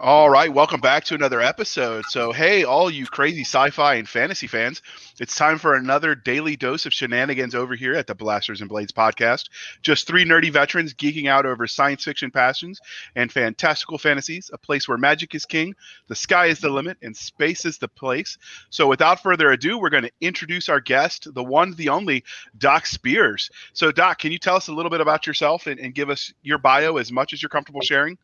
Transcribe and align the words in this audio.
All 0.00 0.30
right, 0.30 0.54
welcome 0.54 0.80
back 0.80 1.02
to 1.06 1.16
another 1.16 1.40
episode. 1.40 2.04
So, 2.04 2.30
hey, 2.30 2.62
all 2.62 2.88
you 2.88 3.04
crazy 3.04 3.40
sci 3.40 3.70
fi 3.70 3.94
and 3.94 4.08
fantasy 4.08 4.46
fans, 4.46 4.80
it's 5.18 5.34
time 5.34 5.58
for 5.58 5.74
another 5.74 6.14
daily 6.14 6.54
dose 6.54 6.86
of 6.86 6.94
shenanigans 6.94 7.52
over 7.52 7.74
here 7.74 7.94
at 7.94 8.06
the 8.06 8.14
Blasters 8.14 8.60
and 8.60 8.70
Blades 8.70 8.92
podcast. 8.92 9.48
Just 9.82 10.06
three 10.06 10.24
nerdy 10.24 10.52
veterans 10.52 10.94
geeking 10.94 11.28
out 11.28 11.46
over 11.46 11.66
science 11.66 12.04
fiction 12.04 12.30
passions 12.30 12.80
and 13.16 13.32
fantastical 13.32 13.98
fantasies, 13.98 14.52
a 14.52 14.58
place 14.58 14.86
where 14.86 14.98
magic 14.98 15.34
is 15.34 15.44
king, 15.44 15.74
the 16.06 16.14
sky 16.14 16.46
is 16.46 16.60
the 16.60 16.70
limit, 16.70 16.96
and 17.02 17.16
space 17.16 17.64
is 17.64 17.78
the 17.78 17.88
place. 17.88 18.38
So, 18.70 18.86
without 18.86 19.20
further 19.20 19.50
ado, 19.50 19.80
we're 19.80 19.90
going 19.90 20.04
to 20.04 20.12
introduce 20.20 20.68
our 20.68 20.80
guest, 20.80 21.26
the 21.34 21.42
one, 21.42 21.72
the 21.72 21.88
only, 21.88 22.22
Doc 22.56 22.86
Spears. 22.86 23.50
So, 23.72 23.90
Doc, 23.90 24.20
can 24.20 24.30
you 24.30 24.38
tell 24.38 24.54
us 24.54 24.68
a 24.68 24.72
little 24.72 24.90
bit 24.90 25.00
about 25.00 25.26
yourself 25.26 25.66
and, 25.66 25.80
and 25.80 25.92
give 25.92 26.08
us 26.08 26.32
your 26.44 26.58
bio 26.58 26.98
as 26.98 27.10
much 27.10 27.32
as 27.32 27.42
you're 27.42 27.48
comfortable 27.48 27.80
sharing? 27.80 28.16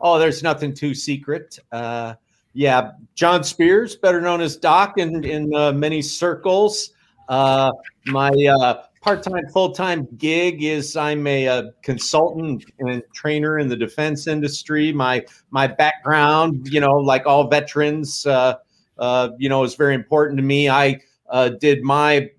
Oh, 0.00 0.18
there's 0.18 0.42
nothing 0.42 0.74
too 0.74 0.94
secret. 0.94 1.58
Uh, 1.72 2.14
yeah, 2.52 2.92
John 3.14 3.44
Spears, 3.44 3.96
better 3.96 4.20
known 4.20 4.40
as 4.40 4.56
Doc 4.56 4.98
in 4.98 5.24
in 5.24 5.54
uh, 5.54 5.72
many 5.72 6.02
circles. 6.02 6.90
Uh, 7.28 7.70
my 8.06 8.30
uh, 8.30 8.82
part-time, 9.00 9.46
full-time 9.52 10.08
gig 10.16 10.62
is 10.62 10.96
I'm 10.96 11.26
a, 11.26 11.46
a, 11.46 11.72
consultant 11.82 12.64
and 12.78 13.02
trainer 13.14 13.58
in 13.58 13.68
the 13.68 13.76
defense 13.76 14.26
industry. 14.26 14.92
My 14.92 15.24
my 15.50 15.66
background, 15.66 16.68
you 16.70 16.80
know, 16.80 16.96
like 16.96 17.26
all 17.26 17.48
veterans, 17.48 18.26
uh, 18.26 18.56
uh, 18.98 19.30
you 19.38 19.48
know, 19.48 19.62
is 19.64 19.74
very 19.74 19.94
important 19.94 20.38
to 20.38 20.42
me. 20.42 20.68
I 20.68 21.00
uh, 21.28 21.50
did 21.50 21.82
my 21.82 22.30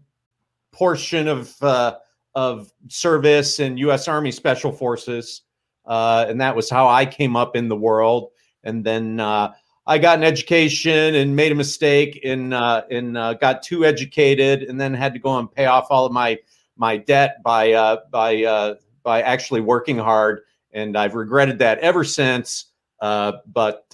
portion 0.72 1.28
of 1.28 1.56
uh, 1.62 1.98
of 2.36 2.72
service 2.88 3.60
in 3.60 3.78
U.S. 3.78 4.08
Army 4.08 4.32
Special 4.32 4.72
Forces 4.72 5.44
uh, 5.90 6.26
and 6.30 6.40
that 6.40 6.56
was 6.56 6.70
how 6.70 6.88
I 6.88 7.06
came 7.06 7.36
up 7.36 7.56
in 7.56 7.68
the 7.68 7.76
world. 7.76 8.30
And 8.64 8.86
then 8.86 9.20
uh, 9.20 9.54
I 9.88 9.98
got 9.98 10.20
an 10.20 10.24
education 10.24 11.16
and 11.16 11.36
made 11.36 11.52
a 11.52 11.56
mistake 11.56 12.22
and 12.24 12.54
uh, 12.54 12.84
and 12.92 13.18
uh, 13.18 13.34
got 13.34 13.64
too 13.64 13.84
educated, 13.84 14.64
and 14.64 14.80
then 14.80 14.94
had 14.94 15.14
to 15.14 15.20
go 15.20 15.38
and 15.40 15.52
pay 15.52 15.66
off 15.66 15.88
all 15.90 16.06
of 16.06 16.12
my 16.12 16.38
my 16.78 16.96
debt 16.96 17.42
by 17.44 17.74
uh, 17.74 17.98
by 18.12 18.44
uh, 18.44 18.76
by 19.04 19.24
actually 19.24 19.62
working 19.62 19.98
hard. 19.98 20.42
And 20.72 20.96
I've 20.96 21.16
regretted 21.16 21.58
that 21.60 21.80
ever 21.80 22.04
since. 22.04 22.66
but 23.02 23.86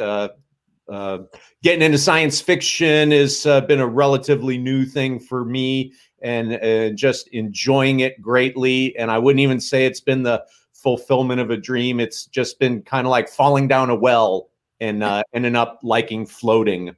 getting 1.63 1.81
into 1.81 1.97
science 1.97 2.41
fiction 2.41 3.11
has 3.11 3.43
been 3.43 3.79
a 3.79 3.87
relatively 3.87 4.57
new 4.57 4.85
thing 4.85 5.17
for 5.17 5.45
me, 5.45 5.93
and 6.21 6.97
just 6.97 7.29
enjoying 7.29 8.01
it 8.01 8.21
greatly. 8.21 8.97
And 8.97 9.09
I 9.09 9.17
wouldn't 9.17 9.39
even 9.39 9.61
say 9.61 9.85
it's 9.85 10.01
been 10.01 10.23
the 10.23 10.43
fulfillment 10.85 11.41
of 11.41 11.49
a 11.49 11.57
dream. 11.57 11.99
It's 11.99 12.27
just 12.27 12.59
been 12.59 12.83
kind 12.83 13.07
of 13.07 13.11
like 13.11 13.27
falling 13.27 13.67
down 13.67 13.89
a 13.89 13.95
well 13.95 14.49
and 14.79 15.01
uh, 15.03 15.23
ending 15.33 15.55
up 15.55 15.79
liking 15.81 16.27
floating 16.27 16.95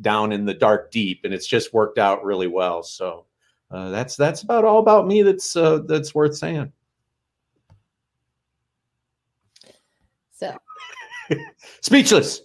down 0.00 0.30
in 0.30 0.44
the 0.44 0.54
dark 0.54 0.92
deep, 0.92 1.22
and 1.24 1.34
it's 1.34 1.48
just 1.48 1.74
worked 1.74 1.98
out 1.98 2.24
really 2.24 2.46
well. 2.46 2.84
So 2.84 3.26
uh, 3.72 3.90
that's 3.90 4.14
that's 4.14 4.42
about 4.42 4.64
all 4.64 4.78
about 4.78 5.08
me. 5.08 5.22
That's 5.22 5.56
uh, 5.56 5.80
that's 5.88 6.14
worth 6.14 6.36
saying. 6.36 6.72
So 10.30 10.56
speechless. 11.80 12.42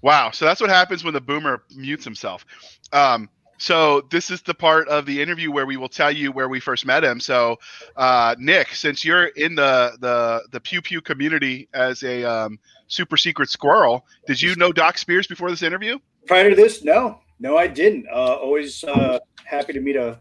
Wow. 0.00 0.30
So 0.30 0.46
that's 0.46 0.62
what 0.62 0.70
happens 0.70 1.04
when 1.04 1.12
the 1.12 1.20
boomer 1.20 1.64
mutes 1.76 2.04
himself. 2.04 2.46
Um, 2.94 3.28
so 3.58 4.02
this 4.10 4.30
is 4.30 4.40
the 4.42 4.54
part 4.54 4.88
of 4.88 5.04
the 5.04 5.20
interview 5.20 5.50
where 5.50 5.66
we 5.66 5.76
will 5.76 5.88
tell 5.88 6.10
you 6.10 6.30
where 6.30 6.48
we 6.48 6.60
first 6.60 6.86
met 6.86 7.02
him. 7.04 7.20
So, 7.20 7.58
uh, 7.96 8.36
Nick, 8.38 8.74
since 8.74 9.04
you're 9.04 9.26
in 9.26 9.54
the 9.56 9.96
the 10.00 10.42
the 10.52 10.60
pew 10.60 10.80
pew 10.80 11.00
community 11.00 11.68
as 11.74 12.02
a 12.04 12.24
um, 12.24 12.58
super 12.86 13.16
secret 13.16 13.50
squirrel, 13.50 14.06
did 14.26 14.40
you 14.40 14.54
know 14.56 14.72
Doc 14.72 14.96
Spears 14.96 15.26
before 15.26 15.50
this 15.50 15.62
interview? 15.62 15.98
Prior 16.26 16.50
to 16.50 16.56
this, 16.56 16.84
no, 16.84 17.20
no, 17.40 17.56
I 17.56 17.66
didn't. 17.66 18.06
Uh, 18.08 18.36
always 18.36 18.84
uh, 18.84 19.18
happy 19.44 19.72
to 19.72 19.80
meet 19.80 19.96
a 19.96 20.20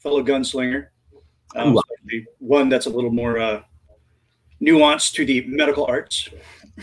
fellow 0.00 0.22
gunslinger, 0.22 0.88
um, 1.56 1.78
one 2.38 2.68
that's 2.68 2.86
a 2.86 2.90
little 2.90 3.10
more 3.10 3.38
uh, 3.38 3.62
nuanced 4.60 5.12
to 5.14 5.24
the 5.24 5.46
medical 5.46 5.86
arts. 5.86 6.28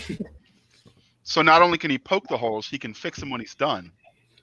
so 1.23 1.41
not 1.41 1.61
only 1.61 1.77
can 1.77 1.91
he 1.91 1.97
poke 1.97 2.27
the 2.27 2.37
holes, 2.37 2.67
he 2.67 2.79
can 2.79 2.93
fix 2.93 3.19
them 3.19 3.29
when 3.29 3.41
he's 3.41 3.55
done. 3.55 3.91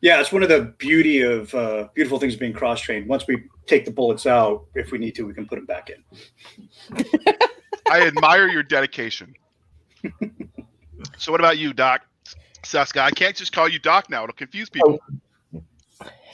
Yeah, 0.05 0.21
it's 0.21 0.33
one 0.33 0.43
of 0.43 0.51
the 0.51 0.75
beauty 0.77 1.23
of 1.23 1.55
uh, 1.55 1.89
beautiful 1.95 2.19
things 2.19 2.37
being 2.37 2.53
cross 2.53 2.79
trained. 2.79 3.09
Once 3.09 3.27
we 3.27 3.43
take 3.67 3.87
the 3.87 3.91
bullets 3.91 4.27
out, 4.27 4.67
if 4.75 4.93
we 4.93 4.99
need 4.99 5.15
to, 5.15 5.23
we 5.23 5.33
can 5.33 5.47
put 5.47 5.57
them 5.57 5.65
back 5.65 5.89
in. 5.89 7.07
I 7.89 8.03
admire 8.07 8.47
your 8.49 8.63
dedication. 8.63 9.33
so, 11.17 11.33
what 11.33 11.41
about 11.41 11.57
you, 11.57 11.73
Doc 11.73 12.03
Cisca? 12.65 13.01
I 13.01 13.13
can't 13.13 13.35
just 13.35 13.55
call 13.55 13.67
you 13.67 13.79
Doc 13.79 14.11
now; 14.11 14.25
it'll 14.25 14.35
confuse 14.35 14.69
people. 14.69 14.99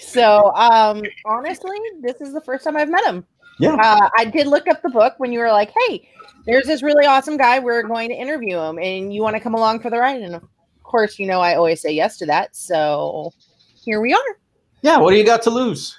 So, 0.01 0.53
um, 0.57 1.05
honestly, 1.25 1.79
this 2.01 2.21
is 2.21 2.33
the 2.33 2.41
first 2.41 2.65
time 2.65 2.77
I've 2.77 2.91
met 2.91 3.05
him. 3.05 3.25
Yeah, 3.61 3.77
uh, 3.81 4.09
I 4.19 4.25
did 4.25 4.49
look 4.49 4.67
up 4.67 4.83
the 4.83 4.91
book 4.91 5.15
when 5.19 5.31
you 5.31 5.39
were 5.39 5.53
like, 5.53 5.73
"Hey, 5.87 6.09
there's 6.45 6.67
this 6.67 6.83
really 6.83 7.07
awesome 7.07 7.37
guy. 7.37 7.61
We're 7.61 7.85
going 7.85 8.09
to 8.09 8.17
interview 8.17 8.59
him, 8.59 8.81
and 8.81 9.15
you 9.15 9.23
want 9.23 9.37
to 9.37 9.41
come 9.41 9.55
along 9.55 9.79
for 9.79 9.91
the 9.91 9.99
ride?" 10.01 10.23
And 10.23 10.35
of 10.35 10.43
course, 10.83 11.21
you 11.21 11.29
know 11.29 11.39
I 11.39 11.55
always 11.55 11.81
say 11.81 11.93
yes 11.93 12.19
to 12.19 12.27
that. 12.27 12.57
So 12.57 13.33
here 13.85 14.01
we 14.01 14.13
are. 14.13 14.37
Yeah, 14.83 14.99
what 14.99 15.11
do 15.11 15.17
you 15.17 15.25
got 15.25 15.43
to 15.43 15.51
lose? 15.51 15.97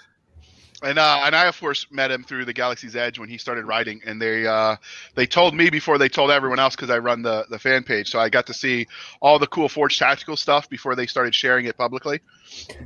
And 0.84 0.98
uh, 0.98 1.22
and 1.24 1.36
I 1.36 1.46
of 1.46 1.60
course 1.60 1.86
met 1.92 2.10
him 2.10 2.24
through 2.24 2.46
the 2.46 2.54
Galaxy's 2.54 2.96
Edge 2.96 3.20
when 3.20 3.30
he 3.30 3.38
started 3.38 3.66
writing, 3.66 4.02
and 4.04 4.20
they 4.20 4.48
uh, 4.48 4.78
they 5.14 5.28
told 5.28 5.54
me 5.54 5.70
before 5.70 6.00
they 6.00 6.10
told 6.10 6.32
everyone 6.32 6.58
else 6.58 6.76
because 6.76 6.90
I 6.90 6.98
run 6.98 7.22
the 7.22 7.46
the 7.52 7.60
fan 7.60 7.84
page, 7.84 8.10
so 8.10 8.20
I 8.20 8.30
got 8.30 8.48
to 8.48 8.54
see 8.54 8.88
all 9.22 9.38
the 9.38 9.46
cool 9.46 9.70
Forge 9.70 10.00
Tactical 10.00 10.36
stuff 10.36 10.68
before 10.70 10.96
they 10.96 11.06
started 11.06 11.36
sharing 11.36 11.68
it 11.68 11.78
publicly. 11.78 12.22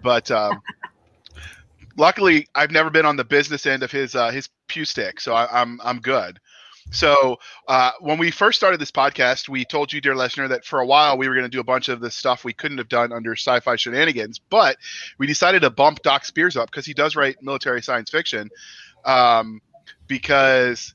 But 0.03 0.29
um, 0.29 0.61
luckily, 1.97 2.47
I've 2.53 2.71
never 2.71 2.89
been 2.89 3.05
on 3.05 3.15
the 3.15 3.23
business 3.23 3.65
end 3.65 3.81
of 3.81 3.91
his 3.91 4.13
uh, 4.13 4.29
his 4.31 4.49
pew 4.67 4.83
stick, 4.83 5.21
so 5.21 5.33
I, 5.33 5.61
I'm 5.61 5.79
I'm 5.81 5.99
good. 5.99 6.39
So 6.91 7.37
uh, 7.67 7.91
when 7.99 8.17
we 8.17 8.31
first 8.31 8.57
started 8.57 8.79
this 8.79 8.91
podcast, 8.91 9.49
we 9.49 9.65
told 9.65 9.91
you, 9.91 10.01
dear 10.01 10.15
listener, 10.15 10.47
that 10.47 10.65
for 10.65 10.79
a 10.79 10.85
while 10.85 11.17
we 11.17 11.27
were 11.27 11.33
going 11.33 11.45
to 11.45 11.49
do 11.49 11.59
a 11.59 11.63
bunch 11.63 11.89
of 11.89 11.99
the 11.99 12.11
stuff 12.11 12.43
we 12.43 12.53
couldn't 12.53 12.77
have 12.77 12.89
done 12.89 13.11
under 13.11 13.35
sci-fi 13.35 13.75
shenanigans, 13.75 14.39
but 14.39 14.77
we 15.17 15.27
decided 15.27 15.61
to 15.63 15.69
bump 15.69 16.01
Doc 16.03 16.25
Spears 16.25 16.55
up 16.55 16.69
because 16.69 16.85
he 16.85 16.93
does 16.93 17.15
write 17.15 17.41
military 17.41 17.81
science 17.81 18.09
fiction, 18.09 18.49
um, 19.03 19.61
because 20.07 20.93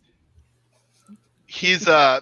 he's 1.46 1.88
uh, 1.88 2.20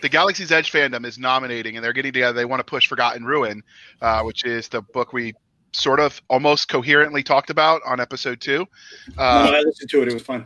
the 0.00 0.08
Galaxy's 0.08 0.52
Edge 0.52 0.70
fandom 0.70 1.04
is 1.04 1.18
nominating, 1.18 1.76
and 1.76 1.84
they're 1.84 1.92
getting 1.92 2.12
together. 2.12 2.34
They 2.34 2.44
want 2.44 2.60
to 2.60 2.64
push 2.64 2.86
Forgotten 2.86 3.24
Ruin, 3.24 3.62
uh, 4.00 4.22
which 4.22 4.44
is 4.44 4.68
the 4.68 4.82
book 4.82 5.12
we 5.12 5.34
sort 5.72 6.00
of 6.00 6.20
almost 6.28 6.68
coherently 6.68 7.22
talked 7.22 7.50
about 7.50 7.82
on 7.84 8.00
episode 8.00 8.40
two. 8.40 8.66
Uh, 9.16 9.48
no, 9.50 9.56
I 9.56 9.60
listened 9.60 9.90
to 9.90 10.02
it; 10.02 10.08
it 10.08 10.14
was 10.14 10.22
fun. 10.22 10.44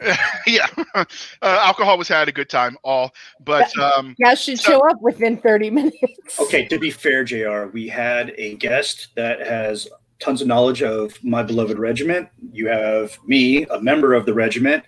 yeah, 0.46 0.66
uh, 0.94 1.04
alcohol 1.42 1.98
was 1.98 2.08
had 2.08 2.28
a 2.28 2.32
good 2.32 2.48
time, 2.48 2.76
all, 2.82 3.12
but 3.40 3.76
um, 3.78 4.14
yeah, 4.18 4.34
should 4.34 4.58
so, 4.58 4.72
show 4.72 4.88
up 4.88 5.00
within 5.02 5.36
thirty 5.36 5.70
minutes. 5.70 6.38
Okay, 6.40 6.66
to 6.66 6.78
be 6.78 6.90
fair, 6.90 7.24
Jr., 7.24 7.66
we 7.66 7.88
had 7.88 8.32
a 8.36 8.54
guest 8.56 9.08
that 9.16 9.40
has 9.46 9.88
tons 10.18 10.40
of 10.40 10.48
knowledge 10.48 10.82
of 10.82 11.22
my 11.22 11.42
beloved 11.42 11.78
regiment. 11.78 12.28
You 12.52 12.68
have 12.68 13.18
me, 13.26 13.64
a 13.66 13.80
member 13.80 14.14
of 14.14 14.26
the 14.26 14.34
regiment, 14.34 14.84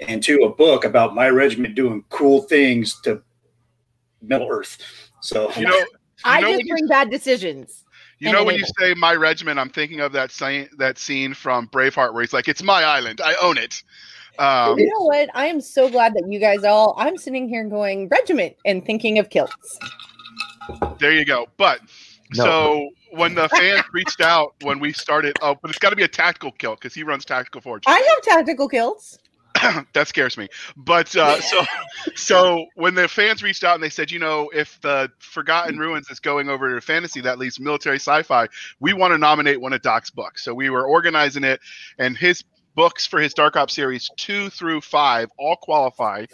and 0.00 0.22
two, 0.22 0.38
a 0.42 0.48
book 0.48 0.84
about 0.84 1.14
my 1.14 1.28
regiment 1.28 1.74
doing 1.74 2.04
cool 2.08 2.42
things 2.42 3.00
to 3.02 3.22
Middle 4.22 4.48
Earth. 4.50 4.78
So 5.20 5.52
you 5.54 5.66
know, 5.66 5.76
you 5.76 5.86
I 6.24 6.40
know 6.40 6.52
just 6.52 6.68
bring 6.68 6.84
you, 6.84 6.88
bad 6.88 7.10
decisions. 7.10 7.84
You 8.18 8.32
know, 8.32 8.44
when 8.44 8.56
you 8.56 8.64
say 8.78 8.94
my 8.94 9.14
regiment, 9.14 9.58
I'm 9.58 9.68
thinking 9.68 10.00
of 10.00 10.12
that 10.12 10.30
scene, 10.30 10.68
that 10.78 10.98
scene 10.98 11.34
from 11.34 11.68
Braveheart 11.68 12.14
where 12.14 12.22
he's 12.22 12.32
like, 12.32 12.48
"It's 12.48 12.62
my 12.62 12.82
island, 12.82 13.20
I 13.22 13.34
own 13.42 13.58
it." 13.58 13.82
Um, 14.38 14.78
you 14.78 14.86
know 14.86 15.04
what? 15.04 15.28
I 15.34 15.46
am 15.46 15.60
so 15.60 15.88
glad 15.88 16.14
that 16.14 16.24
you 16.28 16.38
guys 16.38 16.64
all. 16.64 16.94
I'm 16.96 17.16
sitting 17.16 17.48
here 17.48 17.64
going 17.64 18.08
regiment 18.08 18.56
and 18.64 18.84
thinking 18.84 19.18
of 19.18 19.30
kilts. 19.30 19.78
There 20.98 21.12
you 21.12 21.24
go. 21.24 21.46
But 21.56 21.80
no. 22.34 22.44
so 22.44 22.90
when 23.12 23.34
the 23.34 23.48
fans 23.48 23.84
reached 23.92 24.20
out 24.20 24.54
when 24.62 24.78
we 24.78 24.92
started, 24.92 25.36
oh, 25.42 25.56
but 25.60 25.70
it's 25.70 25.78
got 25.78 25.90
to 25.90 25.96
be 25.96 26.02
a 26.02 26.08
tactical 26.08 26.52
kilt 26.52 26.80
because 26.80 26.94
he 26.94 27.02
runs 27.02 27.24
tactical 27.24 27.60
forge. 27.60 27.84
I 27.86 27.98
have 27.98 28.22
tactical 28.22 28.68
kilts. 28.68 29.18
that 29.92 30.08
scares 30.08 30.36
me. 30.36 30.48
But 30.76 31.14
uh, 31.16 31.40
so 31.40 31.64
so 32.14 32.66
when 32.74 32.94
the 32.94 33.08
fans 33.08 33.42
reached 33.42 33.64
out 33.64 33.74
and 33.74 33.82
they 33.82 33.90
said, 33.90 34.10
you 34.10 34.18
know, 34.18 34.50
if 34.54 34.80
the 34.80 35.10
Forgotten 35.18 35.78
Ruins 35.78 36.10
is 36.10 36.20
going 36.20 36.48
over 36.48 36.74
to 36.74 36.80
fantasy, 36.80 37.20
that 37.22 37.38
leaves 37.38 37.58
military 37.60 37.96
sci-fi. 37.96 38.48
We 38.80 38.92
want 38.92 39.12
to 39.12 39.18
nominate 39.18 39.60
one 39.60 39.72
of 39.72 39.82
Doc's 39.82 40.10
books. 40.10 40.44
So 40.44 40.54
we 40.54 40.70
were 40.70 40.86
organizing 40.86 41.44
it, 41.44 41.60
and 41.98 42.16
his 42.16 42.44
books 42.76 43.06
for 43.06 43.18
his 43.20 43.34
Dark 43.34 43.56
Ops 43.56 43.74
series 43.74 44.08
two 44.16 44.48
through 44.50 44.80
five 44.82 45.28
all 45.38 45.56
qualify 45.56 46.26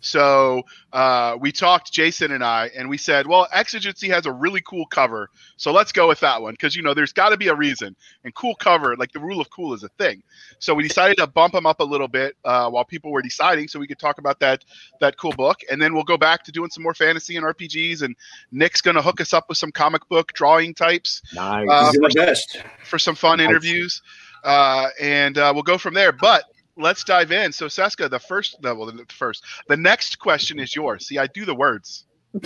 So 0.00 0.62
uh, 0.92 1.36
we 1.40 1.50
talked, 1.50 1.92
Jason 1.92 2.30
and 2.30 2.44
I, 2.44 2.70
and 2.76 2.88
we 2.88 2.96
said, 2.96 3.26
well, 3.26 3.48
Exigency 3.52 4.08
has 4.08 4.26
a 4.26 4.32
really 4.32 4.60
cool 4.60 4.86
cover, 4.86 5.28
so 5.56 5.72
let's 5.72 5.90
go 5.90 6.06
with 6.06 6.20
that 6.20 6.40
one 6.40 6.54
because 6.54 6.76
you 6.76 6.82
know 6.82 6.94
there's 6.94 7.12
got 7.12 7.30
to 7.30 7.36
be 7.36 7.48
a 7.48 7.54
reason. 7.54 7.96
And 8.22 8.32
cool 8.34 8.54
cover, 8.54 8.96
like 8.96 9.10
the 9.10 9.18
rule 9.18 9.40
of 9.40 9.50
cool, 9.50 9.74
is 9.74 9.82
a 9.82 9.88
thing. 9.98 10.22
So 10.60 10.72
we 10.72 10.86
decided 10.86 11.16
to 11.16 11.26
bump 11.26 11.52
them 11.54 11.66
up 11.66 11.80
a 11.80 11.84
little 11.84 12.06
bit 12.06 12.36
uh, 12.44 12.70
while 12.70 12.84
people 12.84 13.10
were 13.10 13.22
deciding, 13.22 13.66
so 13.66 13.80
we 13.80 13.88
could 13.88 13.98
talk 13.98 14.18
about 14.18 14.38
that 14.38 14.64
that 15.00 15.16
cool 15.16 15.32
book, 15.32 15.58
and 15.68 15.82
then 15.82 15.94
we'll 15.94 16.04
go 16.04 16.16
back 16.16 16.44
to 16.44 16.52
doing 16.52 16.70
some 16.70 16.84
more 16.84 16.94
fantasy 16.94 17.36
and 17.36 17.44
RPGs. 17.44 18.02
And 18.02 18.14
Nick's 18.52 18.80
gonna 18.80 19.02
hook 19.02 19.20
us 19.20 19.34
up 19.34 19.48
with 19.48 19.58
some 19.58 19.72
comic 19.72 20.08
book 20.08 20.32
drawing 20.32 20.74
types 20.74 21.22
Nice. 21.34 21.68
Uh, 21.68 22.08
best. 22.14 22.62
for 22.84 23.00
some 23.00 23.16
fun 23.16 23.38
Nice. 23.38 23.48
interviews, 23.48 24.00
uh, 24.48 24.88
and 25.00 25.38
uh, 25.38 25.52
we'll 25.54 25.62
go 25.62 25.78
from 25.78 25.94
there. 25.94 26.10
But 26.10 26.44
let's 26.76 27.04
dive 27.04 27.32
in. 27.32 27.52
So, 27.52 27.68
Cisca, 27.68 28.08
the 28.08 28.18
first, 28.18 28.60
the, 28.62 28.74
well, 28.74 28.86
the 28.86 29.04
first, 29.08 29.44
the 29.68 29.76
next 29.76 30.18
question 30.18 30.58
is 30.58 30.74
yours. 30.74 31.06
See, 31.06 31.18
I 31.18 31.26
do 31.28 31.44
the 31.44 31.54
words. 31.54 32.06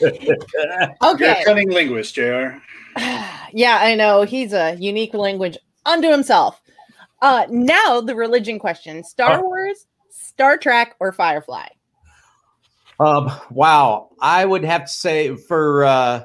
You're 0.00 0.12
Okay. 1.02 1.40
a 1.40 1.44
cunning 1.44 1.70
linguist, 1.70 2.14
Jr. 2.14 2.58
yeah, 3.52 3.78
I 3.80 3.94
know. 3.96 4.22
He's 4.22 4.52
a 4.52 4.76
unique 4.78 5.14
language 5.14 5.58
unto 5.86 6.10
himself. 6.10 6.60
Uh 7.20 7.46
now 7.50 8.00
the 8.00 8.14
religion 8.14 8.58
question. 8.58 9.02
Star. 9.02 9.42
Wars, 9.42 9.86
Star 10.10 10.56
Trek, 10.56 10.94
or 11.00 11.10
Firefly? 11.12 11.66
Um, 13.00 13.30
wow, 13.50 14.10
I 14.20 14.44
would 14.44 14.64
have 14.64 14.84
to 14.86 14.92
say 14.92 15.36
for 15.36 15.84
uh, 15.84 16.24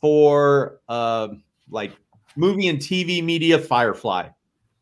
for 0.00 0.80
uh, 0.88 1.28
like 1.70 1.92
movie 2.36 2.68
and 2.68 2.78
TV 2.78 3.22
media, 3.22 3.58
Firefly. 3.58 4.28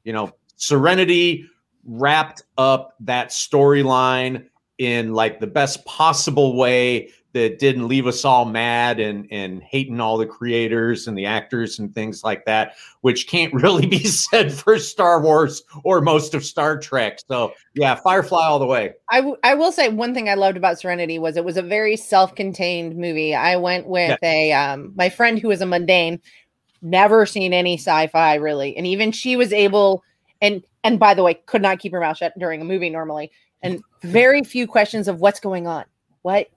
You 0.04 0.12
know, 0.12 0.32
Serenity 0.56 1.46
wrapped 1.86 2.42
up 2.58 2.94
that 3.00 3.28
storyline 3.28 4.46
in 4.78 5.12
like 5.12 5.40
the 5.40 5.46
best 5.46 5.84
possible 5.84 6.56
way 6.56 7.10
that 7.34 7.58
didn't 7.58 7.88
leave 7.88 8.06
us 8.06 8.24
all 8.24 8.44
mad 8.44 9.00
and 9.00 9.26
and 9.30 9.60
hating 9.62 10.00
all 10.00 10.16
the 10.16 10.26
creators 10.26 11.08
and 11.08 11.18
the 11.18 11.26
actors 11.26 11.80
and 11.80 11.92
things 11.92 12.22
like 12.22 12.44
that, 12.46 12.74
which 13.02 13.26
can't 13.26 13.52
really 13.62 13.86
be 13.86 14.04
said 14.04 14.52
for 14.52 14.78
Star 14.78 15.20
Wars 15.20 15.62
or 15.82 16.00
most 16.00 16.32
of 16.32 16.44
Star 16.44 16.78
Trek. 16.78 17.18
So 17.28 17.52
yeah, 17.74 17.96
Firefly 17.96 18.46
all 18.46 18.58
the 18.58 18.66
way. 18.66 18.94
I, 19.10 19.16
w- 19.16 19.36
I 19.42 19.54
will 19.54 19.72
say 19.72 19.88
one 19.88 20.14
thing 20.14 20.28
I 20.28 20.34
loved 20.34 20.56
about 20.56 20.78
Serenity 20.78 21.18
was 21.18 21.36
it 21.36 21.44
was 21.44 21.56
a 21.56 21.62
very 21.62 21.96
self-contained 21.96 22.96
movie. 22.96 23.34
I 23.34 23.56
went 23.56 23.88
with 23.88 24.18
a 24.22 24.52
um 24.52 24.92
my 24.94 25.10
friend 25.10 25.38
who 25.38 25.48
was 25.48 25.60
a 25.60 25.66
mundane, 25.66 26.20
never 26.84 27.26
seen 27.26 27.52
any 27.52 27.76
sci-fi 27.76 28.34
really, 28.36 28.76
and 28.76 28.86
even 28.86 29.10
she 29.10 29.36
was 29.36 29.52
able 29.52 30.04
and 30.40 30.62
and 30.84 31.00
by 31.00 31.14
the 31.14 31.22
way 31.22 31.34
could 31.46 31.62
not 31.62 31.78
keep 31.78 31.92
her 31.92 32.00
mouth 32.00 32.18
shut 32.18 32.38
during 32.38 32.60
a 32.60 32.64
movie 32.64 32.90
normally, 32.90 33.32
and 33.62 33.82
very 34.02 34.42
few 34.44 34.66
questions 34.66 35.08
of 35.08 35.20
what's 35.20 35.40
going 35.40 35.66
on, 35.66 35.84
what. 36.22 36.48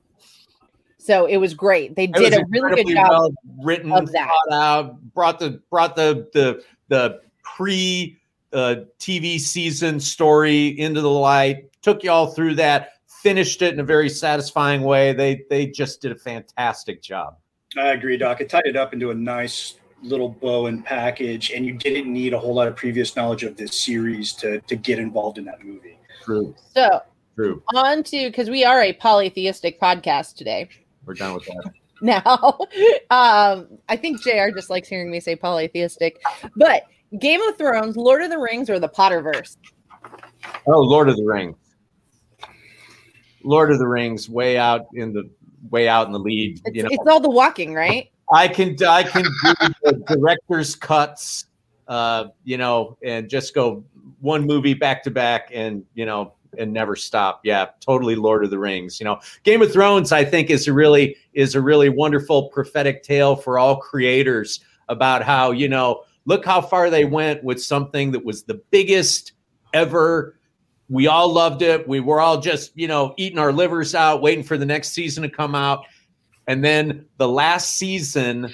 So 1.00 1.26
it 1.26 1.38
was 1.38 1.54
great. 1.54 1.96
They 1.96 2.08
did 2.08 2.34
a 2.34 2.44
really 2.50 2.84
good 2.84 2.94
job. 2.94 3.10
well 3.10 3.32
written, 3.64 3.92
of 3.94 4.12
that. 4.12 4.28
thought 4.28 4.54
out, 4.54 5.14
brought 5.14 5.40
the 5.40 5.62
brought 5.70 5.96
the 5.96 6.28
the 6.34 6.64
the 6.90 7.22
pre 7.44 8.20
uh, 8.52 8.76
TV 9.00 9.40
season 9.40 10.00
story 10.00 10.68
into 10.80 11.02
the 11.02 11.10
light, 11.10 11.70
took 11.82 12.04
you 12.04 12.12
all 12.12 12.28
through 12.28 12.56
that, 12.56 12.94
finished 13.08 13.62
it 13.62 13.74
in 13.74 13.80
a 13.80 13.84
very 13.84 14.10
satisfying 14.10 14.82
way. 14.82 15.14
They 15.14 15.44
they 15.50 15.68
just 15.68 16.02
did 16.02 16.12
a 16.12 16.18
fantastic 16.18 17.02
job. 17.02 17.38
I 17.78 17.90
agree, 17.90 18.18
Doc. 18.18 18.42
It 18.42 18.50
tied 18.50 18.66
it 18.66 18.76
up 18.76 18.94
into 18.94 19.12
a 19.12 19.16
nice 19.16 19.76
little 20.02 20.30
bow 20.30 20.68
and 20.68 20.86
package, 20.86 21.52
and 21.52 21.66
you 21.66 21.74
didn't 21.74 22.12
need 22.12 22.34
a 22.34 22.40
whole 22.40 22.54
lot 22.54 22.68
of 22.68 22.76
previous 22.76 23.16
knowledge 23.16 23.44
of 23.44 23.58
this 23.58 23.76
series 23.84 24.34
to 24.34 24.60
to 24.62 24.76
get 24.76 25.00
involved 25.00 25.38
in 25.38 25.46
that 25.46 25.64
movie. 25.64 25.98
True, 26.24 26.54
So 26.74 27.02
true. 27.36 27.64
on 27.74 28.04
to 28.04 28.28
because 28.28 28.50
we 28.50 28.66
are 28.66 28.82
a 28.82 28.94
polytheistic 28.94 29.80
podcast 29.80 30.36
today. 30.36 30.70
We're 31.06 31.14
done 31.14 31.34
with 31.34 31.46
that. 31.46 31.72
now. 32.02 32.58
um, 33.10 33.68
I 33.90 33.96
think 33.96 34.22
JR 34.22 34.50
just 34.54 34.70
likes 34.70 34.88
hearing 34.88 35.10
me 35.10 35.20
say 35.20 35.36
polytheistic. 35.36 36.22
But 36.56 36.84
Game 37.20 37.42
of 37.42 37.58
Thrones, 37.58 37.96
Lord 37.96 38.22
of 38.22 38.30
the 38.30 38.38
Rings, 38.38 38.70
or 38.70 38.80
the 38.80 38.90
Potterverse? 38.90 39.56
Oh, 40.68 40.80
Lord 40.82 41.08
of 41.10 41.16
the 41.16 41.24
Rings. 41.24 41.56
Lord 43.44 43.72
of 43.72 43.80
the 43.80 43.88
Rings, 43.88 44.30
way 44.30 44.58
out 44.58 44.88
in 44.94 45.14
the 45.14 45.30
way 45.70 45.88
out 45.88 46.08
in 46.08 46.14
the 46.14 46.20
lead. 46.20 46.60
It's, 46.66 46.76
you 46.76 46.84
know, 46.84 46.90
it's 46.92 47.08
all 47.08 47.20
the 47.22 47.30
walking, 47.30 47.74
right? 47.74 48.12
I 48.32 48.48
can 48.48 48.76
I 48.86 49.04
can 49.04 49.24
do 49.24 49.74
the 49.84 50.04
director's 50.08 50.76
cuts, 50.76 51.46
uh, 51.88 52.26
you 52.44 52.58
know, 52.58 52.98
and 53.04 53.30
just 53.30 53.54
go 53.54 53.84
one 54.20 54.46
movie 54.46 54.74
back 54.74 55.04
to 55.04 55.12
back, 55.12 55.50
and 55.54 55.84
you 55.94 56.06
know, 56.06 56.34
and 56.58 56.74
never 56.74 56.96
stop. 56.96 57.42
Yeah, 57.44 57.68
totally 57.80 58.16
Lord 58.16 58.44
of 58.44 58.50
the 58.50 58.60
Rings. 58.60 59.00
You 59.00 59.06
know, 59.06 59.20
Game 59.44 59.62
of 59.62 59.72
Thrones, 59.72 60.12
I 60.12 60.26
think, 60.26 60.50
is 60.50 60.68
a 60.68 60.74
really 60.74 61.16
is 61.34 61.56
a 61.56 61.62
really 61.62 61.90
wonderful 61.90 62.50
prophetic 62.50 63.04
tale 63.04 63.36
for 63.36 63.60
all 63.60 63.78
creators 63.78 64.60
about 64.90 65.24
how 65.24 65.52
you 65.52 65.70
know, 65.70 66.04
look 66.26 66.46
how 66.46 66.62
far 66.62 66.90
they 66.90 67.06
went 67.06 67.44
with 67.44 67.62
something 67.62 68.12
that 68.12 68.24
was 68.24 68.44
the 68.44 68.62
biggest 68.72 69.34
ever. 69.74 70.38
We 70.90 71.08
all 71.08 71.32
loved 71.32 71.62
it. 71.62 71.86
We 71.88 72.00
were 72.00 72.22
all 72.22 72.40
just, 72.40 72.72
you 72.76 72.88
know, 72.88 73.14
eating 73.18 73.40
our 73.40 73.52
livers 73.52 73.94
out, 73.94 74.22
waiting 74.22 74.44
for 74.44 74.58
the 74.58 74.66
next 74.66 74.90
season 74.90 75.24
to 75.24 75.30
come 75.30 75.54
out. 75.54 75.86
And 76.48 76.64
then 76.64 77.06
the 77.18 77.28
last 77.28 77.76
season, 77.76 78.54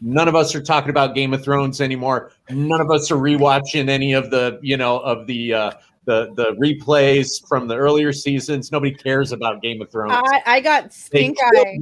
none 0.00 0.28
of 0.28 0.34
us 0.34 0.54
are 0.54 0.62
talking 0.62 0.90
about 0.90 1.14
Game 1.14 1.32
of 1.32 1.42
Thrones 1.42 1.80
anymore. 1.80 2.32
None 2.50 2.80
of 2.80 2.90
us 2.90 3.10
are 3.10 3.16
rewatching 3.16 3.88
any 3.88 4.12
of 4.12 4.30
the, 4.30 4.58
you 4.62 4.76
know, 4.76 4.98
of 4.98 5.26
the 5.26 5.54
uh, 5.54 5.70
the 6.04 6.32
the 6.34 6.52
replays 6.62 7.46
from 7.48 7.66
the 7.66 7.76
earlier 7.76 8.12
seasons. 8.12 8.70
Nobody 8.72 8.94
cares 8.94 9.32
about 9.32 9.62
Game 9.62 9.80
of 9.80 9.90
Thrones. 9.90 10.12
I, 10.14 10.42
I 10.46 10.60
got 10.60 10.92
stink 10.92 11.38
eye 11.42 11.78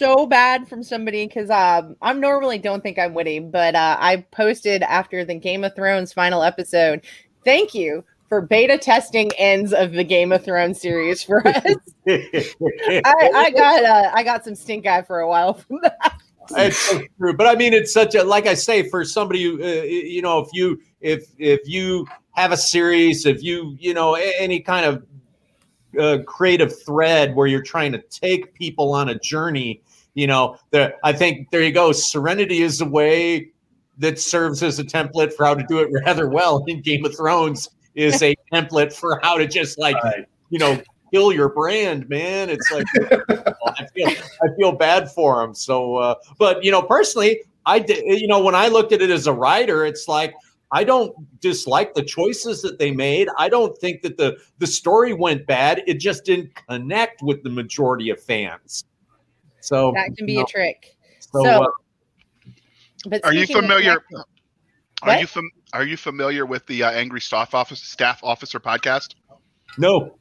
so 0.00 0.26
bad 0.26 0.66
from 0.66 0.82
somebody 0.82 1.26
because 1.26 1.50
um, 1.50 1.94
I'm 2.00 2.20
normally 2.20 2.58
don't 2.58 2.82
think 2.82 2.98
I'm 2.98 3.12
witty, 3.12 3.38
but 3.40 3.74
uh, 3.74 3.98
I 4.00 4.24
posted 4.30 4.82
after 4.82 5.26
the 5.26 5.34
Game 5.34 5.62
of 5.62 5.76
Thrones 5.76 6.12
final 6.12 6.42
episode. 6.42 7.02
Thank 7.44 7.74
you 7.74 8.04
for 8.30 8.40
beta 8.40 8.78
testing 8.78 9.28
ends 9.36 9.74
of 9.74 9.90
the 9.90 10.04
Game 10.04 10.30
of 10.30 10.44
Thrones 10.44 10.80
series 10.80 11.20
for 11.22 11.46
us. 11.46 11.74
I, 12.08 13.02
I 13.04 13.50
got 13.50 13.84
uh, 13.84 14.10
I 14.14 14.22
got 14.22 14.44
some 14.44 14.54
stink 14.54 14.86
eye 14.86 15.02
for 15.02 15.18
a 15.18 15.28
while 15.28 15.54
from 15.54 15.80
that. 15.82 16.16
it's 16.52 16.78
so 16.78 17.00
true 17.16 17.32
but 17.32 17.46
i 17.46 17.54
mean 17.54 17.72
it's 17.72 17.92
such 17.92 18.16
a 18.16 18.24
like 18.24 18.48
i 18.48 18.54
say 18.54 18.82
for 18.88 19.04
somebody 19.04 19.44
who 19.44 19.62
uh, 19.62 19.82
you 19.82 20.20
know 20.20 20.40
if 20.40 20.48
you 20.52 20.80
if 21.00 21.26
if 21.38 21.60
you 21.64 22.04
have 22.32 22.50
a 22.50 22.56
series 22.56 23.24
if 23.24 23.40
you 23.40 23.76
you 23.78 23.94
know 23.94 24.14
any 24.14 24.58
kind 24.58 24.84
of 24.84 25.06
uh, 26.00 26.18
creative 26.26 26.76
thread 26.82 27.36
where 27.36 27.46
you're 27.46 27.62
trying 27.62 27.92
to 27.92 28.00
take 28.10 28.52
people 28.54 28.92
on 28.92 29.10
a 29.10 29.18
journey 29.20 29.80
you 30.14 30.26
know 30.26 30.56
there 30.72 30.94
i 31.04 31.12
think 31.12 31.48
there 31.50 31.62
you 31.62 31.70
go 31.70 31.92
serenity 31.92 32.62
is 32.62 32.80
a 32.80 32.84
way 32.86 33.48
that 33.98 34.18
serves 34.18 34.60
as 34.60 34.80
a 34.80 34.84
template 34.84 35.32
for 35.32 35.44
how 35.46 35.54
to 35.54 35.64
do 35.68 35.78
it 35.78 35.88
rather 36.04 36.28
well 36.28 36.64
in 36.66 36.80
game 36.80 37.04
of 37.04 37.16
thrones 37.16 37.68
is 38.00 38.22
a 38.22 38.34
template 38.52 38.92
for 38.92 39.20
how 39.22 39.36
to 39.36 39.46
just 39.46 39.78
like 39.78 39.96
Right. 40.02 40.24
you 40.50 40.58
know 40.58 40.80
kill 41.12 41.32
your 41.32 41.48
brand 41.48 42.08
man 42.08 42.48
it's 42.50 42.70
like 42.70 42.86
I 43.28 43.86
feel 43.94 44.08
I 44.08 44.46
feel 44.56 44.72
bad 44.72 45.10
for 45.10 45.42
him. 45.42 45.54
So, 45.54 45.96
uh, 45.96 46.14
but 46.38 46.62
you 46.64 46.70
know, 46.70 46.82
personally, 46.82 47.40
I 47.66 47.78
did. 47.78 48.04
You 48.20 48.26
know, 48.28 48.40
when 48.42 48.54
I 48.54 48.68
looked 48.68 48.92
at 48.92 49.00
it 49.02 49.10
as 49.10 49.26
a 49.26 49.32
writer, 49.32 49.84
it's 49.86 50.06
like 50.08 50.34
I 50.72 50.84
don't 50.84 51.12
dislike 51.40 51.94
the 51.94 52.02
choices 52.02 52.62
that 52.62 52.78
they 52.78 52.90
made. 52.92 53.28
I 53.38 53.48
don't 53.48 53.76
think 53.78 54.02
that 54.02 54.16
the 54.18 54.36
the 54.58 54.66
story 54.66 55.12
went 55.14 55.46
bad. 55.46 55.82
It 55.86 55.94
just 55.94 56.24
didn't 56.24 56.54
connect 56.68 57.22
with 57.22 57.42
the 57.42 57.50
majority 57.50 58.10
of 58.10 58.20
fans. 58.22 58.84
So, 59.60 59.92
That 59.94 60.16
can 60.16 60.26
be 60.26 60.36
no. 60.36 60.42
a 60.42 60.46
trick. 60.46 60.96
so, 61.20 61.42
so- 61.42 61.64
uh, 61.64 61.68
But 63.08 63.24
Are 63.24 63.32
you 63.34 63.46
familiar- 63.46 64.00
connecting- 64.08 64.24
Are 65.02 65.18
you 65.18 65.26
fam- 65.26 65.50
Are 65.72 65.84
you 65.84 65.96
familiar 65.96 66.46
with 66.46 66.66
the 66.66 66.82
uh, 66.84 66.90
Angry 66.90 67.20
Staff 67.20 67.54
Office 67.54 67.82
Staff 67.82 68.20
Officer 68.22 68.60
podcast? 68.60 69.14
no, 69.78 70.16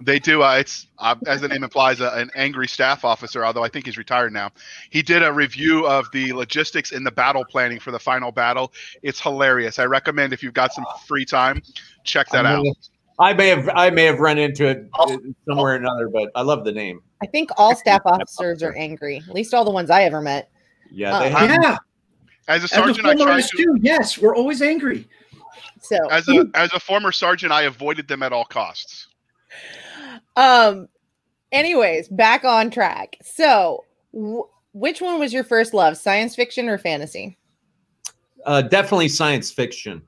They 0.00 0.18
do. 0.18 0.42
Uh, 0.42 0.56
it's 0.56 0.86
uh, 0.98 1.14
as 1.26 1.40
the 1.40 1.48
name 1.48 1.62
implies, 1.64 2.00
uh, 2.00 2.12
an 2.14 2.30
angry 2.34 2.68
staff 2.68 3.04
officer. 3.04 3.44
Although 3.44 3.64
I 3.64 3.68
think 3.68 3.86
he's 3.86 3.96
retired 3.98 4.32
now. 4.32 4.50
He 4.90 5.02
did 5.02 5.22
a 5.22 5.32
review 5.32 5.86
of 5.86 6.06
the 6.12 6.32
logistics 6.32 6.92
in 6.92 7.04
the 7.04 7.10
battle 7.10 7.44
planning 7.44 7.78
for 7.78 7.90
the 7.90 7.98
final 7.98 8.32
battle. 8.32 8.72
It's 9.02 9.20
hilarious. 9.20 9.78
I 9.78 9.84
recommend 9.84 10.32
if 10.32 10.42
you've 10.42 10.54
got 10.54 10.72
some 10.72 10.84
free 11.06 11.24
time, 11.24 11.62
check 12.04 12.28
that 12.30 12.46
I'm 12.46 12.60
out. 12.60 12.76
I 13.18 13.32
may 13.32 13.48
have 13.48 13.68
I 13.74 13.88
may 13.90 14.04
have 14.04 14.18
run 14.18 14.36
into 14.38 14.66
it 14.66 14.88
uh, 14.98 15.16
somewhere 15.48 15.72
or 15.72 15.76
another, 15.76 16.08
but 16.08 16.30
I 16.34 16.42
love 16.42 16.64
the 16.64 16.72
name. 16.72 17.00
I 17.22 17.26
think 17.26 17.50
all 17.56 17.74
staff 17.74 18.02
officers 18.04 18.62
are 18.62 18.74
angry. 18.74 19.22
At 19.28 19.34
least 19.34 19.54
all 19.54 19.64
the 19.64 19.70
ones 19.70 19.88
I 19.90 20.02
ever 20.02 20.20
met. 20.20 20.50
Yeah, 20.90 21.18
they 21.20 21.32
Uh, 21.32 21.38
have, 21.38 21.50
Yeah, 21.62 21.76
As 22.48 22.62
a 22.64 22.68
sergeant, 22.68 23.06
I 23.06 23.16
former 23.16 23.32
try 23.32 23.40
S2, 23.40 23.56
to. 23.56 23.78
yes, 23.80 24.18
we're 24.18 24.36
always 24.36 24.62
angry. 24.62 25.08
So 25.82 25.98
As 26.10 26.28
a 26.28 26.48
as 26.54 26.72
a 26.72 26.80
former 26.80 27.12
sergeant, 27.12 27.52
I 27.52 27.62
avoided 27.62 28.08
them 28.08 28.22
at 28.22 28.32
all 28.32 28.44
costs. 28.44 29.08
Um. 30.36 30.88
Anyways, 31.52 32.08
back 32.08 32.44
on 32.44 32.70
track. 32.70 33.16
So, 33.22 33.84
w- 34.12 34.44
which 34.72 35.00
one 35.00 35.18
was 35.18 35.32
your 35.32 35.44
first 35.44 35.72
love, 35.72 35.96
science 35.96 36.34
fiction 36.34 36.68
or 36.68 36.76
fantasy? 36.78 37.38
uh, 38.44 38.62
definitely 38.62 39.08
science 39.08 39.50
fiction. 39.50 40.02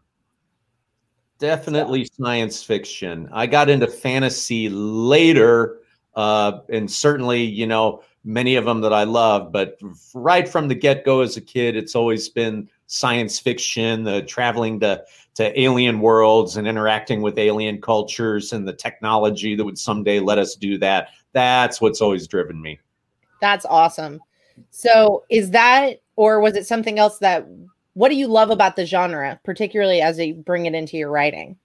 Definitely 1.39 2.09
science 2.21 2.63
fiction. 2.63 3.29
I 3.33 3.47
got 3.47 3.71
into 3.71 3.87
fantasy 3.87 4.69
later, 4.69 5.79
uh, 6.17 6.61
and 6.69 6.91
certainly, 6.91 7.43
you 7.43 7.67
know, 7.67 8.03
many 8.25 8.57
of 8.57 8.65
them 8.65 8.81
that 8.83 8.93
I 8.93 9.05
love. 9.05 9.53
But 9.53 9.79
right 10.15 10.49
from 10.49 10.69
the 10.69 10.75
get 10.75 11.05
go 11.05 11.21
as 11.21 11.37
a 11.37 11.41
kid, 11.41 11.77
it's 11.77 11.95
always 11.95 12.29
been 12.29 12.69
science 12.87 13.39
fiction, 13.39 14.05
the 14.05 14.23
traveling 14.23 14.81
to 14.81 15.05
to 15.35 15.61
alien 15.61 16.01
worlds 16.01 16.57
and 16.57 16.67
interacting 16.67 17.23
with 17.23 17.39
alien 17.39 17.81
cultures 17.81 18.53
and 18.53 18.67
the 18.67 18.73
technology 18.73 19.55
that 19.55 19.65
would 19.65 19.79
someday 19.79 20.19
let 20.19 20.37
us 20.37 20.57
do 20.57 20.77
that. 20.79 21.11
That's 21.33 21.81
what's 21.81 22.01
always 22.01 22.27
driven 22.27 22.61
me. 22.61 22.81
That's 23.41 23.65
awesome. 23.65 24.21
So, 24.71 25.23
is 25.31 25.53
that, 25.53 26.01
or 26.17 26.41
was 26.41 26.57
it 26.57 26.67
something 26.67 26.99
else 26.99 27.19
that, 27.19 27.47
what 27.95 28.09
do 28.09 28.17
you 28.17 28.27
love 28.27 28.51
about 28.51 28.75
the 28.75 28.85
genre, 28.85 29.39
particularly 29.45 30.01
as 30.01 30.19
you 30.19 30.35
bring 30.35 30.67
it 30.67 30.75
into 30.75 30.97
your 30.97 31.09
writing? 31.09 31.57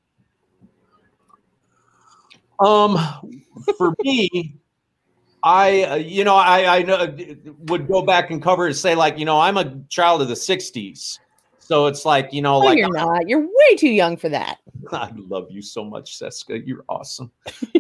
Um, 2.60 3.00
for 3.76 3.96
me, 4.04 4.56
I, 5.44 5.84
uh, 5.84 5.96
you 5.96 6.24
know, 6.24 6.36
I, 6.36 6.78
I 6.78 6.84
know, 6.84 7.16
would 7.68 7.88
go 7.88 8.02
back 8.02 8.32
and 8.32 8.42
cover 8.42 8.66
and 8.66 8.76
say, 8.76 8.96
like, 8.96 9.18
you 9.20 9.26
know, 9.26 9.40
I'm 9.40 9.58
a 9.58 9.78
child 9.90 10.22
of 10.22 10.30
the 10.30 10.36
60s. 10.36 11.20
So 11.60 11.88
it's 11.88 12.06
like, 12.06 12.32
you 12.32 12.42
know, 12.42 12.60
no, 12.60 12.66
like 12.66 12.78
you're 12.78 12.94
not. 12.94 13.28
You're 13.28 13.42
way 13.42 13.76
too 13.78 13.90
young 13.90 14.16
for 14.16 14.30
that. 14.30 14.60
I 14.92 15.12
love 15.16 15.48
you 15.50 15.62
so 15.62 15.84
much, 15.84 16.18
Cisca. 16.18 16.60
You're 16.66 16.86
awesome. 16.88 17.32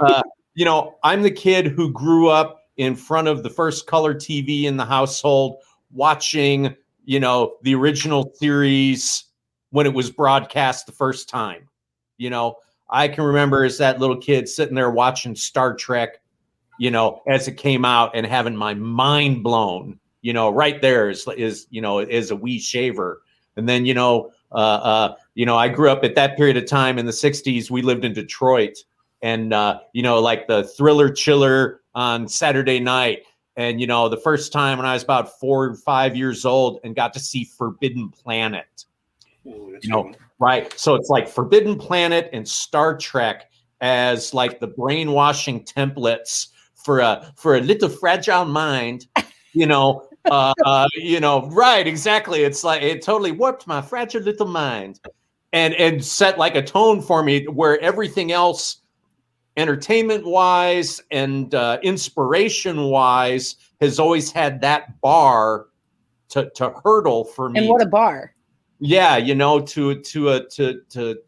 Uh, 0.02 0.22
you 0.56 0.66
know, 0.66 0.96
I'm 1.04 1.22
the 1.22 1.32
kid 1.32 1.68
who 1.68 1.92
grew 1.92 2.30
up 2.30 2.64
in 2.78 2.96
front 2.96 3.28
of 3.28 3.44
the 3.44 3.50
first 3.50 3.88
color 3.88 4.14
TV 4.14 4.64
in 4.64 4.78
the 4.78 4.86
household, 4.86 5.58
watching, 5.92 6.76
you 7.06 7.20
know, 7.20 7.56
the 7.62 7.76
original 7.76 8.32
series 8.36 9.26
when 9.70 9.86
it 9.86 9.94
was 9.94 10.10
broadcast 10.10 10.86
the 10.86 10.92
first 10.92 11.30
time. 11.30 11.70
You 12.18 12.30
know, 12.30 12.58
I 12.90 13.08
can 13.08 13.24
remember 13.24 13.64
as 13.64 13.78
that 13.78 14.00
little 14.00 14.18
kid 14.18 14.50
sitting 14.50 14.76
there 14.76 14.92
watching 14.92 15.36
Star 15.36 15.76
Trek, 15.76 16.22
you 16.78 16.92
know, 16.92 17.22
as 17.28 17.48
it 17.48 17.58
came 17.58 17.86
out 17.86 18.12
and 18.14 18.26
having 18.26 18.56
my 18.56 18.74
mind 18.74 19.44
blown. 19.44 20.00
You 20.22 20.34
know, 20.34 20.50
right 20.50 20.82
there 20.82 21.10
is 21.10 21.28
is 21.38 21.68
you 21.70 21.82
know 21.82 22.00
is 22.00 22.32
a 22.32 22.36
wee 22.36 22.60
shaver, 22.60 23.22
and 23.58 23.68
then 23.68 23.86
you 23.86 23.94
know, 23.94 24.32
uh, 24.52 24.56
uh, 24.56 25.16
you 25.36 25.46
know, 25.46 25.58
I 25.58 25.68
grew 25.68 25.90
up 25.90 26.04
at 26.04 26.16
that 26.16 26.38
period 26.38 26.58
of 26.58 26.66
time 26.66 26.98
in 26.98 27.06
the 27.06 27.12
'60s. 27.12 27.70
We 27.70 27.82
lived 27.82 28.06
in 28.06 28.14
Detroit, 28.14 28.78
and 29.22 29.54
uh, 29.54 29.82
you 29.92 30.02
know, 30.02 30.20
like 30.20 30.48
the 30.48 30.64
thriller 30.64 31.10
chiller 31.10 31.82
on 31.94 32.28
Saturday 32.28 32.80
night. 32.80 33.24
And 33.56 33.80
you 33.80 33.86
know, 33.86 34.10
the 34.10 34.18
first 34.18 34.52
time 34.52 34.78
when 34.78 34.88
I 34.88 34.94
was 34.94 35.04
about 35.04 35.40
four 35.40 35.66
or 35.66 35.76
five 35.76 36.16
years 36.16 36.46
old 36.46 36.80
and 36.84 36.96
got 36.96 37.14
to 37.14 37.20
see 37.20 37.44
Forbidden 37.44 38.10
Planet. 38.10 38.86
Ooh, 39.46 39.78
You 39.82 39.90
know, 39.90 40.12
right? 40.40 40.78
So 40.80 40.96
it's 40.96 41.10
like 41.10 41.28
Forbidden 41.28 41.78
Planet 41.78 42.30
and 42.34 42.48
Star 42.48 42.98
Trek 42.98 43.52
as 43.82 44.34
like 44.34 44.60
the 44.60 44.68
brainwashing 44.68 45.66
templates 45.66 46.48
for 46.84 47.00
a 47.00 47.32
for 47.36 47.56
a 47.56 47.62
little 47.62 47.90
fragile 47.90 48.46
mind. 48.46 49.08
You 49.54 49.68
know, 49.68 50.08
uh, 50.26 50.54
uh, 50.66 50.88
you 50.96 51.20
know, 51.20 51.48
right? 51.50 51.86
Exactly. 51.86 52.44
It's 52.44 52.64
like 52.64 52.82
it 52.82 53.02
totally 53.02 53.32
warped 53.32 53.68
my 53.68 53.82
fragile 53.82 54.22
little 54.22 54.48
mind, 54.48 55.00
and 55.52 55.74
and 55.76 56.04
set 56.04 56.38
like 56.38 56.56
a 56.56 56.62
tone 56.62 57.02
for 57.02 57.24
me 57.24 57.46
where 57.46 57.80
everything 57.82 58.32
else 58.32 58.78
entertainment 59.56 60.26
wise 60.26 61.00
and 61.12 61.54
uh, 61.54 61.78
inspiration 61.84 62.86
wise 62.86 63.56
has 63.80 64.00
always 64.00 64.32
had 64.32 64.60
that 64.62 65.00
bar 65.02 65.68
to, 66.30 66.50
to 66.56 66.74
hurdle 66.84 67.24
for 67.24 67.50
me 67.50 67.60
And 67.60 67.70
what 67.70 67.82
a 67.82 67.86
bar. 67.86 68.34
yeah 68.80 69.18
you 69.18 69.36
know 69.36 69.60
to 69.60 70.02
to 70.02 70.30
uh, 70.30 70.40
to 70.54 70.82
to 70.90 71.20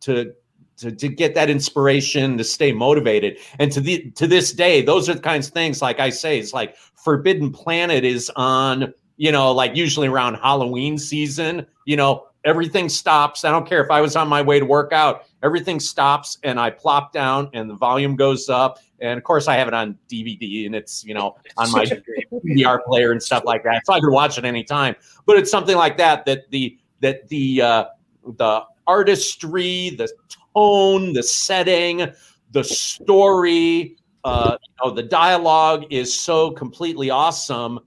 to 0.00 0.34
to, 0.80 0.90
to 0.90 1.08
get 1.08 1.34
that 1.34 1.50
inspiration 1.50 2.38
to 2.38 2.44
stay 2.44 2.72
motivated. 2.72 3.38
And 3.58 3.70
to 3.72 3.80
the 3.80 4.10
to 4.12 4.26
this 4.26 4.52
day 4.52 4.82
those 4.82 5.08
are 5.08 5.14
the 5.14 5.20
kinds 5.20 5.48
of 5.48 5.54
things 5.54 5.82
like 5.82 6.00
i 6.00 6.10
say 6.10 6.38
it's 6.38 6.52
like 6.52 6.76
forbidden 6.94 7.50
planet 7.50 8.04
is 8.04 8.30
on 8.36 8.92
you 9.16 9.32
know 9.32 9.52
like 9.52 9.76
usually 9.76 10.08
around 10.08 10.34
halloween 10.34 10.98
season 10.98 11.66
you 11.84 11.96
know 11.96 12.26
everything 12.44 12.88
stops. 12.88 13.44
I 13.44 13.50
don't 13.50 13.68
care 13.68 13.84
if 13.84 13.90
i 13.90 14.00
was 14.00 14.16
on 14.16 14.28
my 14.28 14.42
way 14.42 14.58
to 14.58 14.64
work 14.64 14.92
out 14.92 15.26
everything 15.42 15.80
stops 15.80 16.38
and 16.42 16.58
i 16.58 16.70
plop 16.70 17.12
down 17.12 17.50
and 17.52 17.68
the 17.68 17.74
volume 17.74 18.16
goes 18.16 18.48
up. 18.48 18.78
And 19.00 19.18
of 19.18 19.24
course 19.24 19.48
i 19.48 19.54
have 19.56 19.68
it 19.68 19.74
on 19.74 19.98
dvd 20.10 20.66
and 20.66 20.74
it's 20.74 21.04
you 21.04 21.14
know 21.14 21.36
on 21.56 21.70
my 21.72 21.84
vr 21.84 22.84
player 22.84 23.12
and 23.12 23.22
stuff 23.22 23.44
like 23.44 23.62
that. 23.64 23.82
So 23.86 23.92
i 23.92 24.00
can 24.00 24.12
watch 24.12 24.38
it 24.38 24.44
anytime. 24.44 24.96
But 25.26 25.36
it's 25.36 25.50
something 25.50 25.76
like 25.76 25.96
that 25.98 26.24
that 26.26 26.50
the 26.50 26.78
that 27.00 27.28
the 27.28 27.62
uh 27.62 27.84
the 28.24 28.64
artistry 28.86 29.90
the 29.90 30.08
tone 30.54 31.12
the 31.12 31.22
setting 31.22 32.10
the 32.52 32.64
story 32.64 33.96
uh 34.24 34.56
you 34.62 34.84
know 34.84 34.90
the 34.90 35.02
dialogue 35.02 35.84
is 35.90 36.18
so 36.18 36.50
completely 36.50 37.10
awesome 37.10 37.78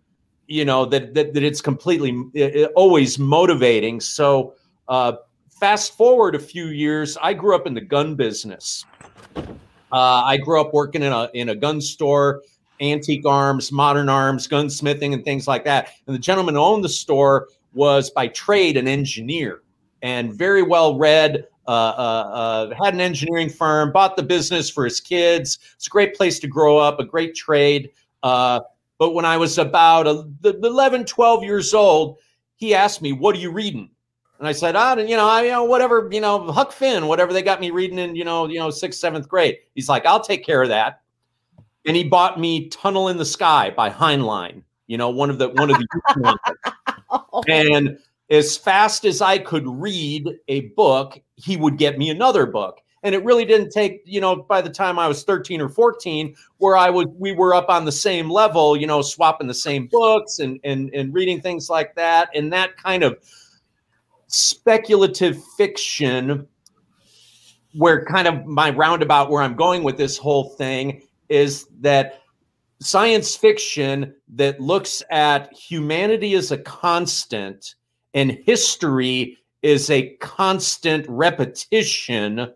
you 0.48 0.66
know 0.66 0.86
that 0.86 1.14
that, 1.14 1.34
that 1.34 1.44
it's 1.44 1.62
completely 1.62 2.16
uh, 2.40 2.66
always 2.76 3.18
motivating. 3.18 4.00
So 4.00 4.56
uh 4.88 5.14
fast 5.50 5.96
forward 5.96 6.36
a 6.36 6.40
few 6.40 6.68
years 6.68 7.18
i 7.22 7.34
grew 7.34 7.56
up 7.56 7.66
in 7.68 7.74
the 7.74 7.82
gun 7.82 8.16
business. 8.16 8.86
Uh, 9.36 10.22
i 10.26 10.38
grew 10.38 10.60
up 10.60 10.74
working 10.74 11.04
in 11.04 11.14
a 11.14 11.30
in 11.34 11.50
a 11.50 11.56
gun 11.56 11.80
store 11.80 12.42
antique 12.82 13.26
arms 13.26 13.72
modern 13.72 14.10
arms 14.10 14.48
gunsmithing 14.48 15.14
and 15.14 15.24
things 15.24 15.48
like 15.48 15.64
that. 15.64 15.90
And 16.08 16.16
the 16.16 16.20
gentleman 16.20 16.56
who 16.56 16.62
owned 16.62 16.84
the 16.84 16.90
store 16.90 17.48
was 17.74 18.10
by 18.10 18.28
trade 18.28 18.78
an 18.78 18.88
engineer 18.88 19.62
and 20.02 20.34
very 20.34 20.62
well 20.62 20.98
read 20.98 21.46
uh, 21.68 21.72
uh, 21.72 22.72
uh, 22.74 22.84
had 22.84 22.94
an 22.94 23.02
engineering 23.02 23.50
firm, 23.50 23.92
bought 23.92 24.16
the 24.16 24.24
business 24.24 24.70
for 24.70 24.84
his 24.84 25.00
kids. 25.00 25.60
It's 25.76 25.88
a 25.88 25.90
great 25.90 26.16
place 26.16 26.40
to 26.40 26.48
grow 26.48 26.78
up, 26.78 27.00
a 27.00 27.06
great 27.06 27.36
trade. 27.36 27.92
Uh, 28.22 28.62
but 28.98 29.14
when 29.14 29.26
I 29.26 29.38
was 29.38 29.58
about 29.58 30.08
uh, 30.08 30.24
11, 30.44 31.06
12 31.06 31.44
years 31.44 31.74
old, 31.74 32.18
he 32.56 32.74
asked 32.74 33.02
me, 33.02 33.14
What 33.14 33.36
are 33.36 33.40
you 33.40 33.52
reading? 33.52 33.90
And 34.44 34.48
I 34.50 34.52
said, 34.52 34.76
ah, 34.76 34.98
you 34.98 35.16
know, 35.16 35.26
I, 35.26 35.44
you 35.44 35.52
know, 35.52 35.64
whatever, 35.64 36.10
you 36.12 36.20
know, 36.20 36.52
Huck 36.52 36.74
Finn, 36.74 37.08
whatever 37.08 37.32
they 37.32 37.42
got 37.42 37.62
me 37.62 37.72
reading 37.72 37.98
in, 37.98 38.14
you 38.14 38.26
know, 38.26 38.46
you 38.46 38.60
know, 38.60 38.70
sixth, 38.72 39.00
seventh 39.00 39.30
grade. 39.30 39.60
He's 39.74 39.88
like, 39.88 40.06
I'll 40.06 40.20
take 40.20 40.46
care 40.46 40.62
of 40.62 40.68
that. 40.68 41.02
And 41.86 41.96
he 41.96 42.04
bought 42.04 42.38
me 42.38 42.68
Tunnel 42.68 43.08
in 43.08 43.16
the 43.16 43.24
Sky 43.24 43.70
by 43.70 43.90
Heinlein, 43.90 44.64
you 44.88 44.98
know, 44.98 45.10
one 45.10 45.30
of 45.30 45.38
the 45.38 45.48
one 45.48 45.70
of 45.70 45.78
the 45.78 46.38
and 47.48 47.98
as 48.30 48.58
fast 48.58 49.06
as 49.06 49.22
I 49.22 49.38
could 49.38 49.66
read 49.66 50.30
a 50.50 50.62
book, 50.72 51.22
he 51.36 51.58
would 51.58 51.78
get 51.78 51.98
me 51.98 52.10
another 52.10 52.46
book. 52.46 52.80
And 53.04 53.14
it 53.14 53.24
really 53.26 53.44
didn't 53.44 53.72
take, 53.72 54.02
you 54.06 54.22
know, 54.22 54.36
by 54.36 54.62
the 54.62 54.70
time 54.70 54.98
I 54.98 55.10
was 55.10 55.24
13 55.24 55.60
or 55.60 55.68
14, 55.68 56.36
where 56.58 56.78
I 56.78 56.90
would 56.90 57.10
we 57.18 57.34
were 57.34 57.54
up 57.54 57.68
on 57.68 57.84
the 57.84 57.92
same 57.92 58.30
level, 58.30 58.78
you 58.78 58.88
know, 58.88 59.02
swapping 59.02 59.48
the 59.48 59.54
same 59.54 59.88
books 59.88 60.40
and 60.40 60.60
and 60.64 60.90
and 60.94 61.14
reading 61.14 61.42
things 61.42 61.70
like 61.70 61.96
that. 61.96 62.30
And 62.34 62.52
that 62.54 62.78
kind 62.78 63.04
of 63.04 63.18
speculative 64.28 65.38
fiction, 65.58 66.48
where 67.74 68.06
kind 68.06 68.28
of 68.28 68.46
my 68.46 68.70
roundabout 68.70 69.30
where 69.30 69.44
I'm 69.44 69.56
going 69.56 69.84
with 69.84 69.98
this 69.98 70.18
whole 70.18 70.52
thing 70.52 71.02
is 71.28 71.68
that 71.82 72.22
science 72.80 73.36
fiction 73.36 74.16
that 74.30 74.62
looks 74.62 75.04
at 75.10 75.54
humanity 75.54 76.36
as 76.36 76.52
a 76.52 76.58
constant 76.58 77.76
and 78.14 78.32
history 78.46 79.38
is 79.64 79.90
a 79.90 80.16
constant 80.18 81.06
repetition 81.10 82.54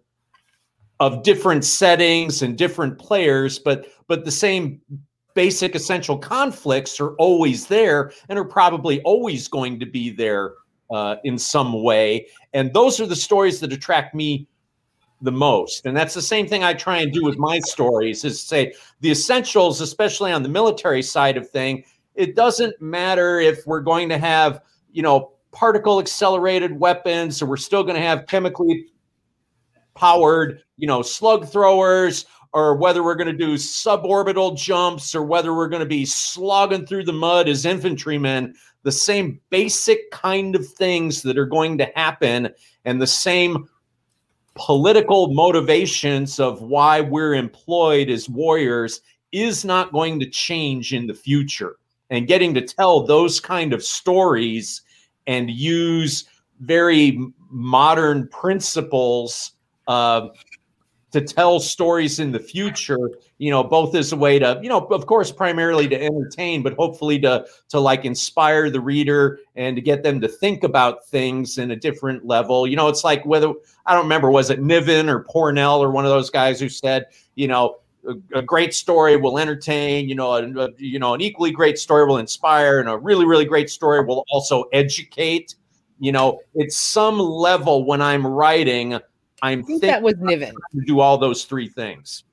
of 0.99 1.23
different 1.23 1.65
settings 1.65 2.41
and 2.41 2.57
different 2.57 2.97
players 2.99 3.57
but 3.59 3.87
but 4.07 4.25
the 4.25 4.31
same 4.31 4.81
basic 5.37 5.75
essential 5.75 6.17
conflicts 6.17 6.99
are 6.99 7.13
always 7.17 7.67
there 7.67 8.11
and 8.27 8.39
are 8.39 8.43
probably 8.43 8.99
always 9.03 9.47
going 9.47 9.79
to 9.79 9.85
be 9.85 10.09
there 10.09 10.55
uh, 10.89 11.17
in 11.25 11.37
some 11.37 11.83
way. 11.83 12.27
And 12.53 12.73
those 12.73 12.99
are 12.99 13.05
the 13.05 13.15
stories 13.15 13.59
that 13.59 13.71
attract 13.71 14.15
me 14.15 14.47
the 15.21 15.31
most. 15.31 15.85
And 15.85 15.95
that's 15.95 16.15
the 16.15 16.23
same 16.23 16.47
thing 16.47 16.63
i 16.63 16.73
try 16.73 16.97
and 16.97 17.11
do 17.11 17.23
with 17.23 17.37
my 17.37 17.59
stories 17.59 18.23
is 18.23 18.41
say 18.41 18.73
the 19.01 19.11
essentials 19.11 19.79
especially 19.79 20.31
on 20.31 20.41
the 20.41 20.49
military 20.49 21.03
side 21.03 21.37
of 21.37 21.49
thing 21.49 21.83
it 22.15 22.35
doesn't 22.35 22.79
matter 22.81 23.39
if 23.39 23.65
we're 23.65 23.81
going 23.81 24.09
to 24.09 24.17
have 24.17 24.61
you 24.91 25.01
know 25.01 25.33
particle 25.51 25.99
accelerated 25.99 26.79
weapons, 26.79 27.37
So 27.37 27.45
we're 27.45 27.57
still 27.57 27.83
going 27.83 27.95
to 27.95 28.01
have 28.01 28.27
chemically 28.27 28.87
powered, 29.95 30.61
you 30.77 30.87
know, 30.87 31.01
slug 31.01 31.47
throwers, 31.47 32.25
or 32.53 32.75
whether 32.75 33.03
we're 33.03 33.15
going 33.15 33.27
to 33.27 33.45
do 33.45 33.55
suborbital 33.55 34.57
jumps, 34.57 35.13
or 35.15 35.23
whether 35.23 35.53
we're 35.53 35.67
going 35.67 35.81
to 35.81 35.85
be 35.85 36.05
slogging 36.05 36.85
through 36.85 37.03
the 37.03 37.13
mud 37.13 37.49
as 37.49 37.65
infantrymen, 37.65 38.53
the 38.83 38.91
same 38.91 39.39
basic 39.49 40.09
kind 40.11 40.55
of 40.55 40.67
things 40.67 41.21
that 41.23 41.37
are 41.37 41.45
going 41.45 41.77
to 41.77 41.91
happen, 41.95 42.49
and 42.85 43.01
the 43.01 43.07
same 43.07 43.67
political 44.55 45.33
motivations 45.33 46.39
of 46.39 46.61
why 46.61 47.01
we're 47.01 47.35
employed 47.35 48.09
as 48.09 48.29
warriors 48.29 49.01
is 49.31 49.65
not 49.65 49.91
going 49.91 50.19
to 50.19 50.29
change 50.29 50.93
in 50.93 51.05
the 51.05 51.13
future. 51.13 51.75
And 52.09 52.27
getting 52.27 52.53
to 52.53 52.61
tell 52.61 53.05
those 53.05 53.39
kind 53.39 53.73
of 53.73 53.83
stories 53.83 54.81
and 55.27 55.51
use 55.51 56.25
very 56.61 57.19
modern 57.49 58.27
principles 58.29 59.51
uh, 59.87 60.29
to 61.11 61.21
tell 61.21 61.59
stories 61.59 62.19
in 62.19 62.31
the 62.31 62.39
future 62.39 63.11
you 63.37 63.49
know 63.49 63.63
both 63.63 63.95
as 63.95 64.11
a 64.11 64.15
way 64.15 64.39
to 64.39 64.59
you 64.61 64.69
know 64.69 64.85
of 64.87 65.05
course 65.05 65.31
primarily 65.31 65.87
to 65.87 66.01
entertain 66.01 66.61
but 66.61 66.73
hopefully 66.73 67.19
to 67.19 67.45
to 67.69 67.79
like 67.79 68.03
inspire 68.03 68.69
the 68.69 68.79
reader 68.79 69.39
and 69.55 69.75
to 69.75 69.81
get 69.81 70.03
them 70.03 70.19
to 70.19 70.27
think 70.27 70.63
about 70.63 71.05
things 71.07 71.57
in 71.57 71.71
a 71.71 71.75
different 71.75 72.25
level. 72.25 72.67
You 72.67 72.75
know 72.75 72.87
it's 72.87 73.03
like 73.03 73.25
whether 73.25 73.53
i 73.85 73.93
don't 73.93 74.03
remember 74.03 74.29
was 74.29 74.49
it 74.49 74.61
niven 74.61 75.09
or 75.09 75.23
Pournelle 75.23 75.79
or 75.79 75.91
one 75.91 76.05
of 76.05 76.11
those 76.11 76.29
guys 76.29 76.59
who 76.59 76.69
said 76.69 77.05
you 77.35 77.47
know 77.47 77.77
a, 78.07 78.39
a 78.39 78.41
great 78.41 78.73
story 78.73 79.17
will 79.17 79.37
entertain 79.37 80.07
you 80.09 80.15
know 80.15 80.33
a, 80.33 80.43
a, 80.65 80.69
you 80.77 80.99
know 80.99 81.13
an 81.13 81.21
equally 81.21 81.51
great 81.51 81.77
story 81.77 82.05
will 82.05 82.17
inspire 82.17 82.79
and 82.79 82.89
a 82.89 82.97
really 82.97 83.25
really 83.25 83.45
great 83.45 83.69
story 83.69 84.03
will 84.03 84.23
also 84.31 84.63
educate 84.73 85.55
you 85.99 86.11
know 86.11 86.39
it's 86.55 86.77
some 86.77 87.19
level 87.19 87.85
when 87.85 88.01
i'm 88.01 88.25
writing 88.25 88.93
i'm 88.93 89.01
I 89.41 89.55
think 89.55 89.67
thinking 89.67 89.87
that 89.89 90.01
was 90.01 90.15
Niven. 90.19 90.55
to 90.73 90.81
do 90.85 90.99
all 90.99 91.17
those 91.17 91.45
three 91.45 91.67
things 91.67 92.23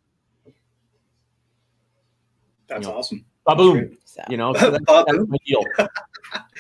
That's 2.68 2.86
You 2.86 2.92
know, 2.92 2.98
awesome. 2.98 3.24
Ba-boom. 3.46 3.98
So. 4.04 4.22
You 4.28 4.36
know, 4.38 4.54
so 4.58 4.70
that, 4.70 4.80
that's 4.86 5.28
my 5.28 5.36
deal. 5.46 5.64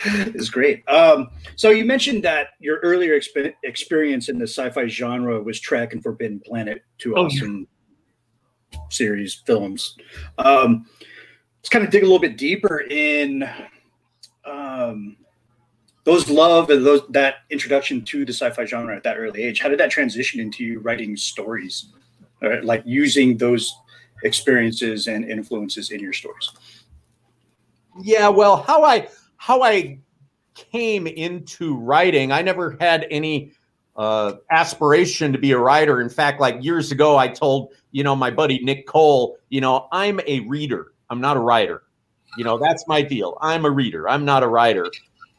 It's 0.04 0.50
great. 0.50 0.86
Um, 0.88 1.30
so 1.56 1.70
you 1.70 1.84
mentioned 1.84 2.22
that 2.24 2.48
your 2.60 2.78
earlier 2.80 3.18
exp- 3.18 3.54
experience 3.64 4.28
in 4.28 4.38
the 4.38 4.46
sci-fi 4.46 4.86
genre 4.86 5.42
was 5.42 5.58
Trek 5.58 5.94
and 5.94 6.02
Forbidden 6.02 6.40
Planet, 6.40 6.82
two 6.98 7.14
Oh, 7.16 7.22
yeah. 7.22 7.26
awesome 7.26 7.66
series 8.90 9.34
films. 9.46 9.96
Um, 10.38 10.86
let's 11.58 11.68
kind 11.68 11.84
of 11.84 11.90
dig 11.90 12.02
a 12.02 12.06
little 12.06 12.20
bit 12.20 12.36
deeper 12.36 12.80
in 12.90 13.48
um, 14.44 15.16
those 16.04 16.28
love 16.28 16.70
and 16.70 16.84
those 16.84 17.02
that 17.10 17.36
introduction 17.50 18.04
to 18.04 18.24
the 18.24 18.32
sci-fi 18.32 18.64
genre 18.64 18.94
at 18.94 19.02
that 19.02 19.16
early 19.16 19.42
age. 19.42 19.60
How 19.60 19.68
did 19.68 19.80
that 19.80 19.90
transition 19.90 20.40
into 20.40 20.64
you 20.64 20.80
writing 20.80 21.16
stories, 21.16 21.86
or 22.42 22.62
like 22.62 22.82
using 22.84 23.38
those 23.38 23.74
experiences 24.22 25.06
and 25.08 25.24
influences 25.24 25.90
in 25.90 26.00
your 26.00 26.12
stories? 26.12 26.50
Yeah, 28.02 28.28
well, 28.28 28.62
how 28.62 28.84
I 28.84 29.08
how 29.36 29.62
I 29.62 29.98
came 30.54 31.06
into 31.06 31.76
writing, 31.76 32.32
I 32.32 32.42
never 32.42 32.76
had 32.80 33.06
any 33.10 33.52
uh, 33.96 34.34
aspiration 34.50 35.32
to 35.32 35.38
be 35.38 35.52
a 35.52 35.58
writer. 35.58 36.00
In 36.00 36.08
fact, 36.08 36.40
like 36.40 36.62
years 36.62 36.90
ago, 36.92 37.16
I 37.16 37.28
told 37.28 37.72
you 37.92 38.02
know 38.02 38.16
my 38.16 38.30
buddy 38.30 38.58
Nick 38.64 38.86
Cole, 38.86 39.36
you 39.50 39.60
know, 39.60 39.88
I'm 39.92 40.20
a 40.26 40.40
reader. 40.40 40.92
I'm 41.10 41.20
not 41.20 41.36
a 41.36 41.40
writer. 41.40 41.82
You 42.36 42.44
know, 42.44 42.58
that's 42.58 42.86
my 42.88 43.02
deal. 43.02 43.38
I'm 43.40 43.64
a 43.64 43.70
reader. 43.70 44.08
I'm 44.08 44.24
not 44.24 44.42
a 44.42 44.48
writer. 44.48 44.86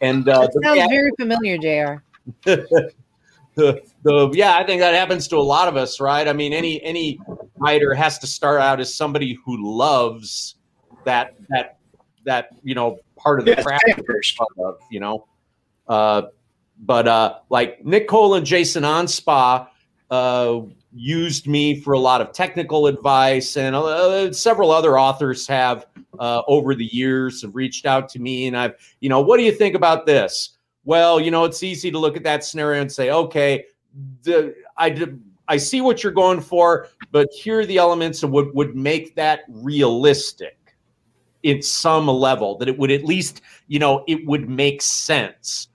And 0.01 0.27
uh, 0.29 0.41
That 0.41 0.53
the- 0.53 0.61
sounds 0.63 0.89
very 0.89 1.11
familiar, 1.19 1.57
Jr. 1.57 2.01
the, 3.55 3.81
the 4.03 4.29
yeah, 4.33 4.55
I 4.57 4.63
think 4.65 4.79
that 4.81 4.93
happens 4.93 5.27
to 5.29 5.37
a 5.37 5.39
lot 5.43 5.67
of 5.67 5.75
us, 5.75 5.99
right? 5.99 6.27
I 6.27 6.33
mean, 6.33 6.53
any 6.53 6.81
any 6.83 7.19
writer 7.57 7.93
has 7.93 8.19
to 8.19 8.27
start 8.27 8.61
out 8.61 8.79
as 8.79 8.93
somebody 8.93 9.37
who 9.45 9.77
loves 9.77 10.55
that 11.03 11.35
that 11.49 11.77
that 12.25 12.49
you 12.63 12.75
know 12.75 12.99
part 13.17 13.39
of 13.39 13.45
the 13.45 13.51
Yeah, 13.51 13.63
craft 13.63 13.83
first. 14.07 14.37
of, 14.59 14.77
you 14.89 14.99
know. 14.99 15.27
Uh, 15.87 16.23
but 16.79 17.07
uh, 17.07 17.39
like 17.49 17.83
Nick 17.85 18.07
Cole 18.07 18.35
and 18.35 18.45
Jason 18.45 18.83
Anspach 18.83 19.67
uh, 20.09 20.61
used 20.93 21.47
me 21.47 21.79
for 21.79 21.93
a 21.93 21.99
lot 21.99 22.21
of 22.21 22.31
technical 22.31 22.87
advice, 22.87 23.57
and 23.57 23.75
uh, 23.75 24.31
several 24.31 24.71
other 24.71 24.99
authors 24.99 25.47
have 25.47 25.85
uh, 26.19 26.41
over 26.47 26.75
the 26.75 26.85
years 26.85 27.41
have 27.41 27.55
reached 27.55 27.85
out 27.85 28.09
to 28.09 28.19
me, 28.19 28.47
and 28.47 28.57
I've, 28.57 28.75
you 28.99 29.09
know, 29.09 29.21
what 29.21 29.37
do 29.37 29.43
you 29.43 29.51
think 29.51 29.75
about 29.75 30.05
this? 30.05 30.57
Well, 30.83 31.19
you 31.19 31.31
know, 31.31 31.45
it's 31.45 31.63
easy 31.63 31.91
to 31.91 31.99
look 31.99 32.15
at 32.15 32.23
that 32.23 32.43
scenario 32.43 32.81
and 32.81 32.91
say, 32.91 33.11
okay, 33.11 33.65
the, 34.23 34.55
I. 34.77 35.07
I 35.47 35.57
see 35.57 35.79
what 35.79 36.01
you're 36.01 36.11
going 36.11 36.41
for, 36.41 36.87
but 37.11 37.31
here 37.31 37.59
are 37.59 37.67
the 37.67 37.77
elements 37.77 38.23
of 38.23 38.31
what 38.31 38.55
would 38.55 38.75
make 38.75 39.13
that 39.13 39.41
realistic 39.47 40.57
at 41.45 41.63
some 41.63 42.07
level 42.07 42.57
that 42.57 42.67
it 42.67 42.77
would 42.77 42.91
at 42.91 43.05
least 43.05 43.41
you 43.67 43.79
know 43.79 44.03
it 44.07 44.25
would 44.25 44.49
make 44.49 44.81
sense 44.81 45.67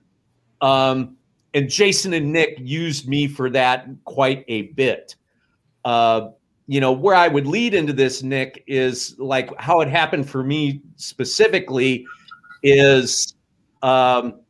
um 0.61 1.17
and 1.55 1.69
jason 1.69 2.13
and 2.15 2.33
nick 2.33 2.57
used 2.61 3.09
me 3.09 3.27
for 3.27 3.51
that 3.51 3.87
quite 4.05 4.45
a 4.49 4.63
bit 4.63 5.17
uh 5.85 6.29
you 6.67 6.81
know 6.81 6.93
where 6.93 7.15
i 7.15 7.27
would 7.27 7.47
lead 7.47 7.75
into 7.75 7.93
this 7.93 8.23
nick 8.23 8.63
is 8.67 9.19
like 9.19 9.51
how 9.59 9.81
it 9.81 9.89
happened 9.89 10.29
for 10.29 10.45
me 10.45 10.81
specifically 10.97 12.07
is 12.63 13.35
um 13.83 14.41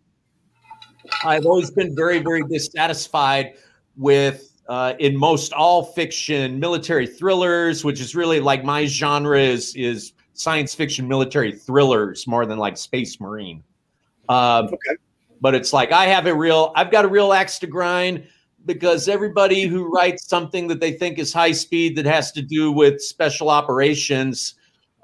i've 1.25 1.47
always 1.47 1.71
been 1.71 1.95
very 1.95 2.19
very 2.19 2.43
dissatisfied 2.45 3.55
with 3.97 4.47
uh, 4.69 4.95
in 5.01 5.17
most 5.17 5.53
all 5.53 5.83
fiction 5.83 6.61
military 6.61 7.07
thrillers 7.07 7.85
which 7.85 8.01
is 8.01 8.15
really 8.15 8.39
like 8.39 8.63
my 8.65 8.87
genre 8.87 9.41
is 9.41 9.75
is 9.75 10.13
science 10.35 10.75
fiction 10.77 11.09
military 11.09 11.51
thrillers 11.53 12.27
more 12.29 12.47
than 12.47 12.57
like 12.57 12.77
space 12.77 13.21
marine 13.21 13.65
um, 14.29 14.67
Okay. 14.67 14.97
But 15.41 15.55
it's 15.55 15.73
like 15.73 15.93
i 15.93 16.07
have 16.07 16.27
a 16.27 16.35
real 16.35 16.73
i've 16.77 16.91
got 16.91 17.05
a 17.05 17.09
real 17.09 17.33
axe 17.33 17.59
to 17.59 17.67
grind 17.67 18.27
because 18.67 19.09
everybody 19.09 19.63
who 19.63 19.85
writes 19.93 20.27
something 20.29 20.69
that 20.69 20.81
they 20.81 20.93
think 20.93 21.19
is 21.19 21.33
high 21.33 21.53
speed 21.53 21.97
that 21.97 22.05
has 22.07 22.31
to 22.33 22.43
do 22.43 22.71
with 22.73 23.01
special 23.01 23.49
operations 23.51 24.55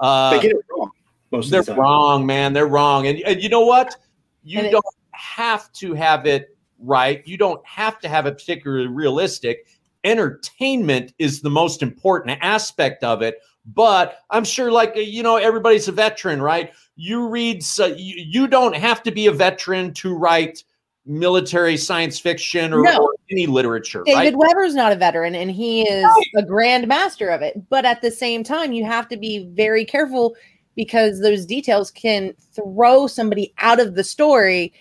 uh, 0.00 0.30
They 0.36 0.42
get 0.42 0.50
it 0.52 0.58
wrong 0.76 0.90
most 1.32 1.50
they're 1.50 1.60
of 1.60 1.66
the 1.66 1.74
wrong, 1.74 2.24
man. 2.24 2.52
They're 2.52 2.68
wrong. 2.68 3.08
And, 3.08 3.18
and 3.22 3.42
you 3.42 3.48
know 3.48 3.64
what? 3.66 3.96
You 4.44 4.58
And 4.58 4.68
it- 4.68 4.70
don't 4.70 4.84
have 5.10 5.72
to 5.72 5.92
have 5.94 6.24
it 6.24 6.56
right. 6.78 7.26
You 7.26 7.36
don't 7.36 7.60
have 7.66 7.98
to 8.00 8.08
have 8.08 8.26
it 8.26 8.38
particularly 8.38 8.86
realistic. 8.86 9.66
Entertainment 10.04 11.12
is 11.18 11.40
the 11.40 11.50
most 11.50 11.82
important 11.82 12.38
aspect 12.42 13.02
of 13.04 13.22
it. 13.22 13.38
But 13.66 14.20
I'm 14.30 14.44
sure, 14.44 14.70
like, 14.70 14.92
you 14.94 15.22
know, 15.24 15.36
everybody's 15.36 15.88
a 15.88 15.92
veteran, 15.92 16.40
right? 16.40 16.72
You 16.96 17.28
read, 17.28 17.62
so 17.62 17.86
you, 17.86 18.14
you 18.16 18.46
don't 18.48 18.74
have 18.74 19.02
to 19.04 19.10
be 19.10 19.26
a 19.26 19.32
veteran 19.32 19.92
to 19.94 20.14
write 20.14 20.64
military 21.04 21.76
science 21.76 22.18
fiction 22.18 22.72
or, 22.72 22.82
No. 22.82 22.98
or 22.98 23.14
any 23.30 23.46
literature, 23.46 24.02
David 24.04 24.34
right? 24.34 24.36
Weber's 24.36 24.74
not 24.74 24.92
a 24.92 24.96
veteran 24.96 25.34
and 25.36 25.50
he 25.50 25.82
is 25.82 26.04
a 26.36 26.42
grand 26.42 26.88
master 26.88 27.28
of 27.28 27.42
it. 27.42 27.68
But 27.68 27.84
at 27.84 28.02
the 28.02 28.10
same 28.10 28.42
time, 28.42 28.72
you 28.72 28.84
have 28.84 29.08
to 29.08 29.16
be 29.16 29.46
very 29.52 29.84
careful 29.84 30.34
because 30.74 31.20
those 31.20 31.46
details 31.46 31.90
can 31.90 32.34
throw 32.54 33.06
somebody 33.06 33.54
out 33.58 33.78
of 33.78 33.94
the 33.94 34.02
story. 34.04 34.72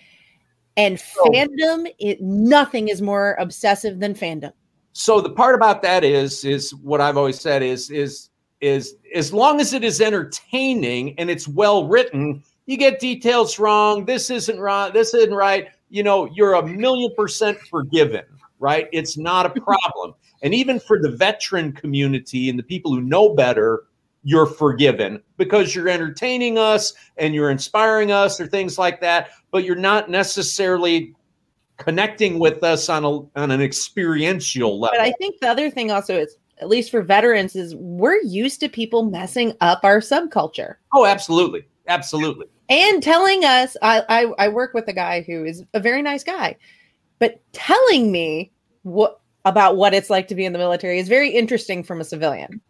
And 0.76 0.98
fandom, 0.98 1.86
it 1.98 2.20
nothing 2.20 2.88
is 2.88 3.00
more 3.00 3.36
obsessive 3.38 4.00
than 4.00 4.14
fandom. 4.14 4.52
so 4.92 5.20
the 5.20 5.30
part 5.30 5.54
about 5.54 5.82
that 5.82 6.02
is 6.04 6.44
is 6.44 6.74
what 6.76 7.00
i've 7.02 7.16
always 7.18 7.38
said 7.38 7.62
is 7.62 7.90
is 7.90 8.30
is 8.60 8.96
as 9.14 9.32
long 9.32 9.60
as 9.60 9.72
it 9.72 9.84
is 9.84 10.00
entertaining 10.00 11.18
and 11.18 11.30
it's 11.30 11.46
well 11.46 11.86
written 11.86 12.42
you 12.66 12.76
get 12.76 12.98
details 12.98 13.58
wrong 13.58 14.04
this 14.04 14.30
isn't 14.30 14.58
right 14.58 14.92
this 14.92 15.12
isn't 15.14 15.34
right 15.34 15.68
you 15.90 16.02
know 16.02 16.28
you're 16.34 16.54
a 16.54 16.66
million 16.66 17.12
percent 17.14 17.58
forgiven 17.70 18.22
right 18.58 18.88
it's 18.92 19.18
not 19.18 19.46
a 19.46 19.60
problem 19.60 20.14
and 20.42 20.54
even 20.54 20.80
for 20.80 21.00
the 21.00 21.10
veteran 21.10 21.72
community 21.72 22.48
and 22.48 22.58
the 22.58 22.62
people 22.62 22.94
who 22.94 23.02
know 23.02 23.34
better 23.34 23.84
you're 24.22 24.46
forgiven 24.46 25.22
because 25.36 25.74
you're 25.74 25.88
entertaining 25.88 26.58
us 26.58 26.94
and 27.18 27.34
you're 27.34 27.50
inspiring 27.50 28.10
us 28.10 28.40
or 28.40 28.46
things 28.46 28.78
like 28.78 29.00
that 29.00 29.28
but 29.50 29.64
you're 29.64 29.76
not 29.76 30.08
necessarily 30.08 31.14
connecting 31.76 32.38
with 32.38 32.62
us 32.62 32.88
on 32.88 33.04
a 33.04 33.10
on 33.38 33.50
an 33.50 33.60
experiential 33.60 34.80
level. 34.80 34.96
But 34.98 35.06
I 35.06 35.12
think 35.12 35.40
the 35.40 35.48
other 35.48 35.70
thing 35.70 35.90
also 35.90 36.18
is, 36.18 36.36
at 36.58 36.68
least 36.68 36.90
for 36.90 37.02
veterans, 37.02 37.54
is 37.56 37.74
we're 37.76 38.20
used 38.22 38.60
to 38.60 38.68
people 38.68 39.04
messing 39.04 39.52
up 39.60 39.80
our 39.84 40.00
subculture. 40.00 40.76
oh, 40.94 41.04
absolutely, 41.04 41.64
absolutely. 41.88 42.46
and 42.68 43.02
telling 43.02 43.44
us 43.44 43.76
I, 43.82 44.02
I 44.08 44.22
i 44.38 44.48
work 44.48 44.74
with 44.74 44.88
a 44.88 44.92
guy 44.92 45.20
who 45.22 45.44
is 45.44 45.62
a 45.74 45.78
very 45.80 46.02
nice 46.02 46.24
guy 46.24 46.56
but 47.20 47.40
telling 47.52 48.10
me 48.10 48.50
what 48.82 49.20
about 49.44 49.76
what 49.76 49.94
it's 49.94 50.10
like 50.10 50.26
to 50.28 50.34
be 50.34 50.44
in 50.44 50.52
the 50.52 50.58
military 50.58 50.98
is 50.98 51.06
very 51.08 51.30
interesting 51.30 51.84
from 51.84 52.00
a 52.00 52.04
civilian 52.04 52.60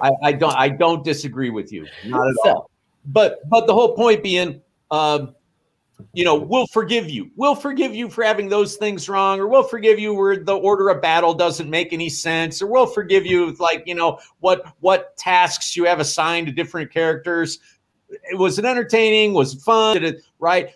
I, 0.00 0.10
I 0.22 0.32
don't 0.32 0.54
I 0.56 0.68
don't 0.68 1.04
disagree 1.04 1.50
with 1.50 1.72
you, 1.72 1.86
not 2.06 2.28
at 2.28 2.34
So- 2.44 2.50
all. 2.50 2.70
But 3.06 3.40
but 3.50 3.66
the 3.66 3.74
whole 3.74 3.94
point 3.96 4.22
being, 4.22 4.62
um, 4.90 5.34
you 6.12 6.24
know, 6.24 6.34
we'll 6.34 6.66
forgive 6.66 7.08
you. 7.08 7.30
We'll 7.36 7.54
forgive 7.54 7.94
you 7.94 8.08
for 8.08 8.24
having 8.24 8.48
those 8.48 8.76
things 8.76 9.08
wrong, 9.08 9.40
or 9.40 9.46
we'll 9.46 9.62
forgive 9.62 9.98
you 9.98 10.14
where 10.14 10.36
the 10.36 10.56
order 10.56 10.88
of 10.88 11.02
battle 11.02 11.34
doesn't 11.34 11.68
make 11.68 11.92
any 11.92 12.08
sense, 12.08 12.62
or 12.62 12.66
we'll 12.66 12.86
forgive 12.86 13.26
you 13.26 13.52
like 13.58 13.82
you 13.86 13.94
know 13.94 14.18
what 14.40 14.74
what 14.80 15.16
tasks 15.16 15.76
you 15.76 15.84
have 15.84 16.00
assigned 16.00 16.46
to 16.46 16.52
different 16.52 16.92
characters. 16.92 17.58
It 18.08 18.38
was 18.38 18.58
it 18.58 18.64
entertaining? 18.64 19.34
Was 19.34 19.54
it 19.54 19.60
fun? 19.60 20.02
It 20.02 20.22
right? 20.38 20.74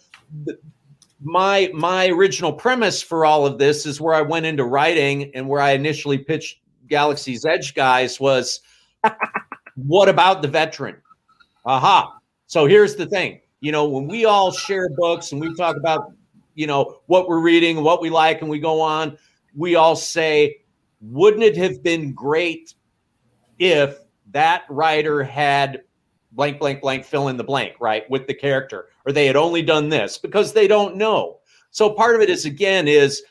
My 1.22 1.70
my 1.74 2.08
original 2.08 2.52
premise 2.52 3.02
for 3.02 3.24
all 3.24 3.46
of 3.46 3.58
this 3.58 3.86
is 3.86 4.00
where 4.00 4.14
I 4.14 4.22
went 4.22 4.46
into 4.46 4.64
writing 4.64 5.30
and 5.34 5.48
where 5.48 5.60
I 5.60 5.72
initially 5.72 6.18
pitched 6.18 6.60
Galaxy's 6.88 7.44
Edge 7.44 7.74
guys 7.74 8.20
was 8.20 8.60
what 9.76 10.08
about 10.08 10.42
the 10.42 10.48
veteran? 10.48 10.96
Aha. 11.64 12.18
So 12.46 12.66
here's 12.66 12.94
the 12.94 13.06
thing. 13.06 13.40
You 13.60 13.72
know, 13.72 13.86
when 13.88 14.06
we 14.06 14.24
all 14.24 14.52
share 14.52 14.88
books 14.90 15.32
and 15.32 15.40
we 15.40 15.54
talk 15.54 15.76
about, 15.76 16.12
you 16.54 16.66
know, 16.66 17.00
what 17.06 17.28
we're 17.28 17.40
reading, 17.40 17.82
what 17.82 18.00
we 18.00 18.10
like, 18.10 18.40
and 18.40 18.50
we 18.50 18.58
go 18.58 18.80
on, 18.80 19.16
we 19.54 19.74
all 19.74 19.96
say, 19.96 20.58
wouldn't 21.00 21.42
it 21.42 21.56
have 21.56 21.82
been 21.82 22.12
great 22.12 22.74
if 23.58 23.98
that 24.32 24.64
writer 24.68 25.22
had 25.22 25.82
blank, 26.32 26.58
blank, 26.58 26.82
blank, 26.82 27.04
fill 27.04 27.28
in 27.28 27.36
the 27.36 27.44
blank, 27.44 27.74
right, 27.80 28.08
with 28.10 28.26
the 28.26 28.34
character, 28.34 28.88
or 29.06 29.12
they 29.12 29.26
had 29.26 29.36
only 29.36 29.62
done 29.62 29.88
this 29.88 30.18
because 30.18 30.52
they 30.52 30.68
don't 30.68 30.96
know. 30.96 31.38
So 31.70 31.90
part 31.90 32.14
of 32.14 32.20
it 32.20 32.30
is 32.30 32.44
again 32.44 32.86
is 32.86 33.22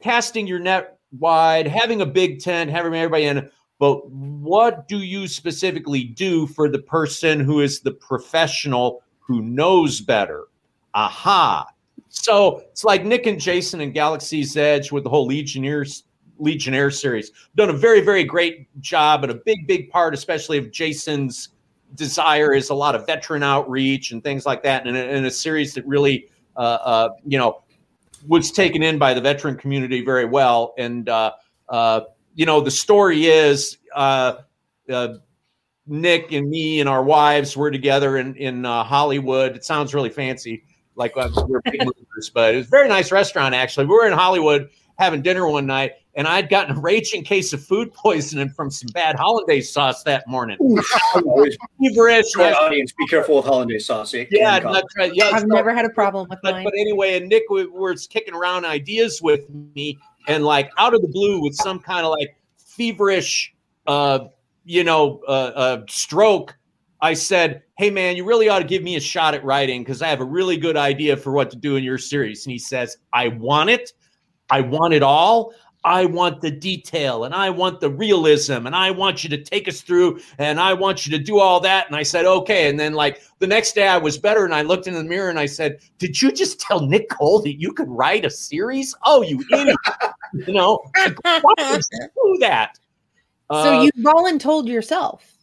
casting 0.00 0.46
your 0.46 0.60
net 0.60 0.98
wide, 1.18 1.66
having 1.66 2.00
a 2.00 2.06
big 2.06 2.40
tent, 2.40 2.70
having 2.70 2.94
everybody 2.94 3.24
in. 3.24 3.50
But 3.78 4.08
what 4.10 4.88
do 4.88 4.98
you 4.98 5.28
specifically 5.28 6.04
do 6.04 6.46
for 6.46 6.68
the 6.68 6.80
person 6.80 7.40
who 7.40 7.60
is 7.60 7.80
the 7.80 7.92
professional 7.92 9.02
who 9.28 9.42
knows 9.42 10.00
better? 10.00 10.46
Aha. 10.94 11.66
So 12.08 12.64
it's 12.70 12.82
like 12.82 13.04
Nick 13.04 13.26
and 13.26 13.38
Jason 13.38 13.82
and 13.82 13.92
Galaxy's 13.92 14.56
Edge 14.56 14.90
with 14.90 15.04
the 15.04 15.10
whole 15.10 15.26
Legionnaires 15.26 16.04
Legionnaire 16.38 16.90
series. 16.90 17.32
Done 17.54 17.68
a 17.68 17.74
very, 17.74 18.00
very 18.00 18.24
great 18.24 18.68
job 18.80 19.22
and 19.22 19.30
a 19.30 19.34
big, 19.34 19.66
big 19.66 19.90
part, 19.90 20.14
especially 20.14 20.56
of 20.56 20.70
Jason's 20.72 21.50
desire 21.94 22.54
is 22.54 22.70
a 22.70 22.74
lot 22.74 22.94
of 22.94 23.06
veteran 23.06 23.42
outreach 23.42 24.12
and 24.12 24.22
things 24.22 24.46
like 24.46 24.62
that. 24.62 24.86
And 24.86 24.96
in 24.96 25.24
a 25.26 25.30
series 25.30 25.74
that 25.74 25.86
really, 25.86 26.28
uh, 26.56 26.78
uh, 26.82 27.08
you 27.26 27.38
know, 27.38 27.62
was 28.26 28.50
taken 28.50 28.82
in 28.82 28.98
by 28.98 29.14
the 29.14 29.20
veteran 29.20 29.56
community 29.56 30.04
very 30.04 30.24
well. 30.24 30.74
And, 30.78 31.08
uh, 31.08 31.32
uh, 31.68 32.00
you 32.34 32.46
know, 32.46 32.60
the 32.60 32.70
story 32.70 33.26
is 33.26 33.78
uh, 33.94 34.36
uh, 34.90 35.14
Nick 35.88 36.32
and 36.32 36.48
me 36.48 36.80
and 36.80 36.88
our 36.88 37.02
wives 37.02 37.56
were 37.56 37.70
together 37.70 38.18
in, 38.18 38.36
in 38.36 38.64
uh, 38.64 38.84
Hollywood. 38.84 39.56
It 39.56 39.64
sounds 39.64 39.94
really 39.94 40.10
fancy, 40.10 40.64
like 40.94 41.12
uh, 41.16 41.30
we're 41.46 41.60
big 41.62 41.80
movers, 41.84 42.30
but 42.32 42.54
it 42.54 42.58
was 42.58 42.66
a 42.66 42.70
very 42.70 42.88
nice 42.88 43.10
restaurant, 43.10 43.54
actually. 43.54 43.86
We 43.86 43.94
were 43.94 44.06
in 44.06 44.12
Hollywood 44.12 44.68
having 44.98 45.22
dinner 45.22 45.48
one 45.48 45.66
night, 45.66 45.92
and 46.14 46.26
I'd 46.26 46.48
gotten 46.48 46.76
a 46.76 46.80
raging 46.80 47.22
case 47.22 47.52
of 47.52 47.64
food 47.64 47.94
poisoning 47.94 48.50
from 48.50 48.70
some 48.70 48.88
bad 48.92 49.16
hollandaise 49.16 49.72
sauce 49.72 50.02
that 50.02 50.26
morning. 50.26 50.58
Feverish. 51.14 51.56
audience, 52.36 52.92
be 52.98 53.06
careful 53.06 53.36
with 53.36 53.46
hollandaise 53.46 53.86
sauce. 53.86 54.12
yeah, 54.12 54.58
right. 54.58 55.12
yeah, 55.14 55.30
I've 55.32 55.40
so, 55.42 55.46
never 55.46 55.72
had 55.72 55.84
a 55.84 55.90
problem 55.90 56.26
with 56.28 56.40
but, 56.42 56.52
mine. 56.52 56.64
But 56.64 56.74
anyway, 56.74 57.16
and 57.16 57.28
Nick 57.28 57.44
was 57.48 58.06
kicking 58.08 58.34
around 58.34 58.64
ideas 58.64 59.22
with 59.22 59.48
me, 59.74 59.96
and 60.26 60.44
like 60.44 60.70
out 60.76 60.94
of 60.94 61.00
the 61.00 61.08
blue 61.08 61.40
with 61.40 61.54
some 61.54 61.78
kind 61.78 62.04
of 62.04 62.10
like 62.10 62.36
feverish, 62.56 63.54
uh, 63.86 64.26
you 64.68 64.84
know, 64.84 65.20
uh, 65.26 65.52
uh, 65.54 65.82
stroke. 65.88 66.56
I 67.00 67.14
said, 67.14 67.62
"Hey 67.78 67.90
man, 67.90 68.16
you 68.16 68.24
really 68.24 68.48
ought 68.48 68.58
to 68.58 68.64
give 68.64 68.82
me 68.82 68.96
a 68.96 69.00
shot 69.00 69.34
at 69.34 69.44
writing 69.44 69.82
because 69.82 70.02
I 70.02 70.08
have 70.08 70.20
a 70.20 70.24
really 70.24 70.56
good 70.56 70.76
idea 70.76 71.16
for 71.16 71.32
what 71.32 71.50
to 71.50 71.56
do 71.56 71.76
in 71.76 71.84
your 71.84 71.98
series." 71.98 72.44
And 72.44 72.52
he 72.52 72.58
says, 72.58 72.98
"I 73.12 73.28
want 73.28 73.70
it." 73.70 73.92
I 74.50 74.62
want 74.62 74.94
it 74.94 75.02
all. 75.02 75.52
I 75.84 76.06
want 76.06 76.40
the 76.40 76.50
detail 76.50 77.24
and 77.24 77.34
I 77.34 77.50
want 77.50 77.80
the 77.80 77.90
realism 77.90 78.66
and 78.66 78.74
I 78.74 78.90
want 78.90 79.22
you 79.22 79.30
to 79.30 79.38
take 79.38 79.68
us 79.68 79.80
through 79.80 80.20
and 80.38 80.58
I 80.58 80.74
want 80.74 81.06
you 81.06 81.16
to 81.16 81.22
do 81.22 81.38
all 81.38 81.60
that. 81.60 81.86
And 81.86 81.94
I 81.94 82.02
said, 82.02 82.24
okay. 82.24 82.68
And 82.68 82.78
then, 82.78 82.94
like, 82.94 83.22
the 83.38 83.46
next 83.46 83.72
day 83.72 83.86
I 83.86 83.96
was 83.96 84.18
better 84.18 84.44
and 84.44 84.54
I 84.54 84.62
looked 84.62 84.88
in 84.88 84.94
the 84.94 85.04
mirror 85.04 85.30
and 85.30 85.38
I 85.38 85.46
said, 85.46 85.78
Did 85.98 86.20
you 86.20 86.32
just 86.32 86.60
tell 86.60 86.84
Nick 86.84 87.08
Cole 87.10 87.40
that 87.42 87.60
you 87.60 87.72
could 87.72 87.88
write 87.88 88.24
a 88.24 88.30
series? 88.30 88.94
Oh, 89.04 89.22
you 89.22 89.42
idiot. 89.52 89.76
you 90.46 90.52
know, 90.52 90.80
why 91.22 91.54
would 91.70 91.82
you 91.92 92.00
do 92.00 92.36
that? 92.40 92.78
So 93.50 93.78
uh, 93.78 93.82
you 93.82 93.90
voluntold 94.02 94.68
yourself. 94.68 95.34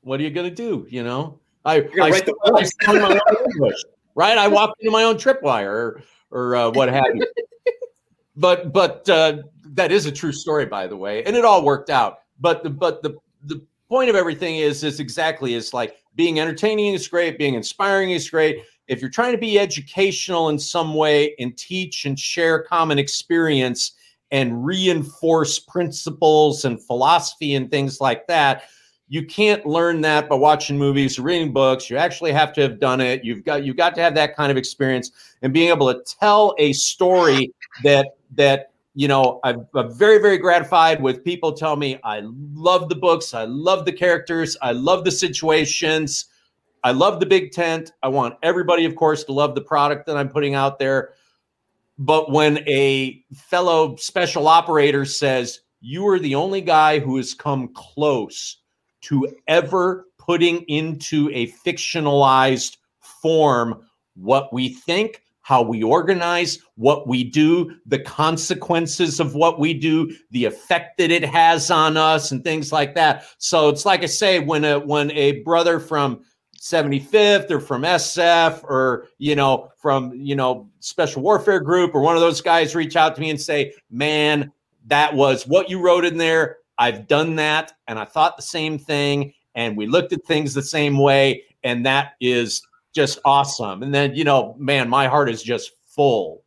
What 0.00 0.20
are 0.20 0.22
you 0.22 0.30
going 0.30 0.48
to 0.48 0.54
do? 0.54 0.86
You 0.88 1.04
know, 1.04 1.38
I, 1.64 1.76
I, 2.00 2.10
I, 2.10 2.10
right? 4.14 4.38
I 4.38 4.48
walked 4.48 4.80
into 4.80 4.90
my 4.90 5.04
own 5.04 5.16
tripwire 5.16 5.68
or, 5.68 6.02
or 6.30 6.56
uh, 6.56 6.70
what 6.70 6.88
have 6.88 7.06
you 7.14 7.26
but 8.36 8.72
but 8.72 9.08
uh, 9.08 9.38
that 9.64 9.90
is 9.90 10.06
a 10.06 10.12
true 10.12 10.32
story, 10.32 10.66
by 10.66 10.86
the 10.86 10.96
way, 10.96 11.24
and 11.24 11.34
it 11.34 11.44
all 11.44 11.64
worked 11.64 11.90
out. 11.90 12.18
But 12.38 12.62
the 12.62 12.70
but 12.70 13.02
the 13.02 13.16
the 13.44 13.64
point 13.88 14.10
of 14.10 14.16
everything 14.16 14.56
is 14.56 14.84
is 14.84 15.00
exactly 15.00 15.54
is 15.54 15.72
like 15.72 15.96
being 16.14 16.38
entertaining 16.38 16.94
is 16.94 17.08
great, 17.08 17.38
being 17.38 17.54
inspiring 17.54 18.10
is 18.10 18.28
great. 18.28 18.62
If 18.88 19.00
you're 19.00 19.10
trying 19.10 19.32
to 19.32 19.38
be 19.38 19.58
educational 19.58 20.48
in 20.50 20.58
some 20.58 20.94
way 20.94 21.34
and 21.38 21.56
teach 21.56 22.04
and 22.04 22.18
share 22.18 22.62
common 22.62 22.98
experience 22.98 23.92
and 24.30 24.64
reinforce 24.64 25.58
principles 25.58 26.64
and 26.64 26.82
philosophy 26.82 27.54
and 27.54 27.70
things 27.70 28.00
like 28.00 28.26
that, 28.26 28.64
you 29.08 29.24
can't 29.24 29.64
learn 29.64 30.00
that 30.00 30.28
by 30.28 30.34
watching 30.34 30.76
movies 30.76 31.18
or 31.18 31.22
reading 31.22 31.52
books. 31.52 31.88
You 31.88 31.96
actually 31.96 32.32
have 32.32 32.52
to 32.54 32.62
have 32.62 32.80
done 32.80 33.00
it. 33.00 33.24
You've 33.24 33.44
got 33.44 33.64
you've 33.64 33.76
got 33.76 33.94
to 33.94 34.00
have 34.00 34.14
that 34.16 34.36
kind 34.36 34.50
of 34.50 34.56
experience 34.56 35.12
and 35.42 35.52
being 35.52 35.68
able 35.68 35.92
to 35.92 36.02
tell 36.18 36.54
a 36.58 36.72
story 36.72 37.52
that 37.84 38.16
that 38.34 38.72
you 38.94 39.06
know 39.06 39.38
I'm, 39.44 39.66
I'm 39.74 39.92
very 39.92 40.18
very 40.18 40.38
gratified 40.38 41.00
with 41.00 41.22
people 41.22 41.52
tell 41.52 41.76
me 41.76 42.00
i 42.02 42.22
love 42.24 42.88
the 42.88 42.96
books. 42.96 43.32
I 43.32 43.44
love 43.44 43.84
the 43.84 43.92
characters. 43.92 44.56
I 44.60 44.72
love 44.72 45.04
the 45.04 45.12
situations. 45.12 46.26
I 46.82 46.92
love 46.92 47.20
the 47.20 47.26
big 47.26 47.52
tent. 47.52 47.92
I 48.02 48.08
want 48.08 48.34
everybody 48.42 48.86
of 48.86 48.96
course 48.96 49.22
to 49.24 49.32
love 49.32 49.54
the 49.54 49.60
product 49.60 50.06
that 50.06 50.16
i'm 50.16 50.28
putting 50.28 50.54
out 50.54 50.80
there 50.80 51.12
but 51.98 52.30
when 52.30 52.58
a 52.68 53.24
fellow 53.34 53.96
special 53.96 54.48
operator 54.48 55.04
says 55.04 55.60
you 55.80 56.06
are 56.06 56.18
the 56.18 56.34
only 56.34 56.60
guy 56.60 56.98
who 56.98 57.16
has 57.16 57.34
come 57.34 57.68
close 57.74 58.58
to 59.02 59.28
ever 59.46 60.06
putting 60.18 60.62
into 60.62 61.30
a 61.32 61.46
fictionalized 61.52 62.76
form 63.00 63.82
what 64.14 64.52
we 64.52 64.70
think, 64.70 65.22
how 65.42 65.62
we 65.62 65.82
organize, 65.82 66.58
what 66.74 67.06
we 67.06 67.22
do, 67.22 67.72
the 67.86 68.00
consequences 68.00 69.20
of 69.20 69.36
what 69.36 69.60
we 69.60 69.72
do, 69.72 70.12
the 70.32 70.44
effect 70.44 70.98
that 70.98 71.12
it 71.12 71.24
has 71.24 71.70
on 71.70 71.96
us, 71.96 72.32
and 72.32 72.42
things 72.42 72.72
like 72.72 72.94
that. 72.96 73.26
So 73.38 73.68
it's 73.68 73.86
like 73.86 74.02
I 74.02 74.06
say, 74.06 74.40
when 74.40 74.64
a 74.64 74.80
when 74.80 75.12
a 75.12 75.42
brother 75.42 75.78
from 75.78 76.24
75th 76.70 77.50
or 77.50 77.60
from 77.60 77.82
SF 77.82 78.64
or 78.64 79.08
you 79.18 79.34
know 79.34 79.70
from 79.76 80.12
you 80.14 80.34
know 80.34 80.68
special 80.80 81.22
warfare 81.22 81.60
group 81.60 81.94
or 81.94 82.00
one 82.00 82.14
of 82.16 82.20
those 82.20 82.40
guys 82.40 82.74
reach 82.74 82.96
out 82.96 83.14
to 83.14 83.20
me 83.20 83.30
and 83.30 83.40
say, 83.40 83.72
"Man, 83.90 84.52
that 84.86 85.14
was 85.14 85.46
what 85.46 85.68
you 85.68 85.80
wrote 85.80 86.04
in 86.04 86.16
there. 86.16 86.58
I've 86.78 87.08
done 87.08 87.36
that 87.36 87.72
and 87.88 87.98
I 87.98 88.04
thought 88.04 88.36
the 88.36 88.42
same 88.42 88.78
thing 88.78 89.32
and 89.54 89.76
we 89.76 89.86
looked 89.86 90.12
at 90.12 90.24
things 90.24 90.54
the 90.54 90.62
same 90.62 90.98
way 90.98 91.44
and 91.64 91.84
that 91.86 92.12
is 92.20 92.62
just 92.94 93.18
awesome. 93.24 93.82
And 93.82 93.94
then, 93.94 94.14
you 94.14 94.24
know, 94.24 94.54
man, 94.58 94.88
my 94.88 95.06
heart 95.06 95.28
is 95.30 95.42
just 95.42 95.72
full. 95.86 96.42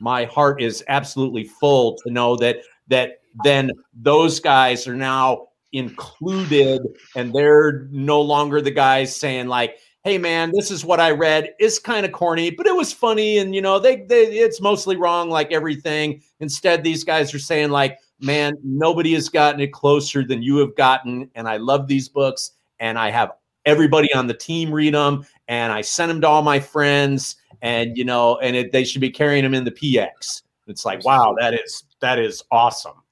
My 0.00 0.24
heart 0.24 0.60
is 0.60 0.84
absolutely 0.88 1.44
full 1.44 1.96
to 2.04 2.10
know 2.10 2.36
that 2.36 2.58
that 2.88 3.20
then 3.42 3.70
those 3.94 4.40
guys 4.40 4.86
are 4.86 4.96
now 4.96 5.48
included 5.74 6.82
and 7.16 7.34
they're 7.34 7.86
no 7.90 8.20
longer 8.20 8.60
the 8.60 8.70
guys 8.70 9.14
saying 9.14 9.46
like 9.46 9.76
hey 10.04 10.16
man 10.16 10.52
this 10.54 10.70
is 10.70 10.84
what 10.84 11.00
i 11.00 11.10
read 11.10 11.52
it's 11.58 11.78
kind 11.78 12.06
of 12.06 12.12
corny 12.12 12.50
but 12.50 12.66
it 12.66 12.74
was 12.74 12.92
funny 12.92 13.38
and 13.38 13.54
you 13.54 13.60
know 13.60 13.78
they, 13.78 13.96
they 13.96 14.24
it's 14.24 14.60
mostly 14.60 14.96
wrong 14.96 15.28
like 15.28 15.50
everything 15.52 16.22
instead 16.40 16.82
these 16.82 17.04
guys 17.04 17.34
are 17.34 17.38
saying 17.38 17.70
like 17.70 17.98
man, 18.20 18.56
nobody 18.62 19.12
has 19.14 19.28
gotten 19.28 19.60
it 19.60 19.72
closer 19.72 20.24
than 20.24 20.42
you 20.42 20.56
have 20.58 20.74
gotten. 20.76 21.30
And 21.34 21.48
I 21.48 21.58
love 21.58 21.86
these 21.86 22.08
books. 22.08 22.52
And 22.80 22.98
I 22.98 23.10
have 23.10 23.32
everybody 23.66 24.12
on 24.14 24.26
the 24.26 24.34
team 24.34 24.72
read 24.72 24.94
them. 24.94 25.26
And 25.48 25.72
I 25.72 25.82
send 25.82 26.10
them 26.10 26.20
to 26.22 26.28
all 26.28 26.42
my 26.42 26.60
friends. 26.60 27.36
And, 27.62 27.96
you 27.96 28.04
know, 28.04 28.38
and 28.38 28.56
it, 28.56 28.72
they 28.72 28.84
should 28.84 29.00
be 29.00 29.10
carrying 29.10 29.44
them 29.44 29.54
in 29.54 29.64
the 29.64 29.70
PX. 29.70 30.42
It's 30.66 30.84
like, 30.84 31.04
wow, 31.04 31.34
that 31.38 31.54
is, 31.54 31.84
that 32.00 32.18
is 32.18 32.42
awesome. 32.50 33.02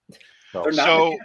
So, 0.52 0.70
so 0.70 1.16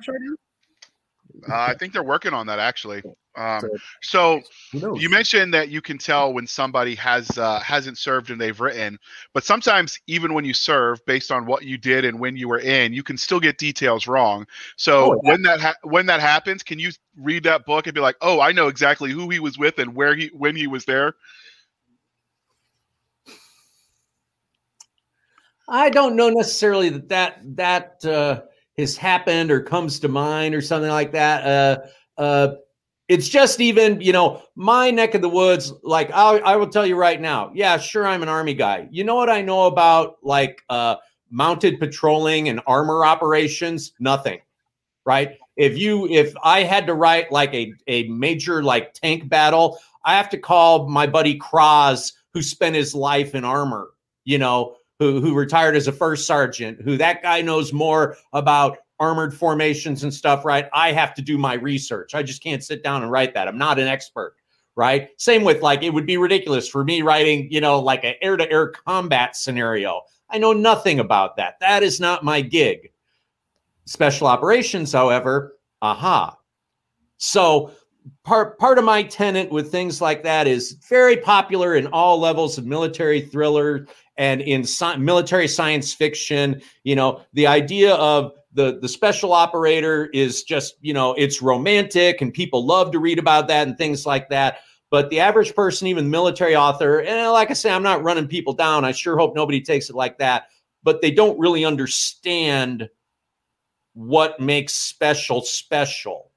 uh, 1.50 1.54
I 1.54 1.76
think 1.76 1.94
they're 1.94 2.04
working 2.04 2.34
on 2.34 2.48
that 2.48 2.60
actually. 2.60 3.04
Um, 3.38 3.62
so 4.02 4.42
you 4.74 5.10
mentioned 5.10 5.54
that 5.54 5.70
you 5.70 5.80
can 5.80 6.00
tell 6.00 6.34
when 6.34 6.48
somebody 6.48 6.96
has 6.96 7.38
uh, 7.38 7.60
hasn't 7.60 8.00
served 8.00 8.32
and 8.32 8.42
they've 8.42 8.60
written, 8.60 8.98
but 9.34 9.44
sometimes 9.44 10.00
even 10.08 10.34
when 10.34 10.44
you 10.44 10.54
serve, 10.54 11.06
based 11.06 11.32
on 11.32 11.46
what 11.46 11.64
you 11.64 11.78
did 11.78 12.04
and 12.04 12.20
when 12.20 12.36
you 12.36 12.48
were 12.48 12.60
in, 12.60 12.94
you 12.94 13.04
can 13.04 13.16
still 13.16 13.40
get 13.40 13.60
details 13.60 14.08
wrong. 14.08 14.48
So 14.76 15.12
oh, 15.12 15.22
yeah. 15.24 15.32
when 15.32 15.42
that 15.44 15.60
ha- 15.62 15.76
when 15.84 16.08
that 16.08 16.20
happens, 16.20 16.64
can 16.64 16.80
you 16.80 16.90
read 17.16 17.44
that 17.44 17.66
book 17.66 17.86
and 17.86 17.94
be 17.94 18.02
like, 18.02 18.16
"Oh, 18.22 18.40
I 18.42 18.52
know 18.54 18.70
exactly 18.70 19.12
who 19.12 19.30
he 19.30 19.40
was 19.40 19.58
with 19.58 19.78
and 19.78 19.94
where 19.94 20.16
he 20.16 20.32
when 20.34 20.56
he 20.56 20.66
was 20.66 20.86
there"? 20.86 21.14
I 25.70 25.90
don't 25.90 26.16
know 26.16 26.30
necessarily 26.30 26.90
that 26.90 27.56
that 27.58 28.02
that 28.02 28.06
uh, 28.06 28.42
has 28.78 28.96
happened 28.96 29.52
or 29.52 29.62
comes 29.62 30.00
to 30.00 30.08
mind 30.08 30.54
or 30.54 30.62
something 30.62 30.92
like 30.92 31.12
that. 31.12 31.46
Uh, 31.46 32.22
uh, 32.22 32.56
it's 33.08 33.30
just 33.30 33.62
even 33.62 34.02
you 34.02 34.12
know 34.12 34.42
my 34.56 34.92
neck 34.92 35.16
of 35.16 35.22
the 35.22 35.30
woods 35.30 35.72
like 35.84 36.12
I'll, 36.12 36.44
i 36.46 36.58
will 36.58 36.68
tell 36.68 36.86
you 36.86 36.98
right 36.98 37.22
now 37.22 37.52
yeah 37.54 37.78
sure 37.78 38.06
i'm 38.06 38.22
an 38.22 38.30
army 38.30 38.54
guy. 38.54 38.88
You 38.92 39.04
know 39.04 39.16
what 39.16 39.30
i 39.30 39.42
know 39.42 39.66
about 39.66 40.18
like 40.24 40.62
uh 40.70 40.96
mounted 41.30 41.80
patrolling 41.80 42.50
and 42.50 42.62
armor 42.68 43.06
operations? 43.06 43.94
Nothing 44.00 44.40
right? 45.06 45.38
If 45.56 45.78
you 45.78 46.08
if 46.10 46.34
i 46.44 46.64
had 46.64 46.86
to 46.88 46.94
write 46.94 47.32
like 47.32 47.54
a, 47.54 47.74
a 47.88 48.08
major 48.10 48.62
like 48.62 48.94
tank 48.94 49.28
battle 49.30 49.80
i 50.06 50.16
have 50.16 50.30
to 50.30 50.38
call 50.38 50.88
my 50.90 51.08
buddy 51.08 51.40
Kraz, 51.40 52.14
who 52.34 52.42
spent 52.42 52.76
his 52.76 52.94
life 52.94 53.34
in 53.34 53.44
armor 53.44 53.92
you 54.26 54.38
know 54.38 54.77
who 55.00 55.22
who 55.22 55.36
retired 55.36 55.76
as 55.76 55.88
a 55.88 55.92
first 55.92 56.26
sergeant, 56.26 56.82
who 56.82 56.98
that 56.98 57.22
guy 57.22 57.42
knows 57.42 57.74
more 57.74 58.18
about 58.34 58.80
armored 59.00 59.34
formations 59.34 60.04
and 60.04 60.14
stuff, 60.14 60.44
right? 60.44 60.70
I 60.74 60.92
have 60.92 61.14
to 61.16 61.22
do 61.22 61.38
my 61.38 61.54
research. 61.54 62.16
I 62.16 62.24
just 62.24 62.42
can't 62.42 62.64
sit 62.64 62.84
down 62.84 63.04
and 63.04 63.12
write 63.12 63.34
that. 63.36 63.48
I'm 63.48 63.58
not 63.58 63.78
an 63.80 63.88
expert, 63.88 64.36
right? 64.76 65.10
Same 65.18 65.44
with 65.44 65.62
like 65.62 65.84
it 65.84 65.94
would 65.94 66.08
be 66.08 66.18
ridiculous 66.18 66.68
for 66.68 66.84
me 66.84 67.04
writing, 67.04 67.48
you 67.52 67.62
know, 67.62 67.80
like 67.80 68.04
an 68.04 68.16
air-to-air 68.22 68.72
combat 68.72 69.36
scenario. 69.36 70.02
I 70.30 70.40
know 70.40 70.52
nothing 70.52 71.00
about 71.00 71.38
that. 71.38 71.60
That 71.60 71.84
is 71.84 72.00
not 72.00 72.26
my 72.26 72.42
gig. 72.42 72.92
Special 73.86 74.28
operations, 74.28 74.92
however, 74.92 75.58
aha. 75.82 76.38
So 77.18 77.72
part 78.24 78.58
part 78.58 78.78
of 78.78 78.84
my 78.84 79.04
tenant 79.04 79.52
with 79.52 79.72
things 79.72 80.02
like 80.02 80.24
that 80.24 80.48
is 80.48 80.74
very 80.90 81.18
popular 81.18 81.76
in 81.76 81.88
all 81.88 82.20
levels 82.20 82.58
of 82.58 82.66
military 82.66 83.22
thriller 83.22 83.88
and 84.18 84.42
in 84.42 84.62
sci- 84.64 84.98
military 84.98 85.48
science 85.48 85.94
fiction 85.94 86.62
you 86.84 86.96
know 86.96 87.22
the 87.34 87.48
idea 87.48 87.94
of 87.96 88.32
the 88.58 88.80
the 88.82 88.90
special 88.90 89.32
operator 89.32 90.08
is 90.08 90.44
just 90.44 90.76
you 90.82 90.94
know 90.94 91.14
it's 91.14 91.42
romantic 91.42 92.22
and 92.22 92.34
people 92.34 92.66
love 92.66 92.92
to 92.92 93.00
read 93.00 93.20
about 93.20 93.48
that 93.48 93.68
and 93.68 93.78
things 93.78 94.06
like 94.06 94.28
that. 94.30 94.60
But 94.90 95.10
the 95.10 95.20
average 95.20 95.54
person 95.54 95.88
even 95.88 96.10
military 96.10 96.56
author 96.56 97.02
and 97.02 97.32
like 97.32 97.52
i 97.52 97.54
say 97.54 97.72
i'm 97.72 97.84
not 97.84 98.04
running 98.04 98.28
people 98.28 98.54
down. 98.54 98.84
I 98.84 98.92
sure 98.92 99.18
hope 99.18 99.36
nobody 99.36 99.62
takes 99.62 99.90
it 99.90 99.96
like 99.96 100.18
that. 100.18 100.48
But 100.84 101.02
they 101.02 101.12
don't 101.12 101.40
really 101.40 101.66
understand 101.66 102.90
what 103.94 104.40
makes 104.40 104.74
special 104.74 105.42
special. 105.42 106.32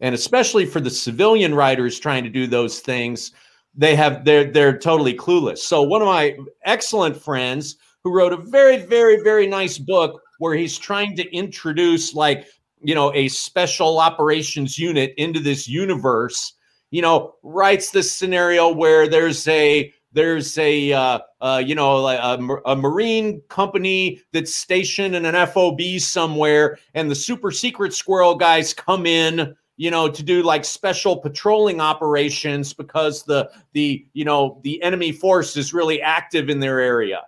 And 0.00 0.14
especially 0.14 0.66
for 0.66 0.80
the 0.80 0.90
civilian 0.90 1.54
writers 1.54 2.00
trying 2.00 2.24
to 2.24 2.30
do 2.30 2.46
those 2.46 2.80
things 2.80 3.32
they 3.80 3.96
have 3.96 4.26
they're 4.26 4.44
they're 4.44 4.76
totally 4.76 5.14
clueless. 5.14 5.58
So 5.58 5.82
one 5.82 6.02
of 6.02 6.06
my 6.06 6.36
excellent 6.64 7.16
friends 7.16 7.76
who 8.04 8.12
wrote 8.12 8.34
a 8.34 8.36
very 8.36 8.76
very 8.76 9.22
very 9.22 9.46
nice 9.46 9.78
book 9.78 10.20
where 10.38 10.54
he's 10.54 10.76
trying 10.76 11.16
to 11.16 11.34
introduce 11.34 12.14
like 12.14 12.46
you 12.82 12.94
know 12.94 13.12
a 13.14 13.28
special 13.28 13.98
operations 13.98 14.78
unit 14.78 15.14
into 15.16 15.40
this 15.40 15.66
universe 15.66 16.52
you 16.90 17.00
know 17.00 17.36
writes 17.42 17.90
this 17.90 18.12
scenario 18.12 18.70
where 18.70 19.08
there's 19.08 19.48
a 19.48 19.90
there's 20.12 20.58
a 20.58 20.92
uh, 20.92 21.18
uh, 21.40 21.62
you 21.64 21.74
know 21.74 22.06
a, 22.06 22.60
a, 22.66 22.76
marine 22.76 23.40
company 23.48 24.20
that's 24.32 24.54
stationed 24.54 25.14
in 25.14 25.24
an 25.24 25.46
fob 25.46 25.80
somewhere 26.00 26.78
and 26.94 27.10
the 27.10 27.14
super 27.14 27.50
secret 27.50 27.94
squirrel 27.94 28.34
guys 28.34 28.74
come 28.74 29.06
in 29.06 29.56
you 29.80 29.90
know 29.90 30.10
to 30.10 30.22
do 30.22 30.42
like 30.42 30.64
special 30.64 31.16
patrolling 31.16 31.80
operations 31.80 32.74
because 32.74 33.22
the 33.22 33.50
the 33.72 34.06
you 34.12 34.24
know 34.24 34.60
the 34.62 34.82
enemy 34.82 35.10
force 35.10 35.56
is 35.56 35.72
really 35.72 36.02
active 36.02 36.50
in 36.50 36.60
their 36.60 36.80
area 36.80 37.22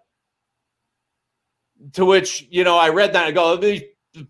to 1.93 2.05
which 2.05 2.47
you 2.51 2.65
know 2.65 2.77
I 2.77 2.89
read 2.89 3.13
that 3.15 3.27
I 3.27 3.31
go, 3.33 3.53
oh, 3.53 3.57
the 3.57 3.89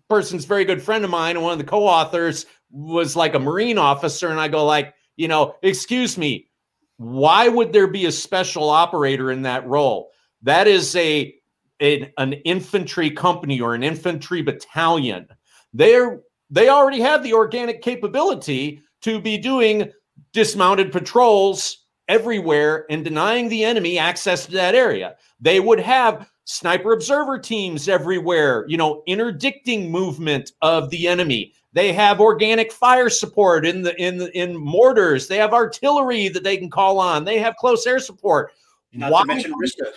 person's 0.09 0.45
very 0.45 0.65
good 0.65 0.81
friend 0.81 1.03
of 1.03 1.09
mine, 1.09 1.35
and 1.35 1.43
one 1.43 1.53
of 1.53 1.57
the 1.57 1.65
co-authors 1.65 2.45
was 2.71 3.15
like 3.15 3.35
a 3.35 3.39
Marine 3.39 3.77
officer, 3.77 4.29
and 4.29 4.39
I 4.39 4.47
go 4.47 4.65
like, 4.65 4.93
you 5.15 5.27
know, 5.27 5.55
excuse 5.61 6.17
me, 6.17 6.49
why 6.97 7.47
would 7.47 7.73
there 7.73 7.87
be 7.87 8.05
a 8.05 8.11
special 8.11 8.69
operator 8.69 9.31
in 9.31 9.43
that 9.43 9.67
role? 9.67 10.09
That 10.41 10.67
is 10.67 10.95
a 10.95 11.35
an, 11.79 12.11
an 12.17 12.33
infantry 12.45 13.11
company 13.11 13.59
or 13.59 13.75
an 13.75 13.83
infantry 13.83 14.41
battalion. 14.41 15.27
They're 15.73 16.21
they 16.53 16.69
already 16.69 17.01
have 17.01 17.23
the 17.23 17.33
organic 17.33 17.81
capability 17.81 18.81
to 19.01 19.19
be 19.19 19.37
doing 19.37 19.91
dismounted 20.33 20.91
patrols 20.91 21.85
everywhere 22.07 22.85
and 22.91 23.03
denying 23.03 23.49
the 23.49 23.63
enemy 23.63 23.97
access 23.97 24.45
to 24.45 24.51
that 24.51 24.75
area. 24.75 25.15
They 25.39 25.59
would 25.59 25.79
have 25.79 26.29
sniper 26.45 26.93
observer 26.93 27.39
teams 27.39 27.89
everywhere, 27.89 28.65
you 28.67 28.77
know, 28.77 29.01
interdicting 29.07 29.89
movement 29.89 30.51
of 30.61 30.91
the 30.91 31.07
enemy. 31.07 31.53
They 31.73 31.91
have 31.91 32.21
organic 32.21 32.71
fire 32.71 33.09
support 33.09 33.65
in 33.65 33.81
the 33.81 33.99
in 33.99 34.17
the 34.17 34.31
in 34.37 34.55
mortars. 34.55 35.27
They 35.27 35.37
have 35.37 35.53
artillery 35.53 36.27
that 36.27 36.43
they 36.43 36.57
can 36.57 36.69
call 36.69 36.99
on. 36.99 37.25
They 37.25 37.39
have 37.39 37.55
close 37.55 37.87
air 37.87 37.99
support. 37.99 38.51
Not 38.93 39.11
why 39.11 39.23
Rista. 39.25 39.87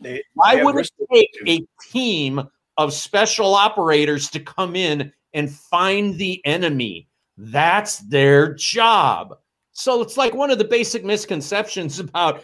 They, 0.00 0.22
why 0.34 0.62
would 0.62 0.76
it 0.76 0.90
take 1.12 1.36
a 1.48 1.66
team 1.90 2.48
of 2.76 2.92
special 2.92 3.54
operators 3.54 4.30
to 4.30 4.38
come 4.38 4.76
in 4.76 5.12
and 5.36 5.50
find 5.50 6.18
the 6.18 6.44
enemy? 6.44 7.08
That's 7.36 7.98
their 7.98 8.54
job. 8.54 9.36
So 9.72 10.00
it's 10.00 10.16
like 10.16 10.34
one 10.34 10.50
of 10.50 10.58
the 10.58 10.64
basic 10.64 11.04
misconceptions 11.04 11.98
about 12.00 12.42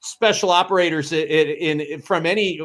special 0.00 0.50
operators 0.50 1.12
in, 1.12 1.26
in, 1.26 1.80
in 1.80 2.00
from 2.00 2.24
any 2.24 2.60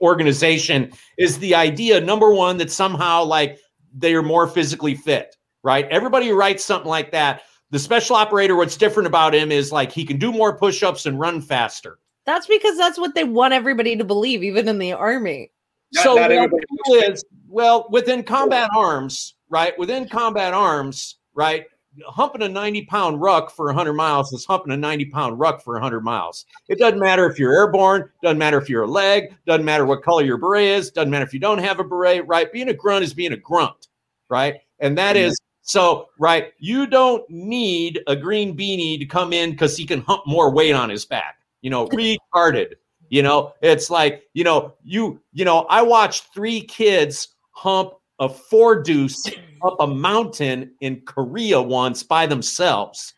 organization 0.00 0.90
is 1.18 1.38
the 1.38 1.54
idea 1.54 2.00
number 2.00 2.32
one 2.32 2.56
that 2.56 2.72
somehow 2.72 3.22
like 3.22 3.58
they 3.94 4.14
are 4.14 4.22
more 4.22 4.48
physically 4.48 4.94
fit, 4.94 5.36
right? 5.62 5.86
Everybody 5.90 6.28
who 6.28 6.34
writes 6.34 6.64
something 6.64 6.88
like 6.88 7.12
that, 7.12 7.42
the 7.70 7.78
special 7.78 8.16
operator, 8.16 8.56
what's 8.56 8.76
different 8.76 9.06
about 9.06 9.34
him 9.34 9.52
is 9.52 9.70
like 9.70 9.92
he 9.92 10.04
can 10.04 10.18
do 10.18 10.32
more 10.32 10.56
push-ups 10.56 11.06
and 11.06 11.20
run 11.20 11.40
faster. 11.40 11.98
That's 12.24 12.46
because 12.46 12.76
that's 12.78 12.98
what 12.98 13.14
they 13.14 13.24
want 13.24 13.52
everybody 13.52 13.96
to 13.96 14.04
believe, 14.04 14.42
even 14.42 14.66
in 14.68 14.78
the 14.78 14.92
army. 14.92 15.50
Not, 15.92 16.04
so 16.04 16.14
not 16.14 16.30
is, 16.30 17.24
well, 17.52 17.86
within 17.90 18.22
combat 18.22 18.70
arms, 18.76 19.34
right? 19.48 19.78
Within 19.78 20.08
combat 20.08 20.54
arms, 20.54 21.16
right? 21.34 21.66
humping 22.06 22.42
a 22.42 22.48
90 22.48 22.86
pound 22.86 23.20
ruck 23.20 23.50
for 23.50 23.66
100 23.66 23.92
miles 23.92 24.32
is 24.32 24.44
humping 24.44 24.72
a 24.72 24.76
90 24.76 25.06
pound 25.06 25.38
ruck 25.38 25.62
for 25.62 25.74
100 25.74 26.00
miles. 26.00 26.46
It 26.68 26.78
doesn't 26.78 26.98
matter 26.98 27.26
if 27.26 27.38
you're 27.38 27.52
airborne, 27.52 28.08
doesn't 28.22 28.38
matter 28.38 28.58
if 28.58 28.68
you're 28.68 28.84
a 28.84 28.88
leg, 28.88 29.34
doesn't 29.46 29.64
matter 29.64 29.84
what 29.84 30.02
color 30.02 30.22
your 30.22 30.38
beret 30.38 30.64
is, 30.64 30.90
doesn't 30.90 31.10
matter 31.10 31.24
if 31.24 31.34
you 31.34 31.40
don't 31.40 31.58
have 31.58 31.80
a 31.80 31.84
beret, 31.84 32.26
right? 32.26 32.52
Being 32.52 32.68
a 32.68 32.74
grunt 32.74 33.04
is 33.04 33.12
being 33.12 33.32
a 33.32 33.36
grunt, 33.36 33.88
right? 34.28 34.60
And 34.80 34.96
that 34.98 35.16
is 35.16 35.36
so, 35.62 36.08
right? 36.18 36.52
You 36.58 36.86
don't 36.86 37.28
need 37.28 38.00
a 38.06 38.16
green 38.16 38.56
beanie 38.56 38.98
to 38.98 39.04
come 39.04 39.32
in 39.32 39.50
because 39.50 39.76
he 39.76 39.86
can 39.86 40.00
hump 40.00 40.22
more 40.26 40.50
weight 40.50 40.72
on 40.72 40.88
his 40.90 41.04
back, 41.04 41.36
you 41.60 41.70
know, 41.70 41.86
retarded. 42.34 42.74
You 43.10 43.22
know, 43.22 43.52
it's 43.60 43.90
like, 43.90 44.22
you 44.32 44.42
know, 44.42 44.72
you, 44.82 45.20
you 45.34 45.44
know, 45.44 45.66
I 45.68 45.82
watched 45.82 46.32
three 46.32 46.62
kids 46.62 47.31
hump 47.52 47.94
a 48.18 48.28
four 48.28 48.82
deuce 48.82 49.30
up 49.62 49.76
a 49.80 49.86
mountain 49.86 50.72
in 50.80 51.00
Korea 51.02 51.60
once 51.60 52.02
by 52.02 52.26
themselves. 52.26 53.14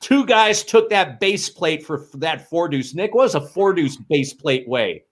Two 0.00 0.26
guys 0.26 0.62
took 0.62 0.90
that 0.90 1.20
base 1.20 1.48
plate 1.48 1.84
for, 1.84 1.98
for 1.98 2.18
that 2.18 2.48
four 2.48 2.68
deuce. 2.68 2.94
Nick, 2.94 3.14
was 3.14 3.34
a 3.34 3.40
four 3.40 3.72
deuce 3.72 3.96
base 3.96 4.34
plate 4.34 4.68
weigh? 4.68 5.04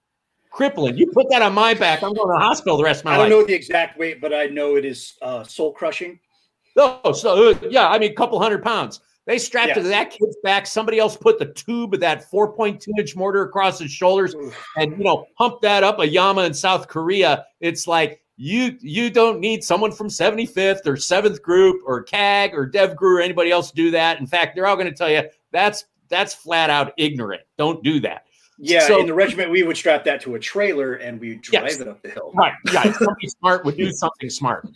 Crippling. 0.51 0.97
You 0.97 1.11
put 1.13 1.29
that 1.31 1.43
on 1.43 1.53
my 1.53 1.75
back, 1.75 2.03
I'm 2.03 2.15
going 2.15 2.29
to 2.29 2.35
the 2.35 2.45
hospital 2.45 2.77
the 2.77 2.85
rest 2.85 3.01
of 3.01 3.07
my 3.07 3.17
life. 3.17 3.27
I 3.27 3.29
don't 3.29 3.39
life. 3.39 3.47
know 3.47 3.47
the 3.49 3.55
exact 3.55 3.99
weight, 3.99 4.21
but 4.21 4.33
I 4.33 4.47
know 4.47 4.77
it 4.77 4.85
is 4.85 5.15
uh, 5.21 5.43
soul 5.43 5.73
crushing. 5.73 6.21
Oh, 6.77 7.13
so 7.13 7.51
uh, 7.51 7.59
yeah, 7.69 7.89
I 7.89 7.99
mean, 7.99 8.13
a 8.13 8.15
couple 8.15 8.41
hundred 8.41 8.63
pounds. 8.63 9.01
They 9.27 9.39
strapped 9.39 9.69
yes. 9.69 9.79
to 9.79 9.83
that 9.85 10.11
kid's 10.11 10.37
back. 10.43 10.67
Somebody 10.67 10.99
else 10.99 11.17
put 11.17 11.39
the 11.39 11.47
tube 11.47 11.95
of 11.95 12.01
that 12.01 12.31
4.2 12.31 12.89
inch 12.99 13.17
mortar 13.17 13.43
across 13.43 13.79
his 13.79 13.91
shoulders 13.91 14.35
and, 14.77 14.99
you 14.99 15.05
know, 15.05 15.27
pumped 15.39 15.63
that 15.63 15.83
up 15.83 15.99
a 15.99 16.07
Yama 16.07 16.43
in 16.43 16.53
South 16.53 16.89
Korea. 16.89 17.47
It's 17.61 17.89
like 17.89 18.21
you 18.37 18.77
you 18.81 19.11
don't 19.11 19.41
need 19.41 19.63
someone 19.63 19.93
from 19.93 20.09
75th 20.09 20.87
or 20.87 20.95
7th 20.95 21.41
group 21.43 21.83
or 21.87 22.03
CAG 22.03 22.55
or 22.55 22.69
DevGru 22.69 23.19
or 23.19 23.21
anybody 23.21 23.51
else 23.51 23.71
to 23.71 23.77
do 23.77 23.91
that. 23.93 24.19
In 24.19 24.27
fact, 24.27 24.55
they're 24.55 24.67
all 24.67 24.77
going 24.77 24.89
to 24.89 24.95
tell 24.95 25.11
you 25.11 25.23
that's 25.53 25.85
that's 26.09 26.35
flat 26.35 26.71
out 26.71 26.93
ignorant. 26.97 27.43
Don't 27.59 27.83
do 27.83 28.01
that. 28.01 28.25
Yeah, 28.59 28.87
so, 28.87 29.01
in 29.01 29.07
the 29.07 29.15
regiment, 29.15 29.51
we 29.51 29.65
would 29.65 29.77
strap 29.77 30.05
that 30.05 30.21
to 30.23 30.37
a 30.37 30.39
trailer 30.39 30.95
and 30.95 31.21
we 31.21 31.37
drive 31.37 31.65
yes, 31.65 31.81
it 31.81 31.89
up 31.89 32.01
the 32.03 32.11
hill. 32.11 32.31
Right, 32.35 32.53
yeah. 32.73 32.83
Somebody 32.93 33.29
smart 33.29 33.65
would 33.65 33.77
do 33.77 33.91
something 33.91 34.31
smart, 34.31 34.69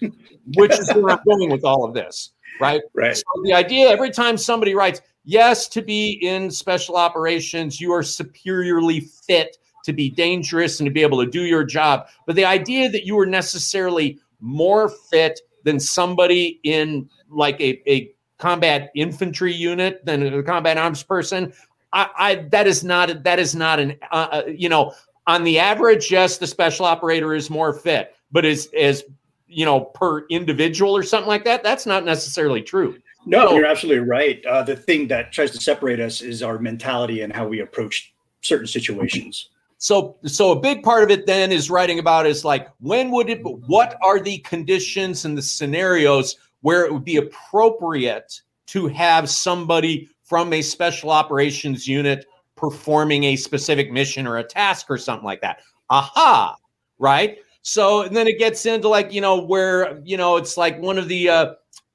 which 0.57 0.73
is 0.73 0.93
where 0.95 1.11
I'm 1.11 1.21
going 1.25 1.51
with 1.51 1.65
all 1.65 1.85
of 1.85 1.95
this. 1.95 2.33
Right, 2.61 2.81
right. 2.95 3.17
So 3.17 3.23
the 3.45 3.53
idea 3.53 3.89
every 3.89 4.11
time 4.11 4.37
somebody 4.37 4.75
writes, 4.75 5.01
yes, 5.25 5.69
to 5.69 5.83
be 5.83 6.19
in 6.23 6.51
special 6.51 6.97
operations, 6.97 7.81
you 7.81 7.93
are 7.93 8.03
superiorly 8.03 9.01
fit 9.01 9.59
to 9.89 9.93
be 9.95 10.11
dangerous 10.11 10.79
and 10.79 10.87
to 10.87 10.93
be 10.93 11.03
able 11.03 11.25
to 11.25 11.31
do 11.31 11.43
your 11.43 11.65
job. 11.65 12.07
But 12.27 12.37
the 12.37 12.45
idea 12.45 12.89
that 12.91 13.05
you 13.05 13.17
were 13.17 13.27
necessarily 13.27 14.19
more 14.41 14.89
fit 14.89 15.41
than 15.65 15.81
somebody 15.81 16.61
in 16.63 17.09
like 17.31 17.61
a, 17.61 17.83
a 17.91 18.13
combat 18.39 18.91
infantry 18.95 19.53
unit 19.53 20.05
than 20.05 20.23
a 20.23 20.43
combat 20.43 20.77
arms 20.77 21.03
person, 21.03 21.53
I, 21.93 22.09
I 22.17 22.35
that 22.51 22.67
is 22.67 22.85
not 22.85 23.25
that 23.25 23.39
is 23.39 23.55
not 23.55 23.81
an 23.81 23.97
uh, 24.13 24.29
uh, 24.31 24.43
you 24.47 24.69
know 24.69 24.93
on 25.27 25.45
the 25.45 25.59
average, 25.59 26.11
yes, 26.11 26.39
the 26.39 26.47
special 26.47 26.87
operator 26.87 27.35
is 27.35 27.51
more 27.51 27.73
fit, 27.73 28.15
but 28.31 28.45
as 28.45 28.69
as 28.79 29.05
you 29.47 29.65
know 29.65 29.81
per 29.81 30.27
individual 30.27 30.97
or 30.97 31.03
something 31.03 31.29
like 31.29 31.45
that, 31.45 31.63
that's 31.63 31.87
not 31.87 32.05
necessarily 32.05 32.63
true. 32.63 32.99
No, 33.27 33.49
so, 33.49 33.57
you're 33.57 33.67
absolutely 33.67 34.07
right. 34.07 34.45
Uh, 34.47 34.63
the 34.63 34.77
thing 34.77 35.09
that 35.09 35.33
tries 35.33 35.51
to 35.53 35.59
separate 35.59 35.99
us 35.99 36.21
is 36.21 36.43
our 36.43 36.59
mentality 36.59 37.23
and 37.23 37.33
how 37.33 37.47
we 37.47 37.61
approach 37.61 38.15
certain 38.43 38.67
situations. 38.67 39.51
So, 39.79 40.17
so 40.25 40.51
a 40.51 40.61
big 40.61 40.83
part 40.83 41.05
of 41.05 41.11
it 41.11 41.27
then 41.27 41.53
is 41.53 41.71
writing 41.71 41.99
about 41.99 42.27
is 42.27 42.45
like 42.45 42.69
when 42.81 43.11
would 43.13 43.31
it? 43.31 43.41
What 43.43 43.97
are 44.03 44.21
the 44.21 44.39
conditions 44.39 45.25
and 45.25 45.39
the 45.39 45.43
scenarios 45.43 46.37
where 46.63 46.85
it 46.85 46.93
would 46.93 47.05
be 47.05 47.17
appropriate 47.17 48.43
to 48.67 48.89
have 48.89 49.31
somebody 49.31 50.09
from 50.25 50.53
a 50.53 50.61
special 50.61 51.11
operations 51.11 51.89
unit 51.89 52.27
performing 52.57 53.25
a 53.25 53.37
specific 53.37 53.91
mission 53.91 54.27
or 54.27 54.39
a 54.39 54.45
task 54.45 54.87
or 54.91 54.99
something 54.99 55.25
like 55.25 55.41
that. 55.41 55.61
Aha, 55.91 56.57
right? 56.99 57.39
So 57.63 58.03
and 58.03 58.15
then 58.15 58.27
it 58.27 58.39
gets 58.39 58.67
into 58.67 58.89
like, 58.89 59.13
you 59.13 59.21
know, 59.21 59.41
where, 59.41 60.01
you 60.05 60.17
know, 60.17 60.37
it's 60.37 60.57
like 60.57 60.79
one 60.81 60.99
of 60.99 61.09
the 61.09 61.29
uh 61.29 61.55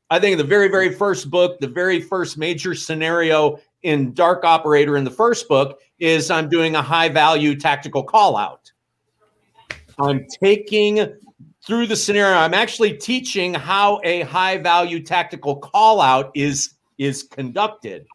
I 0.09 0.19
think 0.19 0.37
the 0.37 0.43
very, 0.43 0.67
very 0.67 0.93
first 0.93 1.29
book, 1.29 1.59
the 1.59 1.67
very 1.67 1.99
first 1.99 2.37
major 2.37 2.75
scenario 2.75 3.59
in 3.83 4.13
Dark 4.13 4.43
Operator 4.43 4.97
in 4.97 5.03
the 5.03 5.11
first 5.11 5.47
book 5.47 5.79
is 5.99 6.31
I'm 6.31 6.49
doing 6.49 6.75
a 6.75 6.81
high 6.81 7.09
value 7.09 7.55
tactical 7.55 8.03
call 8.03 8.35
out. 8.35 8.71
I'm 9.99 10.25
taking 10.41 11.13
through 11.65 11.87
the 11.87 11.95
scenario, 11.95 12.37
I'm 12.37 12.53
actually 12.53 12.97
teaching 12.97 13.53
how 13.53 14.01
a 14.03 14.21
high 14.21 14.57
value 14.57 15.01
tactical 15.01 15.55
call 15.55 16.01
out 16.01 16.31
is, 16.35 16.73
is 16.97 17.23
conducted. 17.23 18.05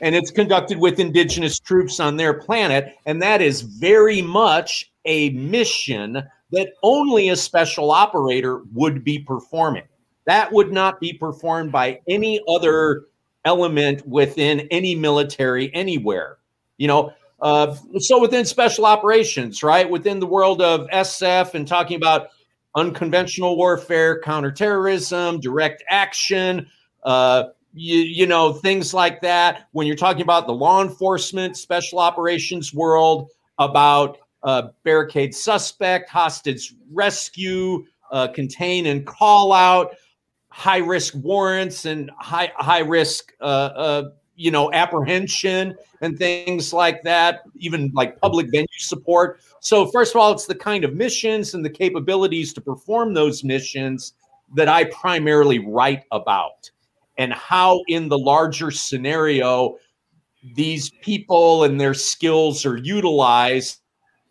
And 0.00 0.14
it's 0.14 0.30
conducted 0.30 0.78
with 0.78 0.98
indigenous 0.98 1.58
troops 1.58 2.00
on 2.00 2.16
their 2.16 2.32
planet. 2.32 2.96
And 3.04 3.20
that 3.20 3.42
is 3.42 3.60
very 3.60 4.22
much 4.22 4.90
a 5.04 5.30
mission 5.30 6.22
that 6.52 6.72
only 6.82 7.28
a 7.28 7.36
special 7.36 7.90
operator 7.90 8.62
would 8.72 9.04
be 9.04 9.18
performing. 9.18 9.84
That 10.24 10.50
would 10.52 10.72
not 10.72 11.00
be 11.00 11.12
performed 11.12 11.70
by 11.70 12.00
any 12.08 12.40
other 12.48 13.06
element 13.44 14.06
within 14.06 14.60
any 14.70 14.94
military 14.94 15.74
anywhere. 15.74 16.38
You 16.78 16.88
know, 16.88 17.12
uh, 17.40 17.74
so 17.98 18.20
within 18.20 18.44
special 18.44 18.86
operations, 18.86 19.62
right? 19.62 19.88
Within 19.88 20.20
the 20.20 20.26
world 20.26 20.60
of 20.60 20.86
SF 20.88 21.54
and 21.54 21.66
talking 21.66 21.96
about 21.96 22.28
unconventional 22.74 23.56
warfare, 23.56 24.20
counterterrorism, 24.20 25.40
direct 25.40 25.82
action, 25.88 26.68
uh, 27.04 27.44
you, 27.72 27.98
you 27.98 28.26
know, 28.26 28.52
things 28.52 28.92
like 28.92 29.20
that. 29.22 29.68
When 29.72 29.86
you're 29.86 29.96
talking 29.96 30.22
about 30.22 30.46
the 30.46 30.52
law 30.52 30.82
enforcement, 30.82 31.56
special 31.56 31.98
operations 31.98 32.74
world, 32.74 33.30
about 33.58 34.18
uh, 34.42 34.68
barricade 34.84 35.34
suspect, 35.34 36.08
hostage 36.08 36.74
rescue, 36.92 37.84
uh, 38.10 38.28
contain 38.28 38.86
and 38.86 39.06
call 39.06 39.52
out, 39.52 39.94
high 40.50 40.78
risk 40.78 41.14
warrants 41.16 41.84
and 41.86 42.10
high 42.18 42.52
high 42.56 42.80
risk 42.80 43.32
uh, 43.40 43.44
uh, 43.44 44.10
you 44.36 44.50
know 44.50 44.72
apprehension 44.72 45.74
and 46.02 46.18
things 46.18 46.72
like 46.72 47.02
that 47.02 47.42
even 47.56 47.90
like 47.94 48.20
public 48.20 48.46
venue 48.50 48.66
support. 48.78 49.40
So 49.60 49.86
first 49.86 50.14
of 50.14 50.20
all 50.20 50.32
it's 50.32 50.46
the 50.46 50.54
kind 50.54 50.84
of 50.84 50.94
missions 50.94 51.54
and 51.54 51.64
the 51.64 51.70
capabilities 51.70 52.52
to 52.54 52.60
perform 52.60 53.14
those 53.14 53.44
missions 53.44 54.14
that 54.54 54.68
i 54.68 54.84
primarily 54.84 55.58
write 55.58 56.04
about 56.10 56.70
and 57.18 57.32
how 57.32 57.82
in 57.88 58.08
the 58.08 58.18
larger 58.18 58.70
scenario 58.70 59.76
these 60.54 60.90
people 61.02 61.64
and 61.64 61.80
their 61.80 61.94
skills 61.94 62.64
are 62.66 62.78
utilized 62.78 63.80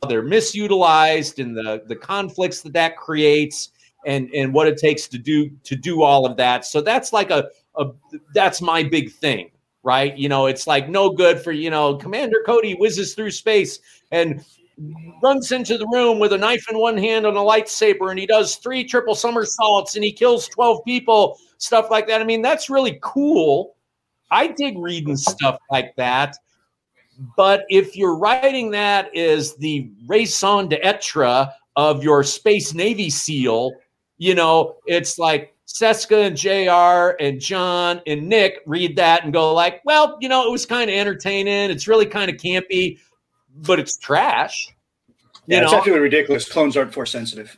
they're 0.08 0.24
misutilized 0.24 1.42
and 1.42 1.56
the 1.56 1.84
the 1.88 1.96
conflicts 1.96 2.62
that 2.62 2.74
that 2.74 2.98
creates 2.98 3.70
and 4.06 4.30
and 4.34 4.54
what 4.54 4.68
it 4.68 4.78
takes 4.78 5.08
to 5.08 5.18
do 5.18 5.50
to 5.64 5.76
do 5.76 6.02
all 6.02 6.26
of 6.26 6.38
that. 6.38 6.66
So 6.66 6.82
that's 6.82 7.14
like 7.14 7.32
a, 7.32 7.50
a 7.76 7.88
that's 8.34 8.62
my 8.62 8.84
big 8.84 9.12
thing, 9.12 9.52
right? 9.84 10.18
You 10.18 10.30
know, 10.30 10.46
it's 10.46 10.68
like 10.68 10.90
no 10.90 11.10
good 11.10 11.40
for 11.40 11.52
you 11.52 11.70
know 11.70 11.96
Commander 11.96 12.44
Cody 12.46 12.74
whizzes 12.74 13.14
through 13.14 13.32
space 13.32 13.80
and 14.12 14.44
runs 15.22 15.52
into 15.52 15.78
the 15.78 15.88
room 15.92 16.20
with 16.20 16.34
a 16.34 16.38
knife 16.38 16.66
in 16.70 16.78
one 16.78 16.98
hand 16.98 17.26
and 17.26 17.36
a 17.36 17.40
lightsaber 17.40 18.12
and 18.12 18.20
he 18.20 18.26
does 18.26 18.56
three 18.56 18.84
triple 18.84 19.16
somersaults 19.16 19.96
and 19.96 20.04
he 20.04 20.12
kills 20.12 20.48
12 20.48 20.84
people 20.86 21.38
stuff 21.58 21.92
like 21.92 22.08
that 22.08 22.22
i 22.22 22.24
mean 22.24 22.42
that's 22.42 22.70
really 22.70 22.98
cool 23.02 23.76
i 24.32 24.48
dig 24.48 24.78
reading 24.78 25.18
stuff 25.18 25.58
like 25.70 25.94
that 25.98 26.38
but 27.36 27.66
if 27.70 27.98
you're 27.98 28.16
writing 28.16 28.72
that 28.72 29.14
as 29.18 29.56
the 29.56 29.92
raison 30.08 30.70
d'etre 30.70 31.48
of 31.76 32.04
your 32.04 32.24
space 32.24 32.74
navy 32.74 33.10
seal 33.10 33.74
you 34.20 34.36
know, 34.36 34.76
it's 34.86 35.18
like 35.18 35.56
Cisca 35.66 36.18
and 36.18 36.38
JR 36.38 37.16
and 37.24 37.40
John 37.40 38.02
and 38.06 38.28
Nick 38.28 38.62
read 38.68 38.96
that 38.98 39.24
and 39.24 39.34
go 39.34 39.54
like, 39.54 39.82
well, 39.86 40.18
you 40.20 40.30
know, 40.30 40.46
it 40.46 40.52
was 40.52 40.66
kind 40.66 40.90
of 40.90 40.96
entertaining. 40.96 41.72
It's 41.72 41.88
really 41.88 42.06
kind 42.06 42.30
of 42.30 42.38
campy, 42.38 43.00
but 43.56 43.80
it's 43.80 43.98
trash. 43.98 44.68
You 45.48 45.56
yeah, 45.56 45.60
know? 45.62 45.66
it's 45.68 45.74
actually 45.74 46.00
ridiculous. 46.00 46.48
Clones 46.48 46.78
aren't 46.78 46.94
force 46.94 47.12
sensitive. 47.12 47.58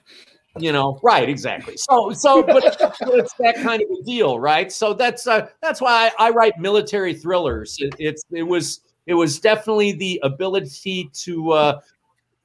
You 0.60 0.72
know, 0.72 1.00
right? 1.02 1.28
Exactly. 1.28 1.76
So, 1.78 2.12
so, 2.12 2.44
but, 2.44 2.64
it's 2.66 3.34
that 3.40 3.56
kind 3.64 3.82
of 3.82 3.90
a 3.90 4.04
deal, 4.04 4.38
right? 4.38 4.72
So 4.72 4.94
that's 4.94 5.26
uh, 5.26 5.48
that's 5.62 5.80
why 5.80 6.12
I, 6.20 6.28
I 6.28 6.30
write 6.30 6.60
military 6.60 7.14
thrillers. 7.14 7.78
It, 7.80 7.96
it's 7.98 8.24
it 8.32 8.44
was 8.44 8.82
it 9.08 9.14
was 9.14 9.40
definitely 9.40 9.94
the 9.94 10.20
ability 10.24 11.10
to 11.14 11.52
uh, 11.52 11.82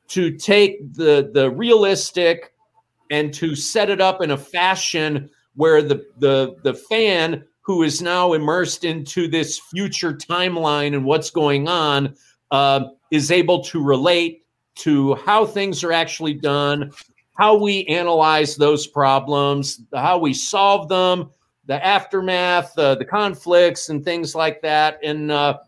to 0.08 0.30
take 0.36 0.94
the 0.94 1.30
the 1.34 1.50
realistic 1.50 2.52
and 3.10 3.32
to 3.34 3.54
set 3.54 3.90
it 3.90 4.00
up 4.00 4.22
in 4.22 4.32
a 4.32 4.36
fashion 4.36 5.30
where 5.54 5.82
the 5.82 6.04
the 6.18 6.56
the 6.62 6.74
fan 6.74 7.44
who 7.62 7.82
is 7.82 8.00
now 8.00 8.32
immersed 8.32 8.84
into 8.84 9.26
this 9.26 9.58
future 9.58 10.12
timeline 10.12 10.94
and 10.94 11.04
what's 11.04 11.30
going 11.30 11.66
on 11.66 12.14
uh, 12.52 12.84
is 13.10 13.32
able 13.32 13.62
to 13.64 13.82
relate 13.82 14.44
to 14.76 15.14
how 15.16 15.44
things 15.44 15.82
are 15.82 15.92
actually 15.92 16.34
done, 16.34 16.92
how 17.36 17.56
we 17.56 17.84
analyze 17.86 18.54
those 18.54 18.86
problems, 18.86 19.80
how 19.94 20.16
we 20.16 20.32
solve 20.32 20.88
them, 20.88 21.28
the 21.66 21.84
aftermath, 21.84 22.78
uh, 22.78 22.94
the 22.94 23.04
conflicts, 23.04 23.88
and 23.88 24.04
things 24.04 24.34
like 24.34 24.60
that, 24.62 24.98
and 25.02 25.32
uh, 25.32 25.58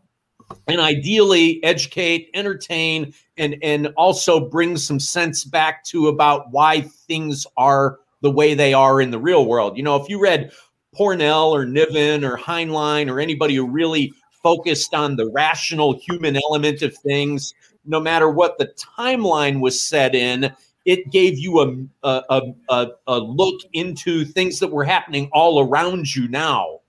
and 0.66 0.80
ideally 0.80 1.62
educate, 1.64 2.30
entertain, 2.34 3.12
and 3.36 3.56
and 3.62 3.88
also 3.96 4.48
bring 4.48 4.76
some 4.76 5.00
sense 5.00 5.44
back 5.44 5.84
to 5.84 6.08
about 6.08 6.50
why 6.50 6.82
things 6.82 7.46
are 7.56 7.98
the 8.20 8.30
way 8.30 8.54
they 8.54 8.74
are 8.74 9.00
in 9.00 9.10
the 9.10 9.18
real 9.18 9.46
world. 9.46 9.76
You 9.76 9.82
know, 9.82 9.96
if 9.96 10.08
you 10.08 10.20
read 10.20 10.50
Pournelle 10.94 11.50
or 11.50 11.64
Niven 11.64 12.24
or 12.24 12.36
Heinlein 12.36 13.10
or 13.10 13.20
anybody 13.20 13.54
who 13.54 13.66
really 13.66 14.12
focused 14.42 14.94
on 14.94 15.16
the 15.16 15.30
rational 15.30 15.98
human 15.98 16.36
element 16.36 16.82
of 16.82 16.96
things, 16.96 17.54
no 17.84 18.00
matter 18.00 18.28
what 18.30 18.58
the 18.58 18.72
timeline 18.98 19.60
was 19.60 19.80
set 19.80 20.14
in, 20.14 20.52
it 20.84 21.10
gave 21.10 21.38
you 21.38 21.60
a, 21.60 22.08
a, 22.30 22.42
a, 22.70 22.86
a 23.06 23.18
look 23.18 23.60
into 23.72 24.24
things 24.24 24.58
that 24.58 24.72
were 24.72 24.84
happening 24.84 25.28
all 25.32 25.60
around 25.60 26.14
you 26.14 26.28
now 26.28 26.80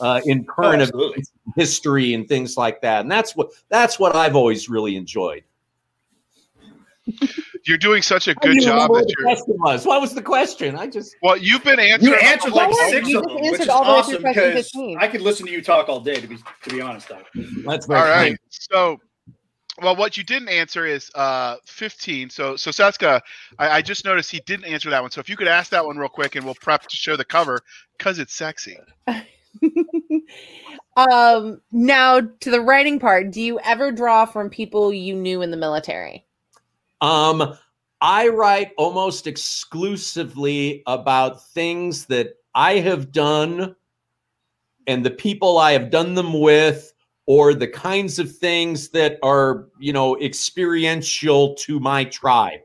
uh, 0.00 0.20
in 0.24 0.44
current 0.44 0.90
oh, 0.94 1.14
history 1.56 2.14
and 2.14 2.28
things 2.28 2.56
like 2.56 2.80
that. 2.82 3.00
And 3.00 3.10
that's 3.10 3.36
what 3.36 3.50
that's 3.68 3.98
what 3.98 4.14
I've 4.16 4.36
always 4.36 4.68
really 4.68 4.96
enjoyed. 4.96 5.44
You're 7.64 7.78
doing 7.78 8.02
such 8.02 8.28
a 8.28 8.34
good 8.34 8.60
job. 8.60 8.92
That 8.92 9.06
the 9.06 9.22
question 9.22 9.56
was. 9.58 9.86
What 9.86 10.00
was 10.00 10.14
the 10.14 10.22
question? 10.22 10.76
I 10.76 10.86
just 10.86 11.16
well, 11.22 11.36
you've 11.36 11.64
been 11.64 11.78
answering. 11.78 12.12
You 12.12 12.18
answered 12.18 12.52
like 12.52 12.72
six 12.74 13.14
of 13.14 13.24
them, 13.24 13.34
which 13.40 13.60
is 13.60 13.68
awesome 13.68 14.22
because 14.22 14.72
I 14.98 15.08
could 15.08 15.20
listen 15.20 15.46
to 15.46 15.52
you 15.52 15.62
talk 15.62 15.88
all 15.88 16.00
day. 16.00 16.20
To 16.20 16.26
be 16.26 16.36
to 16.36 16.70
be 16.70 16.80
honest, 16.80 17.08
though. 17.08 17.22
That's 17.64 17.88
all 17.88 17.96
right. 17.96 18.36
So, 18.50 19.00
well, 19.82 19.94
what 19.94 20.16
you 20.16 20.24
didn't 20.24 20.48
answer 20.48 20.86
is 20.86 21.10
uh 21.14 21.56
15. 21.66 22.30
So, 22.30 22.56
so 22.56 22.70
Cisca, 22.70 23.20
I, 23.58 23.68
I, 23.70 23.82
just 23.82 24.04
noticed 24.04 24.30
he 24.30 24.40
didn't 24.46 24.66
answer 24.66 24.90
that 24.90 25.02
one. 25.02 25.10
So, 25.10 25.20
if 25.20 25.28
you 25.28 25.36
could 25.36 25.48
ask 25.48 25.70
that 25.70 25.84
one 25.84 25.96
real 25.96 26.08
quick, 26.08 26.34
and 26.34 26.44
we'll 26.44 26.54
prep 26.54 26.82
to 26.82 26.96
show 26.96 27.16
the 27.16 27.24
cover 27.24 27.60
because 27.98 28.18
it's 28.18 28.34
sexy. 28.34 28.78
um 30.96 31.60
now 31.72 32.20
to 32.40 32.50
the 32.50 32.60
writing 32.60 32.98
part. 32.98 33.30
Do 33.30 33.40
you 33.40 33.58
ever 33.60 33.92
draw 33.92 34.24
from 34.26 34.50
people 34.50 34.92
you 34.92 35.14
knew 35.14 35.42
in 35.42 35.50
the 35.50 35.56
military? 35.56 36.26
Um 37.00 37.56
i 38.00 38.28
write 38.28 38.72
almost 38.76 39.26
exclusively 39.26 40.82
about 40.86 41.42
things 41.52 42.04
that 42.04 42.34
i 42.54 42.74
have 42.74 43.10
done 43.10 43.74
and 44.86 45.04
the 45.04 45.10
people 45.10 45.56
i 45.56 45.72
have 45.72 45.90
done 45.90 46.14
them 46.14 46.38
with 46.38 46.92
or 47.24 47.54
the 47.54 47.66
kinds 47.66 48.18
of 48.18 48.30
things 48.36 48.90
that 48.90 49.18
are 49.22 49.68
you 49.78 49.92
know 49.92 50.16
experiential 50.18 51.54
to 51.54 51.80
my 51.80 52.04
tribe. 52.04 52.60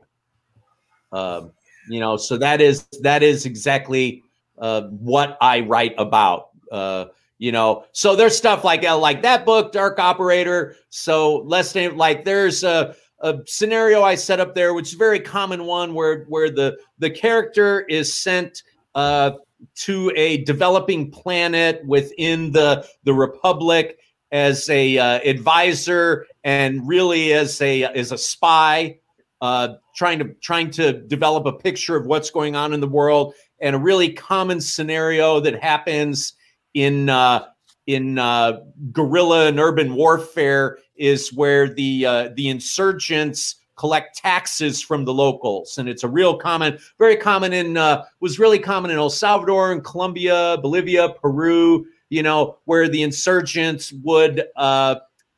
Um 1.12 1.52
you 1.88 2.00
know 2.00 2.16
so 2.16 2.36
that 2.38 2.60
is 2.60 2.86
that 3.00 3.22
is 3.22 3.46
exactly 3.46 4.22
uh, 4.58 4.82
what 4.82 5.36
i 5.40 5.60
write 5.60 5.94
about 5.98 6.50
uh, 6.72 7.06
you 7.38 7.52
know, 7.52 7.84
so 7.92 8.16
there's 8.16 8.36
stuff 8.36 8.64
like 8.64 8.84
uh, 8.84 8.96
like 8.96 9.22
that 9.22 9.44
book, 9.44 9.72
Dark 9.72 9.98
Operator. 9.98 10.76
So 10.90 11.38
let's 11.38 11.74
like 11.74 12.24
there's 12.24 12.64
a, 12.64 12.94
a 13.20 13.38
scenario 13.46 14.02
I 14.02 14.14
set 14.14 14.40
up 14.40 14.54
there, 14.54 14.74
which 14.74 14.88
is 14.88 14.94
a 14.94 14.98
very 14.98 15.20
common 15.20 15.64
one 15.64 15.92
where 15.92 16.24
where 16.24 16.50
the 16.50 16.78
the 16.98 17.10
character 17.10 17.80
is 17.82 18.12
sent 18.12 18.62
uh, 18.94 19.32
to 19.74 20.12
a 20.16 20.44
developing 20.44 21.10
planet 21.10 21.84
within 21.84 22.52
the 22.52 22.86
the 23.04 23.12
Republic 23.12 23.98
as 24.30 24.68
a 24.70 24.96
uh, 24.98 25.20
advisor 25.24 26.26
and 26.44 26.86
really 26.88 27.32
as 27.32 27.60
a 27.60 27.84
as 27.84 28.12
a 28.12 28.18
spy, 28.18 28.98
uh, 29.40 29.74
trying 29.96 30.20
to 30.20 30.32
trying 30.40 30.70
to 30.70 30.92
develop 30.92 31.44
a 31.46 31.52
picture 31.52 31.96
of 31.96 32.06
what's 32.06 32.30
going 32.30 32.56
on 32.56 32.72
in 32.72 32.80
the 32.80 32.88
world. 32.88 33.34
And 33.60 33.76
a 33.76 33.78
really 33.78 34.12
common 34.12 34.60
scenario 34.60 35.40
that 35.40 35.62
happens 35.62 36.34
in 36.74 37.08
uh, 37.08 37.46
in 37.86 38.18
uh, 38.18 38.60
guerrilla 38.92 39.46
and 39.48 39.58
urban 39.58 39.94
warfare 39.94 40.78
is 40.96 41.32
where 41.32 41.68
the 41.68 42.06
uh, 42.06 42.28
the 42.34 42.48
insurgents 42.48 43.56
collect 43.76 44.16
taxes 44.16 44.82
from 44.82 45.04
the 45.04 45.12
locals, 45.12 45.78
and 45.78 45.88
it's 45.88 46.04
a 46.04 46.08
real 46.08 46.36
common, 46.36 46.78
very 46.98 47.16
common 47.16 47.52
in 47.52 47.76
uh, 47.76 48.04
was 48.20 48.38
really 48.38 48.58
common 48.58 48.90
in 48.90 48.98
El 48.98 49.10
Salvador 49.10 49.72
and 49.72 49.84
Colombia, 49.84 50.58
Bolivia, 50.60 51.10
Peru. 51.20 51.86
You 52.10 52.22
know, 52.22 52.58
where 52.66 52.88
the 52.88 53.02
insurgents 53.02 53.90
would 54.04 54.44
uh, 54.56 54.96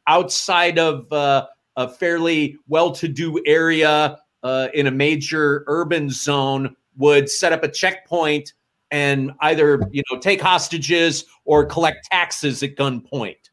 outside 0.08 0.78
of 0.78 1.10
uh, 1.12 1.46
a 1.76 1.88
fairly 1.88 2.56
well-to-do 2.66 3.40
area 3.46 4.18
uh, 4.42 4.68
in 4.74 4.88
a 4.88 4.90
major 4.90 5.64
urban 5.68 6.10
zone 6.10 6.74
would 6.96 7.30
set 7.30 7.52
up 7.52 7.62
a 7.62 7.68
checkpoint 7.68 8.52
and 8.94 9.32
either 9.40 9.82
you 9.90 10.04
know 10.08 10.20
take 10.20 10.40
hostages 10.40 11.24
or 11.44 11.66
collect 11.66 12.06
taxes 12.12 12.62
at 12.62 12.76
gunpoint. 12.76 13.50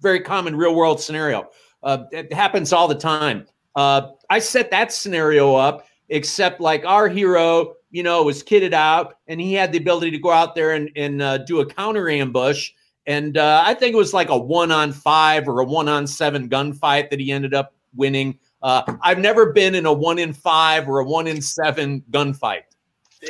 Very 0.00 0.18
common 0.18 0.56
real 0.56 0.74
world 0.74 1.00
scenario. 1.00 1.48
Uh, 1.84 2.04
it 2.10 2.32
happens 2.32 2.72
all 2.72 2.88
the 2.88 2.94
time. 2.96 3.46
Uh, 3.76 4.08
I 4.30 4.40
set 4.40 4.72
that 4.72 4.92
scenario 4.92 5.54
up, 5.54 5.86
except 6.08 6.60
like 6.60 6.84
our 6.84 7.08
hero, 7.08 7.74
you 7.92 8.02
know, 8.02 8.24
was 8.24 8.42
kitted 8.42 8.72
out 8.72 9.18
and 9.28 9.40
he 9.40 9.54
had 9.54 9.70
the 9.70 9.78
ability 9.78 10.10
to 10.10 10.18
go 10.18 10.32
out 10.32 10.56
there 10.56 10.72
and, 10.72 10.90
and 10.96 11.22
uh, 11.22 11.38
do 11.38 11.60
a 11.60 11.66
counter 11.66 12.10
ambush. 12.10 12.72
And 13.06 13.38
uh, 13.38 13.62
I 13.64 13.74
think 13.74 13.94
it 13.94 13.96
was 13.96 14.12
like 14.12 14.28
a 14.28 14.36
one 14.36 14.72
on 14.72 14.92
five 14.92 15.46
or 15.46 15.60
a 15.60 15.64
one 15.64 15.88
on 15.88 16.04
seven 16.04 16.48
gunfight 16.48 17.10
that 17.10 17.20
he 17.20 17.30
ended 17.30 17.54
up 17.54 17.74
winning. 17.94 18.36
Uh, 18.60 18.82
I've 19.02 19.20
never 19.20 19.52
been 19.52 19.76
in 19.76 19.86
a 19.86 19.92
one 19.92 20.18
in 20.18 20.32
five 20.32 20.88
or 20.88 20.98
a 20.98 21.04
one 21.04 21.28
in 21.28 21.40
seven 21.40 22.02
gunfight. 22.10 22.62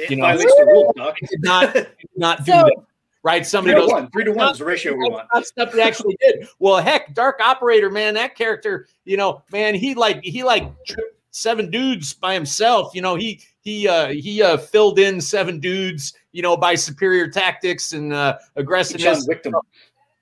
You 0.09 0.17
know, 0.17 0.37
the 0.37 0.67
rule, 0.67 0.93
Doc. 0.97 1.17
did 1.21 1.41
not 1.43 1.75
did 1.75 1.87
not 2.17 2.39
do 2.45 2.53
So- 2.53 2.63
that. 2.65 2.77
Right? 3.25 3.45
Somebody 3.45 3.75
Three 3.75 3.81
to 3.83 3.87
goes 3.89 3.93
one. 3.93 4.11
Three 4.13 4.25
to 4.25 4.31
one 4.33 4.53
is 4.53 4.59
the 4.59 4.65
ratio 4.65 4.93
we 4.95 5.11
want. 5.11 5.29
That's 5.35 5.49
stuff 5.49 5.75
he 5.75 5.83
actually 5.83 6.17
did. 6.21 6.47
Well, 6.61 6.77
heck, 6.81 7.15
Dark 7.15 7.41
Operator, 7.41 7.91
man, 7.91 8.15
that 8.15 8.37
character, 8.37 8.87
you 9.05 9.17
know, 9.17 9.43
man, 9.51 9.75
he 9.75 9.95
like 9.95 10.23
he 10.23 10.45
like 10.45 10.71
tripped 10.87 11.17
seven 11.33 11.69
dudes 11.69 12.15
by 12.15 12.33
himself. 12.33 12.95
You 12.95 13.03
know, 13.03 13.17
he 13.17 13.41
he 13.61 13.89
uh 13.89 14.09
he 14.11 14.41
uh 14.41 14.57
filled 14.57 15.01
in 15.01 15.21
seven 15.21 15.59
dudes, 15.59 16.15
you 16.31 16.43
know, 16.43 16.57
by 16.57 16.77
superior 16.77 17.29
tactics 17.29 17.93
and 17.93 18.13
uh 18.13 18.39
aggressiveness. 18.55 19.27
Victim. 19.27 19.53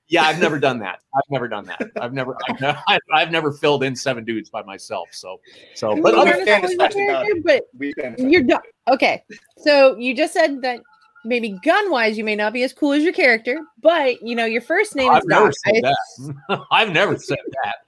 Yeah, 0.09 0.23
I've 0.23 0.41
never 0.41 0.59
done 0.59 0.79
that. 0.79 1.01
I've 1.14 1.31
never 1.31 1.49
done 1.49 1.67
that. 1.67 1.83
I've 2.01 2.14
never 2.14 2.35
I've 2.49 2.61
never, 2.61 2.83
I've 3.12 3.31
never 3.31 3.53
filled 3.53 3.83
in 3.85 3.95
seven 3.95 4.25
dudes 4.25 4.49
by 4.49 4.62
myself. 4.62 5.11
So 5.12 5.39
so 5.75 5.95
but 5.95 6.14
Well, 6.14 6.21
other 6.23 6.31
you're 6.31 6.39
not 6.39 6.47
fantasy 6.47 6.73
a 6.73 6.77
about 6.79 6.93
character, 6.93 7.43
but 7.45 7.62
We 7.79 7.93
you're 8.19 8.43
done. 8.43 8.62
Okay, 8.89 9.22
so 9.59 9.97
you 9.97 10.14
just 10.14 10.32
said 10.32 10.62
that 10.62 10.80
maybe 11.24 11.59
gun 11.64 11.91
wise 11.91 12.16
you 12.16 12.22
may 12.22 12.37
not 12.37 12.53
be 12.53 12.62
as 12.62 12.72
cool 12.72 12.93
as 12.93 13.03
your 13.03 13.12
character, 13.12 13.59
but 13.82 14.22
you 14.22 14.34
know 14.37 14.45
your 14.45 14.61
first 14.61 14.95
name 14.95 15.11
is 15.12 15.18
I've 15.18 15.26
never 15.26 15.47
Doc. 15.47 15.55
said 15.66 15.82
that. 15.82 16.61
I've 16.70 16.93
never 16.93 17.18
said 17.18 17.39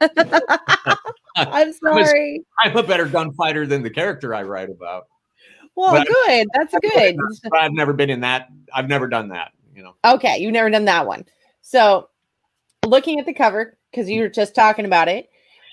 that. 0.00 0.98
I'm 1.36 1.72
sorry. 1.84 2.42
I'm 2.60 2.76
a 2.76 2.82
better 2.82 3.06
gunfighter 3.06 3.66
than 3.66 3.82
the 3.82 3.90
character 3.90 4.34
I 4.34 4.42
write 4.42 4.70
about. 4.70 5.06
Well, 5.76 5.92
but- 5.92 6.08
good. 6.08 6.48
That's 6.54 6.74
good. 6.82 7.16
But 7.44 7.60
I've 7.60 7.72
never 7.72 7.92
been 7.92 8.10
in 8.10 8.20
that. 8.20 8.48
I've 8.74 8.88
never 8.88 9.06
done 9.06 9.28
that. 9.28 9.52
You 9.74 9.84
know. 9.84 9.94
Okay, 10.04 10.38
you've 10.38 10.52
never 10.52 10.70
done 10.70 10.86
that 10.86 11.06
one. 11.06 11.24
So, 11.62 12.08
looking 12.84 13.20
at 13.20 13.26
the 13.26 13.34
cover 13.34 13.78
because 13.92 14.10
you 14.10 14.22
were 14.22 14.28
just 14.28 14.56
talking 14.56 14.84
about 14.84 15.06
it, 15.06 15.28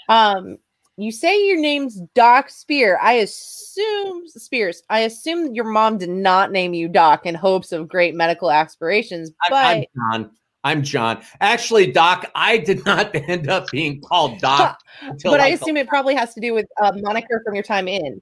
um, 0.07 0.59
you 0.98 1.12
say 1.12 1.46
your 1.48 1.60
name's 1.60 2.00
Doc 2.14 2.50
Spear. 2.50 2.98
I 3.02 3.14
assume 3.14 4.28
Spears. 4.28 4.82
I 4.89 5.02
assume 5.02 5.54
your 5.54 5.66
mom 5.66 5.98
did 5.98 6.10
not 6.10 6.52
name 6.52 6.74
you 6.74 6.88
Doc 6.88 7.26
in 7.26 7.36
hopes 7.36 7.72
of 7.72 7.88
great 7.88 8.16
medical 8.16 8.50
aspirations, 8.50 9.32
but 9.50 9.56
I, 9.56 9.74
am 9.74 9.84
John. 9.96 10.32
I'm 10.64 10.84
John. 10.84 11.22
Actually, 11.41 11.91
Doc, 11.91 12.32
I 12.34 12.58
did 12.58 12.86
not 12.86 13.14
end 13.30 13.50
up 13.50 13.68
being 13.72 14.02
called 14.02 14.39
Doc 14.41 14.80
until 15.02 15.32
but 15.32 15.41
I 15.41 15.50
like- 15.52 15.62
assume 15.62 15.78
it 15.78 15.88
probably 15.88 16.16
has 16.16 16.34
to 16.36 16.39
do 16.39 16.54
with 16.54 16.66
a 16.82 16.93
moniker 16.96 17.41
from 17.46 17.56
your 17.56 17.64
time 17.64 17.88
in. 17.88 18.22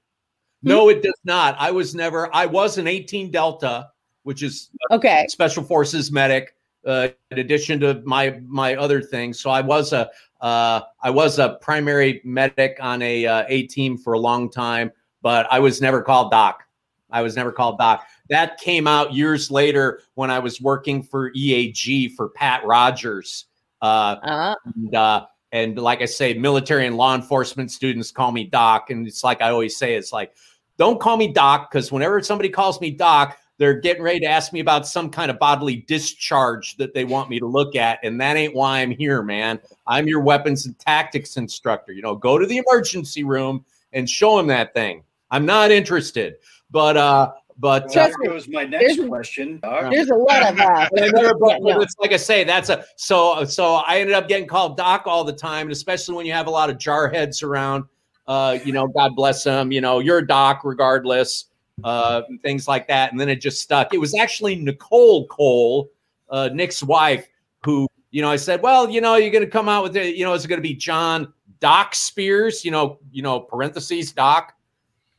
no, 0.62 0.84
hmm? 0.84 0.90
it 0.90 1.02
does 1.02 1.20
not. 1.24 1.56
I 1.58 1.70
was 1.70 1.94
never. 1.94 2.34
I 2.34 2.46
was 2.46 2.78
an 2.78 2.88
18 2.88 3.30
Delta, 3.30 3.88
which 4.24 4.42
is 4.42 4.70
uh, 4.90 4.96
Okay, 4.96 5.26
Special 5.28 5.62
Forces 5.62 6.10
medic. 6.10 6.54
Uh, 6.86 7.08
in 7.30 7.38
addition 7.38 7.80
to 7.80 8.02
my 8.04 8.40
my 8.46 8.76
other 8.76 9.00
things, 9.00 9.40
so 9.40 9.50
I 9.50 9.60
was 9.60 9.92
a 9.92 10.10
uh, 10.40 10.80
I 11.02 11.10
was 11.10 11.38
a 11.38 11.58
primary 11.62 12.20
medic 12.24 12.76
on 12.80 13.00
a 13.02 13.26
uh, 13.26 13.44
A 13.48 13.66
team 13.66 13.96
for 13.96 14.12
a 14.12 14.18
long 14.18 14.50
time, 14.50 14.92
but 15.22 15.46
I 15.50 15.58
was 15.58 15.80
never 15.80 16.02
called 16.02 16.30
Doc. 16.30 16.64
I 17.10 17.22
was 17.22 17.36
never 17.36 17.52
called 17.52 17.78
Doc. 17.78 18.06
That 18.28 18.58
came 18.58 18.86
out 18.86 19.14
years 19.14 19.50
later 19.50 20.02
when 20.14 20.30
I 20.30 20.40
was 20.40 20.60
working 20.60 21.02
for 21.02 21.30
EAG 21.32 22.14
for 22.14 22.28
Pat 22.28 22.64
Rogers. 22.66 23.46
Uh, 23.80 24.16
uh, 24.22 24.54
and, 24.74 24.94
uh, 24.94 25.26
and 25.52 25.78
like 25.78 26.02
I 26.02 26.06
say, 26.06 26.34
military 26.34 26.86
and 26.86 26.96
law 26.96 27.14
enforcement 27.14 27.70
students 27.70 28.10
call 28.10 28.32
me 28.32 28.44
Doc. 28.44 28.90
And 28.90 29.06
it's 29.06 29.22
like 29.22 29.40
I 29.40 29.50
always 29.50 29.76
say, 29.76 29.94
it's 29.94 30.12
like, 30.12 30.34
don't 30.76 31.00
call 31.00 31.16
me 31.16 31.28
Doc 31.28 31.70
because 31.70 31.92
whenever 31.92 32.20
somebody 32.22 32.48
calls 32.48 32.80
me 32.80 32.90
Doc, 32.90 33.38
they're 33.58 33.74
getting 33.80 34.02
ready 34.02 34.20
to 34.20 34.26
ask 34.26 34.52
me 34.52 34.60
about 34.60 34.86
some 34.86 35.08
kind 35.10 35.30
of 35.30 35.38
bodily 35.38 35.76
discharge 35.86 36.76
that 36.76 36.92
they 36.94 37.04
want 37.04 37.30
me 37.30 37.38
to 37.38 37.46
look 37.46 37.76
at. 37.76 38.00
And 38.02 38.20
that 38.20 38.36
ain't 38.36 38.54
why 38.54 38.80
I'm 38.80 38.90
here, 38.90 39.22
man. 39.22 39.60
I'm 39.86 40.06
your 40.08 40.20
weapons 40.20 40.66
and 40.66 40.78
tactics 40.78 41.36
instructor. 41.36 41.92
You 41.92 42.02
know, 42.02 42.16
go 42.16 42.38
to 42.38 42.46
the 42.46 42.58
emergency 42.58 43.22
room 43.24 43.64
and 43.92 44.10
show 44.10 44.36
them 44.36 44.48
that 44.48 44.74
thing. 44.74 45.04
I'm 45.30 45.46
not 45.46 45.70
interested. 45.70 46.34
But, 46.70 46.96
uh, 46.96 47.32
but, 47.58 47.84
uh, 47.96 48.08
There 48.08 48.30
Trust 48.32 48.48
my 48.48 48.64
next 48.64 48.96
there's- 48.96 49.08
question, 49.08 49.60
Doc. 49.60 49.92
there's 49.92 50.10
a 50.10 50.14
lot 50.16 50.50
of 50.50 50.56
that. 50.56 50.90
But 50.92 51.38
but, 51.38 51.62
Yeah, 51.62 51.80
it's 51.80 51.94
like 52.00 52.12
I 52.12 52.16
say, 52.16 52.42
that's 52.42 52.68
a 52.68 52.84
so 52.96 53.44
so 53.44 53.74
I 53.86 54.00
ended 54.00 54.16
up 54.16 54.26
getting 54.26 54.48
called 54.48 54.76
Doc 54.76 55.04
all 55.06 55.22
the 55.22 55.32
time, 55.32 55.66
and 55.66 55.72
especially 55.72 56.16
when 56.16 56.26
you 56.26 56.32
have 56.32 56.48
a 56.48 56.50
lot 56.50 56.68
of 56.70 56.78
jarheads 56.78 57.44
around. 57.44 57.84
Uh, 58.26 58.58
you 58.64 58.72
know, 58.72 58.88
God 58.88 59.14
bless 59.14 59.44
them. 59.44 59.70
You 59.70 59.80
know, 59.82 60.00
you're 60.00 60.18
a 60.18 60.26
doc 60.26 60.62
regardless. 60.64 61.44
Uh, 61.82 62.22
things 62.42 62.68
like 62.68 62.86
that, 62.86 63.10
and 63.10 63.20
then 63.20 63.28
it 63.28 63.40
just 63.40 63.60
stuck. 63.60 63.92
It 63.92 63.98
was 63.98 64.14
actually 64.14 64.54
Nicole 64.54 65.26
Cole, 65.26 65.90
uh, 66.30 66.48
Nick's 66.52 66.82
wife, 66.82 67.28
who 67.64 67.88
you 68.10 68.22
know 68.22 68.30
I 68.30 68.36
said, 68.36 68.62
well, 68.62 68.88
you 68.88 69.00
know, 69.00 69.16
you're 69.16 69.32
going 69.32 69.44
to 69.44 69.50
come 69.50 69.68
out 69.68 69.82
with 69.82 69.96
it. 69.96 70.14
You 70.14 70.24
know, 70.24 70.34
is 70.34 70.44
it 70.44 70.48
going 70.48 70.58
to 70.58 70.62
be 70.62 70.74
John 70.74 71.32
Doc 71.58 71.94
Spears? 71.96 72.64
You 72.64 72.70
know, 72.70 73.00
you 73.10 73.22
know, 73.22 73.40
parentheses 73.40 74.12
Doc. 74.12 74.54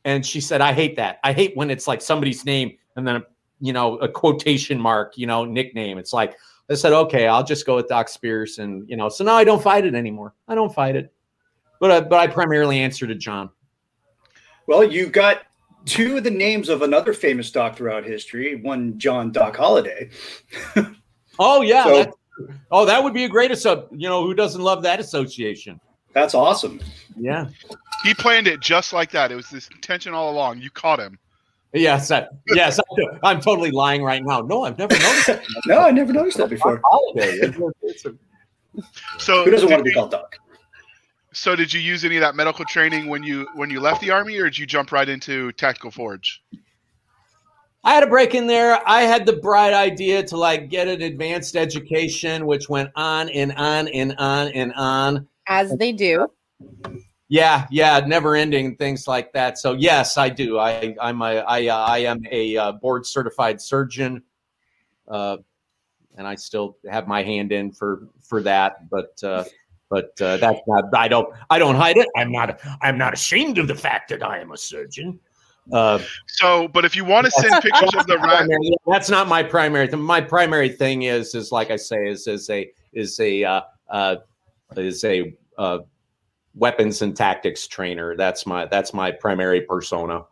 And 0.06 0.24
she 0.24 0.40
said, 0.40 0.60
I 0.60 0.72
hate 0.72 0.96
that. 0.96 1.18
I 1.24 1.32
hate 1.32 1.56
when 1.56 1.68
it's 1.68 1.86
like 1.88 2.00
somebody's 2.00 2.44
name 2.44 2.78
and 2.94 3.06
then 3.06 3.22
you 3.60 3.72
know, 3.72 3.96
a 3.98 4.08
quotation 4.08 4.78
mark, 4.78 5.16
you 5.16 5.26
know, 5.26 5.44
nickname. 5.44 5.98
It's 5.98 6.12
like 6.12 6.36
I 6.70 6.74
said, 6.74 6.92
okay, 6.92 7.26
I'll 7.26 7.44
just 7.44 7.64
go 7.66 7.76
with 7.76 7.88
Doc 7.88 8.08
Spears, 8.08 8.58
and 8.58 8.88
you 8.88 8.96
know, 8.96 9.08
so 9.08 9.24
now 9.24 9.34
I 9.34 9.44
don't 9.44 9.62
fight 9.62 9.86
it 9.86 9.94
anymore. 9.94 10.34
I 10.48 10.54
don't 10.54 10.74
fight 10.74 10.96
it, 10.96 11.12
but 11.80 11.90
I, 11.90 12.00
but 12.00 12.18
I 12.18 12.26
primarily 12.26 12.80
answer 12.80 13.06
to 13.06 13.14
John. 13.14 13.50
Well, 14.66 14.84
you've 14.84 15.12
got 15.12 15.42
two 15.86 16.18
of 16.18 16.24
the 16.24 16.30
names 16.30 16.68
of 16.68 16.82
another 16.82 17.14
famous 17.14 17.50
doc 17.50 17.76
throughout 17.76 18.04
history. 18.04 18.56
One, 18.60 18.98
John 18.98 19.32
Doc 19.32 19.56
Holliday. 19.56 20.10
Oh 21.38 21.60
yeah, 21.60 21.84
So- 21.84 22.12
oh 22.70 22.84
that 22.86 23.04
would 23.04 23.12
be 23.12 23.24
a 23.24 23.28
great 23.28 23.54
sub. 23.58 23.88
You 23.92 24.08
know, 24.08 24.24
who 24.24 24.32
doesn't 24.32 24.60
love 24.62 24.82
that 24.84 25.00
association? 25.00 25.78
That's 26.14 26.34
awesome. 26.34 26.80
Yeah, 27.14 27.48
He 28.04 28.14
planned 28.14 28.46
it 28.46 28.60
just 28.60 28.94
like 28.94 29.10
that. 29.10 29.30
It 29.30 29.34
was 29.34 29.50
this 29.50 29.68
intention 29.68 30.14
all 30.14 30.30
along. 30.32 30.60
You 30.62 30.70
caught 30.70 30.98
him. 30.98 31.18
yes, 31.74 32.10
I, 32.10 32.26
yes. 32.48 32.80
I, 33.22 33.32
am 33.32 33.40
totally 33.42 33.70
lying 33.70 34.02
right 34.02 34.24
now. 34.24 34.40
No, 34.40 34.64
I've 34.64 34.78
never 34.78 34.94
noticed 34.94 35.26
that. 35.26 35.42
No, 35.66 35.80
I 35.80 35.90
never 35.90 36.12
noticed 36.14 36.38
that 36.38 36.48
before. 36.48 36.80
Holiday. 36.84 37.32
It's 37.36 37.58
a- 37.58 37.72
it's 37.82 38.04
a- 38.06 38.14
So 39.18 39.44
Who 39.44 39.50
doesn't 39.50 39.68
want 39.68 39.80
to 39.80 39.84
did 39.84 39.90
be 39.90 39.94
called 39.94 40.10
Doc? 40.10 40.36
So 41.36 41.54
did 41.54 41.70
you 41.70 41.80
use 41.80 42.02
any 42.02 42.16
of 42.16 42.22
that 42.22 42.34
medical 42.34 42.64
training 42.64 43.08
when 43.08 43.22
you 43.22 43.46
when 43.54 43.68
you 43.68 43.78
left 43.78 44.00
the 44.00 44.10
army, 44.10 44.38
or 44.38 44.44
did 44.44 44.56
you 44.56 44.64
jump 44.64 44.90
right 44.90 45.06
into 45.06 45.52
tactical 45.52 45.90
forge? 45.90 46.42
I 47.84 47.92
had 47.92 48.02
a 48.02 48.06
break 48.06 48.34
in 48.34 48.46
there. 48.46 48.80
I 48.88 49.02
had 49.02 49.26
the 49.26 49.34
bright 49.34 49.74
idea 49.74 50.22
to 50.24 50.36
like 50.36 50.70
get 50.70 50.88
an 50.88 51.02
advanced 51.02 51.54
education, 51.54 52.46
which 52.46 52.70
went 52.70 52.90
on 52.96 53.28
and 53.28 53.52
on 53.52 53.86
and 53.88 54.14
on 54.16 54.48
and 54.48 54.72
on. 54.72 55.28
as 55.46 55.76
they 55.76 55.92
do. 55.92 56.26
Yeah, 57.28 57.66
yeah, 57.70 58.00
never 58.00 58.34
ending 58.34 58.74
things 58.76 59.06
like 59.06 59.34
that. 59.34 59.58
So 59.58 59.74
yes, 59.74 60.16
I 60.16 60.30
do. 60.30 60.58
I 60.58 60.96
I'm 60.98 61.20
a 61.20 61.40
I 61.40 61.66
uh, 61.66 61.76
I 61.76 61.98
am 61.98 62.22
a 62.30 62.56
uh, 62.56 62.72
board 62.72 63.04
certified 63.04 63.60
surgeon, 63.60 64.22
uh, 65.06 65.36
and 66.16 66.26
I 66.26 66.36
still 66.36 66.78
have 66.90 67.06
my 67.06 67.22
hand 67.22 67.52
in 67.52 67.72
for 67.72 68.08
for 68.22 68.42
that. 68.42 68.88
But 68.88 69.22
uh, 69.22 69.44
but 69.88 70.20
uh, 70.20 70.36
that's 70.38 70.60
not. 70.66 70.84
I 70.94 71.08
don't 71.08 71.28
I 71.50 71.58
don't 71.58 71.76
hide 71.76 71.96
it. 71.96 72.08
I'm 72.16 72.32
not 72.32 72.60
I'm 72.82 72.98
not 72.98 73.14
ashamed 73.14 73.58
of 73.58 73.68
the 73.68 73.74
fact 73.74 74.08
that 74.10 74.22
I 74.22 74.38
am 74.38 74.52
a 74.52 74.56
surgeon. 74.56 75.18
Uh, 75.72 75.98
So, 76.26 76.68
but 76.68 76.84
if 76.84 76.94
you 76.94 77.04
want 77.04 77.24
to 77.26 77.30
send 77.30 77.60
pictures 77.62 77.90
of 77.96 78.06
the 78.06 78.18
rat, 78.18 78.48
that's 78.86 79.10
not 79.10 79.26
my 79.28 79.42
primary 79.42 79.88
thing. 79.88 80.00
My 80.00 80.20
primary 80.20 80.68
thing 80.68 81.02
is 81.02 81.34
is 81.34 81.50
like 81.50 81.70
I 81.70 81.76
say 81.76 82.08
is 82.08 82.26
is 82.26 82.48
a 82.50 82.70
is 82.92 83.18
a 83.20 83.44
uh, 83.44 83.60
uh, 83.90 84.16
is 84.76 85.04
a 85.04 85.34
uh, 85.58 85.78
weapons 86.54 87.02
and 87.02 87.16
tactics 87.16 87.66
trainer. 87.66 88.16
That's 88.16 88.46
my 88.46 88.66
that's 88.66 88.94
my 88.94 89.10
primary 89.10 89.62
persona. 89.62 90.22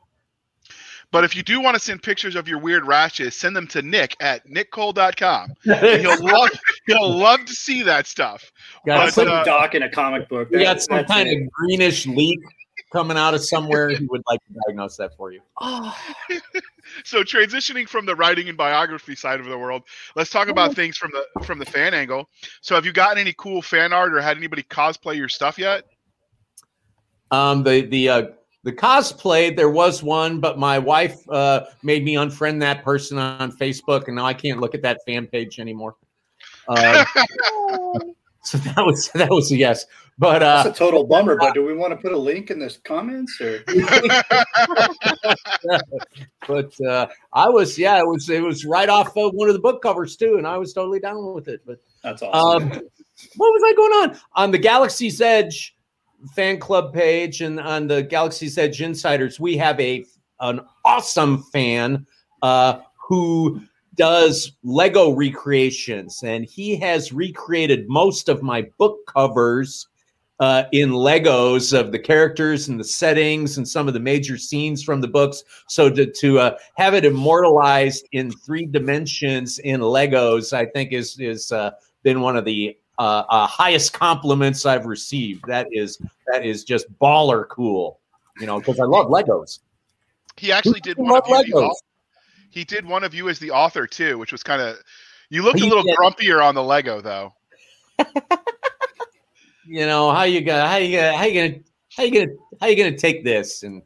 But 1.14 1.22
if 1.22 1.36
you 1.36 1.44
do 1.44 1.60
want 1.60 1.76
to 1.76 1.80
send 1.80 2.02
pictures 2.02 2.34
of 2.34 2.48
your 2.48 2.58
weird 2.58 2.84
rashes, 2.84 3.36
send 3.36 3.54
them 3.54 3.68
to 3.68 3.82
Nick 3.82 4.16
at 4.18 4.44
nickcole.com. 4.50 5.54
And 5.64 6.00
he'll 6.00 6.24
love 6.24 6.50
he'll 6.88 7.08
love 7.08 7.44
to 7.44 7.52
see 7.52 7.84
that 7.84 8.08
stuff. 8.08 8.50
Got 8.84 8.96
But, 8.98 9.04
Put 9.04 9.14
some, 9.14 9.28
uh, 9.28 9.44
Doc 9.44 9.76
in 9.76 9.84
a 9.84 9.88
comic 9.88 10.28
book. 10.28 10.50
we 10.50 10.56
That- 10.58 10.64
got 10.64 10.82
some 10.82 11.04
kind 11.04 11.28
it. 11.28 11.40
of 11.44 11.50
greenish 11.52 12.08
leak 12.08 12.40
coming 12.92 13.16
out 13.16 13.32
of 13.32 13.44
somewhere. 13.44 13.90
He 13.90 14.04
would 14.06 14.22
like 14.28 14.40
to 14.48 14.54
diagnose 14.66 14.96
that 14.96 15.16
for 15.16 15.30
you. 15.30 15.40
Oh, 15.60 15.96
So 17.04 17.22
transitioning 17.22 17.88
from 17.88 18.06
the 18.06 18.16
writing 18.16 18.48
and 18.48 18.58
biography 18.58 19.14
side 19.14 19.38
of 19.38 19.46
the 19.46 19.56
world, 19.56 19.84
let's 20.16 20.30
talk 20.30 20.48
about 20.48 20.74
things 20.74 20.96
from 20.96 21.12
the 21.12 21.44
from 21.44 21.60
the 21.60 21.64
fan 21.64 21.94
angle. 21.94 22.28
So 22.60 22.74
have 22.74 22.84
you 22.84 22.92
gotten 22.92 23.18
any 23.18 23.34
cool 23.38 23.62
fan 23.62 23.92
art 23.92 24.12
or 24.12 24.20
had 24.20 24.36
anybody 24.36 24.64
cosplay 24.64 25.16
your 25.16 25.28
stuff 25.28 25.60
yet? 25.60 25.84
Um, 27.30 27.62
the 27.62 27.82
the 27.82 28.08
uh, 28.08 28.22
the 28.64 28.72
cosplay 28.72 29.54
there 29.54 29.68
was 29.68 30.02
one, 30.02 30.40
but 30.40 30.58
my 30.58 30.78
wife 30.78 31.16
uh, 31.28 31.66
made 31.82 32.02
me 32.02 32.14
unfriend 32.14 32.60
that 32.60 32.82
person 32.82 33.18
on 33.18 33.52
Facebook, 33.52 34.08
and 34.08 34.16
now 34.16 34.24
I 34.24 34.34
can't 34.34 34.58
look 34.58 34.74
at 34.74 34.82
that 34.82 35.00
fan 35.06 35.26
page 35.26 35.60
anymore. 35.60 35.96
Uh, 36.66 37.04
so 38.42 38.58
that 38.58 38.78
was 38.78 39.10
that 39.14 39.30
was 39.30 39.52
a 39.52 39.56
yes. 39.56 39.86
But 40.16 40.42
uh, 40.42 40.62
That's 40.62 40.76
a 40.76 40.84
total 40.84 41.04
bummer. 41.04 41.36
But 41.36 41.54
do 41.54 41.64
we 41.64 41.74
want 41.74 41.90
to 41.90 41.96
put 41.96 42.12
a 42.12 42.16
link 42.16 42.50
in 42.50 42.60
the 42.60 42.74
comments 42.84 43.40
or? 43.40 43.64
but 46.46 46.80
uh, 46.80 47.08
I 47.32 47.48
was 47.48 47.76
yeah, 47.78 47.98
it 47.98 48.06
was 48.06 48.30
it 48.30 48.42
was 48.42 48.64
right 48.64 48.88
off 48.88 49.16
of 49.16 49.34
one 49.34 49.48
of 49.48 49.54
the 49.54 49.60
book 49.60 49.82
covers 49.82 50.16
too, 50.16 50.36
and 50.38 50.46
I 50.46 50.56
was 50.56 50.72
totally 50.72 51.00
down 51.00 51.34
with 51.34 51.48
it. 51.48 51.62
But 51.66 51.80
That's 52.02 52.22
awesome. 52.22 52.62
Um, 52.62 52.70
what 53.36 53.52
was 53.52 53.62
I 53.64 53.72
going 53.74 53.92
on 53.92 54.20
on 54.34 54.50
the 54.52 54.58
Galaxy's 54.58 55.20
Edge 55.20 55.73
fan 56.34 56.58
club 56.58 56.92
page 56.92 57.40
and 57.40 57.60
on 57.60 57.86
the 57.86 58.02
Galaxy's 58.02 58.58
Edge 58.58 58.80
Insiders? 58.80 59.38
We 59.40 59.56
have 59.56 59.78
a 59.80 60.04
an 60.40 60.60
awesome 60.84 61.42
fan 61.44 62.06
uh, 62.42 62.80
who 63.08 63.60
does 63.94 64.52
Lego 64.62 65.10
recreations, 65.10 66.22
and 66.24 66.44
he 66.44 66.76
has 66.76 67.12
recreated 67.12 67.88
most 67.88 68.28
of 68.28 68.42
my 68.42 68.66
book 68.78 68.98
covers. 69.06 69.88
Uh, 70.40 70.64
in 70.72 70.90
Legos 70.90 71.72
of 71.72 71.92
the 71.92 71.98
characters 71.98 72.66
and 72.66 72.78
the 72.78 72.84
settings 72.84 73.56
and 73.56 73.68
some 73.68 73.86
of 73.86 73.94
the 73.94 74.00
major 74.00 74.36
scenes 74.36 74.82
from 74.82 75.00
the 75.00 75.06
books. 75.06 75.44
So 75.68 75.88
to, 75.88 76.06
to 76.06 76.38
uh, 76.40 76.56
have 76.74 76.92
it 76.94 77.04
immortalized 77.04 78.08
in 78.10 78.32
three 78.32 78.66
dimensions 78.66 79.60
in 79.60 79.80
Legos, 79.80 80.52
I 80.52 80.66
think 80.66 80.92
is 80.92 81.16
is 81.20 81.52
uh, 81.52 81.70
been 82.02 82.20
one 82.20 82.36
of 82.36 82.44
the 82.44 82.76
uh, 82.98 83.24
uh, 83.28 83.46
highest 83.46 83.92
compliments 83.92 84.66
I've 84.66 84.86
received. 84.86 85.44
That 85.46 85.68
is 85.72 85.98
that 86.28 86.44
is 86.44 86.64
just 86.64 86.86
baller 86.98 87.48
cool. 87.48 88.00
You 88.40 88.46
know, 88.46 88.58
because 88.58 88.80
I 88.80 88.84
love 88.84 89.06
Legos. 89.06 89.60
he 90.36 90.52
actually 90.52 90.80
did 90.80 90.98
one 90.98 91.16
of 91.16 91.24
you. 91.46 91.54
Legos? 91.54 91.74
he 92.50 92.64
did 92.64 92.86
one 92.86 93.04
of 93.04 93.14
you 93.14 93.28
as 93.28 93.38
the 93.38 93.50
author 93.50 93.86
too, 93.86 94.18
which 94.18 94.32
was 94.32 94.42
kind 94.42 94.62
of. 94.62 94.76
You 95.30 95.42
looked 95.42 95.60
a 95.60 95.66
little 95.66 95.82
did. 95.82 95.96
grumpier 95.96 96.44
on 96.44 96.54
the 96.54 96.62
Lego 96.62 97.00
though. 97.00 97.32
You 99.66 99.86
know 99.86 100.10
how 100.12 100.24
you 100.24 100.42
gonna 100.42 100.68
how 100.68 100.76
you 100.76 100.96
gonna 100.96 101.16
how 101.16 101.24
you 101.24 101.34
gonna 101.34 101.60
how 101.96 102.02
you 102.02 102.12
gonna 102.12 102.32
how 102.60 102.66
you 102.66 102.76
gonna 102.76 102.96
take 102.96 103.24
this 103.24 103.62
and 103.62 103.82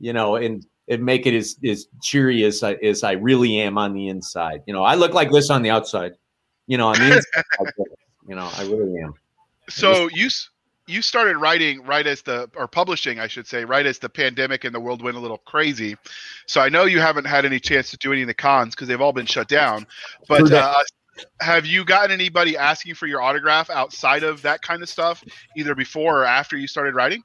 you 0.00 0.12
know 0.12 0.36
and 0.36 0.66
and 0.88 1.04
make 1.04 1.26
it 1.26 1.34
as 1.34 1.56
as 1.64 1.86
cheery 2.02 2.42
as 2.44 2.62
I 2.62 2.74
as 2.74 3.04
I 3.04 3.12
really 3.12 3.60
am 3.60 3.78
on 3.78 3.94
the 3.94 4.08
inside. 4.08 4.62
You 4.66 4.74
know, 4.74 4.82
I 4.82 4.96
look 4.96 5.14
like 5.14 5.30
this 5.30 5.50
on 5.50 5.62
the 5.62 5.70
outside. 5.70 6.14
You 6.66 6.78
know, 6.78 6.88
on 6.88 6.98
the 6.98 7.16
inside. 7.16 7.44
You 8.30 8.36
know, 8.36 8.48
I 8.56 8.62
really 8.62 9.00
am. 9.00 9.12
So 9.68 10.08
you 10.14 10.28
you 10.86 11.02
started 11.02 11.36
writing 11.36 11.82
right 11.82 12.06
as 12.06 12.22
the 12.22 12.48
or 12.54 12.68
publishing, 12.68 13.18
I 13.18 13.26
should 13.26 13.46
say, 13.46 13.64
right 13.64 13.84
as 13.84 13.98
the 13.98 14.08
pandemic 14.08 14.64
and 14.64 14.72
the 14.72 14.78
world 14.78 15.02
went 15.02 15.16
a 15.16 15.20
little 15.20 15.38
crazy. 15.38 15.96
So 16.46 16.60
I 16.60 16.68
know 16.68 16.84
you 16.84 17.00
haven't 17.00 17.26
had 17.26 17.44
any 17.44 17.58
chance 17.58 17.90
to 17.90 17.96
do 17.96 18.12
any 18.12 18.22
of 18.22 18.28
the 18.28 18.34
cons 18.34 18.76
because 18.76 18.86
they've 18.86 19.00
all 19.00 19.12
been 19.12 19.26
shut 19.26 19.48
down. 19.48 19.84
But 20.28 20.52
uh, 20.52 20.74
have 21.40 21.66
you 21.66 21.84
gotten 21.84 22.12
anybody 22.12 22.56
asking 22.56 22.94
for 22.94 23.08
your 23.08 23.20
autograph 23.20 23.68
outside 23.68 24.22
of 24.22 24.42
that 24.42 24.62
kind 24.62 24.80
of 24.80 24.88
stuff, 24.88 25.24
either 25.56 25.74
before 25.74 26.22
or 26.22 26.24
after 26.24 26.56
you 26.56 26.68
started 26.68 26.94
writing? 26.94 27.24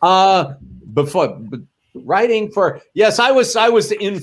Uh 0.00 0.54
before 0.92 1.40
writing 1.94 2.48
for 2.52 2.80
yes, 2.94 3.18
I 3.18 3.32
was 3.32 3.56
I 3.56 3.70
was 3.70 3.90
in, 3.90 4.20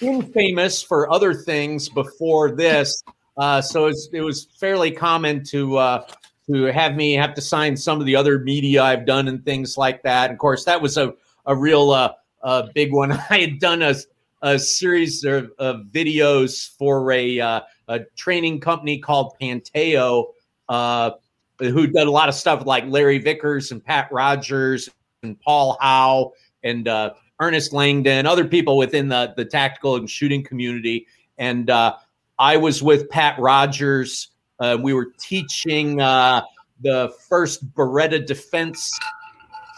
infamous 0.00 0.82
for 0.82 1.12
other 1.12 1.34
things 1.34 1.90
before 1.90 2.52
this. 2.52 3.02
Uh, 3.40 3.62
so 3.62 3.90
it 4.12 4.20
was 4.20 4.48
fairly 4.58 4.90
common 4.90 5.42
to 5.42 5.78
uh, 5.78 6.06
to 6.46 6.64
have 6.64 6.94
me 6.94 7.14
have 7.14 7.32
to 7.32 7.40
sign 7.40 7.74
some 7.74 7.98
of 7.98 8.04
the 8.04 8.14
other 8.14 8.38
media 8.40 8.82
I've 8.82 9.06
done 9.06 9.28
and 9.28 9.42
things 9.42 9.78
like 9.78 10.02
that. 10.02 10.24
And 10.24 10.34
of 10.34 10.38
course, 10.38 10.66
that 10.66 10.80
was 10.80 10.98
a 10.98 11.14
a 11.46 11.56
real 11.56 11.90
uh, 11.90 12.12
uh, 12.42 12.68
big 12.74 12.92
one. 12.92 13.12
I 13.30 13.38
had 13.38 13.58
done 13.58 13.80
a 13.80 13.94
a 14.42 14.58
series 14.58 15.24
of, 15.24 15.52
of 15.58 15.86
videos 15.86 16.68
for 16.76 17.10
a 17.12 17.40
uh, 17.40 17.60
a 17.88 18.00
training 18.14 18.60
company 18.60 18.98
called 18.98 19.34
Panteao. 19.40 20.26
Uh, 20.68 21.12
who 21.60 21.86
did 21.86 22.06
a 22.06 22.10
lot 22.10 22.28
of 22.28 22.34
stuff 22.34 22.64
like 22.64 22.84
Larry 22.86 23.18
Vickers 23.18 23.72
and 23.72 23.84
Pat 23.84 24.10
Rogers 24.12 24.88
and 25.22 25.38
Paul 25.40 25.76
Howe 25.80 26.32
and 26.62 26.88
uh, 26.88 27.14
Ernest 27.38 27.72
Langdon, 27.72 28.26
other 28.26 28.46
people 28.46 28.76
within 28.76 29.08
the 29.08 29.32
the 29.34 29.46
tactical 29.46 29.96
and 29.96 30.10
shooting 30.10 30.44
community. 30.44 31.06
And 31.38 31.70
uh, 31.70 31.96
I 32.40 32.56
was 32.56 32.82
with 32.82 33.10
Pat 33.10 33.38
Rogers. 33.38 34.28
Uh, 34.58 34.78
we 34.80 34.94
were 34.94 35.12
teaching 35.20 36.00
uh, 36.00 36.40
the 36.80 37.12
first 37.28 37.70
Beretta 37.74 38.26
Defense 38.26 38.90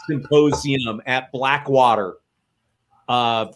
Symposium 0.07 1.01
at 1.05 1.29
Blackwater. 1.33 2.15
Uh, 3.09 3.47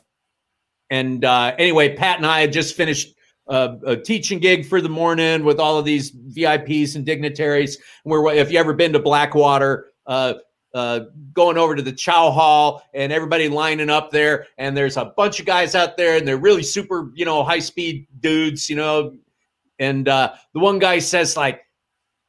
and 0.89 1.24
uh, 1.24 1.55
anyway, 1.58 1.95
Pat 1.95 2.18
and 2.18 2.26
I 2.26 2.41
had 2.41 2.51
just 2.51 2.76
finished 2.76 3.16
uh, 3.47 3.78
a 3.86 3.95
teaching 3.95 4.39
gig 4.39 4.66
for 4.66 4.82
the 4.82 4.89
morning 4.89 5.45
with 5.45 5.58
all 5.58 5.80
of 5.80 5.86
these 5.86 6.12
VIPs 6.12 6.95
and 6.95 7.05
dignitaries. 7.05 7.78
Where 8.03 8.36
if 8.36 8.51
you 8.51 8.60
ever 8.60 8.74
been 8.74 8.91
to 8.91 8.99
Blackwater, 8.99 9.93
uh, 10.78 11.05
going 11.34 11.57
over 11.57 11.75
to 11.75 11.82
the 11.82 11.91
chow 11.91 12.32
hall 12.32 12.84
and 12.93 13.11
everybody 13.11 13.49
lining 13.49 13.89
up 13.89 14.11
there, 14.11 14.47
and 14.57 14.78
there's 14.78 14.97
a 14.97 15.05
bunch 15.05 15.39
of 15.39 15.45
guys 15.45 15.75
out 15.75 15.97
there, 15.97 16.17
and 16.17 16.28
they're 16.28 16.38
really 16.38 16.63
super, 16.63 17.11
you 17.15 17.25
know, 17.25 17.43
high 17.43 17.59
speed 17.59 18.07
dudes, 18.19 18.69
you 18.69 18.75
know. 18.75 19.17
And 19.80 20.07
uh, 20.07 20.34
the 20.53 20.59
one 20.59 20.80
guy 20.80 20.99
says 20.99 21.36
like, 21.36 21.61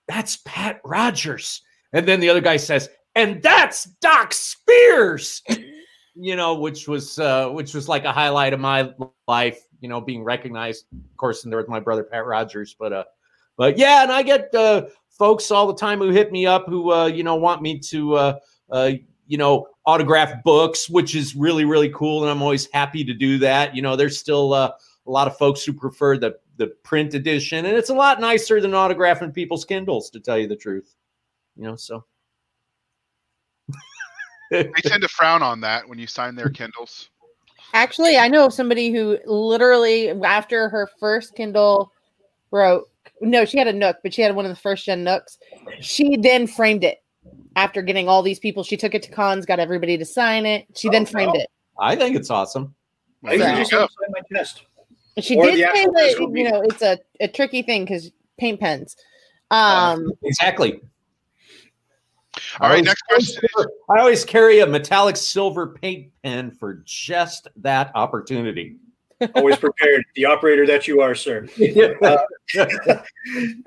"That's 0.09 0.39
Pat 0.45 0.81
Rogers," 0.85 1.63
and 1.93 2.07
then 2.07 2.21
the 2.21 2.31
other 2.31 2.41
guy 2.41 2.57
says, 2.57 2.89
"And 3.15 3.43
that's 3.43 3.85
Doc 4.01 4.33
Spears." 4.33 5.43
you 6.15 6.35
know, 6.35 6.55
which 6.55 6.89
was 6.89 7.19
uh, 7.19 7.49
which 7.51 7.75
was 7.75 7.89
like 7.89 8.05
a 8.05 8.13
highlight 8.13 8.53
of 8.53 8.61
my 8.61 8.93
life, 9.29 9.61
you 9.81 9.89
know, 9.89 10.01
being 10.01 10.25
recognized, 10.25 10.87
of 10.93 11.17
course, 11.17 11.45
and 11.45 11.53
there 11.53 11.59
with 11.59 11.69
my 11.69 11.81
brother 11.81 12.03
Pat 12.03 12.27
Rogers, 12.27 12.75
but 12.79 12.93
uh, 12.93 13.05
but 13.59 13.77
yeah, 13.77 14.05
and 14.05 14.11
I 14.11 14.23
get 14.23 14.55
uh, 14.55 14.87
folks 15.11 15.51
all 15.51 15.67
the 15.67 15.75
time 15.75 15.99
who 15.99 16.11
hit 16.11 16.33
me 16.33 16.47
up 16.47 16.67
who 16.67 16.93
uh, 16.93 17.07
you 17.07 17.25
know 17.25 17.35
want 17.35 17.61
me 17.61 17.79
to 17.81 18.15
uh, 18.15 18.39
uh, 18.71 18.93
you 19.27 19.37
know 19.37 19.67
autograph 19.85 20.43
books, 20.45 20.89
which 20.89 21.15
is 21.15 21.35
really 21.35 21.67
really 21.67 21.91
cool, 21.91 22.23
and 22.23 22.31
I'm 22.31 22.41
always 22.41 22.69
happy 22.73 23.05
to 23.05 23.13
do 23.13 23.37
that. 23.39 23.77
You 23.77 23.83
know, 23.83 23.97
there's 23.97 24.19
still 24.19 24.55
uh, 24.55 24.71
a 25.07 25.11
lot 25.11 25.27
of 25.27 25.37
folks 25.37 25.65
who 25.65 25.75
prefer 25.75 26.17
the 26.17 26.39
the 26.57 26.69
print 26.85 27.15
edition, 27.15 27.67
and 27.67 27.77
it's 27.77 27.91
a 27.91 27.95
lot 27.95 28.21
nicer 28.21 28.61
than 28.61 28.71
autographing 28.71 29.35
people's 29.35 29.65
Kindles, 29.65 30.09
to 30.11 30.21
tell 30.21 30.39
you 30.39 30.47
the 30.47 30.57
truth. 30.57 30.95
You 31.57 31.65
know, 31.65 31.77
so. 31.77 32.05
They 34.51 34.65
tend 34.83 35.03
to 35.03 35.09
frown 35.09 35.43
on 35.43 35.61
that 35.61 35.87
when 35.87 35.99
you 35.99 36.07
sign 36.07 36.35
their 36.35 36.49
Kindles. 36.49 37.11
Actually, 37.75 38.17
I 38.17 38.29
know 38.29 38.49
somebody 38.49 38.91
who 38.91 39.19
literally 39.27 40.09
after 40.09 40.71
her 40.71 40.89
first 40.99 41.35
Kindle 41.35 41.93
wrote 42.51 42.89
no, 43.21 43.45
she 43.45 43.59
had 43.59 43.67
a 43.67 43.73
Nook, 43.73 43.97
but 44.03 44.13
she 44.15 44.23
had 44.23 44.35
one 44.35 44.45
of 44.45 44.51
the 44.51 44.61
first 44.61 44.85
gen 44.87 45.05
Nooks. 45.05 45.39
She 45.81 46.17
then 46.17 46.47
framed 46.47 46.85
it 46.85 46.99
after 47.57 47.83
getting 47.83 48.09
all 48.09 48.23
these 48.23 48.39
people. 48.39 48.63
She 48.65 48.77
took 48.77 48.95
it 48.95 49.03
to 49.05 49.11
cons, 49.11 49.47
got 49.47 49.59
everybody 49.59 49.97
to 49.99 50.05
sign 50.05 50.47
it. 50.47 50.67
She 50.77 50.89
then 50.89 51.03
Oh, 51.03 51.07
framed 51.07 51.33
wow. 51.33 51.41
it. 51.41 51.49
I 51.81 51.97
think 51.97 52.17
it's 52.17 52.31
awesome. 52.31 52.75
I 53.25 53.37
There 53.37 53.39
usually 53.39 53.51
you 53.53 53.59
just 53.59 53.71
go. 53.73 53.79
sign 53.81 54.11
my 54.11 54.21
chest. 54.39 54.63
She 55.19 55.37
Or 55.37 55.47
did 55.47 55.55
the 55.55 55.75
say 55.75 55.85
that 55.87 56.31
you 56.33 56.49
know 56.51 56.63
it's 56.63 56.83
a, 56.83 56.99
a 57.21 57.27
tricky 57.29 57.63
thing 57.63 57.85
because 57.85 58.11
paint 58.39 58.61
pens. 58.61 58.95
Um, 59.51 60.13
Exactly. 60.23 60.81
All 62.61 62.67
I 62.67 62.69
right, 62.69 62.71
always- 62.71 62.85
next 62.87 63.03
question. 63.09 63.43
is- 63.59 63.67
I 63.91 63.99
always 63.99 64.25
carry 64.25 64.61
a 64.61 64.67
metallic 64.67 65.17
silver 65.17 65.67
paint 65.81 66.13
pen 66.23 66.53
for 66.53 66.83
just 66.85 67.49
that 67.57 67.91
opportunity. 67.97 68.77
Always 69.35 69.57
prepared. 69.57 70.05
The 70.15 70.25
operator 70.25 70.67
that 70.67 70.87
you 70.87 71.01
are, 71.01 71.15
sir. 71.15 71.49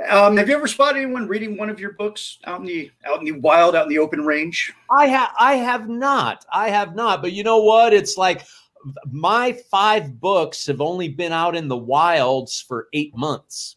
Um, 0.10 0.36
have 0.38 0.50
you 0.50 0.56
ever 0.56 0.68
spotted 0.68 1.02
anyone 1.02 1.28
reading 1.28 1.56
one 1.56 1.70
of 1.70 1.80
your 1.80 1.94
books 1.94 2.40
out 2.46 2.62
in 2.62 2.66
the 2.66 2.92
out 3.06 3.20
in 3.20 3.26
the 3.26 3.34
wild, 3.34 3.76
out 3.76 3.84
in 3.84 3.90
the 3.90 4.00
open 4.00 4.26
range? 4.26 4.74
I 4.90 5.08
have 5.08 5.30
I 5.40 5.56
have 5.56 5.88
not. 5.88 6.46
I 6.52 6.70
have 6.70 6.96
not. 6.96 7.22
But 7.22 7.34
you 7.34 7.44
know 7.44 7.62
what? 7.62 7.94
It's 7.94 8.18
like 8.18 8.42
my 9.12 9.54
five 9.70 10.20
books 10.20 10.66
have 10.68 10.82
only 10.82 11.10
been 11.10 11.32
out 11.32 11.56
in 11.56 11.68
the 11.68 11.78
wilds 11.78 12.62
for 12.62 12.88
eight 12.94 13.16
months. 13.16 13.76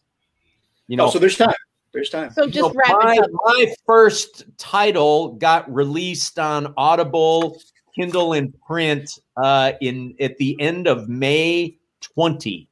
You 0.87 0.97
know, 0.97 1.05
oh, 1.05 1.09
so 1.11 1.19
there's 1.19 1.37
time. 1.37 1.53
There's 1.93 2.09
time. 2.09 2.31
so 2.31 2.45
you 2.45 2.51
just 2.51 2.73
know, 2.73 2.81
wrap 2.85 3.03
my, 3.03 3.13
it 3.13 3.19
up. 3.19 3.29
my 3.31 3.73
first 3.85 4.43
title 4.57 5.33
got 5.35 5.71
released 5.73 6.39
on 6.39 6.73
Audible 6.77 7.61
Kindle 7.95 8.33
and 8.33 8.53
print 8.61 9.19
uh, 9.37 9.73
in 9.81 10.15
at 10.19 10.37
the 10.37 10.59
end 10.59 10.87
of 10.87 11.07
May 11.07 11.77
20, 12.01 12.67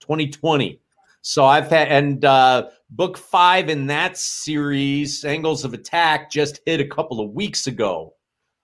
2020. 0.00 0.80
So 1.22 1.44
I've 1.44 1.68
had 1.68 1.88
and 1.88 2.24
uh, 2.24 2.68
book 2.90 3.18
five 3.18 3.68
in 3.68 3.86
that 3.88 4.16
series, 4.16 5.24
Angles 5.24 5.64
of 5.64 5.74
Attack, 5.74 6.30
just 6.30 6.60
hit 6.64 6.80
a 6.80 6.86
couple 6.86 7.20
of 7.20 7.30
weeks 7.32 7.66
ago. 7.66 8.14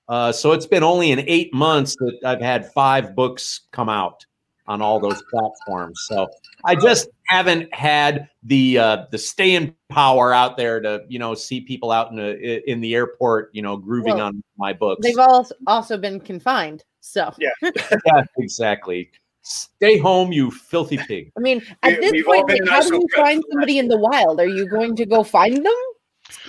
Uh, 0.08 0.30
so 0.32 0.52
it's 0.52 0.66
been 0.66 0.82
only 0.82 1.10
in 1.10 1.24
eight 1.26 1.52
months 1.52 1.96
that 1.96 2.18
I've 2.24 2.40
had 2.40 2.72
five 2.72 3.14
books 3.14 3.62
come 3.72 3.88
out 3.88 4.24
on 4.66 4.80
all 4.80 4.98
those 4.98 5.22
platforms. 5.30 6.04
So 6.08 6.28
I 6.64 6.74
just 6.74 7.08
haven't 7.26 7.72
had 7.74 8.28
the 8.42 8.78
uh, 8.78 9.04
the 9.10 9.18
staying 9.18 9.74
power 9.88 10.32
out 10.32 10.56
there 10.56 10.80
to 10.80 11.04
you 11.08 11.18
know 11.18 11.34
see 11.34 11.60
people 11.60 11.90
out 11.90 12.10
in 12.10 12.16
the 12.16 12.70
in 12.70 12.80
the 12.80 12.94
airport 12.94 13.50
you 13.52 13.62
know 13.62 13.76
grooving 13.76 14.16
Well, 14.16 14.26
on 14.26 14.44
my 14.56 14.72
books. 14.72 15.00
They've 15.02 15.18
all 15.18 15.46
also 15.66 15.98
been 15.98 16.20
confined. 16.20 16.84
So 17.00 17.32
yeah, 17.38 18.24
exactly. 18.38 19.10
Stay 19.42 19.98
home, 19.98 20.32
you 20.32 20.50
filthy 20.50 20.96
pig. 20.96 21.30
I 21.36 21.40
mean, 21.40 21.62
at 21.82 22.00
this 22.00 22.12
we've 22.12 22.24
point, 22.24 22.48
like, 22.48 22.60
in 22.62 22.66
how 22.66 22.80
do 22.80 22.94
you 22.94 23.06
find 23.14 23.44
somebody 23.50 23.78
in 23.78 23.88
the 23.88 23.98
wild? 23.98 24.40
Are 24.40 24.46
you 24.48 24.66
going 24.66 24.96
to 24.96 25.04
go 25.04 25.22
find 25.22 25.56
them? 25.56 25.74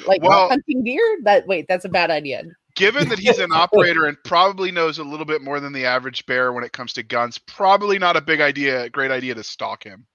Like 0.07 0.24
Well- 0.24 0.47
hunting 0.47 0.84
deer? 0.84 1.18
That 1.24 1.45
wait, 1.45 1.68
that's 1.68 1.84
a 1.84 1.89
bad 1.89 2.09
idea. 2.09 2.43
Given 2.76 3.09
that 3.09 3.19
he's 3.19 3.39
an 3.39 3.51
operator 3.53 4.05
and 4.05 4.17
probably 4.23 4.71
knows 4.71 4.99
a 4.99 5.03
little 5.03 5.26
bit 5.26 5.41
more 5.41 5.59
than 5.59 5.73
the 5.73 5.86
average 5.86 6.26
bear 6.26 6.53
when 6.53 6.63
it 6.63 6.73
comes 6.73 6.93
to 6.93 7.03
guns, 7.03 7.38
probably 7.38 7.99
not 7.99 8.17
a 8.17 8.21
big 8.21 8.41
idea, 8.41 8.89
great 8.89 9.11
idea 9.11 9.36
to 9.36 9.43
stalk 9.43 9.84
him. 9.84 10.05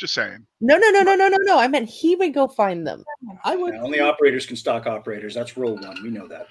Just 0.00 0.14
saying. 0.14 0.46
No, 0.62 0.78
no, 0.78 0.88
no, 0.88 1.02
no, 1.02 1.14
no, 1.14 1.28
no, 1.28 1.36
no. 1.42 1.58
I 1.58 1.68
meant 1.68 1.86
he 1.86 2.16
would 2.16 2.32
go 2.32 2.48
find 2.48 2.86
them. 2.86 3.04
I 3.44 3.54
would. 3.54 3.74
Yeah, 3.74 3.82
only 3.82 4.00
operators 4.00 4.46
can 4.46 4.56
stock 4.56 4.86
operators. 4.86 5.34
That's 5.34 5.58
rule 5.58 5.74
one. 5.76 6.02
We 6.02 6.08
know 6.08 6.26
that. 6.26 6.46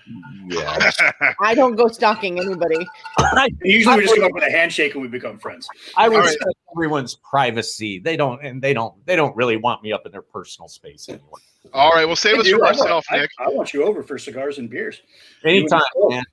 Yeah. 0.46 0.92
I 1.42 1.56
don't 1.56 1.76
go 1.76 1.88
stalking 1.88 2.40
anybody. 2.40 2.88
I, 3.18 3.50
Usually, 3.64 3.96
we 3.96 4.02
just 4.04 4.14
come 4.14 4.26
up 4.26 4.34
with 4.34 4.44
a 4.44 4.52
handshake 4.52 4.94
and 4.94 5.02
we 5.02 5.08
become 5.08 5.40
friends. 5.40 5.68
I 5.98 6.08
right. 6.10 6.20
respect 6.20 6.54
everyone's 6.76 7.16
privacy. 7.28 7.98
They 7.98 8.16
don't, 8.16 8.40
and 8.46 8.62
they 8.62 8.76
don't, 8.76 9.04
they 9.08 9.16
don't 9.16 9.36
really 9.36 9.58
want 9.58 9.82
me 9.82 9.94
up 9.94 10.06
in 10.06 10.12
their 10.12 10.22
personal 10.22 10.68
space 10.68 11.10
anymore. 11.10 11.40
All 11.74 11.90
right, 11.94 12.06
well, 12.06 12.16
save 12.16 12.38
us 12.38 12.44
Dude, 12.44 12.60
from 12.60 12.68
ourselves, 12.68 13.08
Nick. 13.12 13.32
I 13.40 13.50
want 13.50 13.74
you 13.74 13.84
over 13.84 14.04
for 14.04 14.20
cigars 14.20 14.60
and 14.60 14.70
beers. 14.70 15.02
Anytime, 15.44 15.82
man. 15.96 16.24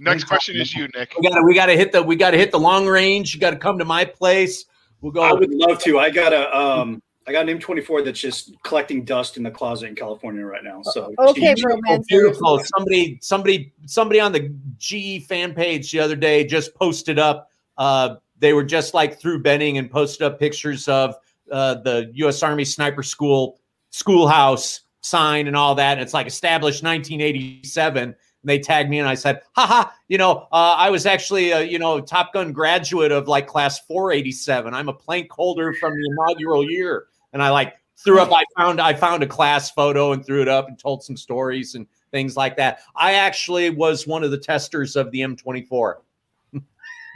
Next 0.00 0.24
question 0.24 0.56
is 0.56 0.74
you, 0.74 0.88
Nick. 0.96 1.14
We 1.16 1.28
got 1.28 1.36
to, 1.36 1.42
we 1.44 1.54
got 1.54 1.66
to 1.66 1.76
hit 1.76 1.92
the, 1.92 2.02
we 2.02 2.16
got 2.16 2.32
to 2.32 2.38
hit 2.38 2.50
the 2.50 2.58
long 2.58 2.88
range. 2.88 3.34
You 3.34 3.40
got 3.40 3.50
to 3.50 3.56
come 3.56 3.78
to 3.78 3.84
my 3.84 4.04
place. 4.04 4.64
We'll 5.00 5.12
go. 5.12 5.22
I 5.22 5.32
would 5.32 5.52
love 5.52 5.78
to. 5.80 5.98
I 5.98 6.10
got 6.10 6.32
a 6.32 6.56
um, 6.56 7.02
I 7.26 7.32
got 7.32 7.48
an 7.48 7.58
M24 7.58 8.04
that's 8.04 8.20
just 8.20 8.52
collecting 8.62 9.04
dust 9.04 9.36
in 9.36 9.42
the 9.42 9.50
closet 9.50 9.86
in 9.86 9.94
California 9.94 10.44
right 10.44 10.62
now. 10.62 10.82
So 10.82 11.14
Okay, 11.18 11.54
Jeez. 11.54 11.80
Oh, 11.88 12.02
beautiful. 12.06 12.60
Somebody, 12.76 13.18
somebody, 13.22 13.72
somebody 13.86 14.20
on 14.20 14.32
the 14.32 14.54
GE 14.76 15.24
fan 15.26 15.54
page 15.54 15.90
the 15.90 16.00
other 16.00 16.16
day 16.16 16.44
just 16.44 16.74
posted 16.74 17.18
up. 17.18 17.50
Uh, 17.78 18.16
they 18.38 18.52
were 18.52 18.64
just 18.64 18.92
like 18.92 19.18
through 19.18 19.42
Benning 19.42 19.78
and 19.78 19.90
posted 19.90 20.22
up 20.22 20.38
pictures 20.38 20.86
of 20.86 21.16
uh, 21.50 21.76
the 21.76 22.10
U.S. 22.14 22.42
Army 22.42 22.64
Sniper 22.64 23.02
School 23.02 23.58
schoolhouse 23.90 24.80
sign 25.00 25.46
and 25.46 25.56
all 25.56 25.74
that. 25.76 25.92
And 25.92 26.02
it's 26.02 26.14
like 26.14 26.26
established 26.26 26.82
1987. 26.82 28.14
And 28.44 28.50
they 28.50 28.58
tagged 28.58 28.90
me 28.90 28.98
and 28.98 29.08
I 29.08 29.14
said, 29.14 29.40
haha, 29.56 29.88
you 30.08 30.18
know, 30.18 30.46
uh, 30.52 30.74
I 30.76 30.90
was 30.90 31.06
actually 31.06 31.52
a, 31.52 31.62
you 31.62 31.78
know, 31.78 31.98
Top 31.98 32.34
Gun 32.34 32.52
graduate 32.52 33.10
of 33.10 33.26
like 33.26 33.46
class 33.46 33.80
487. 33.80 34.74
I'm 34.74 34.90
a 34.90 34.92
plank 34.92 35.32
holder 35.32 35.72
from 35.72 35.94
the 35.94 36.10
inaugural 36.10 36.62
year. 36.70 37.06
And 37.32 37.42
I 37.42 37.48
like 37.48 37.76
threw 37.96 38.20
up, 38.20 38.30
I 38.30 38.44
found, 38.54 38.82
I 38.82 38.92
found 38.92 39.22
a 39.22 39.26
class 39.26 39.70
photo 39.70 40.12
and 40.12 40.26
threw 40.26 40.42
it 40.42 40.48
up 40.48 40.68
and 40.68 40.78
told 40.78 41.02
some 41.02 41.16
stories 41.16 41.74
and 41.74 41.86
things 42.10 42.36
like 42.36 42.54
that. 42.58 42.80
I 42.94 43.14
actually 43.14 43.70
was 43.70 44.06
one 44.06 44.22
of 44.22 44.30
the 44.30 44.36
testers 44.36 44.94
of 44.94 45.10
the 45.10 45.20
M24. 45.20 45.94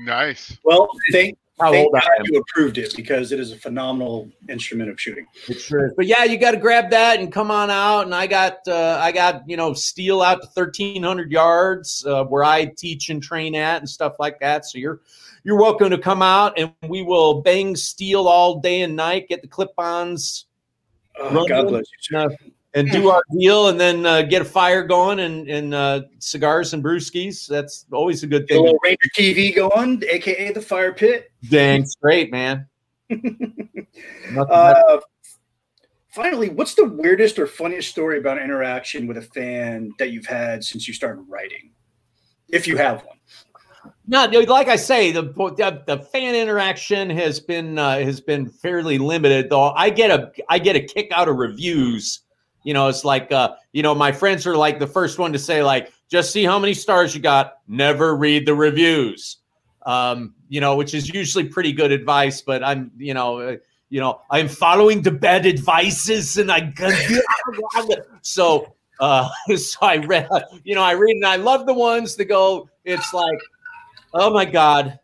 Nice. 0.01 0.57
well, 0.65 0.89
thank, 1.13 1.37
How 1.61 1.73
thank 1.73 1.87
old 1.87 1.97
I 1.97 2.01
God 2.01 2.21
am. 2.21 2.25
you 2.27 2.39
approved 2.41 2.79
it 2.79 2.95
because 2.97 3.33
it 3.33 3.41
is 3.41 3.53
a 3.53 3.57
phenomenal 3.57 4.31
instrument 4.49 4.91
of 4.91 5.01
shooting. 5.01 5.27
It 5.49 5.61
sure 5.61 5.87
is. 5.87 5.93
But 5.97 6.07
yeah, 6.07 6.25
you 6.25 6.39
got 6.39 6.53
to 6.53 6.57
grab 6.57 6.91
that 6.91 7.21
and 7.21 7.33
come 7.33 7.51
on 7.51 7.71
out. 7.71 8.03
And 8.03 8.15
I 8.15 8.27
got, 8.27 8.59
uh, 8.67 8.99
I 9.01 9.13
got, 9.13 9.49
you 9.49 9.57
know, 9.57 9.73
steel 9.75 10.23
out 10.23 10.41
to 10.43 10.49
thirteen 10.49 11.03
hundred 11.03 11.33
yards 11.33 12.05
uh, 12.07 12.25
where 12.25 12.45
I 12.45 12.67
teach 12.67 13.11
and 13.11 13.23
train 13.23 13.55
at 13.55 13.81
and 13.81 13.89
stuff 13.89 14.17
like 14.19 14.39
that. 14.41 14.67
So 14.67 14.79
you're, 14.79 15.01
you're 15.45 15.59
welcome 15.59 15.91
to 15.91 15.99
come 15.99 16.23
out 16.23 16.59
and 16.59 16.73
we 16.89 17.03
will 17.03 17.43
bang 17.43 17.77
steel 17.77 18.29
all 18.29 18.61
day 18.61 18.83
and 18.83 18.95
night. 18.95 19.29
Get 19.29 19.43
the 19.43 19.49
clip-ons 19.49 20.47
Oh, 21.21 21.47
God 21.47 21.69
bless 21.69 21.87
you. 22.11 22.29
Sir. 22.75 22.81
and 22.81 22.91
do 22.91 23.11
our 23.11 23.23
deal, 23.39 23.69
and 23.69 23.79
then 23.79 24.05
uh, 24.07 24.23
get 24.23 24.43
a 24.43 24.45
fire 24.45 24.83
going 24.83 25.21
and 25.21 25.49
and 25.49 25.75
uh, 25.75 26.03
cigars 26.19 26.75
and 26.75 26.83
brewskis. 26.83 27.47
That's 27.47 27.87
always 27.93 28.23
a 28.23 28.27
good 28.27 28.47
Get 28.49 28.55
a 28.55 28.59
thing. 28.59 28.65
little 28.65 28.81
Ranger 28.85 29.09
TV 29.17 29.55
going, 29.55 30.03
aka 30.09 30.53
the 30.53 30.61
fire 30.63 30.93
pit. 30.93 31.31
Dang 31.51 31.85
straight, 31.87 32.31
man. 32.31 32.67
Nothing 33.11 33.87
Uh, 34.51 35.01
finally, 36.11 36.51
what's 36.51 36.75
the 36.75 36.85
weirdest 36.85 37.39
or 37.39 37.47
funniest 37.47 37.89
story 37.91 38.19
about 38.19 38.41
interaction 38.41 39.07
with 39.07 39.17
a 39.17 39.23
fan 39.23 39.93
that 39.99 40.11
you've 40.11 40.27
had 40.27 40.63
since 40.65 40.87
you 40.87 40.95
started 40.95 41.23
writing? 41.29 41.71
If 42.51 42.67
you 42.67 42.77
have 42.77 43.05
one. 43.05 43.17
No, 44.07 44.27
no, 44.27 44.41
like 44.41 44.69
I 44.69 44.77
say, 44.77 45.13
the 45.13 45.23
the, 45.23 45.83
the 45.87 45.99
fan 45.99 46.35
interaction 46.35 47.11
has 47.11 47.41
been 47.41 47.79
uh, 47.79 47.99
has 47.99 48.21
been 48.21 48.49
fairly 48.49 48.97
limited. 48.99 49.51
Though 49.51 49.71
I 49.71 49.91
get 49.91 50.11
a 50.11 50.33
I 50.49 50.59
get 50.59 50.77
a 50.77 50.81
kick 50.81 51.09
out 51.13 51.29
of 51.29 51.37
reviews. 51.37 52.21
You 52.69 52.75
know, 52.75 52.89
it's 52.89 53.03
like 53.03 53.33
uh, 53.33 53.55
you 53.73 53.83
know, 53.83 53.95
my 53.95 54.13
friends 54.13 54.47
are 54.47 54.55
like 54.55 54.79
the 54.79 54.87
first 54.87 55.19
one 55.19 55.33
to 55.33 55.39
say 55.39 55.63
like, 55.63 55.91
just 56.11 56.33
see 56.35 56.45
how 56.45 56.59
many 56.59 56.75
stars 56.75 57.15
you 57.15 57.23
got. 57.23 57.61
Never 57.67 58.15
read 58.15 58.45
the 58.45 58.55
reviews. 58.55 59.39
Um, 59.87 60.35
you 60.51 60.61
know, 60.61 60.77
which 60.77 60.93
is 60.93 61.09
usually 61.09 61.45
pretty 61.45 61.73
good 61.73 61.93
advice. 61.93 62.43
But 62.43 62.63
I'm 62.63 62.93
you 62.99 63.15
know. 63.15 63.39
Uh, 63.39 63.57
you 63.89 64.01
know, 64.01 64.21
I'm 64.31 64.49
following 64.49 65.01
the 65.01 65.11
bad 65.11 65.47
advices, 65.47 66.37
and 66.37 66.53
I 66.53 66.71
so 68.21 68.75
uh, 69.01 69.31
so 69.57 69.79
I 69.81 69.97
read, 69.97 70.29
you 70.63 70.75
know, 70.75 70.83
I 70.83 70.93
read 70.93 71.17
and 71.17 71.25
I 71.25 71.37
love 71.37 71.65
the 71.65 71.73
ones 71.73 72.15
that 72.17 72.27
go. 72.27 72.69
It's 72.85 73.15
like, 73.15 73.39
oh 74.13 74.31
my 74.31 74.45
god, 74.45 74.99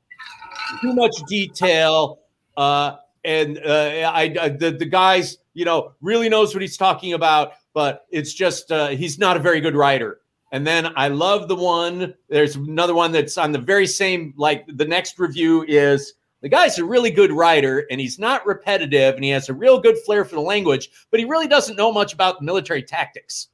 too 0.82 0.92
much 0.92 1.16
detail, 1.28 2.18
uh, 2.58 2.96
and 3.24 3.58
uh, 3.64 4.12
I, 4.12 4.36
I 4.38 4.48
the 4.50 4.72
the 4.72 4.84
guys, 4.84 5.38
you 5.54 5.64
know, 5.64 5.92
really 6.00 6.28
knows 6.28 6.54
what 6.54 6.62
he's 6.62 6.76
talking 6.76 7.14
about, 7.14 7.52
but 7.72 8.06
it's 8.10 8.34
just 8.34 8.70
uh, 8.70 8.88
he's 8.88 9.18
not 9.18 9.36
a 9.36 9.40
very 9.40 9.60
good 9.60 9.74
writer. 9.74 10.20
And 10.52 10.66
then 10.66 10.92
I 10.96 11.08
love 11.08 11.48
the 11.48 11.56
one. 11.56 12.14
There's 12.28 12.54
another 12.54 12.94
one 12.94 13.10
that's 13.10 13.36
on 13.38 13.50
the 13.50 13.58
very 13.58 13.86
same. 13.86 14.34
Like 14.36 14.64
the 14.68 14.84
next 14.84 15.18
review 15.18 15.64
is 15.66 16.14
the 16.42 16.48
guy's 16.48 16.78
a 16.78 16.84
really 16.84 17.10
good 17.10 17.32
writer, 17.32 17.86
and 17.90 18.00
he's 18.00 18.18
not 18.18 18.46
repetitive, 18.46 19.14
and 19.14 19.24
he 19.24 19.30
has 19.30 19.48
a 19.48 19.54
real 19.54 19.80
good 19.80 19.96
flair 20.04 20.24
for 20.24 20.34
the 20.34 20.42
language, 20.42 20.90
but 21.10 21.18
he 21.18 21.26
really 21.26 21.48
doesn't 21.48 21.74
know 21.74 21.90
much 21.90 22.12
about 22.12 22.42
military 22.42 22.82
tactics. 22.82 23.48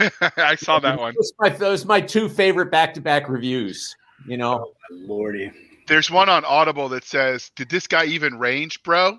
I 0.36 0.56
saw 0.56 0.80
that 0.80 0.98
one. 0.98 1.14
Those, 1.16 1.32
my, 1.38 1.48
those 1.50 1.84
my 1.84 2.00
two 2.00 2.28
favorite 2.28 2.72
back-to-back 2.72 3.28
reviews. 3.28 3.94
You 4.26 4.36
know, 4.36 4.72
Lordy. 4.90 5.52
There's 5.86 6.10
one 6.10 6.28
on 6.28 6.44
Audible 6.44 6.88
that 6.90 7.04
says, 7.04 7.50
"Did 7.54 7.70
this 7.70 7.86
guy 7.86 8.04
even 8.06 8.38
range, 8.38 8.82
bro?" 8.82 9.18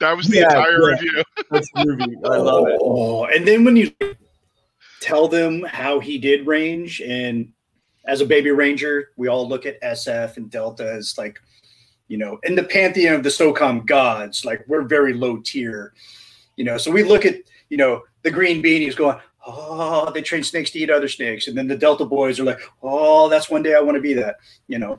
That 0.00 0.16
was 0.16 0.26
the 0.26 0.38
Yeah, 0.38 0.44
entire 0.44 0.82
yeah. 0.82 0.94
review. 0.94 1.22
that's 1.50 1.68
movie. 1.76 2.16
I 2.24 2.36
love 2.36 2.66
it. 2.68 2.78
Oh, 2.82 3.24
and 3.26 3.46
then 3.46 3.64
when 3.64 3.76
you 3.76 3.92
tell 5.00 5.28
them 5.28 5.62
how 5.62 6.00
he 6.00 6.18
did 6.18 6.46
range, 6.46 7.00
and 7.02 7.52
as 8.06 8.20
a 8.20 8.26
baby 8.26 8.50
ranger, 8.50 9.10
we 9.16 9.28
all 9.28 9.46
look 9.46 9.66
at 9.66 9.80
SF 9.82 10.38
and 10.38 10.50
Delta 10.50 10.90
as 10.90 11.16
like, 11.18 11.38
you 12.08 12.16
know, 12.16 12.38
in 12.44 12.54
the 12.54 12.64
pantheon 12.64 13.14
of 13.14 13.22
the 13.22 13.28
SOCOM 13.28 13.86
gods, 13.86 14.44
like 14.44 14.64
we're 14.66 14.82
very 14.82 15.12
low 15.12 15.36
tier, 15.36 15.92
you 16.56 16.64
know. 16.64 16.78
So 16.78 16.90
we 16.90 17.02
look 17.02 17.24
at, 17.26 17.36
you 17.68 17.76
know, 17.76 18.02
the 18.22 18.30
green 18.30 18.62
beanies 18.62 18.96
going, 18.96 19.18
oh, 19.46 20.10
they 20.10 20.22
train 20.22 20.42
snakes 20.42 20.70
to 20.70 20.78
eat 20.78 20.90
other 20.90 21.08
snakes, 21.08 21.46
and 21.46 21.56
then 21.56 21.68
the 21.68 21.76
Delta 21.76 22.06
boys 22.06 22.40
are 22.40 22.44
like, 22.44 22.60
oh, 22.82 23.28
that's 23.28 23.50
one 23.50 23.62
day 23.62 23.74
I 23.74 23.80
want 23.80 23.96
to 23.96 24.02
be 24.02 24.14
that, 24.14 24.36
you 24.66 24.78
know. 24.78 24.98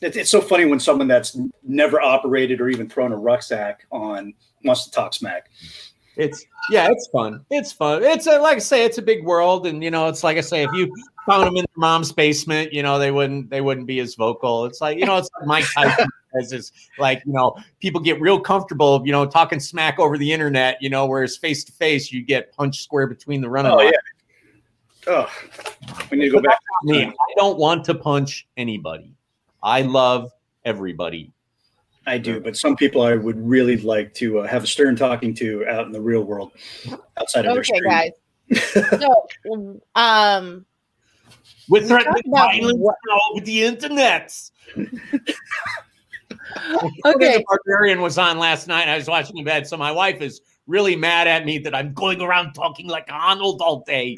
It's, 0.00 0.16
it's 0.16 0.30
so 0.30 0.40
funny 0.40 0.64
when 0.64 0.80
someone 0.80 1.08
that's 1.08 1.38
never 1.62 2.00
operated 2.00 2.60
or 2.60 2.68
even 2.68 2.88
thrown 2.88 3.12
a 3.12 3.16
rucksack 3.16 3.86
on 3.90 4.34
wants 4.64 4.84
to 4.84 4.90
talk 4.90 5.14
smack. 5.14 5.50
It's 6.16 6.44
yeah, 6.70 6.88
it's 6.90 7.08
fun. 7.08 7.44
It's 7.50 7.72
fun. 7.72 8.02
It's 8.02 8.26
a, 8.26 8.38
like 8.38 8.56
I 8.56 8.60
say, 8.60 8.84
it's 8.84 8.98
a 8.98 9.02
big 9.02 9.24
world, 9.24 9.66
and 9.66 9.82
you 9.82 9.90
know, 9.90 10.08
it's 10.08 10.24
like 10.24 10.36
I 10.36 10.42
say, 10.42 10.62
if 10.64 10.70
you 10.74 10.92
found 11.26 11.46
them 11.46 11.56
in 11.56 11.62
their 11.62 11.76
mom's 11.76 12.12
basement, 12.12 12.72
you 12.72 12.82
know, 12.82 12.98
they 12.98 13.10
wouldn't 13.10 13.48
they 13.48 13.60
wouldn't 13.60 13.86
be 13.86 14.00
as 14.00 14.16
vocal. 14.16 14.64
It's 14.64 14.80
like 14.80 14.98
you 14.98 15.06
know, 15.06 15.16
it's 15.16 15.30
like 15.38 15.46
Mike 15.46 15.64
Tyson 15.74 16.08
says 16.34 16.52
is 16.52 16.72
like 16.98 17.22
you 17.24 17.32
know, 17.32 17.56
people 17.80 18.00
get 18.00 18.20
real 18.20 18.40
comfortable, 18.40 19.02
you 19.04 19.12
know, 19.12 19.24
talking 19.24 19.60
smack 19.60 19.98
over 19.98 20.18
the 20.18 20.30
internet, 20.30 20.78
you 20.82 20.90
know, 20.90 21.06
whereas 21.06 21.36
face 21.36 21.64
to 21.64 21.72
face, 21.72 22.12
you 22.12 22.22
get 22.22 22.52
punched 22.52 22.82
square 22.82 23.06
between 23.06 23.40
the 23.40 23.48
running. 23.48 23.72
Oh 23.72 23.80
yeah. 23.80 23.90
Oh, 25.06 25.30
we 26.10 26.18
need 26.18 26.26
to 26.26 26.32
go 26.32 26.42
back. 26.42 26.58
Me, 26.82 27.04
I 27.04 27.34
don't 27.36 27.58
want 27.58 27.84
to 27.86 27.94
punch 27.94 28.46
anybody. 28.56 29.14
I 29.62 29.82
love 29.82 30.30
everybody. 30.64 31.32
I 32.06 32.18
do, 32.18 32.40
but 32.40 32.56
some 32.56 32.76
people 32.76 33.02
I 33.02 33.14
would 33.14 33.38
really 33.38 33.76
like 33.76 34.14
to 34.14 34.40
uh, 34.40 34.46
have 34.46 34.64
a 34.64 34.66
stern 34.66 34.96
talking 34.96 35.34
to 35.34 35.66
out 35.66 35.86
in 35.86 35.92
the 35.92 36.00
real 36.00 36.22
world, 36.22 36.52
outside 37.18 37.44
of 37.46 37.52
their 37.52 37.60
Okay, 37.60 37.78
screen. 37.78 37.84
guys. 37.84 39.00
so, 39.00 39.80
um, 39.94 40.64
We're 41.68 41.86
threatening 41.86 42.22
violence 42.26 42.78
what- 42.78 42.96
over 43.32 43.44
the 43.44 43.62
internet. 43.64 44.34
Okay. 47.04 47.38
The 47.38 47.44
Barbarian 47.46 48.00
was 48.00 48.18
on 48.18 48.38
last 48.38 48.66
night. 48.66 48.88
I 48.88 48.96
was 48.96 49.06
watching 49.08 49.36
in 49.38 49.44
bed, 49.44 49.66
so 49.66 49.76
my 49.76 49.92
wife 49.92 50.20
is 50.20 50.40
really 50.66 50.96
mad 50.96 51.28
at 51.28 51.44
me 51.44 51.58
that 51.58 51.74
I'm 51.74 51.92
going 51.94 52.20
around 52.20 52.54
talking 52.54 52.88
like 52.88 53.06
Arnold 53.08 53.60
all 53.62 53.80
day. 53.86 54.16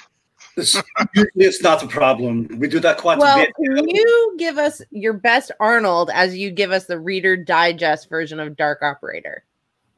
It's, 0.57 0.74
usually 1.14 1.30
it's 1.36 1.62
not 1.62 1.80
the 1.80 1.86
problem. 1.86 2.46
We 2.59 2.68
do 2.68 2.78
that 2.80 2.98
quite 2.98 3.18
Well, 3.18 3.38
a 3.38 3.44
bit. 3.46 3.55
can 3.57 3.88
you 3.88 4.34
give 4.38 4.59
us 4.59 4.82
your 4.90 5.14
best 5.14 5.50
Arnold 5.61 6.11
as 6.12 6.36
you 6.36 6.50
give 6.50 6.70
us 6.72 6.86
the 6.86 6.98
Reader 6.98 7.36
Digest 7.38 8.09
version 8.09 8.38
of 8.38 8.57
Dark 8.57 8.82
Operator? 8.82 9.44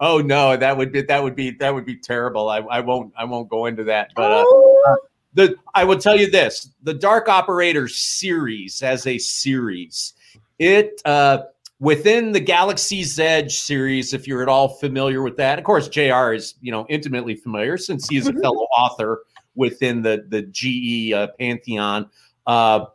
Oh 0.00 0.18
no, 0.18 0.57
that 0.57 0.76
would 0.76 0.92
be 0.92 1.02
that 1.02 1.22
would 1.22 1.36
be 1.36 1.50
that 1.52 1.72
would 1.72 1.86
be 1.86 1.96
terrible. 1.96 2.48
I, 2.48 2.59
I 2.59 2.80
won't 2.80 3.12
I 3.16 3.24
won't 3.24 3.48
go 3.48 3.66
into 3.66 3.84
that. 3.84 4.11
But 4.16 4.32
uh, 4.32 4.44
oh, 4.46 4.96
the 5.34 5.57
I 5.74 5.84
will 5.84 5.98
tell 5.98 6.16
you 6.18 6.30
this: 6.30 6.68
the 6.82 6.94
Dark 6.94 7.28
Operator 7.28 7.86
series 7.88 8.82
as 8.82 9.07
a 9.07 9.18
series, 9.18 10.14
it 10.59 11.00
uh, 11.05 11.44
within 11.78 12.32
the 12.32 12.40
Galaxy's 12.40 13.18
Edge 13.20 13.57
series. 13.59 14.12
If 14.12 14.26
you're 14.26 14.42
at 14.42 14.48
all 14.48 14.68
familiar 14.68 15.22
with 15.22 15.36
that, 15.36 15.59
of 15.59 15.64
course, 15.64 15.88
JR 15.88 16.32
is 16.32 16.55
you 16.61 16.72
know 16.72 16.86
intimately 16.88 17.36
familiar 17.36 17.78
since 17.78 18.09
he 18.09 18.16
is 18.16 18.26
a 18.26 18.32
Mhm. 18.32 18.42
fellow 18.42 18.66
author 18.76 19.22
within 19.55 20.02
the 20.02 20.24
the 20.28 20.42
GE 20.42 21.12
uh, 21.12 21.28
pantheon. 21.38 22.11
Uh, 22.46 22.86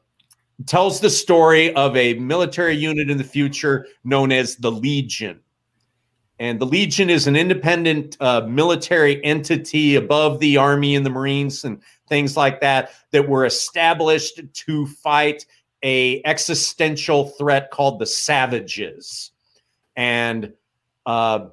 tells 0.66 1.00
the 1.00 1.10
story 1.10 1.74
of 1.76 1.96
a 1.96 2.16
military 2.16 2.76
unit 2.76 3.10
in 3.10 3.18
the 3.18 3.24
future 3.24 3.88
known 4.04 4.32
as 4.32 4.58
the 4.58 4.72
Legion. 4.72 5.40
And 6.40 6.60
the 6.60 6.66
Legion 6.66 7.10
is 7.10 7.28
an 7.28 7.36
independent 7.36 8.16
uh, 8.22 8.42
military 8.42 9.24
entity 9.26 9.96
above 9.96 10.40
the 10.40 10.58
Army 10.58 10.96
and 10.96 11.06
the 11.06 11.10
Marines 11.10 11.66
and 11.66 11.82
things 12.08 12.38
like 12.38 12.62
that 12.62 12.92
that 13.12 13.28
were 13.28 13.46
established 13.46 14.42
to 14.52 14.88
fight 14.88 15.46
a 15.84 16.22
existential 16.26 17.30
threat 17.30 17.72
called 17.72 18.00
the 18.00 18.06
Savages. 18.06 19.32
And 19.96 20.54
uh, 21.06 21.48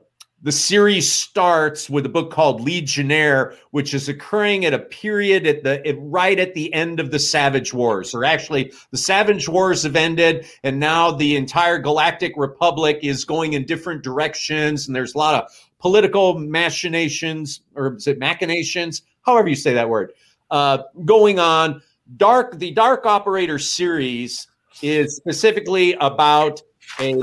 the 0.47 0.53
series 0.53 1.13
starts 1.13 1.91
with 1.91 2.07
a 2.07 2.09
book 2.09 2.31
called 2.31 2.61
Legionnaire, 2.61 3.55
which 3.73 3.93
is 3.93 4.09
occurring 4.09 4.65
at 4.65 4.73
a 4.73 4.79
period 4.79 5.45
at 5.45 5.65
the 5.65 5.85
at, 5.85 5.97
right 5.99 6.39
at 6.39 6.55
the 6.55 6.73
end 6.73 7.01
of 7.01 7.11
the 7.11 7.19
Savage 7.19 7.75
Wars, 7.75 8.15
or 8.15 8.25
actually 8.25 8.73
the 8.93 8.97
Savage 8.97 9.49
Wars 9.49 9.83
have 9.83 9.97
ended, 9.97 10.47
and 10.63 10.79
now 10.79 11.11
the 11.11 11.35
entire 11.35 11.81
Galactic 11.81 12.33
Republic 12.37 13.01
is 13.03 13.25
going 13.25 13.55
in 13.55 13.67
different 13.67 14.05
directions, 14.05 14.87
and 14.87 14.95
there's 14.95 15.17
a 15.17 15.19
lot 15.19 15.35
of 15.35 15.51
political 15.81 16.39
machinations, 16.39 17.63
or 17.75 17.97
is 17.97 18.07
it 18.07 18.21
machinations? 18.21 19.03
However 19.23 19.49
you 19.49 19.57
say 19.57 19.75
that 19.75 19.89
word, 19.89 20.13
uh, 20.53 20.79
going 21.05 21.41
on. 21.41 21.83
Dark, 22.19 22.61
the 22.61 22.71
Dark 22.71 23.05
Operator 23.05 23.59
series 23.59 24.47
is 24.81 25.17
specifically 25.17 25.95
about 25.95 26.63
a 27.01 27.15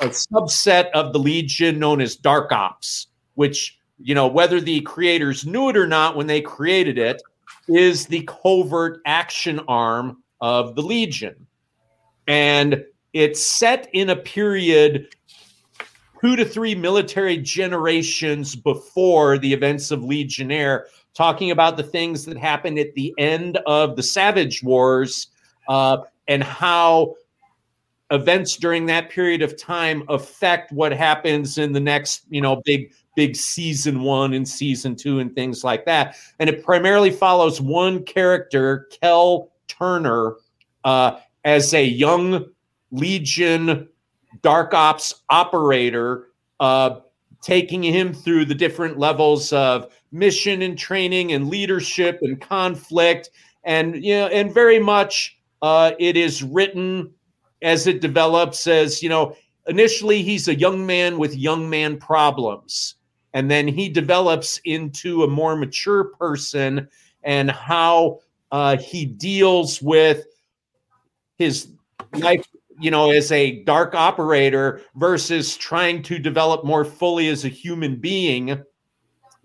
a 0.00 0.06
subset 0.06 0.90
of 0.90 1.12
the 1.12 1.18
Legion 1.18 1.78
known 1.78 2.00
as 2.00 2.16
Dark 2.16 2.50
Ops, 2.52 3.06
which, 3.34 3.78
you 3.98 4.14
know, 4.14 4.26
whether 4.26 4.60
the 4.60 4.80
creators 4.82 5.46
knew 5.46 5.68
it 5.68 5.76
or 5.76 5.86
not 5.86 6.16
when 6.16 6.26
they 6.26 6.40
created 6.40 6.98
it, 6.98 7.22
is 7.68 8.06
the 8.06 8.28
covert 8.42 9.00
action 9.06 9.60
arm 9.68 10.22
of 10.40 10.74
the 10.74 10.82
Legion. 10.82 11.46
And 12.26 12.84
it's 13.12 13.40
set 13.40 13.88
in 13.92 14.10
a 14.10 14.16
period 14.16 15.08
two 16.20 16.36
to 16.36 16.44
three 16.44 16.74
military 16.74 17.36
generations 17.36 18.54
before 18.54 19.38
the 19.38 19.52
events 19.52 19.90
of 19.90 20.04
Legionnaire, 20.04 20.86
talking 21.14 21.50
about 21.50 21.76
the 21.76 21.82
things 21.82 22.24
that 22.24 22.36
happened 22.36 22.78
at 22.78 22.94
the 22.94 23.12
end 23.18 23.58
of 23.66 23.96
the 23.96 24.02
Savage 24.02 24.62
Wars 24.62 25.28
uh, 25.68 25.98
and 26.28 26.42
how 26.42 27.14
events 28.12 28.56
during 28.56 28.86
that 28.86 29.10
period 29.10 29.42
of 29.42 29.56
time 29.56 30.04
affect 30.08 30.70
what 30.70 30.92
happens 30.92 31.58
in 31.58 31.72
the 31.72 31.80
next, 31.80 32.24
you 32.30 32.40
know, 32.40 32.62
big 32.64 32.92
big 33.14 33.36
season 33.36 34.02
1 34.02 34.32
and 34.32 34.48
season 34.48 34.96
2 34.96 35.18
and 35.18 35.34
things 35.34 35.64
like 35.64 35.84
that. 35.84 36.16
And 36.38 36.48
it 36.48 36.64
primarily 36.64 37.10
follows 37.10 37.60
one 37.60 38.04
character, 38.04 38.88
Kel 39.00 39.52
Turner, 39.68 40.36
uh, 40.84 41.18
as 41.44 41.74
a 41.74 41.84
young 41.84 42.46
Legion 42.90 43.88
Dark 44.40 44.72
Ops 44.72 45.22
operator, 45.28 46.28
uh, 46.60 47.00
taking 47.42 47.82
him 47.82 48.14
through 48.14 48.44
the 48.46 48.54
different 48.54 48.98
levels 48.98 49.52
of 49.52 49.92
mission 50.10 50.62
and 50.62 50.78
training 50.78 51.32
and 51.32 51.48
leadership 51.48 52.18
and 52.22 52.40
conflict. 52.40 53.30
And, 53.64 54.02
you 54.02 54.14
know, 54.14 54.28
and 54.28 54.54
very 54.54 54.78
much 54.78 55.38
uh, 55.60 55.92
it 55.98 56.16
is 56.16 56.42
written 56.42 57.12
as 57.62 57.86
it 57.86 58.00
develops 58.00 58.66
as, 58.66 59.02
you 59.02 59.08
know, 59.08 59.36
initially 59.68 60.22
he's 60.22 60.48
a 60.48 60.54
young 60.54 60.84
man 60.84 61.18
with 61.18 61.36
young 61.36 61.70
man 61.70 61.96
problems. 61.96 62.96
And 63.34 63.50
then 63.50 63.66
he 63.66 63.88
develops 63.88 64.60
into 64.64 65.22
a 65.22 65.28
more 65.28 65.56
mature 65.56 66.04
person 66.04 66.88
and 67.22 67.50
how 67.50 68.20
uh, 68.50 68.76
he 68.76 69.06
deals 69.06 69.80
with 69.80 70.26
his 71.38 71.68
life, 72.14 72.46
you 72.78 72.90
know, 72.90 73.10
as 73.10 73.32
a 73.32 73.62
dark 73.62 73.94
operator 73.94 74.82
versus 74.96 75.56
trying 75.56 76.02
to 76.02 76.18
develop 76.18 76.64
more 76.64 76.84
fully 76.84 77.28
as 77.28 77.44
a 77.44 77.48
human 77.48 77.96
being, 77.96 78.62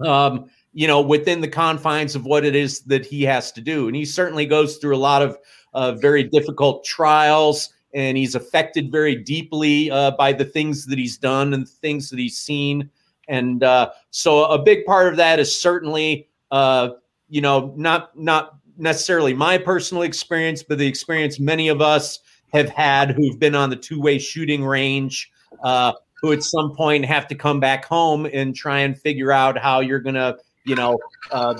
um, 0.05 0.49
you 0.73 0.87
know, 0.87 0.99
within 0.99 1.39
the 1.39 1.47
confines 1.47 2.15
of 2.15 2.25
what 2.25 2.43
it 2.43 2.55
is 2.55 2.81
that 2.81 3.05
he 3.05 3.23
has 3.23 3.51
to 3.53 3.61
do. 3.61 3.87
And 3.87 3.95
he 3.95 4.03
certainly 4.03 4.45
goes 4.45 4.77
through 4.77 4.95
a 4.95 4.97
lot 4.97 5.21
of 5.21 5.37
uh, 5.73 5.93
very 5.93 6.23
difficult 6.23 6.83
trials 6.83 7.73
and 7.97 8.15
he's 8.15 8.35
affected 8.35 8.91
very 8.91 9.15
deeply 9.15 9.89
uh, 9.89 10.11
by 10.11 10.31
the 10.31 10.45
things 10.45 10.85
that 10.85 10.99
he's 10.99 11.17
done 11.17 11.55
and 11.55 11.67
things 11.67 12.11
that 12.11 12.19
he's 12.19 12.37
seen. 12.37 12.87
And 13.27 13.63
uh, 13.63 13.89
so 14.11 14.45
a 14.45 14.61
big 14.61 14.85
part 14.85 15.07
of 15.07 15.17
that 15.17 15.39
is 15.39 15.59
certainly, 15.59 16.29
uh, 16.51 16.89
you 17.27 17.41
know, 17.41 17.73
not 17.75 18.17
not 18.17 18.59
necessarily 18.77 19.33
my 19.33 19.57
personal 19.57 20.03
experience, 20.03 20.61
but 20.61 20.77
the 20.77 20.85
experience 20.85 21.39
many 21.39 21.69
of 21.69 21.81
us 21.81 22.19
have 22.53 22.69
had 22.69 23.11
who've 23.11 23.39
been 23.39 23.55
on 23.55 23.71
the 23.71 23.75
two-way 23.75 24.19
shooting 24.19 24.63
range, 24.63 25.31
uh, 25.63 25.93
who 26.21 26.31
at 26.31 26.43
some 26.43 26.75
point 26.75 27.03
have 27.03 27.27
to 27.27 27.35
come 27.35 27.59
back 27.59 27.83
home 27.83 28.27
and 28.31 28.55
try 28.55 28.79
and 28.81 28.95
figure 29.01 29.31
out 29.31 29.57
how 29.57 29.79
you're 29.79 29.99
gonna, 29.99 30.37
you 30.65 30.75
know, 30.75 30.99
uh, 31.31 31.59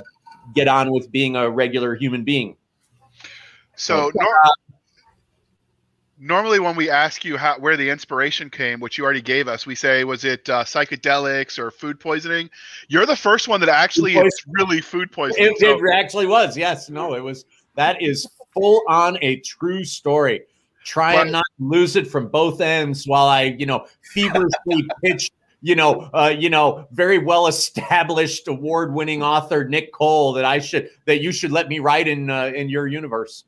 get 0.53 0.67
on 0.67 0.91
with 0.91 1.11
being 1.11 1.35
a 1.35 1.49
regular 1.49 1.95
human 1.95 2.23
being. 2.23 2.55
So 3.75 4.11
nor- 4.13 4.35
normally 6.19 6.59
when 6.59 6.75
we 6.75 6.89
ask 6.89 7.23
you 7.23 7.37
how 7.37 7.59
where 7.59 7.77
the 7.77 7.89
inspiration 7.89 8.49
came, 8.49 8.79
which 8.79 8.97
you 8.97 9.03
already 9.03 9.21
gave 9.21 9.47
us, 9.47 9.65
we 9.65 9.75
say 9.75 10.03
was 10.03 10.23
it 10.25 10.49
uh, 10.49 10.63
psychedelics 10.63 11.59
or 11.59 11.71
food 11.71 11.99
poisoning? 11.99 12.49
You're 12.87 13.05
the 13.05 13.15
first 13.15 13.47
one 13.47 13.59
that 13.61 13.69
actually 13.69 14.15
it's 14.15 14.45
really 14.47 14.81
food 14.81 15.11
poisoning. 15.11 15.51
It, 15.51 15.59
So- 15.59 15.77
it 15.77 15.93
actually 15.93 16.27
was. 16.27 16.57
Yes. 16.57 16.89
No, 16.89 17.13
it 17.13 17.23
was. 17.23 17.45
That 17.75 18.01
is 18.01 18.27
full 18.53 18.81
on 18.87 19.17
a 19.21 19.37
true 19.37 19.83
story. 19.83 20.41
Try 20.83 21.15
and 21.21 21.31
not 21.33 21.45
lose 21.59 21.95
it 21.95 22.07
from 22.07 22.29
both 22.29 22.61
ends 22.61 23.05
while 23.05 23.27
I, 23.27 23.55
you 23.59 23.65
know, 23.65 23.85
feverishly 24.13 24.87
pitch, 25.03 25.29
you 25.61 25.75
know, 25.75 26.09
uh, 26.13 26.33
you 26.35 26.49
know, 26.49 26.87
very 26.91 27.17
well 27.17 27.47
established 27.47 28.47
award 28.47 28.93
winning 28.93 29.21
author 29.21 29.67
Nick 29.67 29.91
Cole 29.91 30.31
that 30.33 30.45
I 30.45 30.59
should 30.59 30.89
that 31.05 31.21
you 31.21 31.33
should 31.33 31.51
let 31.51 31.67
me 31.67 31.79
write 31.79 32.07
in 32.07 32.29
uh, 32.29 32.45
in 32.55 32.69
your 32.69 32.87
universe. 32.87 33.43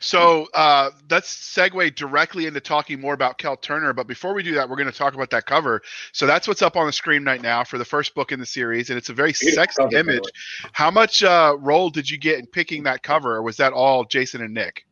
So 0.00 0.46
uh, 0.54 0.90
let's 1.10 1.36
segue 1.36 1.94
directly 1.96 2.46
into 2.46 2.60
talking 2.60 3.00
more 3.00 3.14
about 3.14 3.38
Kel 3.38 3.56
Turner. 3.56 3.92
But 3.92 4.06
before 4.06 4.32
we 4.32 4.42
do 4.42 4.54
that, 4.54 4.68
we're 4.68 4.76
going 4.76 4.90
to 4.90 4.96
talk 4.96 5.14
about 5.14 5.30
that 5.30 5.46
cover. 5.46 5.82
So 6.12 6.26
that's 6.26 6.46
what's 6.46 6.62
up 6.62 6.76
on 6.76 6.86
the 6.86 6.92
screen 6.92 7.24
right 7.24 7.42
now 7.42 7.64
for 7.64 7.78
the 7.78 7.84
first 7.84 8.14
book 8.14 8.30
in 8.30 8.38
the 8.38 8.46
series, 8.46 8.90
and 8.90 8.98
it's 8.98 9.08
a 9.08 9.14
very 9.14 9.32
Beautiful 9.32 9.62
sexy 9.62 9.82
cover, 9.82 9.96
image. 9.96 10.20
way. 10.20 10.70
How 10.72 10.90
much 10.90 11.24
uh, 11.24 11.56
role 11.58 11.90
did 11.90 12.08
you 12.08 12.16
get 12.16 12.38
in 12.38 12.46
picking 12.46 12.84
that 12.84 13.02
cover, 13.02 13.36
or 13.36 13.42
was 13.42 13.56
that 13.56 13.72
all 13.72 14.04
Jason 14.04 14.40
and 14.42 14.54
Nick? 14.54 14.84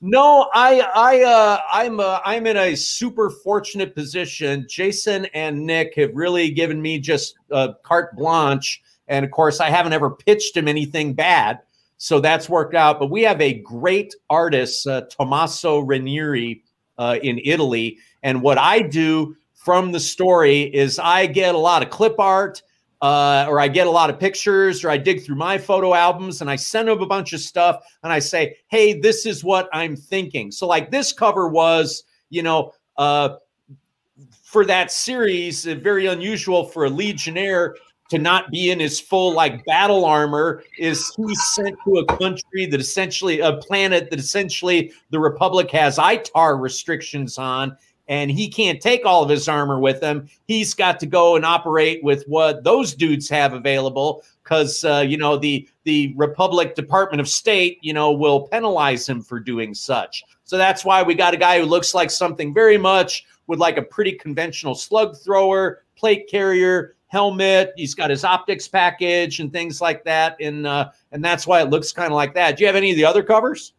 No, 0.00 0.50
I, 0.52 0.80
I, 0.94 1.22
uh, 1.22 1.60
I'm, 1.72 2.00
uh, 2.00 2.18
I'm 2.26 2.46
in 2.46 2.56
a 2.56 2.74
super 2.74 3.30
fortunate 3.30 3.94
position. 3.94 4.66
Jason 4.68 5.26
and 5.26 5.64
Nick 5.64 5.94
have 5.94 6.10
really 6.12 6.50
given 6.50 6.82
me 6.82 6.98
just 6.98 7.36
uh, 7.50 7.74
carte 7.84 8.14
blanche, 8.16 8.82
and 9.08 9.24
of 9.24 9.30
course, 9.30 9.60
I 9.60 9.70
haven't 9.70 9.92
ever 9.92 10.10
pitched 10.10 10.56
him 10.56 10.68
anything 10.68 11.14
bad, 11.14 11.60
so 12.04 12.20
that's 12.20 12.50
worked 12.50 12.74
out. 12.74 12.98
But 12.98 13.10
we 13.10 13.22
have 13.22 13.40
a 13.40 13.54
great 13.54 14.14
artist, 14.28 14.86
uh, 14.86 15.06
Tommaso 15.08 15.80
Ranieri, 15.80 16.62
uh, 16.98 17.16
in 17.22 17.40
Italy, 17.42 17.96
and 18.22 18.42
what 18.42 18.58
I 18.58 18.82
do 18.82 19.34
from 19.54 19.90
the 19.90 19.98
story 19.98 20.64
is 20.64 20.98
I 20.98 21.24
get 21.24 21.54
a 21.54 21.58
lot 21.58 21.82
of 21.82 21.88
clip 21.88 22.20
art. 22.20 22.62
Uh, 23.00 23.44
or 23.50 23.60
I 23.60 23.68
get 23.68 23.86
a 23.86 23.90
lot 23.90 24.08
of 24.08 24.18
pictures, 24.18 24.82
or 24.82 24.88
I 24.88 24.96
dig 24.96 25.22
through 25.22 25.36
my 25.36 25.58
photo 25.58 25.92
albums 25.92 26.40
and 26.40 26.48
I 26.48 26.56
send 26.56 26.88
them 26.88 27.02
a 27.02 27.06
bunch 27.06 27.34
of 27.34 27.40
stuff 27.40 27.84
and 28.02 28.10
I 28.10 28.18
say, 28.18 28.56
hey, 28.68 28.98
this 28.98 29.26
is 29.26 29.44
what 29.44 29.68
I'm 29.74 29.94
thinking. 29.94 30.50
So, 30.50 30.66
like 30.66 30.90
this 30.90 31.12
cover 31.12 31.48
was, 31.48 32.04
you 32.30 32.42
know, 32.42 32.72
uh, 32.96 33.30
for 34.42 34.64
that 34.64 34.90
series, 34.90 35.66
uh, 35.66 35.74
very 35.74 36.06
unusual 36.06 36.64
for 36.64 36.86
a 36.86 36.88
Legionnaire. 36.88 37.74
To 38.10 38.18
not 38.18 38.50
be 38.50 38.70
in 38.70 38.80
his 38.80 39.00
full 39.00 39.32
like 39.32 39.64
battle 39.64 40.04
armor 40.04 40.62
is 40.78 41.10
he's 41.16 41.42
sent 41.54 41.76
to 41.84 41.96
a 41.96 42.04
country 42.18 42.66
that 42.66 42.78
essentially 42.78 43.40
a 43.40 43.54
planet 43.54 44.10
that 44.10 44.18
essentially 44.18 44.92
the 45.10 45.18
republic 45.18 45.70
has 45.70 45.96
ITAR 45.96 46.60
restrictions 46.60 47.38
on 47.38 47.76
and 48.08 48.30
he 48.30 48.48
can't 48.48 48.80
take 48.80 49.06
all 49.06 49.22
of 49.22 49.30
his 49.30 49.48
armor 49.48 49.78
with 49.78 50.02
him. 50.02 50.28
He's 50.46 50.74
got 50.74 51.00
to 51.00 51.06
go 51.06 51.36
and 51.36 51.44
operate 51.44 52.02
with 52.04 52.24
what 52.26 52.64
those 52.64 52.94
dudes 52.94 53.28
have 53.30 53.54
available 53.54 54.22
because 54.42 54.84
uh, 54.84 55.04
you 55.06 55.16
know 55.16 55.36
the 55.36 55.68
the 55.84 56.12
republic 56.16 56.74
department 56.74 57.20
of 57.20 57.28
state 57.28 57.78
you 57.80 57.92
know 57.92 58.12
will 58.12 58.48
penalize 58.48 59.08
him 59.08 59.22
for 59.22 59.40
doing 59.40 59.74
such. 59.74 60.24
So 60.44 60.58
that's 60.58 60.84
why 60.84 61.02
we 61.02 61.14
got 61.14 61.34
a 61.34 61.38
guy 61.38 61.60
who 61.60 61.66
looks 61.66 61.94
like 61.94 62.10
something 62.10 62.52
very 62.52 62.76
much 62.76 63.24
with 63.46 63.58
like 63.58 63.78
a 63.78 63.82
pretty 63.82 64.12
conventional 64.12 64.74
slug 64.74 65.16
thrower 65.16 65.82
plate 65.96 66.28
carrier 66.28 66.96
helmet. 67.14 67.72
He's 67.76 67.94
got 67.94 68.10
his 68.10 68.24
optics 68.24 68.66
package 68.66 69.38
and 69.38 69.52
things 69.52 69.80
like 69.80 70.04
that, 70.04 70.36
and 70.40 70.66
uh, 70.66 70.90
and 71.12 71.24
that's 71.24 71.46
why 71.46 71.62
it 71.62 71.70
looks 71.70 71.92
kind 71.92 72.08
of 72.08 72.16
like 72.16 72.34
that. 72.34 72.56
Do 72.56 72.62
you 72.62 72.66
have 72.66 72.76
any 72.76 72.90
of 72.90 72.96
the 72.96 73.04
other 73.04 73.22
covers? 73.22 73.72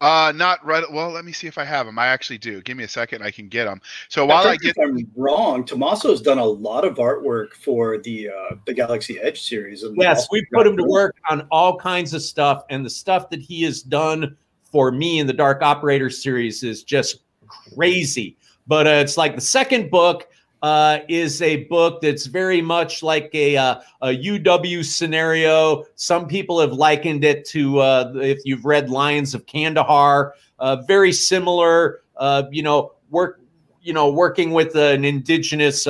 Uh, 0.00 0.32
not 0.34 0.64
right. 0.66 0.82
Well, 0.90 1.10
let 1.10 1.24
me 1.24 1.30
see 1.30 1.46
if 1.46 1.58
I 1.58 1.64
have 1.64 1.86
them. 1.86 1.96
I 1.96 2.08
actually 2.08 2.38
do. 2.38 2.60
Give 2.62 2.76
me 2.76 2.82
a 2.82 2.88
second. 2.88 3.22
I 3.22 3.30
can 3.30 3.46
get 3.46 3.66
them. 3.66 3.80
So 4.08 4.26
while 4.26 4.48
I, 4.48 4.50
I 4.50 4.56
get, 4.56 4.74
I'm 4.82 5.08
wrong. 5.14 5.64
Tommaso's 5.64 6.20
done 6.20 6.38
a 6.38 6.44
lot 6.44 6.84
of 6.84 6.96
artwork 6.96 7.52
for 7.52 7.98
the 7.98 8.30
uh, 8.30 8.56
the 8.66 8.74
Galaxy 8.74 9.20
Edge 9.20 9.40
series. 9.40 9.84
Yes, 9.94 10.26
we 10.32 10.44
put 10.52 10.66
him 10.66 10.76
to 10.76 10.82
work 10.82 11.14
on 11.30 11.46
all 11.52 11.78
kinds 11.78 12.14
of 12.14 12.22
stuff, 12.22 12.64
and 12.68 12.84
the 12.84 12.90
stuff 12.90 13.30
that 13.30 13.40
he 13.40 13.62
has 13.62 13.80
done 13.80 14.36
for 14.64 14.90
me 14.90 15.20
in 15.20 15.28
the 15.28 15.32
Dark 15.32 15.62
Operator 15.62 16.10
series 16.10 16.64
is 16.64 16.82
just 16.82 17.20
crazy. 17.46 18.36
But 18.66 18.88
uh, 18.88 18.90
it's 18.90 19.16
like 19.16 19.36
the 19.36 19.40
second 19.40 19.88
book 19.88 20.28
uh, 20.62 21.00
is 21.08 21.42
a 21.42 21.64
book 21.64 22.00
that's 22.00 22.26
very 22.26 22.62
much 22.62 23.02
like 23.02 23.30
a, 23.34 23.56
uh, 23.56 23.80
a 24.02 24.08
UW 24.08 24.84
scenario. 24.84 25.84
Some 25.96 26.28
people 26.28 26.60
have 26.60 26.72
likened 26.72 27.24
it 27.24 27.44
to, 27.46 27.80
uh, 27.80 28.12
if 28.16 28.38
you've 28.44 28.64
read 28.64 28.88
Lions 28.88 29.34
of 29.34 29.44
Kandahar, 29.46 30.34
uh, 30.60 30.76
very 30.86 31.12
similar. 31.12 32.02
Uh, 32.16 32.44
you 32.52 32.62
know, 32.62 32.92
work, 33.10 33.40
you 33.82 33.92
know, 33.92 34.12
working 34.12 34.52
with 34.52 34.76
an 34.76 35.04
indigenous 35.04 35.84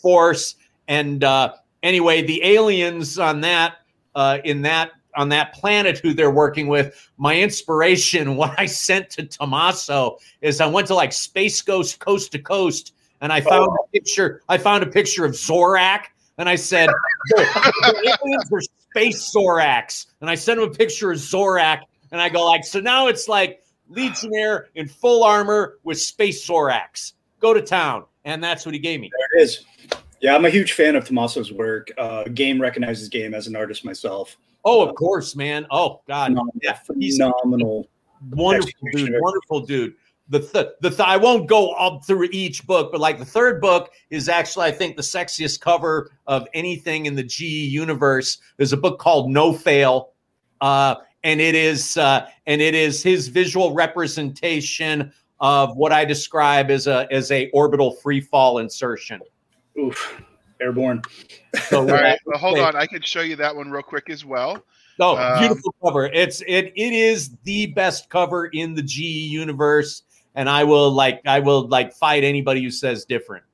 force. 0.00 0.54
And 0.88 1.22
anyway, 1.82 2.22
the 2.22 2.42
aliens 2.44 3.18
on 3.18 3.42
that, 3.42 3.76
in 4.44 4.62
that 4.62 4.92
on 5.16 5.28
that 5.28 5.54
planet 5.54 5.98
who 5.98 6.12
they're 6.12 6.30
working 6.30 6.66
with. 6.66 7.10
My 7.18 7.38
inspiration, 7.38 8.36
what 8.36 8.58
I 8.58 8.66
sent 8.66 9.10
to 9.10 9.24
Tommaso, 9.24 10.18
is 10.40 10.60
I 10.60 10.66
went 10.66 10.88
to 10.88 10.94
like 10.94 11.12
Space 11.12 11.60
Ghost 11.62 12.00
Coast 12.00 12.32
to 12.32 12.38
Coast 12.38 12.94
and 13.24 13.32
I 13.32 13.40
found 13.40 13.70
oh. 13.70 13.84
a 13.84 13.88
picture. 13.88 14.42
I 14.50 14.58
found 14.58 14.82
a 14.82 14.86
picture 14.86 15.24
of 15.24 15.32
Zorak, 15.32 16.04
and 16.36 16.46
I 16.46 16.56
said, 16.56 16.90
the 17.30 18.18
aliens 18.22 18.52
are 18.52 18.60
space 18.60 19.34
Zoraks. 19.34 20.06
And 20.20 20.28
I 20.28 20.34
sent 20.34 20.60
him 20.60 20.68
a 20.68 20.70
picture 20.70 21.10
of 21.10 21.16
Zorak, 21.16 21.80
and 22.12 22.20
I 22.20 22.28
go 22.28 22.44
like, 22.44 22.64
so 22.64 22.80
now 22.80 23.08
it's 23.08 23.26
like 23.26 23.62
Legionnaire 23.88 24.68
in 24.74 24.88
full 24.88 25.24
armor 25.24 25.78
with 25.84 25.98
space 25.98 26.46
Zoraks. 26.46 27.14
Go 27.40 27.54
to 27.54 27.62
town, 27.62 28.04
and 28.26 28.44
that's 28.44 28.66
what 28.66 28.74
he 28.74 28.78
gave 28.78 29.00
me. 29.00 29.10
There 29.10 29.40
it 29.40 29.44
is. 29.44 29.64
Yeah, 30.20 30.34
I'm 30.34 30.44
a 30.44 30.50
huge 30.50 30.72
fan 30.72 30.94
of 30.94 31.06
Tommaso's 31.06 31.50
work. 31.50 31.90
Uh, 31.96 32.24
game 32.24 32.60
recognizes 32.60 33.08
game 33.08 33.32
as 33.32 33.46
an 33.46 33.56
artist 33.56 33.86
myself. 33.86 34.36
Oh, 34.66 34.86
of 34.86 34.94
course, 34.96 35.34
man. 35.34 35.66
Oh 35.70 36.02
God, 36.06 36.26
phenomenal, 36.26 36.60
yeah, 36.62 36.74
phenomenal, 36.74 37.88
wonderful 38.30 38.88
dude, 38.92 39.14
wonderful 39.18 39.60
dude 39.60 39.94
the 40.28 40.40
th- 40.40 40.68
the 40.80 40.90
th- 40.90 41.00
I 41.00 41.16
won't 41.16 41.48
go 41.48 41.72
up 41.72 42.04
through 42.06 42.28
each 42.32 42.66
book, 42.66 42.90
but 42.92 43.00
like 43.00 43.18
the 43.18 43.24
third 43.24 43.60
book 43.60 43.92
is 44.10 44.28
actually 44.28 44.66
I 44.66 44.72
think 44.72 44.96
the 44.96 45.02
sexiest 45.02 45.60
cover 45.60 46.10
of 46.26 46.48
anything 46.54 47.06
in 47.06 47.14
the 47.14 47.22
GE 47.22 47.42
universe. 47.42 48.38
There's 48.56 48.72
a 48.72 48.76
book 48.76 48.98
called 48.98 49.30
No 49.30 49.52
Fail, 49.52 50.12
uh, 50.60 50.96
and 51.24 51.40
it 51.40 51.54
is 51.54 51.96
uh, 51.96 52.26
and 52.46 52.62
it 52.62 52.74
is 52.74 53.02
his 53.02 53.28
visual 53.28 53.74
representation 53.74 55.12
of 55.40 55.76
what 55.76 55.92
I 55.92 56.04
describe 56.06 56.70
as 56.70 56.86
a 56.86 57.06
as 57.10 57.30
a 57.30 57.50
orbital 57.50 57.92
free 57.92 58.20
fall 58.20 58.58
insertion. 58.58 59.20
Oof, 59.78 60.22
airborne. 60.60 61.02
So, 61.68 61.80
All 61.80 61.86
right, 61.86 62.18
well, 62.24 62.38
hold 62.38 62.58
on. 62.60 62.76
I 62.76 62.86
can 62.86 63.02
show 63.02 63.20
you 63.20 63.36
that 63.36 63.54
one 63.54 63.70
real 63.70 63.82
quick 63.82 64.08
as 64.08 64.24
well. 64.24 64.64
Oh, 65.00 65.16
um, 65.16 65.38
beautiful 65.40 65.74
cover! 65.84 66.06
It's 66.06 66.40
it 66.46 66.72
it 66.76 66.92
is 66.92 67.36
the 67.42 67.66
best 67.66 68.08
cover 68.08 68.46
in 68.46 68.74
the 68.74 68.82
GE 68.82 69.00
universe 69.00 70.03
and 70.34 70.48
I 70.48 70.64
will 70.64 70.90
like 70.90 71.20
I 71.26 71.40
will 71.40 71.68
like 71.68 71.92
fight 71.92 72.24
anybody 72.24 72.62
who 72.62 72.70
says 72.70 73.04
different. 73.04 73.44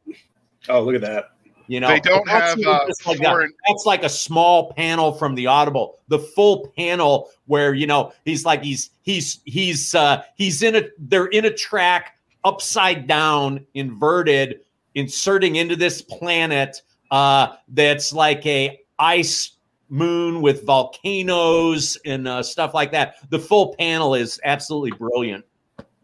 Oh, 0.68 0.83
look 0.83 0.95
at 0.95 1.01
that. 1.03 1.31
You 1.66 1.78
know, 1.78 1.87
they 1.89 2.01
don't 2.01 2.28
have 2.28 2.59
uh, 2.59 2.81
like 3.07 3.18
foreign- 3.18 3.53
That's 3.68 3.87
like 3.87 4.03
a 4.03 4.09
small 4.09 4.72
panel 4.72 5.12
from 5.12 5.37
the 5.37 5.47
Audible. 5.47 5.99
The 6.09 6.18
full 6.18 6.66
panel 6.76 7.31
where 7.47 7.74
you 7.74 7.87
know 7.87 8.12
he's 8.24 8.45
like 8.45 8.62
he's 8.62 8.91
he's 9.03 9.41
he's 9.45 9.95
uh 9.95 10.22
he's 10.35 10.62
in 10.62 10.76
a 10.76 10.83
they're 10.99 11.26
in 11.26 11.45
a 11.45 11.53
track 11.53 12.18
upside 12.43 13.07
down, 13.07 13.64
inverted, 13.74 14.61
inserting 14.95 15.57
into 15.57 15.76
this 15.76 16.03
planet 16.03 16.83
uh 17.12 17.55
that's 17.68 18.12
like 18.12 18.45
a 18.47 18.81
ice 18.99 19.53
moon 19.91 20.41
with 20.41 20.64
volcanoes 20.64 21.99
and 22.05 22.26
uh, 22.28 22.43
stuff 22.43 22.74
like 22.74 22.93
that. 22.93 23.16
The 23.31 23.39
full 23.39 23.74
panel 23.74 24.14
is 24.14 24.41
absolutely 24.45 24.93
brilliant 24.93 25.45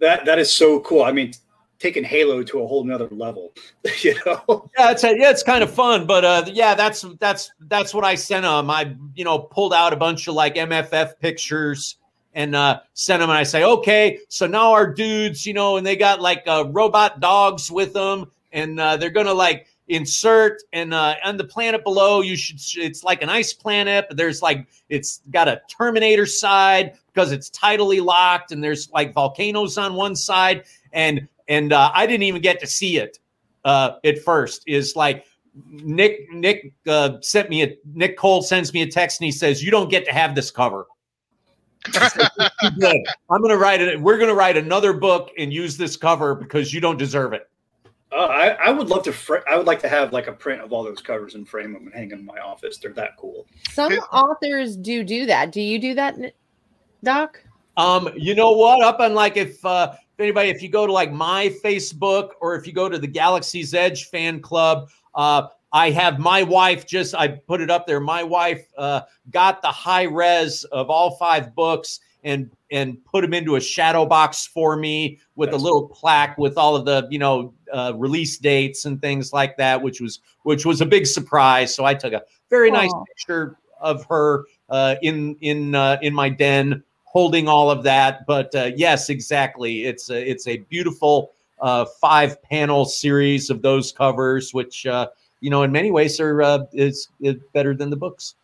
that 0.01 0.25
that 0.25 0.39
is 0.39 0.53
so 0.53 0.81
cool. 0.81 1.03
I 1.03 1.13
mean, 1.13 1.33
taking 1.79 2.05
Halo 2.05 2.43
to 2.43 2.63
a 2.63 2.67
whole 2.67 2.85
nother 2.85 3.09
level, 3.11 3.53
you 4.01 4.15
know? 4.25 4.69
Yeah, 4.79 4.91
it's 4.91 5.05
a, 5.05 5.17
yeah, 5.19 5.31
it's 5.31 5.43
kind 5.43 5.63
of 5.63 5.71
fun, 5.71 6.07
but 6.07 6.25
uh, 6.25 6.45
yeah, 6.47 6.75
that's 6.75 7.05
that's 7.21 7.51
that's 7.61 7.95
what 7.95 8.05
I 8.05 8.15
sent 8.15 8.45
them. 8.45 8.71
I 8.71 8.95
you 9.15 9.25
know 9.25 9.39
pulled 9.39 9.75
out 9.75 9.93
a 9.93 9.97
bunch 9.97 10.29
of 10.29 10.35
like 10.35 10.55
MFF 10.57 11.19
pictures 11.21 11.97
and 12.35 12.55
uh, 12.55 12.81
sent 12.95 13.21
them, 13.21 13.31
and 13.31 13.39
I 13.39 13.45
say, 13.45 13.65
okay, 13.65 14.19
so 14.29 14.47
now 14.47 14.73
our 14.73 14.93
dudes, 14.93 15.47
you 15.47 15.55
know, 15.55 15.79
and 15.79 15.87
they 15.87 15.97
got 15.97 16.21
like 16.21 16.43
uh, 16.47 16.67
robot 16.69 17.21
dogs 17.21 17.71
with 17.71 17.93
them, 17.93 18.31
and 18.53 18.79
uh, 18.79 18.97
they're 18.97 19.11
gonna 19.11 19.35
like 19.35 19.67
insert 19.89 20.63
and 20.73 20.93
uh 20.93 21.15
on 21.25 21.37
the 21.37 21.45
planet 21.45 21.85
below 21.85 22.21
you 22.21 22.37
should 22.37 22.59
it's 22.83 23.05
like 23.05 23.23
an 23.23 23.29
ice 23.29 23.53
planet 23.53 24.05
but 24.09 24.17
there's 24.17 24.43
like 24.43 24.67
it's 24.89 25.21
got 25.31 25.47
a 25.47 25.61
terminator 25.71 26.27
side 26.27 26.99
because 27.15 27.31
it's 27.31 27.51
tidally 27.51 28.05
locked 28.05 28.51
and 28.51 28.65
there's 28.65 28.91
like 28.91 29.15
volcanoes 29.15 29.79
on 29.79 29.95
one 29.95 30.17
side 30.17 30.65
and 30.93 31.29
and 31.47 31.73
uh, 31.73 31.93
i 31.95 32.05
didn't 32.05 32.25
even 32.25 32.43
get 32.43 32.59
to 32.59 32.67
see 32.67 32.99
it 32.99 33.19
uh 33.67 33.99
at 34.05 34.19
first. 34.21 34.63
Is 34.67 34.97
like 34.97 35.27
nick 35.71 36.33
nick 36.33 36.73
uh 36.87 37.21
sent 37.21 37.51
me 37.51 37.63
a 37.63 37.77
nick 37.95 38.17
cole 38.17 38.41
sends 38.43 38.73
me 38.73 38.83
a 38.83 38.91
text 38.91 39.21
and 39.21 39.27
he 39.27 39.33
says 39.33 39.63
you 39.63 39.71
don't 39.71 39.91
get 39.91 40.05
to 40.07 40.13
have 40.13 40.35
this 40.35 40.51
cover. 40.51 40.87
I'm 43.31 43.43
gonna 43.43 43.57
write 43.57 43.81
it 43.81 44.01
we're 44.01 44.19
gonna 44.19 44.35
write 44.35 44.57
another 44.57 44.93
book 44.93 45.31
and 45.39 45.53
use 45.53 45.77
this 45.77 45.97
cover 45.97 46.35
because 46.35 46.73
you 46.73 46.81
don't 46.81 46.97
deserve 46.97 47.33
it 47.33 47.49
uh, 48.17 48.27
I, 48.27 48.49
I 48.49 48.71
would 48.71 48.89
love 48.89 49.03
to. 49.05 49.13
Fr- 49.13 49.47
I 49.49 49.57
would 49.57 49.67
like 49.67 49.81
to 49.83 49.89
have 49.89 50.13
like 50.13 50.27
a 50.27 50.33
print 50.33 50.63
of 50.63 50.73
all 50.73 50.83
those 50.83 51.01
covers 51.01 51.35
and 51.35 51.47
frame 51.47 51.73
them 51.73 51.85
and 51.85 51.95
hang 51.95 52.09
them 52.09 52.21
in 52.21 52.25
my 52.27 52.39
office. 52.39 52.79
They're 52.79 52.93
that 52.95 53.17
cool. 53.19 53.47
Some 53.71 53.93
authors 54.13 54.77
do 54.77 55.05
do 55.05 55.27
that. 55.27 55.53
Do 55.53 55.61
you 55.61 55.79
do 55.79 55.95
that, 55.95 56.17
Doc? 57.05 57.43
Um, 57.77 58.09
you 58.17 58.35
know 58.35 58.53
what? 58.53 58.83
Up 58.83 59.01
on 59.01 59.15
like 59.15 59.37
if 59.37 59.65
uh, 59.65 59.93
if 59.93 60.21
anybody, 60.21 60.49
if 60.49 60.63
you 60.63 60.71
go 60.71 60.87
to 60.87 60.93
like 60.93 61.13
my 61.13 61.55
Facebook 61.63 62.31
or 62.41 62.55
if 62.55 62.67
you 62.67 62.73
go 62.73 62.89
to 62.89 62.99
the 62.99 63.07
Galaxy's 63.07 63.75
Edge 63.75 64.07
fan 64.07 64.41
club, 64.41 64.89
uh, 65.15 65.49
I 65.73 65.91
have 65.91 66.19
my 66.19 66.43
wife 66.43 66.87
just 66.87 67.15
I 67.15 67.29
put 67.29 67.61
it 67.61 67.71
up 67.71 67.87
there. 67.87 68.01
My 68.01 68.23
wife 68.23 68.67
uh, 68.79 69.03
got 69.31 69.61
the 69.61 69.69
high 69.69 70.05
res 70.05 70.65
of 70.65 70.89
all 70.89 71.17
five 71.17 71.55
books 71.55 72.01
and 72.25 72.51
and 72.71 73.03
put 73.05 73.23
them 73.23 73.33
into 73.33 73.57
a 73.57 73.61
shadow 73.61 74.05
box 74.05 74.47
for 74.47 74.77
me 74.77 75.19
with 75.37 75.51
That's 75.51 75.63
a 75.63 75.65
little 75.65 75.89
plaque 75.89 76.37
with 76.39 76.59
all 76.59 76.75
of 76.75 76.85
the 76.85 77.07
you 77.11 77.19
know 77.19 77.55
uh, 77.73 77.93
release 77.97 78.39
dates 78.39 78.85
and 78.85 79.01
things 79.01 79.33
like 79.33 79.57
that, 79.57 79.81
which 79.81 80.01
was 80.01 80.21
which 80.43 80.65
was 80.67 80.81
a 80.81 80.87
big 80.87 81.07
surprise. 81.07 81.75
So 81.75 81.85
I 81.85 81.95
took 81.95 82.13
a 82.13 82.23
very 82.51 82.71
nice 82.71 82.93
picture 83.09 83.59
of 83.81 84.05
her 84.07 84.45
uh, 84.69 84.97
in 85.03 85.37
in 85.41 85.75
uh, 85.75 85.99
in 86.03 86.15
my 86.15 86.29
den 86.29 86.83
holding 87.05 87.49
all 87.49 87.71
of 87.71 87.83
that. 87.85 88.27
But 88.27 88.55
uh, 88.55 88.71
yes, 88.77 89.09
exactly, 89.09 89.85
it's 89.85 90.11
a, 90.11 90.31
it's 90.31 90.47
a 90.47 90.59
beautiful 90.59 91.33
uh, 91.61 91.87
five 92.01 92.43
panel 92.43 92.85
series 92.85 93.49
of 93.49 93.63
those 93.63 93.93
covers, 93.93 94.53
which 94.53 94.87
uh, 94.87 95.09
you 95.41 95.51
know 95.51 95.63
in 95.63 95.73
many 95.73 95.91
ways 95.91 96.21
are 96.21 96.67
is, 96.73 97.09
is 97.21 97.37
better 97.53 97.75
than 97.75 97.91
the 97.91 97.97
books. 97.97 98.35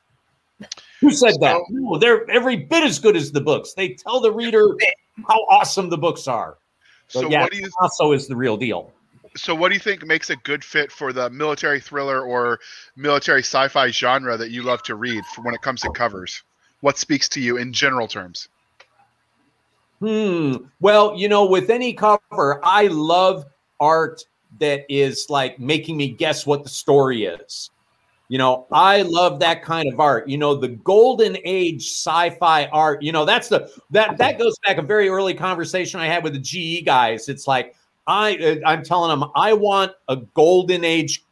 Who 1.02 1.10
said 1.10 1.34
so, 1.34 1.40
that? 1.40 1.60
No, 1.68 1.98
they're 1.98 2.30
every 2.30 2.56
bit 2.56 2.84
as 2.84 3.00
good 3.00 3.16
as 3.16 3.32
the 3.32 3.40
books. 3.40 3.74
They 3.74 3.88
tell 3.88 4.20
the 4.20 4.30
reader 4.30 4.68
how 5.28 5.40
awesome 5.50 5.90
the 5.90 5.98
books 5.98 6.28
are. 6.28 6.58
So, 7.08 7.28
yeah, 7.28 7.42
what 7.42 7.52
do 7.52 7.58
you 7.58 7.68
also 7.80 8.12
is 8.12 8.28
the 8.28 8.36
real 8.36 8.56
deal. 8.56 8.92
So 9.34 9.54
what 9.54 9.68
do 9.68 9.74
you 9.74 9.80
think 9.80 10.06
makes 10.06 10.30
a 10.30 10.36
good 10.36 10.62
fit 10.62 10.92
for 10.92 11.12
the 11.12 11.28
military 11.28 11.80
thriller 11.80 12.22
or 12.22 12.60
military 12.96 13.40
sci-fi 13.40 13.90
genre 13.90 14.36
that 14.36 14.50
you 14.50 14.62
love 14.62 14.82
to 14.84 14.94
read 14.94 15.24
for 15.26 15.42
when 15.42 15.54
it 15.54 15.60
comes 15.60 15.80
to 15.80 15.90
covers? 15.90 16.42
What 16.82 16.98
speaks 16.98 17.28
to 17.30 17.40
you 17.40 17.56
in 17.56 17.72
general 17.72 18.06
terms? 18.06 18.48
Hmm. 19.98 20.56
Well, 20.80 21.16
you 21.16 21.28
know, 21.28 21.46
with 21.46 21.68
any 21.70 21.94
cover, 21.94 22.60
I 22.62 22.86
love 22.88 23.46
art 23.80 24.24
that 24.60 24.84
is 24.88 25.26
like 25.28 25.58
making 25.58 25.96
me 25.96 26.10
guess 26.10 26.46
what 26.46 26.62
the 26.62 26.68
story 26.68 27.24
is 27.24 27.70
You 28.32 28.38
know, 28.38 28.66
I 28.72 29.02
love 29.02 29.40
that 29.40 29.62
kind 29.62 29.92
of 29.92 30.00
art. 30.00 30.26
You 30.26 30.38
know, 30.38 30.54
the 30.54 30.68
golden 30.68 31.36
age 31.44 31.82
sci-fi 31.82 32.64
art. 32.72 33.02
You 33.02 33.12
know, 33.12 33.26
that's 33.26 33.50
the 33.50 33.70
that 33.90 34.16
that 34.16 34.38
goes 34.38 34.54
back 34.66 34.78
a 34.78 34.82
very 34.82 35.10
early 35.10 35.34
conversation 35.34 36.00
I 36.00 36.06
had 36.06 36.24
with 36.24 36.32
the 36.32 36.38
GE 36.38 36.86
guys. 36.86 37.28
It's 37.28 37.46
like 37.46 37.76
I 38.06 38.36
uh, 38.36 38.66
I'm 38.66 38.82
telling 38.84 39.10
them 39.10 39.30
I 39.34 39.52
want 39.52 39.92
a 40.08 40.16
golden 40.16 40.82
age 40.82 41.22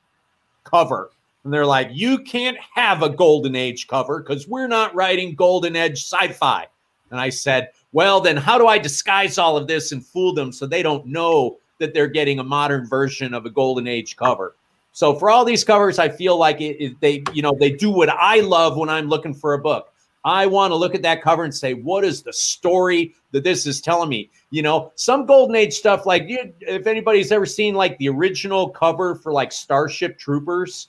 cover. 0.64 1.10
And 1.44 1.54
they're 1.54 1.64
like, 1.64 1.88
you 1.90 2.18
can't 2.18 2.58
have 2.74 3.02
a 3.02 3.08
golden 3.08 3.56
age 3.56 3.88
cover 3.88 4.20
because 4.20 4.46
we're 4.46 4.68
not 4.68 4.94
writing 4.94 5.34
golden 5.34 5.76
age 5.76 6.04
sci-fi. 6.04 6.66
And 7.10 7.18
I 7.18 7.30
said, 7.30 7.70
well, 7.92 8.20
then 8.20 8.36
how 8.36 8.58
do 8.58 8.66
I 8.66 8.76
disguise 8.76 9.38
all 9.38 9.56
of 9.56 9.68
this 9.68 9.92
and 9.92 10.04
fool 10.04 10.34
them 10.34 10.52
so 10.52 10.66
they 10.66 10.82
don't 10.82 11.06
know 11.06 11.60
that 11.78 11.94
they're 11.94 12.08
getting 12.08 12.40
a 12.40 12.44
modern 12.44 12.86
version 12.86 13.32
of 13.32 13.46
a 13.46 13.50
golden 13.50 13.86
age 13.86 14.18
cover? 14.18 14.54
So 14.92 15.14
for 15.14 15.30
all 15.30 15.44
these 15.44 15.64
covers, 15.64 15.98
I 15.98 16.08
feel 16.08 16.36
like 16.36 16.60
it, 16.60 16.82
it, 16.82 17.00
they, 17.00 17.22
you 17.32 17.42
know, 17.42 17.56
they 17.58 17.70
do 17.70 17.90
what 17.90 18.08
I 18.08 18.40
love 18.40 18.76
when 18.76 18.88
I'm 18.88 19.08
looking 19.08 19.34
for 19.34 19.54
a 19.54 19.58
book. 19.58 19.92
I 20.24 20.44
want 20.46 20.70
to 20.70 20.76
look 20.76 20.94
at 20.94 21.02
that 21.02 21.22
cover 21.22 21.44
and 21.44 21.54
say, 21.54 21.72
what 21.72 22.04
is 22.04 22.22
the 22.22 22.32
story 22.32 23.14
that 23.32 23.42
this 23.42 23.66
is 23.66 23.80
telling 23.80 24.10
me? 24.10 24.30
You 24.50 24.62
know, 24.62 24.92
some 24.96 25.24
golden 25.24 25.56
age 25.56 25.72
stuff, 25.72 26.04
like 26.04 26.24
you, 26.28 26.52
if 26.60 26.86
anybody's 26.86 27.32
ever 27.32 27.46
seen 27.46 27.74
like 27.74 27.96
the 27.98 28.08
original 28.10 28.68
cover 28.68 29.14
for 29.14 29.32
like 29.32 29.50
Starship 29.50 30.18
Troopers. 30.18 30.88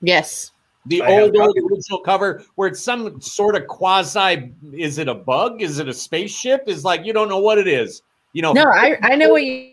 Yes. 0.00 0.52
The 0.86 1.02
I 1.02 1.20
old, 1.20 1.36
old 1.36 1.56
original 1.56 2.00
cover 2.00 2.44
where 2.54 2.68
it's 2.68 2.82
some 2.82 3.20
sort 3.20 3.56
of 3.56 3.66
quasi, 3.66 4.52
is 4.72 4.98
it 4.98 5.08
a 5.08 5.14
bug? 5.14 5.62
Is 5.62 5.78
it 5.78 5.88
a 5.88 5.94
spaceship? 5.94 6.64
Is 6.66 6.84
like, 6.84 7.04
you 7.04 7.12
don't 7.12 7.28
know 7.28 7.38
what 7.38 7.58
it 7.58 7.66
is. 7.66 8.02
You 8.32 8.42
know, 8.42 8.52
no, 8.52 8.64
I, 8.64 8.98
I 9.02 9.16
know 9.16 9.30
what 9.30 9.44
you, 9.44 9.72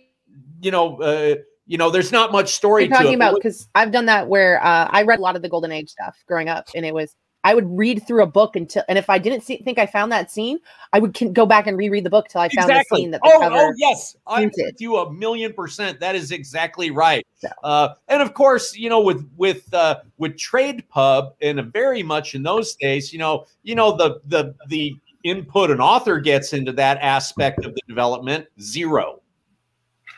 you 0.62 0.72
know, 0.72 1.00
uh, 1.02 1.36
you 1.70 1.78
know, 1.78 1.92
there's 1.92 2.12
not 2.12 2.32
much 2.32 2.56
story. 2.56 2.86
You're 2.86 2.98
talking 2.98 3.14
about 3.14 3.36
because 3.36 3.70
I've 3.76 3.92
done 3.92 4.08
that 4.08 4.28
where 4.28 4.62
uh, 4.64 4.90
I 4.90 5.04
read 5.04 5.20
a 5.20 5.22
lot 5.22 5.36
of 5.36 5.44
the 5.44 5.50
Golden 5.50 5.72
Age 5.72 5.90
stuff 5.90 6.18
growing 6.28 6.50
up, 6.50 6.68
and 6.74 6.84
it 6.84 6.96
was 6.96 7.16
I 7.44 7.54
would 7.54 7.70
read 7.70 8.06
through 8.08 8.24
a 8.24 8.28
book 8.28 8.56
until, 8.56 8.84
and 8.90 8.98
if 8.98 9.08
I 9.08 9.20
didn't 9.20 9.42
see, 9.42 9.58
think 9.58 9.78
I 9.78 9.86
found 9.86 10.12
that 10.12 10.32
scene, 10.32 10.58
I 10.94 11.00
would 11.00 11.18
go 11.34 11.46
back 11.46 11.68
and 11.68 11.78
reread 11.78 12.04
the 12.04 12.10
book 12.10 12.28
till 12.28 12.42
I 12.42 12.50
found 12.50 12.72
exactly. 12.72 12.98
the 12.98 13.02
scene 13.04 13.12
that 13.12 13.22
the 13.24 13.32
oh, 13.32 13.40
cover. 13.40 13.56
Oh, 13.56 13.74
yes, 13.78 14.18
I'm 14.26 14.52
with 14.58 14.82
you 14.82 14.98
a 14.98 15.14
million 15.14 15.54
percent. 15.54 16.00
That 16.00 16.16
is 16.16 16.32
exactly 16.32 16.90
right. 16.90 17.26
So. 17.38 17.50
Uh, 17.64 17.94
and 18.08 18.24
of 18.24 18.34
course, 18.34 18.76
you 18.76 18.90
know, 18.90 19.00
with 19.00 19.30
with 19.38 19.72
uh, 19.72 20.00
with 20.18 20.38
Trade 20.38 20.90
Pub, 20.90 21.36
and 21.40 21.72
very 21.72 22.02
much 22.02 22.34
in 22.34 22.42
those 22.42 22.76
days, 22.78 23.14
you 23.14 23.20
know, 23.20 23.46
you 23.62 23.76
know 23.76 23.96
the 23.96 24.22
the 24.26 24.56
the 24.70 24.96
input 25.24 25.70
an 25.70 25.80
author 25.80 26.20
gets 26.20 26.54
into 26.54 26.72
that 26.72 26.98
aspect 27.00 27.64
of 27.64 27.76
the 27.76 27.82
development 27.88 28.48
zero. 28.60 29.22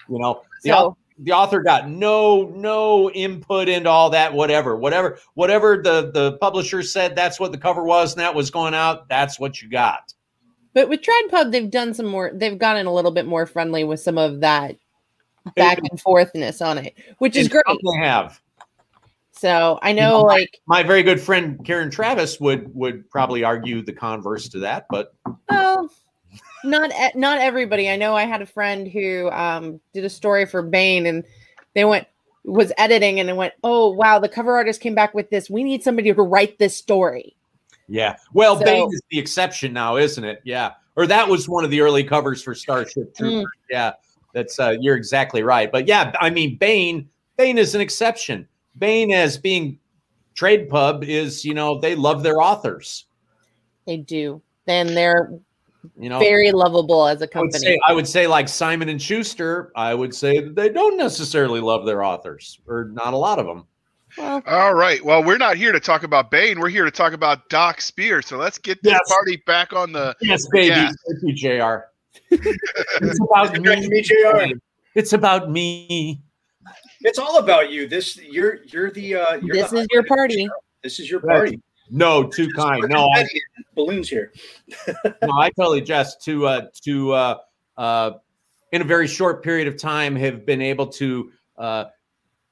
You 0.08 0.18
know, 0.20 0.44
the 0.64 0.70
so, 0.70 0.98
the 1.24 1.32
author 1.32 1.62
got 1.62 1.88
no 1.88 2.52
no 2.56 3.10
input 3.12 3.70
into 3.70 3.90
all 3.90 4.10
that 4.10 4.34
whatever 4.34 4.76
whatever 4.76 5.20
whatever 5.36 5.82
the 5.82 6.12
the 6.12 6.38
publisher 6.38 6.82
said 6.82 7.16
that's 7.16 7.40
what 7.40 7.52
the 7.52 7.58
cover 7.58 7.84
was 7.84 8.14
and 8.14 8.22
that 8.22 8.34
was 8.34 8.50
going 8.50 8.74
out 8.74 9.08
that's 9.08 9.40
what 9.40 9.62
you 9.62 9.70
got. 9.70 10.14
But 10.74 10.90
with 10.90 11.02
trad 11.02 11.30
pub 11.30 11.52
they've 11.52 11.70
done 11.70 11.94
some 11.94 12.08
more 12.08 12.32
they've 12.34 12.58
gotten 12.58 12.88
a 12.88 12.94
little 12.94 13.12
bit 13.12 13.26
more 13.26 13.46
friendly 13.46 13.84
with 13.84 14.00
some 14.00 14.18
of 14.18 14.40
that 14.42 14.78
back 15.56 15.78
and 15.78 16.02
forthness 16.02 16.66
on 16.66 16.78
it 16.78 16.96
which 17.20 17.36
is 17.36 17.48
great. 17.48 17.64
they 17.68 18.06
have. 18.06 18.42
So 19.32 19.80
i 19.82 19.92
know, 19.92 20.02
you 20.02 20.10
know 20.10 20.22
like 20.22 20.60
my, 20.66 20.82
my, 20.82 20.88
very 20.88 21.04
good 21.04 21.20
friend 21.20 21.64
karen 21.66 21.90
traviss 21.90 22.40
would 22.40 22.74
would 22.76 23.10
probably 23.10 23.44
argue 23.44 23.82
the 23.82 23.94
converse 23.94 24.50
to 24.50 24.60
that 24.60 24.86
but 24.90 25.14
oh 25.50 25.90
not 26.64 26.92
not 27.16 27.40
everybody. 27.40 27.90
I 27.90 27.96
know 27.96 28.16
I 28.16 28.24
had 28.24 28.42
a 28.42 28.46
friend 28.46 28.88
who 28.88 29.30
um, 29.32 29.80
did 29.94 30.06
a 30.06 30.10
story 30.10 30.46
for 30.46 30.62
Baen, 30.62 31.06
and 31.06 31.24
they 31.74 31.86
went 31.86 32.08
was 32.44 32.72
editing 32.78 33.20
and 33.20 33.30
it 33.30 33.36
went, 33.36 33.54
oh 33.64 33.92
wow, 33.92 34.20
the 34.20 34.30
cover 34.30 34.56
artist 34.56 34.82
came 34.82 34.96
back 34.96 35.14
with 35.14 35.30
this. 35.30 35.50
We 35.50 35.64
need 35.64 35.84
somebody 35.84 36.14
to 36.14 36.22
write 36.22 36.58
this 36.58 36.76
story. 36.76 37.36
Yeah. 37.88 38.16
Well, 38.34 38.58
so, 38.58 38.66
Baen 38.66 38.88
is 38.92 39.02
the 39.12 39.20
exception 39.20 39.74
now, 39.74 39.98
isn't 39.98 40.24
it? 40.24 40.42
Yeah. 40.44 40.72
Or 40.96 41.06
that 41.08 41.28
was 41.28 41.48
one 41.48 41.64
of 41.64 41.72
the 41.72 41.82
early 41.82 42.04
covers 42.04 42.42
for 42.42 42.56
Starship 42.56 43.16
Troopers. 43.16 43.44
Mm. 43.44 43.46
Yeah. 43.70 43.94
That's 44.34 44.60
uh, 44.60 44.76
you're 44.80 44.96
exactly 44.96 45.44
right. 45.44 45.72
But 45.72 45.88
yeah, 45.88 46.14
I 46.20 46.30
mean, 46.30 46.58
Baen, 46.58 47.10
Baen 47.38 47.58
is 47.58 47.76
an 47.76 47.82
exception. 47.82 48.48
Baen 48.78 49.12
as 49.12 49.38
being 49.38 49.78
trade 50.34 50.70
pub 50.70 51.04
is, 51.04 51.44
you 51.44 51.54
know, 51.54 51.80
they 51.80 51.96
love 51.96 52.24
their 52.24 52.42
authors. 52.42 53.06
They 53.86 53.98
do. 53.98 54.42
And 54.68 54.90
they're 54.90 55.38
you 55.98 56.10
know 56.10 56.20
very 56.20 56.52
lovable 56.52 57.08
as 57.08 57.22
a 57.22 57.28
company. 57.28 57.44
I 57.44 57.50
would, 57.50 57.62
say, 57.62 57.80
I 57.88 57.94
would 57.94 58.08
say 58.08 58.28
like 58.28 58.50
Simon 58.50 58.90
and 58.90 59.02
Schuster, 59.02 59.72
I 59.76 59.94
would 59.94 60.14
say 60.14 60.40
that 60.40 60.56
they 60.56 60.70
don't 60.70 60.98
necessarily 60.98 61.60
love 61.60 61.86
their 61.86 62.04
authors, 62.04 62.60
or 62.68 62.86
not 62.94 63.14
a 63.14 63.18
lot 63.18 63.40
of 63.40 63.46
them. 63.46 63.66
Well, 64.18 64.42
All 64.46 64.74
right. 64.74 65.04
Well, 65.04 65.24
we're 65.24 65.38
not 65.38 65.56
here 65.56 65.72
to 65.72 65.80
talk 65.80 66.04
about 66.04 66.32
Baen. 66.32 66.60
We're 66.60 66.70
here 66.70 66.86
to 66.86 66.92
talk 66.92 67.14
about 67.14 67.48
Doc 67.50 67.80
Spear. 67.80 68.22
So 68.22 68.38
let's 68.38 68.58
get 68.58 68.84
this 68.84 68.92
yes. 68.92 69.02
party 69.08 69.42
back 69.46 69.74
on 69.74 69.92
the. 69.92 70.16
Yes, 70.22 70.48
baby. 70.52 70.76
Thank 70.76 70.96
you, 71.22 71.34
Jr. 71.34 71.86
it's 72.32 73.20
about 73.22 73.58
me, 73.58 74.02
Jr. 74.02 74.56
It's 74.96 75.14
about 75.14 75.50
me. 75.50 76.22
It's 77.02 77.18
all 77.18 77.40
about 77.40 77.72
you. 77.72 77.88
This 77.88 78.18
you're 78.18 78.64
you're 78.66 78.92
the. 78.92 79.16
Uh, 79.16 79.36
you're 79.36 79.56
this 79.56 79.72
the 79.72 79.78
is 79.78 79.88
your 79.92 80.04
party. 80.04 80.50
This 80.84 81.00
is 81.00 81.10
your 81.10 81.22
party. 81.22 81.62
No, 81.92 82.24
too 82.24 82.50
kind. 82.56 82.86
No, 82.90 83.10
I, 83.14 83.28
balloons 83.76 84.10
here. 84.10 84.32
no, 85.06 85.38
I 85.38 85.50
totally 85.52 85.82
just 85.82 86.24
to 86.24 86.48
uh, 86.48 86.68
to 86.84 87.12
uh, 87.12 87.38
uh, 87.78 88.12
in 88.72 88.82
a 88.82 88.86
very 88.86 89.08
short 89.08 89.44
period 89.44 89.68
of 89.68 89.78
time 89.78 90.16
have 90.16 90.46
been 90.46 90.62
able 90.62 90.88
to 90.88 91.32
uh, 91.58 91.86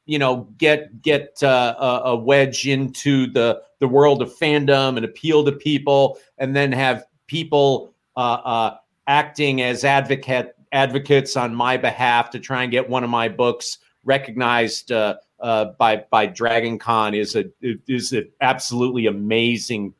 you 0.05 0.19
know 0.19 0.49
get 0.57 1.01
get 1.01 1.41
uh, 1.41 1.75
a, 1.79 2.09
a 2.09 2.15
wedge 2.17 2.67
into 2.67 3.27
the 3.27 3.61
the 3.79 3.87
world 3.87 4.21
of 4.21 4.35
fandom 4.37 4.97
and 4.97 5.05
appeal 5.05 5.45
to 5.45 5.53
people, 5.53 6.19
and 6.37 6.53
then 6.53 6.71
have 6.71 7.05
people 7.27 7.93
uh, 8.17 8.41
uh, 8.43 8.77
acting 9.07 9.61
as 9.61 9.85
advocate 9.85 10.55
advocates 10.73 11.37
on 11.37 11.55
my 11.55 11.77
behalf 11.77 12.29
to 12.29 12.39
try 12.39 12.63
and 12.63 12.71
get 12.71 12.89
one 12.89 13.03
of 13.03 13.09
my 13.09 13.29
books 13.29 13.77
recognized. 14.03 14.91
Uh, 14.91 15.15
uh, 15.41 15.65
by 15.77 16.05
by 16.09 16.25
Dragon 16.25 16.77
Con 16.77 17.13
is 17.13 17.35
a 17.35 17.45
is 17.61 18.11
an 18.11 18.29
absolutely 18.41 19.07
amazing 19.07 19.93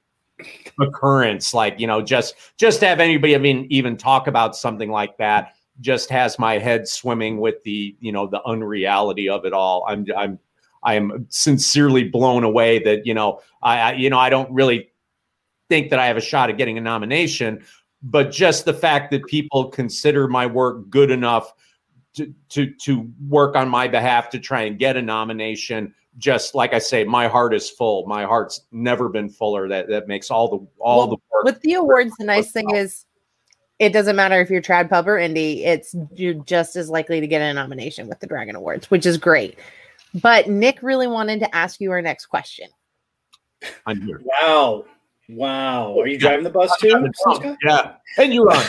occurrence. 0.80 1.54
Like 1.54 1.80
you 1.80 1.88
know, 1.88 2.02
just 2.02 2.36
just 2.58 2.80
to 2.82 2.88
have 2.88 3.00
anybody 3.00 3.38
mean 3.38 3.68
even 3.70 3.98
talk 3.98 4.28
about 4.28 4.56
something 4.56 4.90
like 4.90 5.18
that 5.18 5.54
just 5.82 6.10
has 6.10 6.38
my 6.38 6.58
head 6.58 6.88
swimming 6.88 7.40
with 7.40 7.64
the 7.64 7.96
you 8.00 8.12
know 8.12 8.28
the 8.28 8.42
unreality 8.44 9.30
of 9.30 9.46
it 9.46 9.54
all. 9.54 9.86
I'm 9.88 10.06
I'm 10.16 10.40
I'm 10.84 11.26
sincerely 11.30 12.06
blown 12.06 12.44
away 12.44 12.80
that 12.84 13.06
you 13.06 13.14
know 13.14 13.42
I, 13.62 13.80
I 13.80 13.94
you 13.94 14.10
know 14.10 14.20
I 14.20 14.30
don't 14.30 14.52
really 14.52 14.90
think 15.70 15.90
that 15.92 16.00
I 16.00 16.08
have 16.08 16.18
a 16.18 16.22
shot 16.22 16.50
at 16.50 16.58
getting 16.58 16.78
a 16.78 16.82
nomination, 16.82 17.64
but 18.02 18.32
just 18.32 18.66
the 18.66 18.74
fact 18.74 19.12
that 19.12 19.26
people 19.26 19.70
consider 19.70 20.28
my 20.28 20.46
work 20.46 20.90
good 20.90 21.12
enough 21.12 21.54
to 22.16 22.34
to 22.50 22.72
to 22.82 23.10
work 23.28 23.56
on 23.56 23.70
my 23.70 23.88
behalf 23.88 24.30
to 24.32 24.40
try 24.40 24.64
and 24.64 24.80
get 24.80 24.98
a 24.98 25.02
nomination 25.02 25.94
just 26.18 26.54
like 26.54 26.74
I 26.74 26.80
say, 26.80 27.04
my 27.04 27.28
heart 27.28 27.54
is 27.54 27.70
full. 27.70 28.06
My 28.06 28.26
heart's 28.26 28.62
never 28.72 29.10
been 29.10 29.30
fuller. 29.30 29.70
That 29.70 29.88
that 29.90 30.08
makes 30.08 30.30
all 30.30 30.50
the 30.50 30.68
all 30.80 31.00
well, 31.00 31.08
the 31.08 31.18
work. 31.32 31.44
With 31.46 31.62
the 31.62 31.76
awards, 31.76 32.14
the 32.18 32.26
nice 32.26 32.52
thing 32.52 32.76
is 32.76 33.06
it 33.80 33.94
doesn't 33.94 34.16
matter 34.16 34.42
if 34.42 34.50
you're 34.50 34.62
trad 34.62 34.90
pub 34.90 35.08
or 35.08 35.18
indie, 35.18 35.66
it's 35.66 35.96
you're 36.14 36.34
just 36.34 36.76
as 36.76 36.90
likely 36.90 37.22
to 37.22 37.28
get 37.28 37.42
a 37.42 37.54
nomination 37.54 38.08
with 38.08 38.20
the 38.20 38.28
Dragon 38.28 38.56
Awards, 38.56 38.92
which 38.92 39.06
is 39.06 39.18
great. 39.18 39.58
But 40.22 40.50
Nick 40.50 40.84
really 40.84 41.08
wanted 41.08 41.40
to 41.40 41.56
ask 41.56 41.80
you 41.80 41.92
our 41.92 42.02
next 42.02 42.26
question. 42.26 42.68
I'm 43.86 44.02
here. 44.02 44.22
Wow. 44.24 44.86
Wow. 45.30 45.98
Are 45.98 46.08
you 46.08 46.18
driving 46.18 46.44
the 46.44 46.50
bus 46.50 46.76
too? 46.80 47.10
Yeah. 47.64 47.94
And 48.18 48.34
you 48.34 48.44
run. 48.44 48.66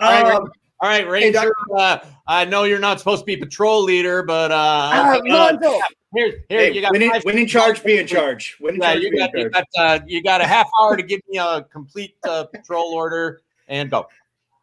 um, 0.00 0.50
all 0.80 0.88
right, 0.90 1.08
Ranger. 1.08 1.40
Hey, 1.40 1.48
uh, 1.74 1.98
I 2.26 2.44
know 2.44 2.64
you're 2.64 2.78
not 2.78 2.98
supposed 2.98 3.22
to 3.22 3.26
be 3.26 3.36
patrol 3.36 3.82
leader, 3.82 4.22
but 4.22 4.50
uh, 4.50 4.54
uh, 4.54 5.20
uh 5.30 5.80
here, 6.14 6.44
here 6.48 6.58
hey, 6.60 6.72
you 6.72 6.80
got 6.80 6.92
when 6.92 7.02
in, 7.02 7.10
when 7.22 7.38
in 7.38 7.46
charge, 7.46 7.82
be 7.82 7.98
in 7.98 8.06
charge. 8.06 8.56
When 8.60 8.74
in 8.74 8.80
yeah, 8.80 8.92
charge, 8.92 9.02
you 9.02 9.18
got, 9.18 9.38
you 9.38 9.50
got, 9.50 9.64
uh, 9.78 9.98
you 10.06 10.22
got 10.22 10.40
a 10.40 10.46
half 10.46 10.68
hour 10.80 10.96
to 10.96 11.02
give 11.02 11.20
me 11.28 11.38
a 11.38 11.62
complete 11.72 12.16
uh, 12.28 12.44
patrol 12.44 12.92
order 12.92 13.40
and 13.68 13.90
go. 13.90 14.06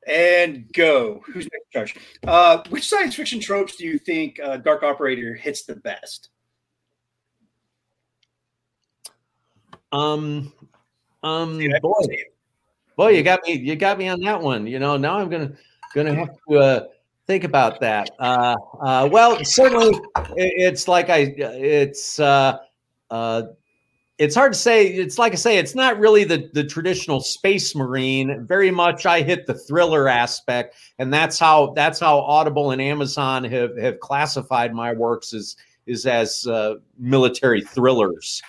And 0.08 0.72
go. 0.74 1.24
Who's 1.26 1.46
in 1.46 1.52
charge? 1.72 1.96
Uh, 2.28 2.62
which 2.70 2.88
science 2.88 3.16
fiction 3.16 3.40
tropes 3.40 3.76
do 3.76 3.86
you 3.86 3.98
think 3.98 4.40
uh, 4.40 4.58
Dark 4.58 4.84
Operator 4.84 5.34
hits 5.34 5.64
the 5.64 5.76
best? 5.76 6.30
Um, 9.92 10.52
um, 11.22 11.60
boy, 11.82 12.24
boy, 12.98 13.10
you 13.10 13.24
got 13.24 13.42
me. 13.46 13.54
You 13.54 13.76
got 13.76 13.98
me 13.98 14.08
on 14.10 14.20
that 14.22 14.42
one. 14.42 14.66
You 14.66 14.80
know, 14.80 14.98
now 14.98 15.20
I'm 15.20 15.30
gonna 15.30 15.54
Gonna 15.94 16.16
have 16.16 16.36
to 16.50 16.58
uh, 16.58 16.88
think 17.28 17.44
about 17.44 17.80
that. 17.82 18.10
Uh, 18.20 18.56
uh, 18.82 19.10
well, 19.12 19.44
certainly, 19.44 20.00
it's 20.36 20.88
like 20.88 21.10
I, 21.10 21.34
it's 21.38 22.20
uh, 22.20 22.58
uh, 23.12 23.44
it's 24.18 24.36
hard 24.36 24.54
to 24.54 24.60
say. 24.60 24.88
It's 24.88 25.18
like 25.18 25.34
I 25.34 25.36
say, 25.36 25.58
it's 25.58 25.76
not 25.76 26.00
really 26.00 26.24
the 26.24 26.50
the 26.54 26.64
traditional 26.64 27.20
space 27.20 27.76
marine. 27.76 28.46
Very 28.46 28.72
much, 28.72 29.06
I 29.06 29.22
hit 29.22 29.46
the 29.46 29.54
thriller 29.54 30.08
aspect, 30.08 30.76
and 31.00 31.14
that's 31.14 31.40
how 31.40 31.74
that's 31.74 32.00
how 32.00 32.20
Audible 32.20 32.72
and 32.72 32.82
Amazon 32.82 33.44
have 33.44 33.78
have 33.78 34.00
classified 34.00 34.74
my 34.74 34.94
works 34.94 35.34
as 35.34 35.56
is 35.86 36.06
as 36.06 36.48
uh, 36.48 36.76
military 36.98 37.62
thrillers 37.62 38.42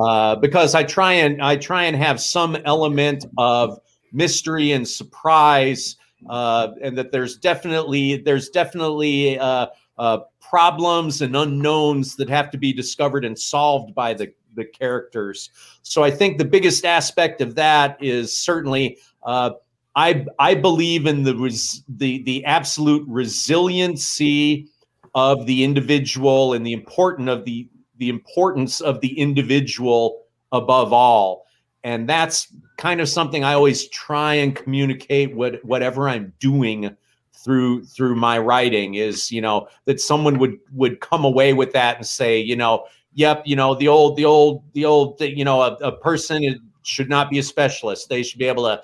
uh, 0.00 0.36
because 0.36 0.74
I 0.74 0.82
try 0.82 1.12
and 1.12 1.40
I 1.42 1.56
try 1.56 1.84
and 1.84 1.96
have 1.96 2.20
some 2.20 2.56
element 2.64 3.26
of 3.38 3.78
mystery 4.12 4.72
and 4.72 4.86
surprise, 4.86 5.96
uh, 6.28 6.68
and 6.82 6.96
that 6.98 7.12
there's 7.12 7.36
definitely 7.36 8.18
there's 8.18 8.48
definitely 8.48 9.38
uh, 9.38 9.66
uh, 9.98 10.18
problems 10.40 11.22
and 11.22 11.36
unknowns 11.36 12.16
that 12.16 12.28
have 12.28 12.50
to 12.50 12.58
be 12.58 12.72
discovered 12.72 13.24
and 13.24 13.38
solved 13.38 13.94
by 13.94 14.14
the 14.14 14.32
the 14.54 14.64
characters. 14.64 15.50
So 15.82 16.02
I 16.04 16.10
think 16.10 16.38
the 16.38 16.44
biggest 16.44 16.84
aspect 16.84 17.40
of 17.40 17.54
that 17.56 17.96
is 18.00 18.36
certainly 18.36 18.98
uh, 19.22 19.50
I 19.96 20.26
I 20.38 20.54
believe 20.54 21.06
in 21.06 21.22
the 21.22 21.36
res, 21.36 21.82
the 21.88 22.22
the 22.22 22.44
absolute 22.44 23.04
resiliency 23.08 24.68
of 25.14 25.46
the 25.46 25.62
individual 25.62 26.52
and 26.52 26.66
the 26.66 26.72
important 26.72 27.28
of 27.28 27.44
the 27.44 27.68
the 27.98 28.08
importance 28.08 28.80
of 28.80 29.00
the 29.00 29.18
individual 29.18 30.24
above 30.52 30.92
all. 30.92 31.43
And 31.84 32.08
that's 32.08 32.48
kind 32.78 33.00
of 33.00 33.08
something 33.08 33.44
I 33.44 33.52
always 33.52 33.88
try 33.88 34.34
and 34.34 34.56
communicate 34.56 35.36
what 35.36 35.62
whatever 35.64 36.08
I'm 36.08 36.32
doing 36.40 36.96
through 37.44 37.84
through 37.84 38.16
my 38.16 38.38
writing 38.38 38.94
is, 38.94 39.30
you 39.30 39.42
know, 39.42 39.68
that 39.84 40.00
someone 40.00 40.38
would 40.38 40.58
would 40.72 41.00
come 41.00 41.24
away 41.24 41.52
with 41.52 41.72
that 41.74 41.98
and 41.98 42.06
say, 42.06 42.40
you 42.40 42.56
know, 42.56 42.86
yep, 43.12 43.42
you 43.44 43.54
know, 43.54 43.74
the 43.74 43.86
old 43.86 44.16
the 44.16 44.24
old 44.24 44.64
the 44.72 44.86
old 44.86 45.20
you 45.20 45.44
know, 45.44 45.60
a, 45.60 45.74
a 45.74 45.92
person 45.92 46.70
should 46.82 47.10
not 47.10 47.30
be 47.30 47.38
a 47.38 47.42
specialist. 47.42 48.08
They 48.08 48.22
should 48.22 48.38
be 48.38 48.46
able 48.46 48.64
to 48.64 48.82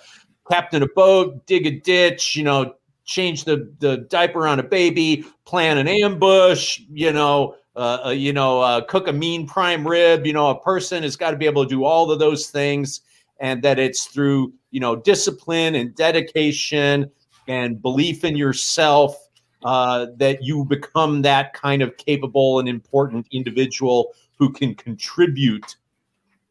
captain 0.50 0.82
a 0.82 0.88
boat, 0.88 1.46
dig 1.46 1.66
a 1.66 1.70
ditch, 1.70 2.36
you 2.36 2.44
know, 2.44 2.74
change 3.04 3.44
the 3.44 3.72
the 3.78 3.98
diaper 4.10 4.46
on 4.46 4.60
a 4.60 4.62
baby, 4.62 5.24
plan 5.46 5.78
an 5.78 5.88
ambush, 5.88 6.80
you 6.92 7.12
know, 7.12 7.56
uh, 7.76 7.98
uh, 8.06 8.10
you 8.10 8.32
know, 8.32 8.60
uh, 8.60 8.80
cook 8.82 9.06
a 9.08 9.12
mean 9.12 9.46
prime 9.46 9.86
rib. 9.86 10.26
You 10.26 10.32
know, 10.32 10.50
a 10.50 10.60
person 10.60 11.02
has 11.02 11.16
got 11.16 11.30
to 11.30 11.36
be 11.36 11.46
able 11.46 11.64
to 11.64 11.68
do 11.68 11.84
all 11.84 12.10
of 12.10 12.18
those 12.18 12.48
things, 12.48 13.00
and 13.38 13.62
that 13.62 13.78
it's 13.78 14.06
through 14.06 14.52
you 14.70 14.80
know 14.80 14.96
discipline 14.96 15.74
and 15.74 15.94
dedication 15.94 17.10
and 17.48 17.80
belief 17.80 18.24
in 18.24 18.36
yourself 18.36 19.16
uh, 19.64 20.06
that 20.16 20.42
you 20.42 20.64
become 20.64 21.22
that 21.22 21.52
kind 21.54 21.82
of 21.82 21.96
capable 21.96 22.58
and 22.58 22.68
important 22.68 23.26
individual 23.32 24.12
who 24.38 24.52
can 24.52 24.74
contribute 24.74 25.76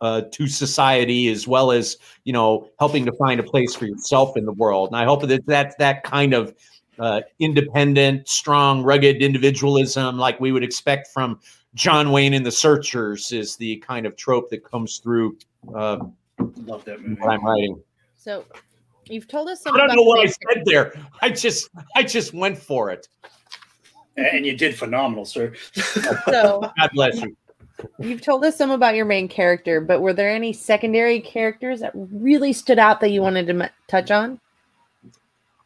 uh, 0.01 0.22
to 0.32 0.47
society 0.47 1.28
as 1.28 1.47
well 1.47 1.72
as 1.72 1.97
you 2.24 2.32
know 2.32 2.70
helping 2.80 3.05
to 3.05 3.11
find 3.13 3.39
a 3.39 3.43
place 3.43 3.76
for 3.76 3.86
yourself 3.86 4.38
in 4.38 4.45
the 4.45 4.53
world. 4.53 4.89
And 4.89 4.95
I 4.95 5.05
hope 5.05 5.28
that 5.28 5.45
that's 5.45 5.76
that 5.76 6.03
kind 6.03 6.34
of 6.34 6.53
uh, 7.00 7.22
independent, 7.39 8.28
strong, 8.28 8.84
rugged 8.84 9.22
individualism 9.22 10.18
like 10.18 10.39
we 10.39 10.52
would 10.52 10.64
expect 10.64 11.08
from 11.08 11.39
John 11.76 12.12
Wayne 12.12 12.34
and 12.34 12.45
the 12.45 12.52
Searchers 12.52 13.32
is 13.32 13.56
the 13.56 13.78
kind 13.78 14.06
of 14.06 14.16
trope 14.16 14.50
that 14.50 14.64
comes 14.64 14.97
through. 14.97 15.38
Uh, 15.74 16.00
Love 16.66 16.86
that 16.86 17.02
movie. 17.02 17.22
I'm 17.22 17.43
writing. 17.43 17.82
So 18.18 18.45
you've 19.06 19.28
told 19.28 19.50
us. 19.50 19.62
Some 19.62 19.76
I 19.76 19.80
don't 19.80 19.95
know 19.95 20.04
what 20.04 20.20
I 20.20 20.26
said 20.26 20.64
there. 20.66 20.93
I 21.22 21.30
just, 21.30 21.70
I 21.95 22.04
just 22.04 22.34
went 22.34 22.58
for 22.58 22.89
it. 22.91 23.08
And 24.18 24.45
you 24.45 24.58
did 24.58 24.76
phenomenal, 24.76 25.26
sir. 25.26 25.54
So 25.74 26.62
God 26.78 26.89
bless 26.93 27.22
you. 27.22 27.36
you've 28.00 28.22
told 28.22 28.43
us 28.43 28.58
some 28.58 28.72
about 28.72 28.95
your 28.95 29.06
main 29.06 29.28
character, 29.28 29.80
but 29.80 30.02
were 30.02 30.14
there 30.14 30.30
any 30.30 30.52
secondary 30.52 31.22
characters 31.22 31.80
that 31.80 31.91
really 31.93 32.52
stood 32.52 32.80
out 32.80 33.00
that 33.00 33.12
you 33.12 33.22
wanted 33.22 33.47
to 33.47 33.64
m- 33.64 33.70
touch 33.88 34.12
on? 34.12 34.39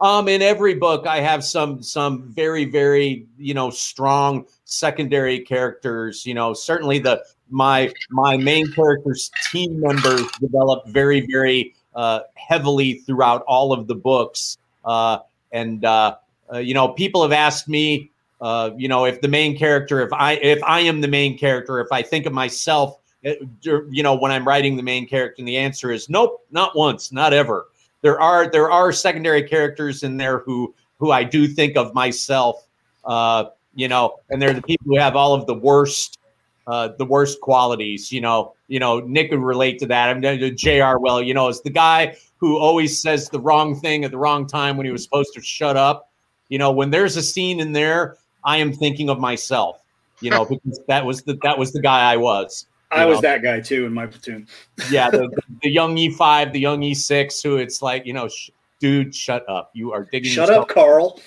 Um, 0.04 0.28
in 0.28 0.42
every 0.42 0.74
book, 0.74 1.08
I 1.08 1.22
have 1.22 1.46
some 1.46 1.82
some 1.82 2.24
very 2.24 2.66
very 2.66 3.26
you 3.38 3.54
know 3.54 3.70
strong 3.70 4.46
secondary 4.66 5.40
characters. 5.40 6.26
You 6.26 6.34
know, 6.34 6.54
certainly 6.54 7.00
the 7.00 7.24
my 7.50 7.90
my 8.10 8.36
main 8.36 8.70
characters' 8.74 9.32
team 9.50 9.80
members 9.80 10.30
develop 10.42 10.86
very 10.90 11.26
very 11.32 11.74
uh, 11.96 12.20
heavily 12.36 12.96
throughout 12.96 13.44
all 13.44 13.72
of 13.72 13.88
the 13.88 13.96
books. 13.96 14.58
Uh, 14.84 15.20
and 15.54 15.86
uh, 15.86 16.18
uh, 16.52 16.58
you 16.58 16.74
know, 16.74 16.90
people 16.90 17.22
have 17.22 17.32
asked 17.32 17.70
me, 17.70 18.12
uh, 18.42 18.72
you 18.76 18.90
know, 18.90 19.06
if 19.06 19.22
the 19.22 19.30
main 19.30 19.58
character, 19.58 20.02
if 20.02 20.12
I 20.12 20.34
if 20.34 20.62
I 20.64 20.82
am 20.82 21.00
the 21.00 21.08
main 21.08 21.38
character, 21.38 21.80
if 21.80 21.94
I 21.94 22.02
think 22.02 22.26
of 22.26 22.34
myself, 22.34 23.00
uh, 23.26 23.36
you 23.62 24.04
know, 24.04 24.16
when 24.16 24.34
I'm 24.34 24.46
writing 24.46 24.76
the 24.76 24.84
main 24.84 25.08
character, 25.08 25.36
and 25.40 25.48
the 25.48 25.56
answer 25.56 25.92
is 25.94 26.10
nope, 26.10 26.46
not 26.52 26.76
once, 26.76 27.14
not 27.14 27.32
ever 27.32 27.68
there 28.04 28.22
are 28.22 28.52
there 28.52 28.70
are 28.70 28.92
secondary 28.92 29.42
characters 29.42 30.04
in 30.04 30.18
there 30.18 30.40
who 30.40 30.76
who 31.00 31.12
I 31.12 31.24
do 31.24 31.48
think 31.48 31.76
of 31.76 31.94
myself. 31.96 32.68
Uh, 33.04 33.46
you 33.74 33.88
know, 33.88 34.20
and 34.30 34.40
they're 34.40 34.54
the 34.54 34.62
people 34.62 34.86
who 34.86 34.98
have 34.98 35.16
all 35.16 35.34
of 35.34 35.48
the 35.48 35.56
worst 35.56 36.20
uh, 36.68 36.90
the 36.98 37.06
worst 37.06 37.42
qualities. 37.42 38.12
You 38.12 38.22
know, 38.22 38.54
you 38.68 38.80
know, 38.80 39.00
Nick 39.00 39.32
would 39.32 39.40
relate 39.40 39.80
to 39.80 39.86
that. 39.88 40.10
I'm 40.10 40.20
mean, 40.20 40.56
Jr. 40.56 40.98
Well, 41.00 41.22
you 41.22 41.34
know, 41.34 41.48
is 41.48 41.62
the 41.62 41.70
guy 41.70 42.16
who 42.38 42.58
always 42.58 43.02
says 43.02 43.30
the 43.30 43.40
wrong 43.40 43.80
thing 43.80 44.04
at 44.04 44.12
the 44.12 44.18
wrong 44.18 44.46
time 44.46 44.78
when 44.78 44.86
he 44.86 44.92
was 44.92 45.04
supposed 45.04 45.34
to 45.34 45.42
shut 45.42 45.78
up. 45.78 46.12
You 46.50 46.60
know, 46.60 46.72
when 46.72 46.92
there's 46.92 47.16
a 47.16 47.24
scene 47.24 47.60
in 47.60 47.72
there, 47.72 48.18
I 48.44 48.58
am 48.58 48.74
thinking 48.74 49.10
of 49.10 49.20
myself. 49.20 49.82
You 50.20 50.30
know, 50.30 50.46
because 50.50 50.80
that 50.88 51.06
was 51.06 51.24
the 51.24 51.40
that 51.44 51.58
was 51.58 51.72
the 51.72 51.82
guy 51.82 52.12
I 52.12 52.18
was. 52.18 52.68
I 52.94 53.06
was 53.06 53.22
that 53.22 53.42
guy 53.42 53.60
too 53.60 53.86
in 53.86 53.94
my 53.94 54.06
platoon. 54.08 54.48
yeah, 54.92 55.10
the, 55.10 55.30
the, 55.62 55.70
young 55.70 55.96
E5, 55.96 56.54
the 56.54 56.60
young 56.60 56.82
E6, 56.82 57.44
who 57.44 57.58
it's 57.58 57.82
like, 57.82 58.06
you 58.06 58.14
know, 58.14 58.28
sh- 58.28 58.50
dude, 58.80 59.14
shut 59.14 59.48
up. 59.50 59.72
You 59.74 59.92
are 59.94 60.06
digging. 60.12 60.32
Shut 60.32 60.50
up, 60.50 60.68
Carl. 60.68 61.20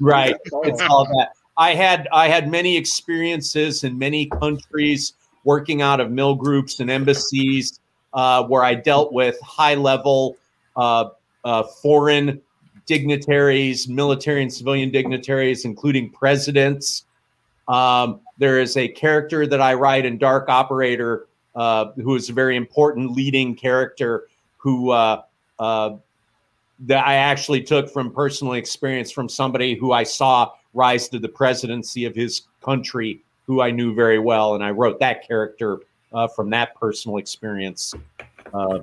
Right. 0.00 0.34
it's 0.64 0.82
all 0.82 1.04
that. 1.04 1.30
I 1.58 1.74
had 1.74 2.06
I 2.12 2.28
had 2.28 2.50
many 2.50 2.76
experiences 2.76 3.84
in 3.84 3.98
many 3.98 4.26
countries 4.26 5.14
working 5.44 5.80
out 5.80 6.00
of 6.00 6.10
mill 6.10 6.34
groups 6.34 6.80
and 6.80 6.90
embassies 6.90 7.80
uh, 8.12 8.44
where 8.44 8.64
I 8.64 8.74
dealt 8.74 9.12
with 9.12 9.40
high 9.40 9.74
level 9.74 10.36
uh, 10.76 11.10
uh, 11.44 11.62
foreign 11.62 12.40
dignitaries, 12.86 13.88
military 13.88 14.42
and 14.42 14.52
civilian 14.52 14.90
dignitaries, 14.90 15.64
including 15.64 16.10
presidents. 16.10 17.04
Um, 17.68 18.20
there 18.38 18.60
is 18.60 18.76
a 18.76 18.88
character 18.88 19.46
that 19.46 19.60
I 19.60 19.74
write 19.74 20.04
in 20.04 20.18
Dark 20.18 20.48
Operator 20.48 21.26
uh, 21.54 21.92
who 21.92 22.14
is 22.14 22.28
a 22.28 22.32
very 22.32 22.56
important 22.56 23.12
leading 23.12 23.54
character 23.54 24.28
who 24.58 24.90
uh, 24.90 25.22
uh, 25.58 25.96
that 26.80 27.06
I 27.06 27.14
actually 27.14 27.62
took 27.62 27.90
from 27.90 28.12
personal 28.12 28.54
experience 28.54 29.10
from 29.10 29.28
somebody 29.28 29.74
who 29.74 29.92
I 29.92 30.02
saw 30.02 30.52
rise 30.74 31.08
to 31.08 31.18
the 31.18 31.28
presidency 31.28 32.04
of 32.04 32.14
his 32.14 32.42
country, 32.62 33.22
who 33.46 33.62
I 33.62 33.70
knew 33.70 33.94
very 33.94 34.18
well, 34.18 34.54
and 34.54 34.62
I 34.62 34.70
wrote 34.70 35.00
that 35.00 35.26
character 35.26 35.78
uh, 36.12 36.28
from 36.28 36.50
that 36.50 36.74
personal 36.74 37.16
experience. 37.16 37.94
Uh, 38.52 38.80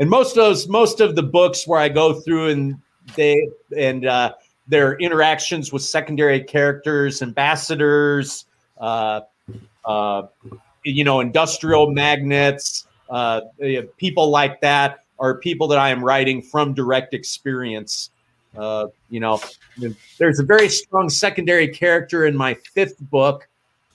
and 0.00 0.10
most 0.10 0.30
of 0.30 0.42
those, 0.42 0.66
most 0.66 1.00
of 1.00 1.14
the 1.14 1.22
books 1.22 1.66
where 1.66 1.78
I 1.78 1.88
go 1.88 2.20
through 2.20 2.48
and 2.48 2.76
they 3.14 3.48
and 3.76 4.06
uh, 4.06 4.34
their 4.66 4.96
interactions 4.96 5.72
with 5.72 5.82
secondary 5.82 6.42
characters, 6.42 7.22
ambassadors, 7.22 8.46
you 10.84 11.04
know, 11.04 11.20
industrial 11.20 11.90
magnets, 11.90 12.86
uh, 13.10 13.42
people 13.96 14.30
like 14.30 14.60
that 14.60 15.04
are 15.18 15.36
people 15.36 15.68
that 15.68 15.78
I 15.78 15.90
am 15.90 16.02
writing 16.04 16.42
from 16.42 16.74
direct 16.74 17.14
experience. 17.14 18.10
Uh, 18.56 18.88
you 19.08 19.20
know, 19.20 19.40
there's 20.18 20.40
a 20.40 20.44
very 20.44 20.68
strong 20.68 21.08
secondary 21.08 21.68
character 21.68 22.26
in 22.26 22.36
my 22.36 22.54
fifth 22.54 22.98
book 23.10 23.48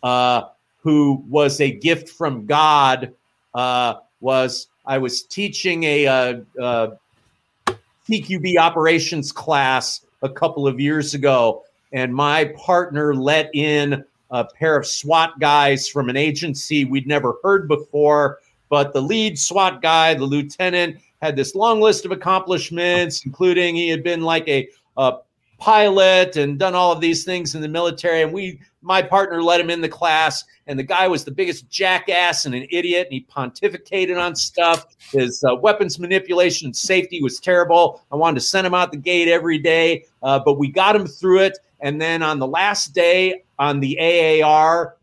uh, 0.03 0.43
who 0.81 1.23
was 1.29 1.59
a 1.61 1.71
gift 1.71 2.09
from 2.09 2.45
God. 2.45 3.13
Uh, 3.53 3.95
was 4.21 4.67
I 4.85 4.97
was 4.97 5.23
teaching 5.23 5.83
a, 5.83 6.05
a, 6.05 6.43
a 6.59 8.57
operations 8.57 9.31
class 9.31 10.05
a 10.23 10.29
couple 10.29 10.67
of 10.67 10.79
years 10.79 11.13
ago, 11.13 11.63
and 11.91 12.13
my 12.13 12.45
partner 12.55 13.13
let 13.13 13.53
in 13.53 14.03
a 14.31 14.45
pair 14.45 14.77
of 14.77 14.85
SWAT 14.85 15.39
guys 15.39 15.87
from 15.87 16.09
an 16.09 16.17
agency 16.17 16.85
we'd 16.85 17.07
never 17.07 17.35
heard 17.43 17.67
before. 17.67 18.39
But 18.69 18.93
the 18.93 19.01
lead 19.01 19.39
SWAT 19.39 19.81
guy, 19.81 20.13
the 20.13 20.25
lieutenant, 20.25 20.97
had 21.21 21.35
this 21.35 21.55
long 21.55 21.81
list 21.81 22.05
of 22.05 22.11
accomplishments, 22.11 23.25
including 23.25 23.75
he 23.75 23.89
had 23.89 24.03
been 24.03 24.21
like 24.21 24.47
a, 24.47 24.67
a 24.97 25.17
pilot 25.57 26.35
and 26.37 26.59
done 26.59 26.75
all 26.75 26.91
of 26.91 27.01
these 27.01 27.23
things 27.23 27.55
in 27.55 27.61
the 27.61 27.67
military. 27.67 28.21
And 28.21 28.31
we, 28.31 28.59
my 28.81 29.01
partner, 29.01 29.41
let 29.41 29.59
him 29.59 29.69
in 29.69 29.81
the 29.81 29.89
class, 29.89 30.43
and 30.67 30.77
the 30.77 30.83
guy 30.83 31.07
was 31.07 31.23
the 31.23 31.31
biggest 31.31 31.69
jackass 31.69 32.45
and 32.45 32.53
an 32.53 32.67
idiot, 32.69 33.07
and 33.07 33.13
he 33.13 33.25
pontificated 33.25 34.21
on 34.21 34.35
stuff. 34.35 34.95
His 35.11 35.43
uh, 35.43 35.55
weapons 35.55 35.97
manipulation 35.97 36.67
and 36.67 36.75
safety 36.75 37.21
was 37.21 37.39
terrible. 37.39 38.03
I 38.11 38.15
wanted 38.15 38.35
to 38.35 38.45
send 38.45 38.67
him 38.67 38.73
out 38.73 38.91
the 38.91 38.97
gate 38.97 39.27
every 39.27 39.57
day, 39.57 40.05
uh, 40.21 40.39
but 40.45 40.59
we 40.59 40.67
got 40.69 40.95
him 40.95 41.07
through 41.07 41.39
it. 41.39 41.57
And 41.81 42.01
then 42.01 42.23
on 42.23 42.39
the 42.39 42.47
last 42.47 42.93
day 42.93 43.43
on 43.59 43.79
the 43.79 44.41
AAR, 44.41 44.97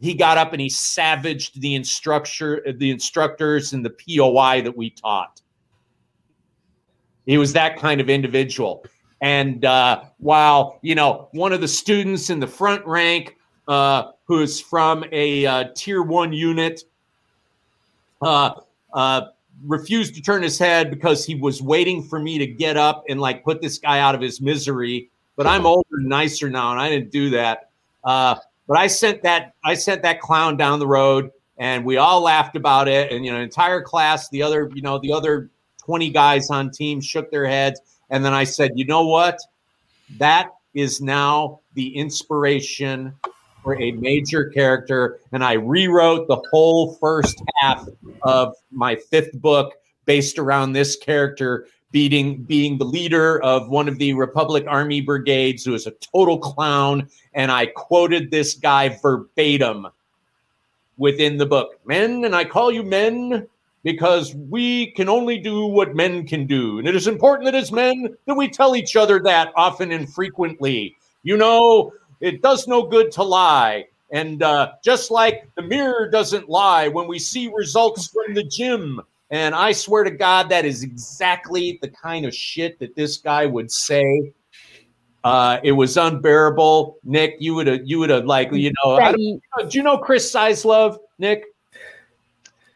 he 0.00 0.14
got 0.14 0.38
up 0.38 0.52
and 0.52 0.60
he 0.60 0.68
savaged 0.68 1.60
the 1.60 1.74
instructor, 1.74 2.62
the 2.76 2.90
instructors 2.90 3.72
and 3.72 3.84
the 3.84 3.90
POI 3.90 4.62
that 4.62 4.76
we 4.76 4.90
taught. 4.90 5.40
He 7.26 7.36
was 7.36 7.52
that 7.52 7.76
kind 7.76 8.00
of 8.00 8.08
individual. 8.08 8.84
And 9.20 9.64
uh, 9.64 10.04
while 10.18 10.78
you 10.82 10.94
know 10.94 11.28
one 11.32 11.52
of 11.52 11.60
the 11.60 11.68
students 11.68 12.30
in 12.30 12.38
the 12.38 12.46
front 12.46 12.86
rank 12.86 13.36
uh, 13.66 14.12
who's 14.24 14.60
from 14.60 15.04
a 15.12 15.44
uh, 15.44 15.64
tier 15.74 16.02
one 16.02 16.32
unit, 16.32 16.84
uh, 18.22 18.52
uh, 18.94 19.22
refused 19.64 20.14
to 20.14 20.22
turn 20.22 20.42
his 20.42 20.58
head 20.58 20.90
because 20.90 21.24
he 21.24 21.34
was 21.34 21.60
waiting 21.60 22.02
for 22.02 22.20
me 22.20 22.38
to 22.38 22.46
get 22.46 22.76
up 22.76 23.04
and 23.08 23.20
like 23.20 23.44
put 23.44 23.60
this 23.60 23.78
guy 23.78 24.00
out 24.00 24.14
of 24.14 24.20
his 24.20 24.40
misery. 24.40 25.10
But 25.38 25.46
I'm 25.46 25.66
older 25.66 25.86
and 25.92 26.08
nicer 26.08 26.50
now, 26.50 26.72
and 26.72 26.80
I 26.80 26.90
didn't 26.90 27.12
do 27.12 27.30
that. 27.30 27.70
Uh, 28.02 28.34
but 28.66 28.76
I 28.76 28.88
sent 28.88 29.22
that 29.22 29.54
I 29.64 29.74
sent 29.74 30.02
that 30.02 30.20
clown 30.20 30.56
down 30.56 30.80
the 30.80 30.86
road, 30.86 31.30
and 31.56 31.84
we 31.84 31.96
all 31.96 32.20
laughed 32.20 32.56
about 32.56 32.88
it. 32.88 33.12
And 33.12 33.24
you 33.24 33.32
know, 33.32 33.38
entire 33.38 33.80
class, 33.80 34.28
the 34.30 34.42
other 34.42 34.68
you 34.74 34.82
know 34.82 34.98
the 34.98 35.12
other 35.12 35.48
20 35.84 36.10
guys 36.10 36.50
on 36.50 36.72
team 36.72 37.00
shook 37.00 37.30
their 37.30 37.46
heads, 37.46 37.80
and 38.10 38.24
then 38.24 38.34
I 38.34 38.42
said, 38.42 38.72
you 38.74 38.84
know 38.84 39.06
what, 39.06 39.38
that 40.18 40.50
is 40.74 41.00
now 41.00 41.60
the 41.74 41.96
inspiration 41.96 43.14
for 43.62 43.80
a 43.80 43.92
major 43.92 44.46
character. 44.46 45.20
And 45.30 45.44
I 45.44 45.52
rewrote 45.52 46.26
the 46.26 46.42
whole 46.50 46.94
first 46.94 47.40
half 47.60 47.86
of 48.22 48.56
my 48.72 48.96
fifth 48.96 49.40
book 49.40 49.74
based 50.04 50.38
around 50.40 50.72
this 50.72 50.96
character 50.96 51.68
beating 51.90 52.42
being 52.42 52.78
the 52.78 52.84
leader 52.84 53.42
of 53.42 53.68
one 53.68 53.88
of 53.88 53.98
the 53.98 54.12
Republic 54.12 54.64
Army 54.68 55.00
brigades 55.00 55.64
who 55.64 55.74
is 55.74 55.86
a 55.86 55.92
total 55.92 56.38
clown. 56.38 57.08
And 57.34 57.50
I 57.50 57.66
quoted 57.66 58.30
this 58.30 58.54
guy 58.54 58.98
verbatim 59.00 59.88
within 60.96 61.38
the 61.38 61.46
book. 61.46 61.80
Men, 61.86 62.24
and 62.24 62.34
I 62.34 62.44
call 62.44 62.70
you 62.70 62.82
men 62.82 63.46
because 63.84 64.34
we 64.34 64.90
can 64.92 65.08
only 65.08 65.38
do 65.38 65.64
what 65.64 65.94
men 65.94 66.26
can 66.26 66.46
do. 66.46 66.78
And 66.78 66.88
it 66.88 66.96
is 66.96 67.06
important 67.06 67.46
that 67.46 67.54
as 67.54 67.72
men 67.72 68.16
that 68.26 68.34
we 68.34 68.48
tell 68.48 68.76
each 68.76 68.96
other 68.96 69.20
that 69.20 69.52
often 69.56 69.92
and 69.92 70.12
frequently. 70.12 70.96
You 71.22 71.36
know, 71.36 71.92
it 72.20 72.42
does 72.42 72.66
no 72.66 72.82
good 72.82 73.12
to 73.12 73.22
lie. 73.22 73.86
And 74.10 74.42
uh, 74.42 74.72
just 74.82 75.10
like 75.10 75.48
the 75.54 75.62
mirror 75.62 76.08
doesn't 76.10 76.48
lie 76.48 76.88
when 76.88 77.06
we 77.06 77.18
see 77.18 77.52
results 77.54 78.08
from 78.08 78.34
the 78.34 78.42
gym. 78.42 79.00
And 79.30 79.54
I 79.54 79.72
swear 79.72 80.04
to 80.04 80.10
God, 80.10 80.48
that 80.48 80.64
is 80.64 80.82
exactly 80.82 81.78
the 81.82 81.88
kind 81.88 82.24
of 82.24 82.34
shit 82.34 82.78
that 82.78 82.94
this 82.94 83.18
guy 83.18 83.44
would 83.46 83.70
say. 83.70 84.32
Uh, 85.24 85.58
it 85.62 85.72
was 85.72 85.96
unbearable. 85.96 86.98
Nick, 87.04 87.36
you 87.38 87.54
would 87.54 87.66
have, 87.66 87.80
you 87.84 87.98
would 87.98 88.10
have 88.10 88.24
like, 88.24 88.50
you 88.52 88.72
know, 88.82 89.14
do 89.68 89.78
you 89.78 89.82
know 89.82 89.98
Chris 89.98 90.34
Love, 90.34 90.98
Nick? 91.18 91.44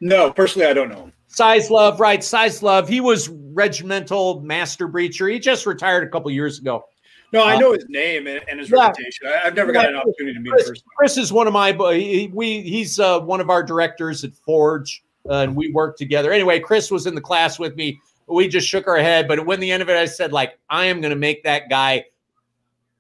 No, 0.00 0.32
personally, 0.32 0.66
I 0.66 0.74
don't 0.74 0.90
know 0.90 1.04
him. 1.04 1.12
Size 1.28 1.70
Love, 1.70 1.98
right? 2.00 2.22
Size 2.22 2.62
Love. 2.62 2.88
He 2.88 3.00
was 3.00 3.30
regimental 3.30 4.40
master 4.40 4.86
breacher. 4.86 5.32
He 5.32 5.38
just 5.38 5.64
retired 5.64 6.06
a 6.06 6.10
couple 6.10 6.30
years 6.30 6.58
ago. 6.58 6.84
No, 7.32 7.42
I 7.42 7.56
uh, 7.56 7.58
know 7.58 7.72
his 7.72 7.86
name 7.88 8.26
and, 8.26 8.40
and 8.48 8.60
his 8.60 8.68
yeah. 8.68 8.88
reputation. 8.88 9.28
I, 9.28 9.44
have 9.44 9.54
never 9.54 9.72
got 9.72 9.88
an 9.88 9.96
opportunity 9.96 10.34
to 10.34 10.40
meet 10.40 10.50
Chris, 10.50 10.68
him. 10.68 10.76
Chris 10.98 11.16
is 11.16 11.32
one 11.32 11.46
of 11.46 11.54
my 11.54 11.72
he, 11.94 12.30
we 12.34 12.60
he's 12.60 12.98
uh, 13.00 13.20
one 13.20 13.40
of 13.40 13.48
our 13.48 13.62
directors 13.62 14.22
at 14.24 14.34
Forge, 14.34 15.02
uh, 15.28 15.34
and 15.34 15.54
we 15.56 15.70
worked 15.72 15.98
together. 15.98 16.32
Anyway, 16.32 16.60
Chris 16.60 16.90
was 16.90 17.06
in 17.06 17.14
the 17.14 17.20
class 17.20 17.58
with 17.58 17.76
me. 17.76 18.00
We 18.28 18.48
just 18.48 18.68
shook 18.68 18.86
our 18.86 18.98
head, 18.98 19.28
but 19.28 19.44
when 19.46 19.60
the 19.60 19.70
end 19.70 19.82
of 19.82 19.90
it, 19.90 19.96
I 19.96 20.06
said 20.06 20.32
like, 20.32 20.58
I 20.70 20.86
am 20.86 21.00
going 21.00 21.10
to 21.10 21.18
make 21.18 21.42
that 21.44 21.68
guy 21.68 22.04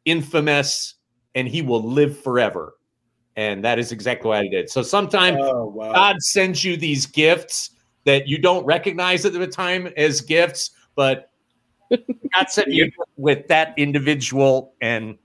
infamous, 0.04 0.94
and 1.34 1.48
he 1.48 1.62
will 1.62 1.82
live 1.82 2.18
forever. 2.18 2.74
And 3.36 3.64
that 3.64 3.78
is 3.78 3.92
exactly 3.92 4.28
what 4.28 4.38
I 4.38 4.48
did. 4.48 4.68
So 4.68 4.82
sometimes 4.82 5.38
oh, 5.40 5.66
wow. 5.66 5.92
God 5.92 6.20
sends 6.20 6.62
you 6.64 6.76
these 6.76 7.06
gifts 7.06 7.70
that 8.04 8.28
you 8.28 8.38
don't 8.38 8.64
recognize 8.66 9.24
at 9.24 9.32
the 9.32 9.46
time 9.46 9.86
as 9.96 10.20
gifts, 10.20 10.72
but 10.96 11.30
God 11.90 12.48
sent 12.48 12.68
you 12.68 12.90
with 13.16 13.46
that 13.48 13.74
individual 13.78 14.74
and 14.80 15.16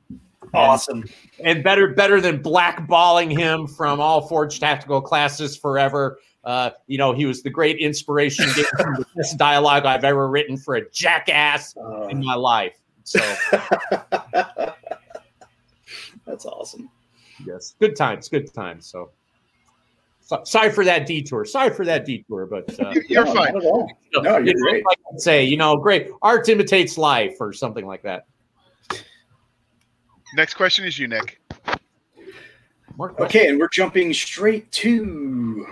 awesome 0.54 1.04
and, 1.44 1.64
better 1.64 1.94
better 1.94 2.22
than 2.22 2.42
blackballing 2.42 3.36
him 3.36 3.68
from 3.68 4.00
all 4.00 4.28
Forge 4.28 4.60
Tactical 4.60 5.02
classes 5.02 5.58
forever. 5.58 6.20
Uh, 6.48 6.72
you 6.88 6.98
know, 6.98 7.12
he 7.12 7.26
was 7.26 7.44
the 7.44 7.50
great 7.50 7.78
inspiration, 7.78 8.46
the 8.48 9.06
best 9.18 9.38
dialogue 9.38 9.86
I've 9.86 10.06
ever 10.06 10.30
written 10.30 10.56
for 10.56 10.76
a 10.76 10.90
jackass 10.92 11.76
uh, 11.76 12.08
in 12.08 12.24
my 12.24 12.36
life. 12.36 12.80
So 13.04 13.20
that's 16.26 16.46
awesome. 16.46 16.90
Yes, 17.46 17.76
good 17.82 17.98
times, 17.98 18.30
good 18.30 18.54
times. 18.54 18.88
So 18.88 19.12
so, 20.22 20.42
sorry 20.46 20.72
for 20.72 20.86
that 20.86 21.06
detour. 21.06 21.44
Sorry 21.44 21.70
for 21.70 21.84
that 21.84 22.06
detour, 22.06 22.46
but 22.46 22.80
uh, 22.80 22.94
you're 23.10 23.26
no, 23.26 23.34
fine. 23.34 23.54
You 23.54 23.88
know, 24.14 24.22
no, 24.22 24.38
you're 24.38 24.56
great. 24.56 24.86
Like 24.86 25.00
I'd 25.12 25.20
say, 25.20 25.44
you 25.44 25.58
know, 25.58 25.76
great. 25.76 26.10
Art 26.22 26.48
imitates 26.48 26.98
life, 26.98 27.36
or 27.42 27.52
something 27.52 27.86
like 27.86 28.04
that. 28.04 28.26
Next 30.38 30.54
question 30.54 30.86
is 30.86 30.98
you, 30.98 31.10
Nick. 31.10 31.42
Okay, 33.00 33.48
and 33.48 33.60
we're 33.60 33.70
jumping 33.70 34.14
straight 34.14 34.72
to 34.72 35.66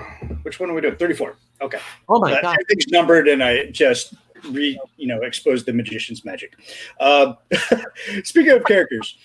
which 0.44 0.60
one 0.60 0.70
are 0.70 0.74
we 0.74 0.82
doing? 0.82 0.96
Thirty-four. 0.96 1.36
Okay. 1.62 1.80
Oh 2.08 2.20
my 2.20 2.34
uh, 2.34 2.42
god. 2.42 2.58
Everything's 2.62 2.88
numbered, 2.88 3.28
and 3.28 3.44
I 3.44 3.72
just 3.72 4.14
re 4.50 4.80
you 4.98 5.08
know 5.08 5.22
exposed 5.24 5.66
the 5.66 5.74
magician's 5.74 6.24
magic. 6.24 6.56
Uh, 7.00 7.34
speaking 8.24 8.52
of 8.52 8.64
characters. 8.66 9.18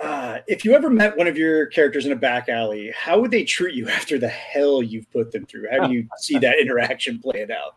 Uh, 0.00 0.40
if 0.46 0.62
you 0.62 0.74
ever 0.74 0.90
met 0.90 1.16
one 1.16 1.26
of 1.26 1.38
your 1.38 1.64
characters 1.66 2.04
in 2.04 2.12
a 2.12 2.16
back 2.16 2.50
alley, 2.50 2.92
how 2.94 3.18
would 3.18 3.30
they 3.30 3.44
treat 3.44 3.74
you 3.74 3.88
after 3.90 4.18
the 4.18 4.28
hell 4.28 4.82
you've 4.82 5.10
put 5.10 5.32
them 5.32 5.46
through? 5.46 5.66
How 5.70 5.86
do 5.86 5.94
you 5.94 6.06
see 6.18 6.38
that 6.38 6.58
interaction 6.58 7.18
playing 7.18 7.50
out? 7.50 7.76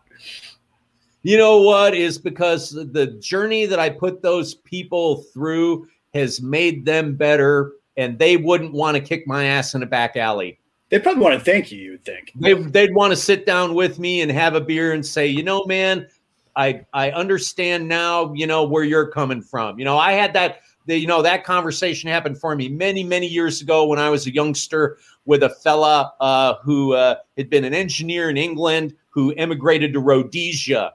You 1.22 1.36
know 1.38 1.60
what 1.60 1.94
is 1.94 2.18
because 2.18 2.70
the 2.70 3.18
journey 3.20 3.66
that 3.66 3.78
I 3.78 3.90
put 3.90 4.22
those 4.22 4.54
people 4.54 5.22
through 5.34 5.88
has 6.14 6.40
made 6.42 6.84
them 6.84 7.14
better, 7.14 7.72
and 8.00 8.18
they 8.18 8.38
wouldn't 8.38 8.72
want 8.72 8.96
to 8.96 9.00
kick 9.00 9.26
my 9.26 9.44
ass 9.44 9.74
in 9.74 9.82
a 9.82 9.86
back 9.86 10.16
alley. 10.16 10.58
They 10.88 10.98
probably 10.98 11.22
want 11.22 11.38
to 11.38 11.44
thank 11.44 11.70
you. 11.70 11.78
You 11.78 11.90
would 11.92 12.04
think 12.04 12.32
they, 12.34 12.54
they'd 12.54 12.94
want 12.94 13.12
to 13.12 13.16
sit 13.16 13.44
down 13.44 13.74
with 13.74 13.98
me 13.98 14.22
and 14.22 14.32
have 14.32 14.54
a 14.54 14.60
beer 14.60 14.92
and 14.92 15.04
say, 15.04 15.26
you 15.26 15.42
know, 15.42 15.64
man, 15.66 16.08
I 16.56 16.84
I 16.92 17.10
understand 17.12 17.86
now. 17.86 18.32
You 18.32 18.46
know 18.46 18.64
where 18.64 18.84
you're 18.84 19.08
coming 19.08 19.42
from. 19.42 19.78
You 19.78 19.84
know, 19.84 19.98
I 19.98 20.12
had 20.12 20.32
that 20.32 20.62
the, 20.86 20.98
you 20.98 21.06
know 21.06 21.22
that 21.22 21.44
conversation 21.44 22.10
happened 22.10 22.40
for 22.40 22.56
me 22.56 22.68
many 22.68 23.04
many 23.04 23.26
years 23.26 23.60
ago 23.60 23.86
when 23.86 23.98
I 23.98 24.08
was 24.08 24.26
a 24.26 24.34
youngster 24.34 24.98
with 25.26 25.42
a 25.42 25.50
fella 25.50 26.12
uh, 26.20 26.54
who 26.62 26.94
uh, 26.94 27.16
had 27.36 27.50
been 27.50 27.64
an 27.64 27.74
engineer 27.74 28.30
in 28.30 28.36
England 28.36 28.96
who 29.10 29.32
emigrated 29.36 29.92
to 29.92 30.00
Rhodesia 30.00 30.94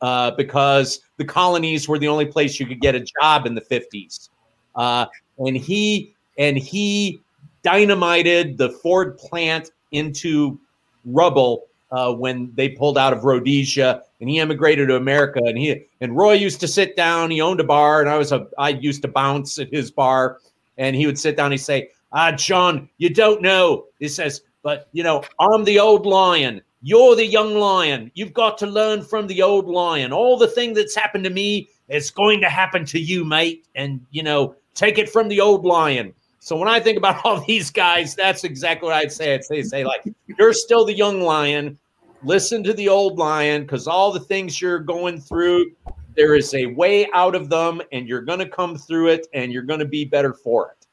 uh, 0.00 0.30
because 0.30 1.00
the 1.16 1.24
colonies 1.24 1.88
were 1.88 1.98
the 1.98 2.08
only 2.08 2.26
place 2.26 2.60
you 2.60 2.66
could 2.66 2.80
get 2.80 2.94
a 2.94 3.04
job 3.20 3.44
in 3.44 3.54
the 3.54 3.60
50s 3.60 4.30
uh, 4.76 5.06
and 5.38 5.56
he 5.56 6.13
and 6.38 6.56
he 6.56 7.20
dynamited 7.62 8.58
the 8.58 8.70
Ford 8.70 9.18
plant 9.18 9.70
into 9.92 10.58
rubble 11.04 11.66
uh, 11.90 12.12
when 12.12 12.52
they 12.54 12.68
pulled 12.68 12.98
out 12.98 13.12
of 13.12 13.24
Rhodesia 13.24 14.02
and 14.20 14.28
he 14.28 14.40
emigrated 14.40 14.88
to 14.88 14.96
America. 14.96 15.40
And 15.44 15.56
he 15.56 15.84
and 16.00 16.16
Roy 16.16 16.32
used 16.32 16.60
to 16.60 16.68
sit 16.68 16.96
down. 16.96 17.30
He 17.30 17.40
owned 17.40 17.60
a 17.60 17.64
bar, 17.64 18.00
and 18.00 18.08
I 18.08 18.16
was 18.16 18.32
a 18.32 18.46
I 18.58 18.70
used 18.70 19.02
to 19.02 19.08
bounce 19.08 19.58
at 19.58 19.72
his 19.72 19.90
bar, 19.90 20.38
and 20.78 20.96
he 20.96 21.06
would 21.06 21.18
sit 21.18 21.36
down. 21.36 21.50
He'd 21.50 21.58
say, 21.58 21.90
"Ah, 22.12 22.32
John, 22.32 22.88
you 22.98 23.10
don't 23.10 23.42
know." 23.42 23.86
He 23.98 24.08
says, 24.08 24.42
"But 24.62 24.88
you 24.92 25.02
know, 25.02 25.22
I'm 25.38 25.64
the 25.64 25.78
old 25.78 26.06
lion. 26.06 26.62
You're 26.82 27.16
the 27.16 27.26
young 27.26 27.54
lion. 27.54 28.10
You've 28.14 28.34
got 28.34 28.58
to 28.58 28.66
learn 28.66 29.02
from 29.02 29.26
the 29.26 29.42
old 29.42 29.68
lion. 29.68 30.12
All 30.12 30.36
the 30.36 30.48
thing 30.48 30.74
that's 30.74 30.94
happened 30.94 31.24
to 31.24 31.30
me 31.30 31.68
is 31.88 32.10
going 32.10 32.40
to 32.40 32.48
happen 32.48 32.84
to 32.86 32.98
you, 32.98 33.24
mate. 33.24 33.66
And 33.74 34.00
you 34.10 34.22
know, 34.22 34.54
take 34.74 34.98
it 34.98 35.08
from 35.08 35.28
the 35.28 35.40
old 35.40 35.64
lion." 35.64 36.12
So 36.44 36.56
when 36.56 36.68
I 36.68 36.78
think 36.78 36.98
about 36.98 37.20
all 37.24 37.40
these 37.46 37.70
guys, 37.70 38.14
that's 38.14 38.44
exactly 38.44 38.86
what 38.86 38.94
I'd 38.94 39.12
say. 39.12 39.34
I'd 39.34 39.44
say, 39.44 39.62
say 39.62 39.84
like, 39.84 40.04
you're 40.38 40.52
still 40.52 40.84
the 40.84 40.94
young 40.94 41.20
lion 41.20 41.78
listen 42.24 42.64
to 42.64 42.72
the 42.72 42.88
old 42.88 43.18
lion 43.18 43.62
because 43.62 43.86
all 43.86 44.10
the 44.10 44.20
things 44.20 44.60
you're 44.60 44.78
going 44.78 45.20
through, 45.20 45.72
there 46.16 46.34
is 46.34 46.54
a 46.54 46.66
way 46.66 47.08
out 47.12 47.34
of 47.34 47.50
them, 47.50 47.80
and 47.92 48.08
you're 48.08 48.22
going 48.22 48.38
to 48.38 48.48
come 48.48 48.76
through 48.76 49.08
it, 49.08 49.26
and 49.34 49.52
you're 49.52 49.62
going 49.62 49.80
to 49.80 49.86
be 49.86 50.04
better 50.04 50.32
for 50.32 50.70
it. 50.70 50.86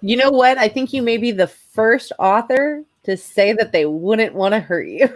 You 0.00 0.16
know 0.16 0.30
what? 0.30 0.58
I 0.58 0.68
think 0.68 0.92
you 0.92 1.02
may 1.02 1.16
be 1.16 1.32
the 1.32 1.46
first 1.46 2.12
author 2.18 2.84
to 3.04 3.16
say 3.16 3.52
that 3.52 3.72
they 3.72 3.84
wouldn't 3.86 4.34
want 4.34 4.54
to 4.54 4.60
hurt 4.60 4.88
you 4.88 5.08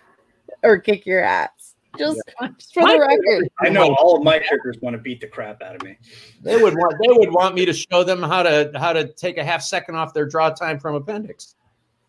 or 0.62 0.78
kick 0.78 1.06
your 1.06 1.22
ass. 1.22 1.61
Just, 1.98 2.22
yeah. 2.40 2.48
just 2.56 2.74
for 2.74 2.82
my 2.82 2.94
the 2.94 3.00
record. 3.00 3.48
I 3.60 3.68
know 3.68 3.94
all 3.98 4.16
of 4.16 4.22
my 4.22 4.38
characters 4.38 4.76
want 4.80 4.94
to 4.94 5.02
beat 5.02 5.20
the 5.20 5.26
crap 5.26 5.62
out 5.62 5.76
of 5.76 5.82
me. 5.82 5.96
They 6.42 6.56
would 6.56 6.74
want 6.74 6.94
they 7.02 7.12
would 7.12 7.30
want 7.30 7.54
me 7.54 7.66
to 7.66 7.72
show 7.72 8.02
them 8.02 8.22
how 8.22 8.42
to 8.42 8.70
how 8.76 8.92
to 8.92 9.12
take 9.12 9.36
a 9.36 9.44
half 9.44 9.62
second 9.62 9.96
off 9.96 10.14
their 10.14 10.26
draw 10.26 10.50
time 10.50 10.78
from 10.78 10.94
appendix. 10.94 11.54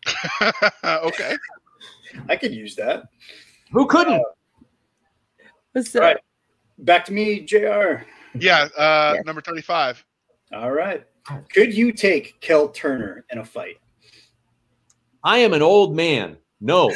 okay. 0.84 1.36
I 2.28 2.36
could 2.36 2.54
use 2.54 2.76
that. 2.76 3.04
Who 3.72 3.86
couldn't? 3.86 4.22
Uh, 5.74 5.82
all 5.94 6.00
right. 6.00 6.16
Back 6.78 7.04
to 7.06 7.12
me, 7.12 7.40
JR. 7.40 8.04
Yeah, 8.34 8.68
uh, 8.76 9.16
number 9.24 9.40
35. 9.40 10.04
All 10.52 10.72
right. 10.72 11.04
Could 11.52 11.74
you 11.74 11.92
take 11.92 12.40
Kel 12.40 12.68
Turner 12.68 13.24
in 13.30 13.38
a 13.38 13.44
fight? 13.44 13.78
I 15.22 15.38
am 15.38 15.52
an 15.52 15.62
old 15.62 15.96
man, 15.96 16.36
No, 16.64 16.90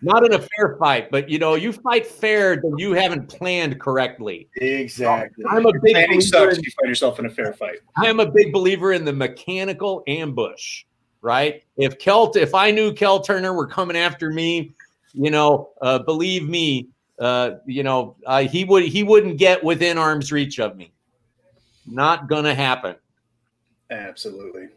not 0.00 0.24
in 0.24 0.34
a 0.34 0.38
fair 0.38 0.76
fight, 0.78 1.10
but 1.10 1.28
you 1.28 1.40
know, 1.40 1.56
you 1.56 1.72
fight 1.72 2.06
fair, 2.06 2.54
then 2.54 2.78
you 2.78 2.92
haven't 2.92 3.28
planned 3.28 3.80
correctly. 3.80 4.48
Exactly. 4.54 5.44
I'm 5.50 5.66
a 5.66 5.72
big 5.72 5.94
Planning 5.94 6.20
sucks 6.20 6.54
in- 6.54 6.60
if 6.60 6.66
you 6.66 6.72
find 6.80 6.88
yourself 6.88 7.18
in 7.18 7.26
a 7.26 7.30
fair 7.30 7.52
fight. 7.52 7.78
I 7.96 8.06
am 8.06 8.20
a 8.20 8.30
big 8.30 8.52
believer 8.52 8.92
in 8.92 9.04
the 9.04 9.12
mechanical 9.12 10.04
ambush, 10.06 10.84
right? 11.20 11.64
If 11.76 11.98
Kel, 11.98 12.30
if 12.36 12.54
I 12.54 12.70
knew 12.70 12.92
Kel 12.92 13.18
Turner 13.18 13.52
were 13.52 13.66
coming 13.66 13.96
after 13.96 14.30
me, 14.30 14.70
you 15.14 15.32
know, 15.32 15.70
uh, 15.82 15.98
believe 15.98 16.48
me, 16.48 16.86
uh, 17.18 17.56
you 17.66 17.82
know, 17.82 18.14
uh, 18.24 18.44
he 18.44 18.64
would 18.64 18.84
he 18.84 19.02
wouldn't 19.02 19.36
get 19.36 19.64
within 19.64 19.98
arm's 19.98 20.30
reach 20.30 20.60
of 20.60 20.76
me. 20.76 20.92
Not 21.88 22.28
gonna 22.28 22.54
happen. 22.54 22.94
Absolutely. 23.90 24.68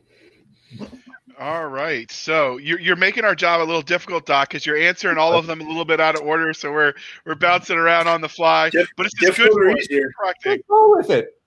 All 1.42 1.68
right. 1.68 2.10
So 2.12 2.58
you're, 2.58 2.80
you're 2.80 2.96
making 2.96 3.26
our 3.26 3.34
job 3.34 3.62
a 3.62 3.66
little 3.66 3.82
difficult, 3.82 4.28
Doc, 4.28 4.50
because 4.50 4.64
you're 4.64 4.78
answering 4.78 5.18
all 5.18 5.34
of 5.34 5.48
them 5.48 5.60
a 5.60 5.64
little 5.64 5.86
bit 5.86 6.00
out 6.00 6.14
of 6.14 6.22
order. 6.22 6.54
So 6.54 6.72
we're 6.72 6.94
we're 7.26 7.34
bouncing 7.34 7.78
around 7.78 8.08
on 8.08 8.22
the 8.22 8.30
fly. 8.30 8.70
Dif- 8.70 8.90
but 8.96 9.08
it's 9.08 9.16
just 9.16 9.38
good 9.38 9.46
difficult 9.46 9.74
for 9.74 9.78
easier? 9.80 10.12
Correcting. 10.20 10.58
Just 10.58 10.68
go 10.68 10.96
with 10.96 11.10
it. 11.10 11.42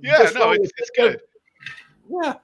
Yeah, 0.00 0.16
Just 0.18 0.36
no, 0.36 0.52
it's, 0.52 0.70
it's 0.78 0.90
it. 0.94 0.96
good. 0.96 1.20
Yeah. 2.08 2.34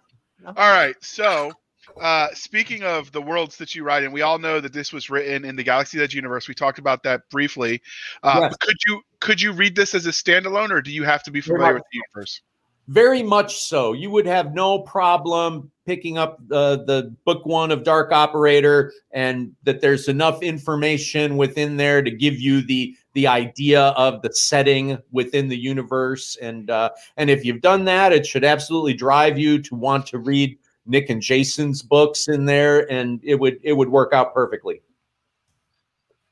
All 0.45 0.53
right. 0.55 0.95
So, 1.01 1.51
uh, 1.99 2.29
speaking 2.35 2.83
of 2.83 3.11
the 3.11 3.23
worlds 3.23 3.57
that 3.57 3.75
you 3.75 3.83
write 3.83 4.03
in, 4.03 4.13
we 4.13 4.21
all 4.21 4.39
know 4.39 4.61
that 4.61 4.75
this 4.75 4.93
was 4.93 5.09
written 5.09 5.47
in 5.47 5.57
the 5.57 5.63
Galaxy's 5.63 6.03
Edge 6.03 6.15
universe. 6.15 6.47
We 6.47 6.55
talked 6.55 6.79
about 6.79 7.03
that 7.05 7.23
briefly. 7.31 7.81
Uh, 8.23 8.41
Yes. 8.43 8.57
Could 8.61 8.77
you 8.87 9.01
could 9.21 9.41
you 9.41 9.53
read 9.53 9.75
this 9.75 9.95
as 9.95 10.05
a 10.05 10.11
standalone, 10.11 10.71
or 10.71 10.83
do 10.83 10.91
you 10.91 11.05
have 11.05 11.23
to 11.23 11.31
be 11.31 11.41
familiar 11.41 11.73
with 11.73 11.85
the 11.91 12.03
universe? 12.13 12.43
Very 12.89 13.23
much 13.23 13.59
so. 13.59 13.93
You 13.93 14.11
would 14.11 14.27
have 14.27 14.55
no 14.55 14.81
problem 14.81 15.73
picking 15.87 16.19
up 16.19 16.39
uh, 16.53 16.77
the 16.77 17.15
book 17.25 17.45
one 17.45 17.73
of 17.73 17.83
Dark 17.83 18.13
Operator, 18.13 18.93
and 19.11 19.53
that 19.65 19.81
there's 19.81 20.09
enough 20.09 20.41
information 20.43 21.37
within 21.37 21.77
there 21.77 22.01
to 22.01 22.11
give 22.11 22.39
you 22.39 22.63
the 22.63 22.97
the 23.15 23.27
idea 23.27 23.87
of 23.97 24.23
the 24.23 24.33
setting 24.33 24.99
within 25.11 25.49
the 25.49 25.59
universe. 25.59 26.37
And 26.41 26.71
uh, 26.71 26.91
and 27.17 27.29
if 27.29 27.45
you've 27.45 27.61
done 27.61 27.85
that, 27.87 28.13
it 28.13 28.25
should 28.25 28.45
absolutely 28.45 28.95
drive 28.95 29.37
you 29.37 29.61
to 29.63 29.75
want 29.75 30.07
to 30.07 30.19
read 30.19 30.57
Nick 30.87 31.11
and 31.11 31.21
Jason's 31.21 31.83
books 31.83 32.29
in 32.29 32.45
there, 32.45 32.91
and 32.91 33.21
it 33.25 33.35
would 33.35 33.59
it 33.63 33.73
would 33.73 33.89
work 33.89 34.13
out 34.13 34.33
perfectly. 34.33 34.81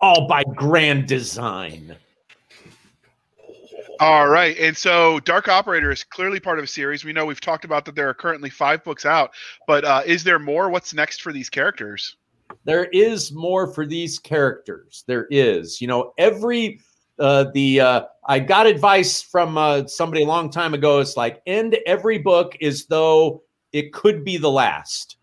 All 0.00 0.28
by 0.28 0.44
grand 0.54 1.08
design. 1.08 1.96
All 4.00 4.28
right. 4.28 4.56
And 4.58 4.76
so 4.76 5.20
Dark 5.20 5.48
Operator 5.48 5.90
is 5.90 6.02
clearly 6.02 6.40
part 6.40 6.58
of 6.58 6.64
a 6.64 6.68
series. 6.68 7.04
We 7.04 7.12
know 7.12 7.24
we've 7.24 7.40
talked 7.40 7.64
about 7.64 7.84
that 7.84 7.94
there 7.94 8.08
are 8.08 8.14
currently 8.14 8.50
five 8.50 8.82
books 8.82 9.06
out, 9.06 9.32
but 9.66 9.84
uh, 9.84 10.02
is 10.04 10.24
there 10.24 10.38
more? 10.38 10.68
What's 10.68 10.92
next 10.92 11.22
for 11.22 11.32
these 11.32 11.48
characters? 11.48 12.16
there 12.64 12.84
is 12.86 13.32
more 13.32 13.72
for 13.72 13.86
these 13.86 14.18
characters 14.18 15.04
there 15.06 15.26
is 15.30 15.80
you 15.80 15.86
know 15.86 16.12
every 16.18 16.80
uh 17.18 17.44
the 17.54 17.80
uh 17.80 18.02
i 18.26 18.38
got 18.38 18.66
advice 18.66 19.22
from 19.22 19.56
uh 19.56 19.86
somebody 19.86 20.22
a 20.22 20.26
long 20.26 20.50
time 20.50 20.74
ago 20.74 21.00
it's 21.00 21.16
like 21.16 21.40
end 21.46 21.76
every 21.86 22.18
book 22.18 22.56
as 22.62 22.86
though 22.86 23.42
it 23.72 23.92
could 23.92 24.24
be 24.24 24.36
the 24.36 24.50
last 24.50 25.16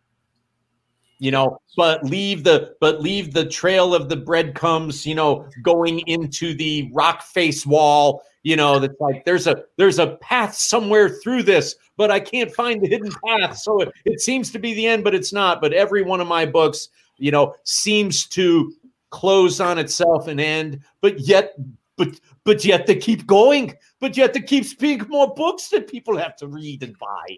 you 1.22 1.30
know 1.30 1.57
but 1.77 2.03
leave 2.03 2.43
the 2.43 2.76
but 2.81 2.99
leave 2.99 3.31
the 3.31 3.45
trail 3.45 3.93
of 3.93 4.10
the 4.10 4.15
breadcrumbs 4.15 5.06
you 5.06 5.15
know 5.15 5.48
going 5.61 5.99
into 6.07 6.53
the 6.56 6.89
rock 6.93 7.22
face 7.22 7.64
wall 7.65 8.23
you 8.41 8.56
know 8.56 8.80
that's 8.80 8.99
like 8.99 9.23
there's 9.23 9.45
a 9.45 9.64
there's 9.77 9.99
a 9.99 10.18
path 10.18 10.56
somewhere 10.56 11.07
through 11.07 11.43
this 11.43 11.76
but 11.95 12.10
i 12.10 12.19
can't 12.19 12.52
find 12.52 12.81
the 12.81 12.88
hidden 12.88 13.11
path. 13.26 13.56
So 13.57 13.81
it, 13.81 13.91
it 14.03 14.19
seems 14.19 14.52
to 14.52 14.60
be 14.60 14.73
the 14.73 14.88
end 14.88 15.03
but 15.03 15.15
it's 15.15 15.31
not. 15.31 15.61
But 15.61 15.73
every 15.73 16.02
one 16.02 16.19
of 16.19 16.27
my 16.27 16.45
books 16.45 16.89
you 17.18 17.31
know 17.31 17.56
seems 17.64 18.26
to 18.30 18.73
close 19.11 19.61
on 19.61 19.77
itself 19.77 20.27
and 20.27 20.41
end 20.41 20.81
but 21.02 21.19
yet 21.19 21.53
but 21.98 22.19
but 22.45 22.65
yet 22.65 22.88
they 22.88 22.95
keep 22.95 23.27
going 23.27 23.76
but 23.99 24.18
yet 24.18 24.34
they 24.34 24.41
keep 24.41 24.65
speaking 24.65 25.07
more 25.07 25.31
books 25.35 25.69
that 25.69 25.88
people 25.88 26.18
have 26.18 26.35
to 26.38 26.48
read 26.48 26.81
and 26.81 26.98
buy 26.98 27.38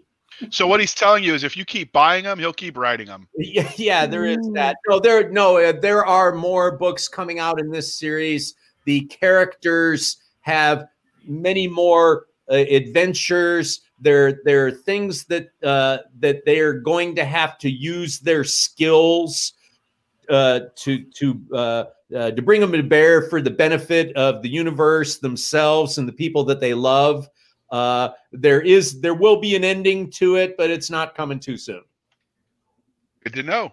So 0.50 0.66
what 0.66 0.80
he's 0.80 0.94
telling 0.94 1.24
you 1.24 1.34
is 1.34 1.44
if 1.44 1.56
you 1.56 1.64
keep 1.64 1.92
buying 1.92 2.24
them, 2.24 2.38
he'll 2.38 2.52
keep 2.52 2.76
writing 2.76 3.06
them. 3.06 3.28
yeah, 3.36 3.70
yeah 3.76 4.06
there 4.06 4.26
is 4.26 4.38
that. 4.54 4.76
No 4.88 4.98
there 4.98 5.30
no 5.30 5.58
uh, 5.58 5.72
there 5.72 6.04
are 6.04 6.34
more 6.34 6.76
books 6.76 7.08
coming 7.08 7.38
out 7.38 7.60
in 7.60 7.70
this 7.70 7.96
series. 7.96 8.54
The 8.84 9.02
characters 9.02 10.18
have 10.40 10.86
many 11.26 11.66
more 11.68 12.26
uh, 12.50 12.54
adventures. 12.54 13.80
There 14.00 14.40
there 14.44 14.66
are 14.66 14.70
things 14.70 15.24
that 15.26 15.48
uh 15.62 15.98
that 16.20 16.44
they 16.44 16.60
are 16.60 16.74
going 16.74 17.14
to 17.16 17.24
have 17.24 17.58
to 17.58 17.70
use 17.70 18.20
their 18.20 18.44
skills 18.44 19.54
uh 20.28 20.60
to 20.76 21.04
to 21.16 21.40
uh 21.52 21.84
uh, 22.14 22.30
to 22.30 22.42
bring 22.42 22.60
them 22.60 22.72
to 22.72 22.82
bear 22.82 23.22
for 23.22 23.40
the 23.40 23.50
benefit 23.50 24.14
of 24.16 24.42
the 24.42 24.48
universe 24.48 25.18
themselves 25.18 25.98
and 25.98 26.06
the 26.06 26.12
people 26.12 26.44
that 26.44 26.60
they 26.60 26.74
love 26.74 27.28
uh 27.74 28.08
there 28.32 28.60
is 28.60 29.00
there 29.00 29.14
will 29.14 29.38
be 29.40 29.56
an 29.56 29.64
ending 29.64 30.10
to 30.10 30.36
it 30.36 30.56
but 30.56 30.70
it's 30.70 30.90
not 30.90 31.14
coming 31.14 31.40
too 31.40 31.56
soon 31.56 31.82
Good 33.24 33.32
to 33.34 33.42
know. 33.42 33.72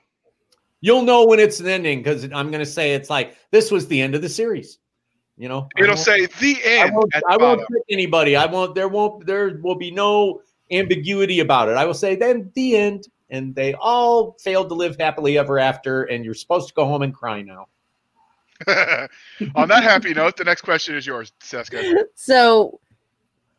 You'll 0.79 1.01
know 1.03 1.25
when 1.27 1.39
it's 1.39 1.59
an 1.59 1.67
ending 1.67 1.99
because 2.01 2.23
I'm 2.23 2.49
going 2.51 2.63
to 2.63 2.65
say 2.79 2.93
it's 2.93 3.09
like 3.09 3.35
this 3.51 3.69
was 3.69 3.85
the 3.87 3.99
end 4.01 4.15
of 4.15 4.21
the 4.21 4.29
series. 4.29 4.79
You 5.37 5.49
know, 5.49 5.67
I 5.77 5.81
It'll 5.83 5.95
won't- 5.95 5.99
say 5.99 6.25
the 6.25 6.55
I 6.65 6.69
end 6.85 6.95
won't, 6.95 7.13
I 7.15 7.19
won't 7.35 7.59
bottom. 7.59 7.65
trick 7.69 7.83
anybody. 7.89 8.35
I 8.37 8.45
won't. 8.45 8.73
There 8.75 8.87
won't. 8.87 9.25
There 9.25 9.59
will 9.61 9.75
be 9.75 9.91
no 9.91 10.41
ambiguity 10.71 11.41
about 11.41 11.67
it. 11.67 11.75
I 11.75 11.83
will 11.85 11.93
say 11.93 12.15
then 12.15 12.49
the 12.55 12.77
end, 12.77 13.09
and 13.29 13.53
they 13.53 13.73
all 13.73 14.37
failed 14.41 14.69
to 14.69 14.75
live 14.75 14.95
happily 14.97 15.37
ever 15.37 15.59
after. 15.59 16.03
And 16.03 16.23
you're 16.23 16.33
supposed 16.33 16.69
to 16.69 16.73
go 16.73 16.85
home 16.85 17.01
and 17.01 17.13
cry 17.13 17.41
now. 17.41 17.67
On 19.55 19.67
that 19.67 19.83
happy 19.83 20.13
note, 20.13 20.37
the 20.37 20.45
next 20.45 20.61
question 20.61 20.95
is 20.95 21.05
yours, 21.05 21.33
Cisca. 21.41 22.05
So 22.15 22.79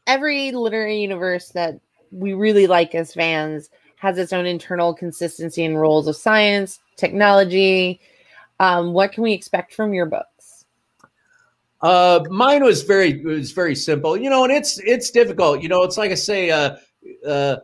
every 0.06 0.52
literary 0.52 1.00
universe 1.00 1.48
that 1.50 1.78
we 2.10 2.34
really 2.34 2.66
like 2.66 2.94
as 2.94 3.14
fans 3.14 3.70
has 3.96 4.18
its 4.18 4.32
own 4.32 4.46
internal 4.46 4.92
consistency 4.92 5.64
and 5.64 5.80
roles 5.80 6.08
of 6.08 6.16
science, 6.16 6.80
technology. 6.96 8.00
Um, 8.58 8.92
what 8.92 9.12
can 9.12 9.22
we 9.22 9.32
expect 9.32 9.74
from 9.74 9.94
your 9.94 10.06
books? 10.06 10.64
Uh, 11.80 12.20
mine 12.28 12.62
was 12.62 12.82
very 12.82 13.24
was 13.24 13.52
very 13.52 13.74
simple, 13.74 14.16
you 14.16 14.30
know, 14.30 14.44
and 14.44 14.52
it's 14.52 14.78
it's 14.80 15.10
difficult. 15.10 15.62
You 15.62 15.68
know, 15.68 15.82
it's 15.82 15.98
like 15.98 16.12
I 16.12 16.14
say, 16.14 16.50
uh, 16.50 16.76
uh, 17.26 17.56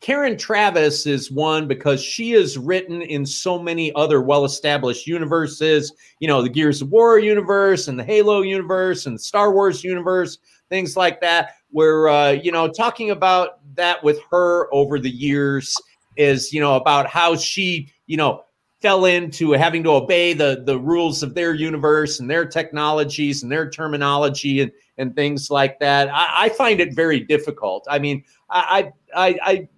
Karen 0.00 0.36
Traviss 0.36 1.06
is 1.06 1.30
one 1.30 1.68
because 1.68 2.02
she 2.02 2.32
is 2.32 2.56
written 2.56 3.02
in 3.02 3.26
so 3.26 3.58
many 3.58 3.92
other 3.94 4.22
well-established 4.22 5.06
universes. 5.06 5.92
You 6.20 6.28
know, 6.28 6.40
the 6.40 6.48
Gears 6.48 6.80
of 6.80 6.90
War 6.90 7.18
universe 7.18 7.88
and 7.88 7.98
the 7.98 8.04
Halo 8.04 8.40
universe 8.40 9.04
and 9.04 9.16
the 9.16 9.22
Star 9.22 9.52
Wars 9.52 9.84
universe, 9.84 10.38
things 10.70 10.96
like 10.96 11.20
that. 11.20 11.50
Where 11.70 12.08
uh, 12.08 12.30
you 12.32 12.52
know, 12.52 12.68
talking 12.68 13.10
about 13.10 13.60
that 13.76 14.02
with 14.02 14.18
her 14.30 14.72
over 14.72 14.98
the 14.98 15.10
years 15.10 15.76
is 16.16 16.52
you 16.52 16.60
know 16.60 16.76
about 16.76 17.06
how 17.06 17.36
she 17.36 17.92
you 18.06 18.16
know 18.16 18.44
fell 18.80 19.04
into 19.04 19.52
having 19.52 19.82
to 19.84 19.90
obey 19.90 20.32
the 20.32 20.62
the 20.64 20.78
rules 20.78 21.22
of 21.22 21.34
their 21.34 21.54
universe 21.54 22.20
and 22.20 22.30
their 22.30 22.46
technologies 22.46 23.42
and 23.42 23.52
their 23.52 23.68
terminology 23.68 24.60
and 24.60 24.72
and 24.98 25.14
things 25.14 25.50
like 25.50 25.78
that. 25.80 26.08
I, 26.12 26.44
I 26.44 26.48
find 26.50 26.80
it 26.80 26.94
very 26.94 27.20
difficult. 27.20 27.86
I 27.88 27.98
mean, 27.98 28.24
I 28.48 28.92
I 29.14 29.38
I 29.44 29.68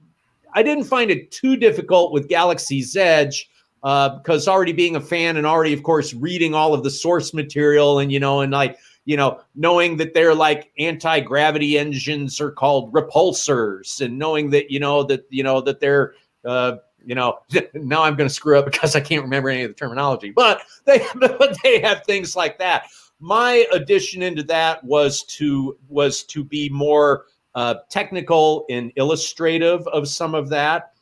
I 0.55 0.63
didn't 0.63 0.85
find 0.85 1.11
it 1.11 1.31
too 1.31 1.57
difficult 1.57 2.13
with 2.13 2.29
Galaxy's 2.29 2.97
Edge 2.97 3.49
uh, 3.83 4.19
because 4.19 4.47
already 4.47 4.73
being 4.73 4.97
a 4.97 5.01
fan 5.01 5.37
and 5.37 5.47
already, 5.47 5.73
of 5.73 5.83
course, 5.83 6.15
reading 6.15 6.55
all 6.55 6.75
of 6.75 6.83
the 6.83 6.91
source 6.91 7.35
material 7.35 7.99
and 7.99 8.13
you 8.13 8.21
know 8.21 8.41
and 8.41 8.53
like 8.53 8.79
you 9.05 9.17
know 9.17 9.41
knowing 9.55 9.97
that 9.97 10.15
they're 10.15 10.35
like 10.35 10.73
anti 10.79 11.21
gravity 11.21 11.79
engines 11.79 12.41
are 12.41 12.53
called 12.53 12.93
repulsors 12.93 14.01
and 14.01 14.19
knowing 14.19 14.51
that 14.51 14.71
you 14.71 14.81
know 14.81 15.03
that 15.03 15.27
you 15.29 15.43
know 15.43 15.61
that 15.61 15.81
they're 15.81 16.15
uh, 16.45 16.77
you 17.05 17.15
know 17.15 17.39
now 17.75 18.03
i'm 18.03 18.17
going 18.17 18.29
to 18.29 18.35
screw 18.35 18.59
up 18.59 18.65
because 18.65 18.95
i 18.95 19.01
can't 19.01 19.23
remember 19.23 19.49
any 19.49 19.63
of 19.63 19.71
the 19.71 19.75
terminology 19.75 20.31
but 20.31 20.63
they 20.85 21.05
but 21.15 21.57
they 21.63 21.81
have 21.81 22.05
things 22.05 22.37
like 22.37 22.59
that. 22.59 22.87
My 23.21 23.67
addition 23.73 24.23
into 24.23 24.43
that 24.45 24.83
was 24.83 25.23
to 25.25 25.79
was 25.89 26.25
to 26.25 26.45
be 26.45 26.69
more 26.69 27.27
uh, 27.55 27.77
technical 27.89 28.65
and 28.71 28.93
illustrative 28.97 29.87
of 29.89 30.09
some 30.09 30.35
of 30.35 30.49
that. 30.49 30.93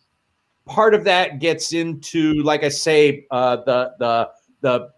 Part 0.66 0.94
of 0.94 1.04
that 1.04 1.38
gets 1.38 1.72
into 1.72 2.42
like 2.42 2.62
i 2.62 2.68
say 2.68 3.26
uh, 3.30 3.56
the 3.56 3.94
the 3.98 4.30
the 4.60 4.90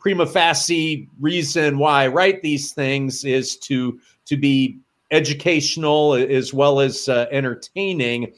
prima 0.00 0.26
facie 0.26 1.08
reason 1.20 1.78
why 1.78 2.04
i 2.04 2.06
write 2.08 2.42
these 2.42 2.72
things 2.72 3.24
is 3.24 3.56
to 3.56 4.00
to 4.24 4.36
be 4.36 4.80
educational 5.10 6.14
as 6.14 6.54
well 6.54 6.80
as 6.80 7.08
uh, 7.08 7.26
entertaining. 7.30 8.32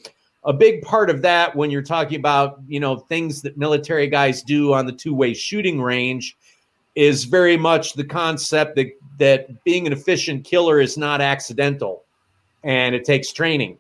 A 0.44 0.52
big 0.52 0.82
part 0.82 1.10
of 1.10 1.22
that 1.22 1.54
when 1.54 1.70
you're 1.70 1.82
talking 1.82 2.18
about 2.18 2.60
you 2.66 2.80
know 2.80 2.96
things 2.96 3.42
that 3.42 3.56
military 3.56 4.08
guys 4.08 4.42
do 4.42 4.72
on 4.72 4.86
the 4.86 4.92
two-way 4.92 5.34
shooting 5.34 5.80
range 5.80 6.36
is 6.94 7.24
very 7.24 7.56
much 7.56 7.94
the 7.94 8.04
concept 8.04 8.76
that 8.76 8.88
that 9.18 9.62
being 9.64 9.86
an 9.86 9.92
efficient 9.92 10.44
killer 10.44 10.80
is 10.80 10.98
not 10.98 11.20
accidental 11.20 12.04
and 12.64 12.94
it 12.94 13.04
takes 13.04 13.32
training. 13.32 13.78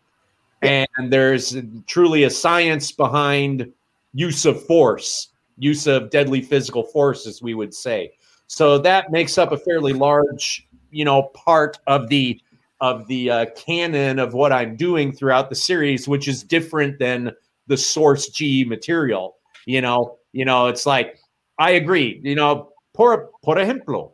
And 0.60 0.86
there's 1.08 1.56
truly 1.86 2.22
a 2.22 2.30
science 2.30 2.92
behind 2.92 3.72
use 4.14 4.44
of 4.44 4.64
force 4.66 5.31
use 5.58 5.86
of 5.86 6.10
deadly 6.10 6.40
physical 6.40 6.82
force, 6.82 7.26
as 7.26 7.42
we 7.42 7.54
would 7.54 7.74
say. 7.74 8.12
So 8.46 8.78
that 8.78 9.10
makes 9.10 9.38
up 9.38 9.52
a 9.52 9.56
fairly 9.56 9.92
large, 9.92 10.68
you 10.90 11.04
know, 11.04 11.24
part 11.34 11.78
of 11.86 12.08
the 12.08 12.40
of 12.80 13.06
the 13.06 13.30
uh, 13.30 13.46
canon 13.54 14.18
of 14.18 14.34
what 14.34 14.52
I'm 14.52 14.76
doing 14.76 15.12
throughout 15.12 15.48
the 15.48 15.54
series, 15.54 16.08
which 16.08 16.26
is 16.26 16.42
different 16.42 16.98
than 16.98 17.30
the 17.68 17.76
source 17.76 18.28
G 18.28 18.64
material. 18.64 19.36
You 19.66 19.80
know, 19.80 20.18
you 20.32 20.44
know, 20.44 20.66
it's 20.66 20.84
like 20.84 21.18
I 21.58 21.72
agree. 21.72 22.20
You 22.22 22.34
know, 22.34 22.72
por 22.92 23.30
por 23.42 23.56
ejemplo, 23.56 24.12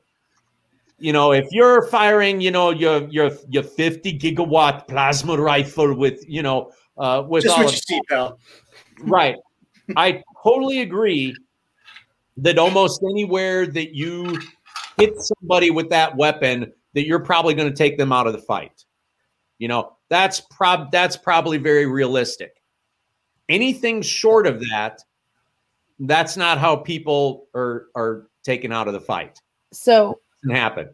you 0.99 1.13
know, 1.13 1.33
if 1.33 1.47
you're 1.51 1.87
firing, 1.89 2.41
you 2.41 2.51
know, 2.51 2.71
your 2.71 3.09
your 3.09 3.31
your 3.49 3.63
50 3.63 4.19
gigawatt 4.19 4.87
plasma 4.89 5.37
rifle 5.37 5.95
with, 5.95 6.29
you 6.29 6.43
know, 6.43 6.73
uh, 6.99 7.23
with 7.27 7.45
Just 7.45 7.57
all 7.57 7.65
what 7.65 7.73
of, 7.73 7.75
you 7.75 7.81
see, 7.87 8.01
pal. 8.09 8.39
right, 9.01 9.37
I 9.97 10.23
totally 10.43 10.81
agree 10.81 11.35
that 12.39 12.59
almost 12.59 13.03
anywhere 13.03 13.67
that 13.67 13.95
you 13.95 14.39
hit 14.97 15.15
somebody 15.21 15.71
with 15.71 15.89
that 15.91 16.17
weapon, 16.17 16.73
that 16.95 17.07
you're 17.07 17.19
probably 17.21 17.55
going 17.55 17.69
to 17.69 17.77
take 17.77 17.99
them 17.99 18.13
out 18.13 18.27
of 18.27 18.33
the 18.33 18.41
fight. 18.41 18.85
You 19.59 19.69
know, 19.69 19.97
that's 20.09 20.41
prob 20.41 20.93
that's 20.93 21.17
probably 21.17 21.59
very 21.59 21.87
realistic. 21.87 22.63
Anything 23.49 24.03
short 24.03 24.47
of 24.47 24.61
that, 24.71 25.03
that's 26.01 26.37
not 26.37 26.59
how 26.59 26.77
people 26.77 27.49
are 27.55 27.87
are 27.95 28.29
taken 28.45 28.73
out 28.73 28.87
of 28.87 28.95
the 28.95 29.01
fight. 29.01 29.41
So 29.73 30.13
It 30.13 30.47
doesn't 30.47 30.57
happen. 30.57 30.89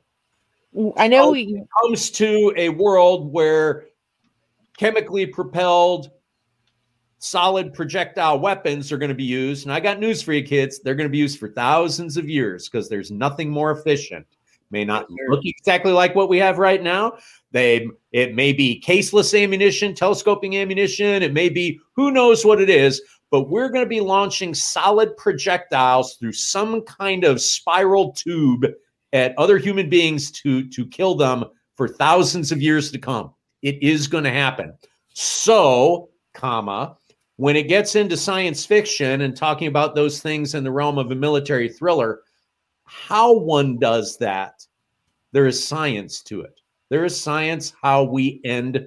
Mm, 0.74 0.92
I 0.96 1.08
know 1.08 1.28
it 1.28 1.32
we 1.32 1.62
Comes 1.82 2.10
to 2.12 2.52
a 2.56 2.70
world 2.70 3.32
where 3.32 3.86
chemically 4.76 5.26
propelled 5.26 6.10
solid 7.24 7.72
projectile 7.72 8.38
weapons 8.38 8.92
are 8.92 8.98
going 8.98 9.08
to 9.08 9.14
be 9.14 9.24
used. 9.24 9.64
And 9.64 9.72
I 9.72 9.80
got 9.80 9.98
news 9.98 10.20
for 10.20 10.32
you, 10.32 10.42
kids. 10.42 10.80
They're 10.80 10.94
going 10.94 11.08
to 11.08 11.12
be 11.12 11.18
used 11.18 11.38
for 11.38 11.48
thousands 11.48 12.16
of 12.16 12.28
years 12.28 12.68
because 12.68 12.88
there's 12.88 13.10
nothing 13.10 13.50
more 13.50 13.70
efficient. 13.70 14.26
May 14.70 14.84
not 14.84 15.06
look 15.28 15.40
exactly 15.44 15.92
like 15.92 16.14
what 16.14 16.28
we 16.28 16.38
have 16.38 16.58
right 16.58 16.82
now. 16.82 17.18
They 17.52 17.88
it 18.12 18.34
may 18.34 18.52
be 18.52 18.82
caseless 18.84 19.40
ammunition, 19.40 19.94
telescoping 19.94 20.56
ammunition. 20.56 21.22
It 21.22 21.32
may 21.32 21.48
be 21.48 21.78
who 21.94 22.10
knows 22.10 22.44
what 22.44 22.60
it 22.60 22.68
is. 22.68 23.00
But 23.30 23.48
we're 23.48 23.68
going 23.68 23.84
to 23.84 23.88
be 23.88 24.00
launching 24.00 24.54
solid 24.54 25.16
projectiles 25.16 26.16
through 26.16 26.32
some 26.32 26.82
kind 26.82 27.24
of 27.24 27.40
spiral 27.40 28.12
tube 28.12 28.66
at 29.12 29.36
other 29.38 29.58
human 29.58 29.88
beings 29.88 30.30
to 30.42 30.68
to 30.68 30.86
kill 30.86 31.14
them 31.14 31.44
for 31.76 31.88
thousands 31.88 32.52
of 32.52 32.60
years 32.60 32.90
to 32.92 32.98
come. 32.98 33.32
It 33.62 33.82
is 33.82 34.08
going 34.08 34.24
to 34.24 34.30
happen. 34.30 34.74
So, 35.14 36.10
comma, 36.34 36.96
when 37.36 37.56
it 37.56 37.68
gets 37.68 37.96
into 37.96 38.16
science 38.16 38.64
fiction 38.64 39.22
and 39.22 39.36
talking 39.36 39.68
about 39.68 39.94
those 39.94 40.20
things 40.20 40.54
in 40.54 40.64
the 40.64 40.70
realm 40.70 40.98
of 40.98 41.10
a 41.10 41.14
military 41.14 41.68
thriller, 41.68 42.20
how 42.84 43.32
one 43.32 43.78
does 43.78 44.16
that, 44.18 44.64
there 45.32 45.46
is 45.46 45.66
science 45.66 46.22
to 46.22 46.42
it. 46.42 46.60
There 46.90 47.04
is 47.04 47.20
science 47.20 47.72
how 47.82 48.04
we 48.04 48.40
end 48.44 48.86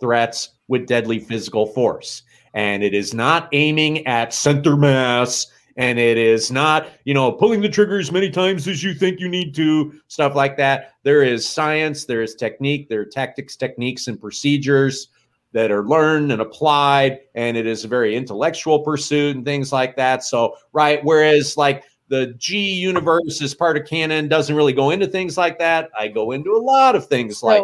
threats 0.00 0.50
with 0.68 0.86
deadly 0.86 1.18
physical 1.18 1.66
force. 1.66 2.22
And 2.54 2.82
it 2.82 2.94
is 2.94 3.14
not 3.14 3.48
aiming 3.52 4.06
at 4.06 4.34
center 4.34 4.76
mass 4.76 5.46
and 5.76 5.98
it 5.98 6.18
is 6.18 6.50
not, 6.50 6.88
you 7.04 7.14
know, 7.14 7.30
pulling 7.30 7.60
the 7.60 7.68
trigger 7.68 7.98
as 7.98 8.10
many 8.10 8.28
times 8.30 8.66
as 8.66 8.82
you 8.82 8.92
think 8.92 9.20
you 9.20 9.28
need 9.28 9.54
to, 9.54 9.94
stuff 10.08 10.34
like 10.34 10.56
that. 10.56 10.94
There 11.04 11.22
is 11.22 11.48
science, 11.48 12.04
there 12.04 12.20
is 12.20 12.34
technique, 12.34 12.88
there 12.88 13.00
are 13.00 13.06
tactics, 13.06 13.54
techniques, 13.54 14.08
and 14.08 14.20
procedures 14.20 15.08
that 15.52 15.70
are 15.70 15.84
learned 15.84 16.32
and 16.32 16.42
applied, 16.42 17.20
and 17.34 17.56
it 17.56 17.66
is 17.66 17.84
a 17.84 17.88
very 17.88 18.16
intellectual 18.16 18.80
pursuit 18.80 19.36
and 19.36 19.44
things 19.44 19.72
like 19.72 19.96
that. 19.96 20.24
So, 20.24 20.56
right, 20.72 21.02
whereas 21.04 21.56
like 21.56 21.84
the 22.08 22.34
G 22.38 22.74
universe 22.74 23.40
is 23.40 23.54
part 23.54 23.76
of 23.76 23.86
canon, 23.86 24.28
doesn't 24.28 24.54
really 24.54 24.72
go 24.72 24.90
into 24.90 25.06
things 25.06 25.36
like 25.36 25.58
that. 25.58 25.90
I 25.98 26.08
go 26.08 26.32
into 26.32 26.52
a 26.54 26.58
lot 26.60 26.94
of 26.94 27.06
things 27.06 27.42
like 27.42 27.62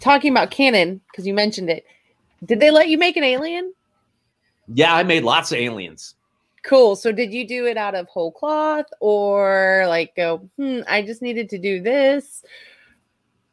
talking 0.00 0.30
about 0.30 0.50
canon 0.50 1.00
because 1.10 1.26
you 1.26 1.34
mentioned 1.34 1.70
it. 1.70 1.84
Did 2.44 2.60
they 2.60 2.70
let 2.70 2.88
you 2.88 2.98
make 2.98 3.16
an 3.16 3.24
alien? 3.24 3.72
yeah, 4.68 4.94
I 4.94 5.02
made 5.02 5.24
lots 5.24 5.52
of 5.52 5.58
aliens. 5.58 6.14
Cool. 6.64 6.96
So 6.96 7.12
did 7.12 7.32
you 7.32 7.46
do 7.46 7.66
it 7.66 7.76
out 7.76 7.94
of 7.94 8.08
whole 8.08 8.32
cloth 8.32 8.86
or 9.00 9.84
like 9.88 10.14
go, 10.16 10.48
hmm, 10.56 10.80
I 10.88 11.02
just 11.02 11.22
needed 11.22 11.48
to 11.50 11.58
do 11.58 11.80
this? 11.80 12.44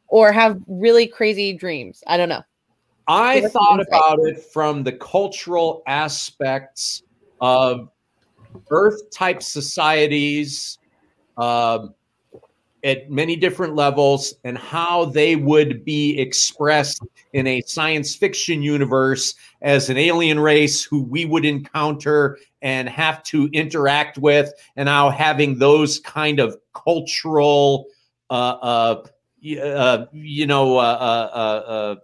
Or 0.07 0.31
have 0.31 0.61
really 0.67 1.07
crazy 1.07 1.53
dreams? 1.53 2.03
I 2.07 2.17
don't 2.17 2.29
know. 2.29 2.43
I 3.07 3.41
thought 3.41 3.81
about 3.81 4.19
it 4.19 4.43
from 4.43 4.83
the 4.83 4.93
cultural 4.93 5.83
aspects 5.87 7.03
of 7.41 7.89
Earth 8.69 9.09
type 9.11 9.43
societies 9.43 10.77
um, 11.37 11.93
at 12.83 13.09
many 13.09 13.35
different 13.35 13.75
levels 13.75 14.33
and 14.43 14.57
how 14.57 15.05
they 15.05 15.35
would 15.35 15.83
be 15.85 16.19
expressed 16.19 17.01
in 17.33 17.47
a 17.47 17.61
science 17.61 18.15
fiction 18.15 18.61
universe 18.61 19.35
as 19.61 19.89
an 19.89 19.97
alien 19.97 20.39
race 20.39 20.83
who 20.83 21.03
we 21.03 21.25
would 21.25 21.45
encounter 21.45 22.37
and 22.61 22.87
have 22.87 23.23
to 23.23 23.49
interact 23.53 24.17
with, 24.17 24.53
and 24.75 24.87
how 24.87 25.09
having 25.09 25.57
those 25.57 25.99
kind 25.99 26.39
of 26.39 26.57
cultural, 26.73 27.85
uh, 28.29 28.57
uh, 28.61 29.03
uh, 29.61 30.05
you 30.13 30.45
know, 30.45 30.77
uh, 30.77 30.81
uh, 30.81 31.29
uh, 31.33 31.71
uh, 31.71 31.95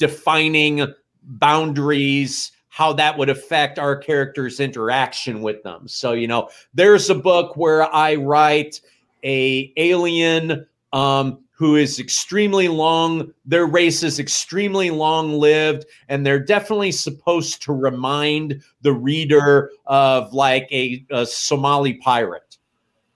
defining 0.00 0.92
boundaries 1.22 2.50
how 2.68 2.92
that 2.94 3.18
would 3.18 3.28
affect 3.28 3.78
our 3.78 3.96
characters 3.96 4.58
interaction 4.58 5.42
with 5.42 5.62
them. 5.62 5.86
So 5.86 6.12
you 6.12 6.26
know 6.26 6.48
there's 6.74 7.10
a 7.10 7.14
book 7.14 7.56
where 7.56 7.92
i 7.94 8.14
write 8.14 8.80
a 9.22 9.72
alien 9.76 10.66
um, 10.92 11.44
who 11.52 11.76
is 11.76 12.00
extremely 12.00 12.68
long 12.68 13.32
their 13.44 13.66
race 13.66 14.02
is 14.02 14.18
extremely 14.18 14.90
long 14.90 15.34
lived 15.34 15.84
and 16.08 16.24
they're 16.24 16.42
definitely 16.42 16.90
supposed 16.90 17.60
to 17.62 17.72
remind 17.72 18.62
the 18.80 18.92
reader 18.92 19.70
of 19.86 20.32
like 20.32 20.66
a, 20.72 21.04
a 21.10 21.26
somali 21.26 21.94
pirate 21.94 22.56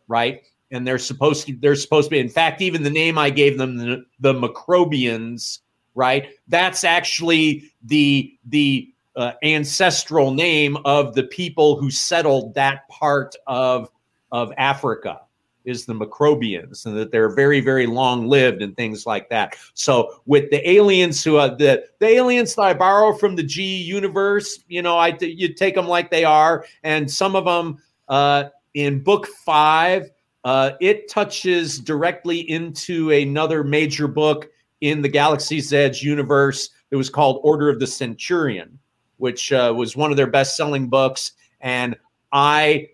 right? 0.08 0.42
And 0.70 0.86
they're 0.86 0.98
supposed 0.98 1.46
to 1.46 1.56
they're 1.60 1.76
supposed 1.76 2.06
to 2.06 2.10
be 2.10 2.18
in 2.18 2.28
fact 2.28 2.60
even 2.60 2.82
the 2.82 2.90
name 2.90 3.16
i 3.16 3.30
gave 3.30 3.58
them 3.58 3.76
the, 3.76 4.04
the 4.18 4.34
macrobians 4.34 5.60
right? 5.94 6.28
That's 6.48 6.84
actually 6.84 7.72
the 7.82 8.36
the 8.46 8.90
uh, 9.16 9.32
ancestral 9.42 10.32
name 10.32 10.76
of 10.84 11.14
the 11.14 11.22
people 11.24 11.76
who 11.76 11.90
settled 11.90 12.54
that 12.54 12.88
part 12.88 13.34
of 13.46 13.88
of 14.32 14.52
africa 14.58 15.20
is 15.64 15.86
the 15.86 15.94
macrobians 15.94 16.84
and 16.84 16.96
that 16.96 17.12
they're 17.12 17.34
very 17.34 17.60
very 17.60 17.86
long 17.86 18.26
lived 18.26 18.60
and 18.60 18.76
things 18.76 19.06
like 19.06 19.28
that. 19.30 19.56
So 19.74 20.20
with 20.26 20.50
the 20.50 20.68
aliens 20.68 21.22
who 21.22 21.36
are 21.36 21.48
the 21.48 21.84
the 22.00 22.06
aliens 22.06 22.56
that 22.56 22.62
i 22.62 22.74
borrow 22.74 23.16
from 23.16 23.36
the 23.36 23.42
g 23.42 23.76
universe 23.76 24.58
you 24.68 24.82
know 24.82 24.98
i 24.98 25.16
you 25.20 25.54
take 25.54 25.74
them 25.74 25.86
like 25.86 26.10
they 26.10 26.24
are 26.24 26.66
and 26.82 27.10
some 27.10 27.36
of 27.36 27.44
them 27.44 27.78
uh 28.08 28.44
in 28.74 29.02
book 29.02 29.26
five 29.26 30.10
uh, 30.44 30.72
it 30.78 31.08
touches 31.08 31.78
directly 31.78 32.40
into 32.50 33.10
another 33.10 33.64
major 33.64 34.06
book 34.06 34.50
in 34.80 35.02
the 35.02 35.08
Galaxy's 35.08 35.72
Edge 35.72 36.02
universe. 36.02 36.70
It 36.90 36.96
was 36.96 37.10
called 37.10 37.40
Order 37.42 37.68
of 37.68 37.80
the 37.80 37.86
Centurion, 37.86 38.78
which 39.16 39.52
uh, 39.52 39.72
was 39.76 39.96
one 39.96 40.10
of 40.10 40.16
their 40.16 40.26
best 40.26 40.56
selling 40.56 40.88
books. 40.88 41.32
And 41.60 41.96
I 42.32 42.88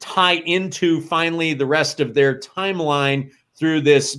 tie 0.00 0.36
into 0.46 1.00
finally 1.02 1.54
the 1.54 1.66
rest 1.66 2.00
of 2.00 2.14
their 2.14 2.38
timeline 2.38 3.30
through 3.58 3.82
this 3.82 4.18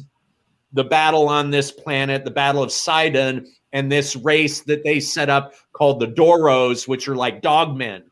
the 0.73 0.83
battle 0.83 1.29
on 1.29 1.49
this 1.49 1.71
planet, 1.71 2.25
the 2.25 2.31
Battle 2.31 2.61
of 2.61 2.71
Sidon, 2.71 3.47
and 3.71 3.91
this 3.91 4.15
race 4.17 4.61
that 4.63 4.83
they 4.83 4.99
set 4.99 5.29
up 5.29 5.53
called 5.71 5.99
the 5.99 6.07
Doros, 6.07 6.87
which 6.87 7.07
are 7.07 7.15
like 7.15 7.41
dogmen 7.41 8.03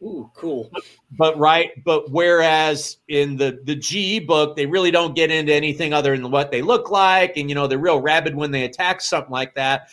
Ooh, 0.00 0.30
cool. 0.34 0.70
but 1.18 1.36
right 1.38 1.70
but 1.84 2.10
whereas 2.12 2.98
in 3.08 3.36
the 3.36 3.58
the 3.64 3.74
ge 3.74 4.24
book 4.24 4.54
they 4.54 4.64
really 4.64 4.92
don't 4.92 5.16
get 5.16 5.32
into 5.32 5.52
anything 5.52 5.92
other 5.92 6.16
than 6.16 6.30
what 6.30 6.52
they 6.52 6.62
look 6.62 6.90
like 6.90 7.36
and 7.36 7.48
you 7.48 7.54
know 7.54 7.66
they're 7.66 7.78
real 7.78 8.00
rabid 8.00 8.36
when 8.36 8.52
they 8.52 8.64
attack 8.64 9.00
something 9.00 9.32
like 9.32 9.54
that 9.56 9.88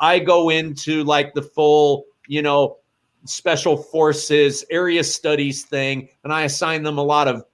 i 0.00 0.18
go 0.18 0.48
into 0.48 1.04
like 1.04 1.34
the 1.34 1.42
full 1.42 2.06
you 2.28 2.40
know 2.40 2.78
special 3.26 3.76
forces 3.76 4.64
area 4.70 5.04
studies 5.04 5.64
thing 5.64 6.08
and 6.24 6.32
i 6.32 6.42
assign 6.44 6.82
them 6.82 6.96
a 6.96 7.02
lot 7.02 7.28
of 7.28 7.44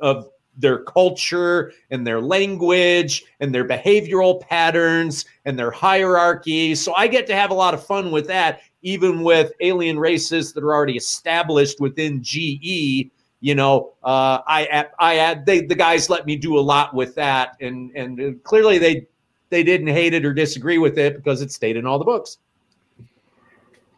of 0.00 0.30
their 0.56 0.84
culture 0.84 1.72
and 1.90 2.06
their 2.06 2.22
language 2.22 3.24
and 3.40 3.54
their 3.54 3.66
behavioral 3.66 4.40
patterns 4.40 5.26
and 5.44 5.58
their 5.58 5.70
hierarchy 5.70 6.74
so 6.74 6.94
i 6.94 7.06
get 7.06 7.26
to 7.26 7.34
have 7.34 7.50
a 7.50 7.54
lot 7.54 7.74
of 7.74 7.84
fun 7.84 8.10
with 8.10 8.26
that 8.26 8.60
even 8.84 9.22
with 9.22 9.50
alien 9.60 9.98
races 9.98 10.52
that 10.52 10.62
are 10.62 10.72
already 10.74 10.96
established 10.96 11.80
within 11.80 12.22
GE, 12.22 13.10
you 13.40 13.54
know, 13.54 13.94
uh, 14.04 14.40
I 14.46 14.66
add, 14.66 14.90
I 14.98 15.16
add 15.16 15.46
they 15.46 15.62
the 15.62 15.74
guys 15.74 16.08
let 16.08 16.26
me 16.26 16.36
do 16.36 16.58
a 16.58 16.60
lot 16.60 16.94
with 16.94 17.14
that, 17.16 17.56
and 17.60 17.90
and 17.96 18.42
clearly 18.44 18.78
they 18.78 19.06
they 19.50 19.62
didn't 19.64 19.88
hate 19.88 20.14
it 20.14 20.24
or 20.24 20.32
disagree 20.32 20.78
with 20.78 20.98
it 20.98 21.16
because 21.16 21.40
it 21.42 21.50
stayed 21.50 21.76
in 21.76 21.86
all 21.86 21.98
the 21.98 22.04
books. 22.04 22.38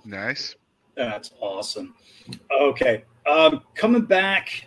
Nice. 0.04 0.54
That's 0.94 1.32
awesome. 1.40 1.94
Okay. 2.60 3.04
Um, 3.30 3.62
coming 3.74 4.02
back, 4.04 4.66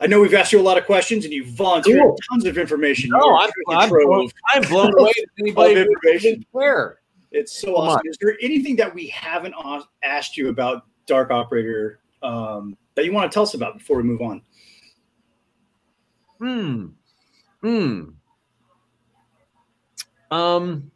I 0.00 0.06
know 0.08 0.20
we've 0.20 0.34
asked 0.34 0.52
you 0.52 0.60
a 0.60 0.62
lot 0.62 0.76
of 0.76 0.86
questions 0.86 1.24
and 1.24 1.32
you've 1.32 1.48
volunteered 1.48 2.00
Cool. 2.00 2.18
tons 2.30 2.44
of 2.46 2.58
information. 2.58 3.10
No, 3.10 3.36
I'm, 3.36 3.48
a 3.68 3.72
I'm, 3.72 3.88
blown, 3.88 4.28
I'm 4.52 4.62
blown 4.62 4.92
away 4.98 5.12
anybody 5.38 5.74
Of 5.80 5.86
information. 5.86 6.30
didn't 6.32 6.46
care. 6.52 6.98
It's 7.34 7.52
so 7.60 7.74
Come 7.74 7.74
awesome. 7.76 7.98
on. 7.98 8.08
Is 8.08 8.16
there 8.20 8.36
anything 8.40 8.76
that 8.76 8.94
we 8.94 9.08
haven't 9.08 9.54
asked 10.02 10.36
you 10.36 10.48
about 10.48 10.86
Dark 11.06 11.30
Operator 11.30 11.98
um, 12.22 12.76
that 12.94 13.04
you 13.04 13.12
want 13.12 13.30
to 13.30 13.34
tell 13.34 13.42
us 13.42 13.54
about 13.54 13.76
before 13.76 13.96
we 13.96 14.04
move 14.04 14.22
on? 14.22 14.42
Hmm. 16.38 16.86
Hmm. 17.60 18.02
Um. 20.30 20.90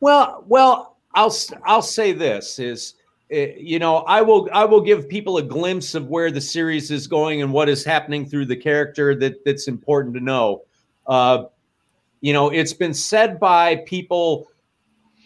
Well, 0.00 0.44
well, 0.46 0.96
I'll 1.14 1.34
I'll 1.64 1.82
say 1.82 2.12
this 2.12 2.58
is, 2.58 2.94
eh, 3.30 3.54
you 3.56 3.78
know, 3.78 3.98
I 3.98 4.22
will 4.22 4.48
I 4.52 4.64
will 4.64 4.80
give 4.80 5.08
people 5.08 5.38
a 5.38 5.42
glimpse 5.42 5.94
of 5.94 6.08
where 6.08 6.30
the 6.30 6.40
series 6.40 6.90
is 6.90 7.06
going 7.06 7.42
and 7.42 7.52
what 7.52 7.68
is 7.68 7.84
happening 7.84 8.26
through 8.26 8.46
the 8.46 8.56
character 8.56 9.14
that 9.16 9.44
that's 9.44 9.68
important 9.68 10.14
to 10.14 10.20
know. 10.20 10.62
Uh, 11.06 11.44
you 12.20 12.32
know, 12.32 12.50
it's 12.50 12.72
been 12.72 12.94
said 12.94 13.38
by 13.38 13.76
people 13.86 14.48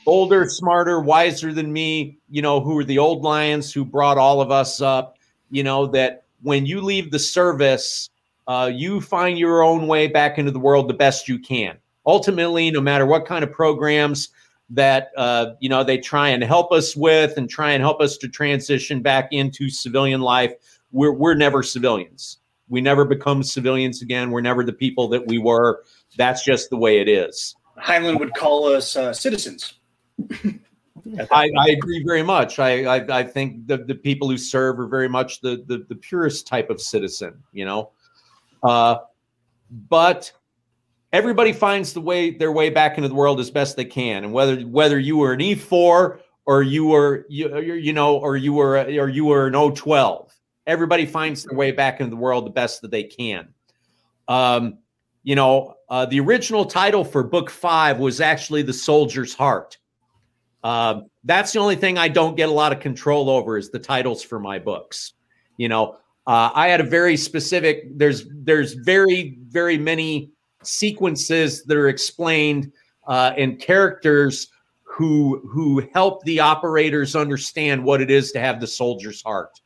older, 0.08 0.48
smarter, 0.48 1.00
wiser 1.00 1.52
than 1.52 1.72
me, 1.72 2.18
you 2.28 2.42
know, 2.42 2.60
who 2.60 2.78
are 2.78 2.84
the 2.84 2.98
old 2.98 3.22
lions 3.22 3.72
who 3.72 3.84
brought 3.84 4.18
all 4.18 4.40
of 4.40 4.50
us 4.50 4.80
up, 4.80 5.18
you 5.50 5.62
know, 5.62 5.86
that 5.86 6.24
when 6.42 6.66
you 6.66 6.80
leave 6.80 7.10
the 7.10 7.18
service, 7.18 8.08
uh, 8.46 8.70
you 8.72 9.00
find 9.00 9.38
your 9.38 9.62
own 9.62 9.86
way 9.86 10.06
back 10.06 10.38
into 10.38 10.50
the 10.50 10.58
world 10.58 10.88
the 10.88 10.94
best 10.94 11.28
you 11.28 11.38
can. 11.38 11.76
Ultimately, 12.06 12.70
no 12.70 12.80
matter 12.80 13.04
what 13.04 13.26
kind 13.26 13.44
of 13.44 13.52
programs 13.52 14.30
that 14.70 15.10
uh, 15.16 15.52
you 15.60 15.68
know 15.68 15.84
they 15.84 15.98
try 15.98 16.28
and 16.28 16.42
help 16.42 16.72
us 16.72 16.96
with 16.96 17.36
and 17.36 17.48
try 17.48 17.72
and 17.72 17.82
help 17.82 18.00
us 18.00 18.16
to 18.18 18.28
transition 18.28 19.02
back 19.02 19.28
into 19.32 19.68
civilian 19.68 20.20
life, 20.20 20.52
we're 20.90 21.12
we're 21.12 21.34
never 21.34 21.62
civilians. 21.62 22.38
We 22.70 22.80
never 22.80 23.04
become 23.04 23.42
civilians 23.42 24.02
again. 24.02 24.30
We're 24.30 24.42
never 24.42 24.64
the 24.64 24.72
people 24.72 25.08
that 25.08 25.26
we 25.26 25.38
were. 25.38 25.84
That's 26.16 26.44
just 26.44 26.70
the 26.70 26.76
way 26.76 27.00
it 27.00 27.08
is. 27.08 27.54
Heinlein 27.78 28.18
would 28.18 28.34
call 28.34 28.66
us 28.66 28.96
uh, 28.96 29.12
citizens. 29.12 29.77
I, 31.30 31.50
I 31.58 31.70
agree 31.70 32.02
very 32.04 32.22
much. 32.22 32.58
I, 32.58 32.84
I 32.84 33.18
I 33.20 33.22
think 33.22 33.66
the 33.66 33.78
the 33.78 33.94
people 33.94 34.28
who 34.28 34.36
serve 34.36 34.78
are 34.78 34.86
very 34.86 35.08
much 35.08 35.40
the 35.40 35.64
the, 35.66 35.84
the 35.88 35.94
purest 35.94 36.46
type 36.46 36.70
of 36.70 36.80
citizen, 36.80 37.42
you 37.52 37.64
know. 37.64 37.90
Uh, 38.62 38.96
but 39.88 40.32
everybody 41.12 41.52
finds 41.52 41.92
the 41.92 42.00
way 42.00 42.30
their 42.30 42.52
way 42.52 42.70
back 42.70 42.98
into 42.98 43.08
the 43.08 43.14
world 43.14 43.40
as 43.40 43.50
best 43.50 43.76
they 43.76 43.84
can, 43.84 44.24
and 44.24 44.32
whether 44.32 44.60
whether 44.62 44.98
you 44.98 45.16
were 45.16 45.32
an 45.32 45.40
E 45.40 45.54
four 45.54 46.20
or 46.46 46.62
you 46.62 46.86
were 46.86 47.26
you 47.28 47.58
you 47.58 47.92
know 47.92 48.16
or 48.16 48.36
you 48.36 48.52
were 48.52 48.78
or 48.78 49.08
you 49.08 49.24
were 49.24 49.46
an 49.46 49.54
O 49.54 49.70
twelve, 49.70 50.32
everybody 50.66 51.06
finds 51.06 51.44
their 51.44 51.56
way 51.56 51.72
back 51.72 52.00
into 52.00 52.10
the 52.10 52.16
world 52.16 52.46
the 52.46 52.50
best 52.50 52.82
that 52.82 52.90
they 52.90 53.04
can. 53.04 53.48
Um, 54.26 54.78
you 55.22 55.34
know, 55.34 55.74
uh, 55.88 56.06
the 56.06 56.20
original 56.20 56.64
title 56.64 57.04
for 57.04 57.22
book 57.22 57.50
five 57.50 57.98
was 57.98 58.20
actually 58.20 58.62
the 58.62 58.72
Soldier's 58.72 59.34
Heart. 59.34 59.78
Um, 60.64 61.06
that's 61.24 61.52
the 61.52 61.60
only 61.60 61.76
thing 61.76 61.98
I 61.98 62.08
don't 62.08 62.36
get 62.36 62.48
a 62.48 62.52
lot 62.52 62.72
of 62.72 62.80
control 62.80 63.30
over 63.30 63.56
is 63.56 63.70
the 63.70 63.78
titles 63.78 64.22
for 64.22 64.40
my 64.40 64.58
books. 64.58 65.14
You 65.56 65.68
know, 65.68 65.98
uh, 66.26 66.50
I 66.54 66.68
had 66.68 66.80
a 66.80 66.84
very 66.84 67.16
specific. 67.16 67.96
There's 67.96 68.26
there's 68.30 68.74
very 68.74 69.38
very 69.48 69.78
many 69.78 70.30
sequences 70.62 71.64
that 71.64 71.76
are 71.76 71.88
explained 71.88 72.72
uh, 73.06 73.32
and 73.36 73.58
characters 73.58 74.48
who 74.82 75.40
who 75.48 75.86
help 75.94 76.24
the 76.24 76.40
operators 76.40 77.14
understand 77.14 77.82
what 77.82 78.00
it 78.00 78.10
is 78.10 78.32
to 78.32 78.40
have 78.40 78.60
the 78.60 78.66
soldier's 78.66 79.22
heart. 79.22 79.60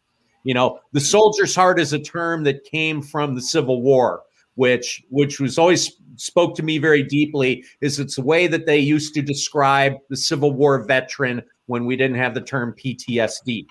You 0.45 0.55
know, 0.55 0.81
the 0.93 1.01
soldier's 1.01 1.55
heart 1.55 1.81
is 1.81 1.93
a 1.93 1.99
term 1.99 2.45
that 2.45 2.65
came 2.65 3.01
from 3.01 3.35
the 3.35 3.41
Civil 3.41 3.81
War, 3.83 4.23
which 4.55 5.03
which 5.09 5.41
was 5.41 5.59
always 5.59 5.97
spoke 6.17 6.55
to 6.57 6.63
me 6.63 6.79
very 6.79 7.03
deeply. 7.03 7.65
Is 7.81 7.99
it's 7.99 8.19
a 8.19 8.23
way 8.23 8.47
that 8.47 8.67
they 8.67 8.79
used 8.79 9.15
to 9.15 9.23
describe 9.23 9.95
the 10.09 10.17
Civil 10.17 10.53
War 10.53 10.85
veteran 10.85 11.43
when 11.67 11.87
we 11.87 11.97
didn't 11.97 12.17
have 12.17 12.35
the 12.35 12.41
term 12.41 12.75
PTSD. 12.79 13.67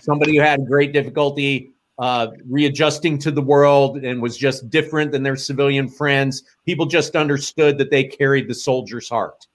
Somebody 0.00 0.36
who 0.36 0.42
had 0.42 0.66
great 0.66 0.92
difficulty 0.92 1.74
uh, 1.98 2.28
readjusting 2.48 3.18
to 3.18 3.30
the 3.30 3.40
world 3.40 3.98
and 3.98 4.20
was 4.20 4.36
just 4.36 4.68
different 4.70 5.12
than 5.12 5.22
their 5.22 5.36
civilian 5.36 5.88
friends. 5.88 6.42
People 6.66 6.86
just 6.86 7.14
understood 7.16 7.78
that 7.78 7.90
they 7.90 8.04
carried 8.04 8.48
the 8.48 8.54
soldier's 8.54 9.08
heart. 9.08 9.46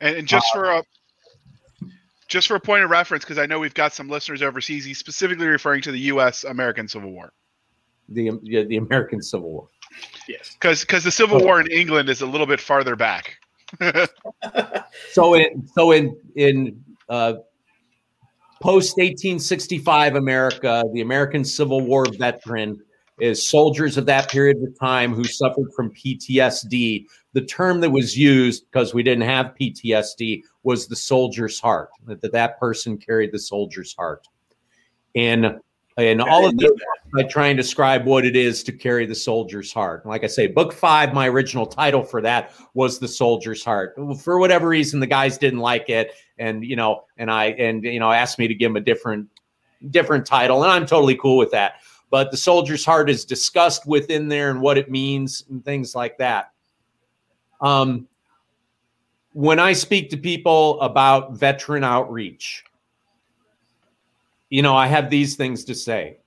And, 0.00 0.16
and 0.16 0.28
just 0.28 0.46
for 0.52 0.70
a 0.70 0.82
just 2.28 2.46
for 2.46 2.54
a 2.54 2.60
point 2.60 2.84
of 2.84 2.90
reference, 2.90 3.24
because 3.24 3.38
I 3.38 3.46
know 3.46 3.58
we've 3.58 3.74
got 3.74 3.92
some 3.92 4.08
listeners 4.08 4.40
overseas, 4.40 4.84
he's 4.84 4.98
specifically 4.98 5.48
referring 5.48 5.82
to 5.82 5.90
the 5.90 5.98
U.S. 6.00 6.44
American 6.44 6.86
Civil 6.86 7.10
War. 7.10 7.32
The 8.10 8.38
yeah, 8.42 8.62
the 8.64 8.76
American 8.76 9.22
Civil 9.22 9.50
War. 9.50 9.68
Yes. 10.28 10.54
Because 10.54 10.82
because 10.82 11.04
the 11.04 11.10
Civil 11.10 11.42
Oh. 11.42 11.44
War 11.44 11.60
in 11.60 11.70
England 11.70 12.08
is 12.08 12.20
a 12.20 12.26
little 12.26 12.46
bit 12.46 12.60
farther 12.60 12.96
back. 12.96 13.36
So 15.12 15.34
in 15.34 15.66
so 15.68 15.92
in 15.92 16.16
in 16.36 16.84
uh, 17.08 17.34
post 18.60 18.96
1865 18.96 20.16
America, 20.16 20.84
the 20.92 21.00
American 21.00 21.44
Civil 21.44 21.80
War 21.80 22.06
veteran 22.18 22.80
is 23.20 23.48
soldiers 23.48 23.96
of 23.96 24.06
that 24.06 24.30
period 24.30 24.56
of 24.62 24.78
time 24.78 25.14
who 25.14 25.24
suffered 25.24 25.72
from 25.76 25.90
PTSD. 25.90 27.06
The 27.32 27.42
term 27.42 27.80
that 27.80 27.90
was 27.90 28.16
used 28.16 28.64
because 28.70 28.94
we 28.94 29.02
didn't 29.02 29.28
have 29.28 29.54
PTSD 29.60 30.42
was 30.62 30.86
the 30.86 30.96
soldier's 30.96 31.60
heart. 31.60 31.90
That 32.06 32.20
that, 32.22 32.32
that 32.32 32.58
person 32.58 32.96
carried 32.96 33.32
the 33.32 33.38
soldier's 33.38 33.94
heart. 33.94 34.26
And 35.14 35.60
and 35.96 36.22
all 36.22 36.46
of 36.46 36.56
this 36.56 36.70
I 37.18 37.24
try 37.24 37.48
and 37.48 37.56
describe 37.56 38.06
what 38.06 38.24
it 38.24 38.36
is 38.36 38.62
to 38.64 38.72
carry 38.72 39.06
the 39.06 39.14
soldier's 39.14 39.72
heart. 39.72 40.06
Like 40.06 40.22
I 40.22 40.28
say, 40.28 40.46
book 40.46 40.72
five, 40.72 41.12
my 41.12 41.28
original 41.28 41.66
title 41.66 42.04
for 42.04 42.20
that 42.22 42.52
was 42.74 42.98
the 42.98 43.08
soldier's 43.08 43.64
heart. 43.64 43.96
For 44.20 44.38
whatever 44.38 44.68
reason, 44.68 45.00
the 45.00 45.06
guys 45.06 45.36
didn't 45.36 45.58
like 45.58 45.88
it, 45.88 46.12
and 46.38 46.64
you 46.64 46.76
know, 46.76 47.04
and 47.18 47.30
I 47.30 47.46
and 47.46 47.82
you 47.84 47.98
know 47.98 48.12
asked 48.12 48.38
me 48.38 48.46
to 48.46 48.54
give 48.54 48.70
him 48.70 48.76
a 48.76 48.80
different 48.80 49.28
different 49.90 50.26
title, 50.26 50.62
and 50.62 50.70
I'm 50.70 50.86
totally 50.86 51.16
cool 51.16 51.36
with 51.36 51.50
that. 51.50 51.80
But 52.10 52.30
the 52.30 52.36
soldier's 52.36 52.84
heart 52.84 53.08
is 53.08 53.24
discussed 53.24 53.86
within 53.86 54.28
there 54.28 54.50
and 54.50 54.60
what 54.60 54.78
it 54.78 54.90
means 54.90 55.44
and 55.48 55.64
things 55.64 55.94
like 55.94 56.18
that. 56.18 56.52
Um, 57.60 58.08
when 59.32 59.60
I 59.60 59.72
speak 59.72 60.10
to 60.10 60.16
people 60.16 60.80
about 60.80 61.34
veteran 61.34 61.84
outreach, 61.84 62.64
you 64.50 64.62
know, 64.62 64.76
I 64.76 64.86
have 64.86 65.08
these 65.08 65.36
things 65.36 65.64
to 65.64 65.74
say. 65.74 66.18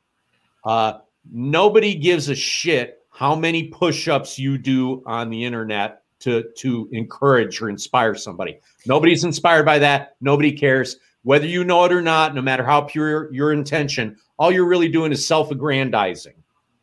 Uh, 0.65 0.99
nobody 1.31 1.93
gives 1.93 2.29
a 2.29 2.35
shit 2.35 2.99
how 3.09 3.35
many 3.35 3.67
push-ups 3.67 4.39
you 4.39 4.57
do 4.57 5.03
on 5.05 5.29
the 5.29 5.43
internet 5.43 6.01
to 6.19 6.43
to 6.57 6.89
encourage 6.93 7.61
or 7.61 7.69
inspire 7.69 8.15
somebody. 8.15 8.59
Nobody's 8.85 9.23
inspired 9.23 9.65
by 9.65 9.77
that. 9.79 10.15
Nobody 10.21 10.51
cares 10.51 10.97
whether 11.23 11.45
you 11.45 11.63
know 11.63 11.83
it 11.85 11.91
or 11.91 12.01
not. 12.01 12.33
No 12.33 12.41
matter 12.41 12.63
how 12.63 12.81
pure 12.81 13.31
your 13.31 13.53
intention, 13.53 14.17
all 14.39 14.51
you're 14.51 14.67
really 14.67 14.87
doing 14.87 15.11
is 15.11 15.27
self-aggrandizing, 15.27 16.33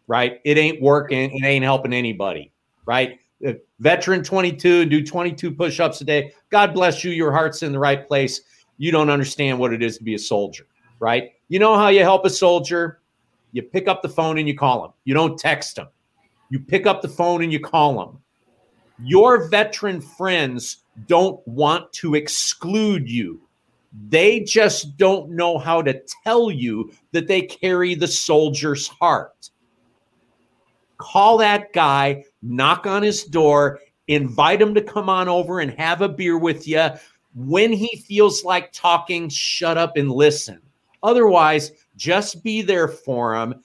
right? 0.07 0.41
It 0.45 0.59
ain't 0.59 0.81
working. 0.81 1.31
It 1.35 1.45
ain't 1.45 1.65
helping 1.65 1.95
anybody, 1.95 2.53
right? 2.85 3.19
If 3.41 3.57
veteran 3.79 4.23
22 4.23 4.85
do 4.85 5.05
22 5.05 5.53
push-ups 5.53 6.03
a 6.03 6.05
day. 6.05 6.33
God 6.51 6.75
bless 6.75 7.03
you. 7.03 7.11
Your 7.11 7.33
heart's 7.33 7.63
in 7.63 7.73
the 7.73 7.79
right 7.79 8.07
place. 8.07 8.43
You 8.77 8.93
don't 8.93 9.11
understand 9.11 9.59
what 9.59 9.73
it 9.73 9.83
is 9.83 9.97
to 9.99 10.05
be 10.05 10.15
a 10.15 10.19
soldier, 10.19 10.67
right? 11.01 11.33
You 11.49 11.59
know 11.59 11.77
how 11.77 11.89
you 11.89 12.01
help 12.01 12.25
a 12.25 12.31
soldier? 12.31 13.01
You 13.53 13.63
pick 13.63 13.89
up 13.89 14.03
the 14.03 14.09
phone 14.09 14.39
and 14.39 14.47
you 14.47 14.57
call 14.57 14.83
them. 14.83 14.93
You 15.05 15.15
don't 15.15 15.37
text 15.37 15.75
them. 15.75 15.89
You 16.51 16.61
pick 16.61 16.87
up 16.87 17.03
the 17.03 17.09
phone 17.09 17.43
and 17.43 17.53
you 17.53 17.59
call 17.59 17.99
them. 17.99 18.21
Your 19.03 19.49
veteran 19.49 20.01
friends 20.01 20.85
don't 21.07 21.47
want 21.49 21.93
to 21.95 22.15
exclude 22.15 23.11
you. 23.11 23.41
They 24.09 24.41
just 24.41 24.97
don't 24.97 25.31
know 25.31 25.59
how 25.59 25.83
to 25.83 26.01
tell 26.23 26.51
you 26.51 26.93
that 27.13 27.27
they 27.27 27.43
carry 27.43 27.95
the 27.95 28.07
soldier's 28.07 28.87
heart. 28.87 29.51
Call 30.99 31.39
that 31.39 31.73
guy, 31.73 32.25
knock 32.43 32.87
on 32.87 33.03
his 33.03 33.25
door, 33.25 33.81
invite 34.07 34.61
him 34.61 34.75
to 34.75 34.83
come 34.83 35.09
on 35.09 35.29
over 35.29 35.61
and 35.61 35.73
have 35.73 36.03
a 36.03 36.09
beer 36.09 36.39
with 36.39 36.69
you. 36.69 36.89
When 37.35 37.73
he 37.73 37.97
feels 37.97 38.45
like 38.45 38.71
talking, 38.73 39.29
shut 39.29 39.79
up 39.79 39.97
and 39.97 40.11
listen. 40.11 40.61
Otherwise, 41.03 41.73
just 41.97 42.43
be 42.43 42.63
there 42.63 42.89
for 42.89 43.35
him, 43.35 43.63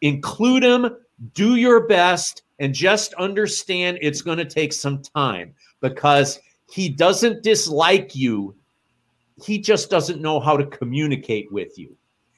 include 0.00 0.62
him, 0.62 0.96
do 1.34 1.56
your 1.56 1.86
best, 1.86 2.42
and 2.58 2.74
just 2.74 3.14
understand 3.14 3.98
it's 4.00 4.22
going 4.22 4.38
to 4.38 4.44
take 4.44 4.72
some 4.72 5.02
time 5.02 5.54
because 5.80 6.40
he 6.70 6.88
doesn't 6.88 7.42
dislike 7.42 8.14
you. 8.14 8.54
He 9.42 9.58
just 9.58 9.90
doesn't 9.90 10.20
know 10.20 10.40
how 10.40 10.56
to 10.56 10.66
communicate 10.66 11.50
with 11.52 11.78
you. 11.78 11.96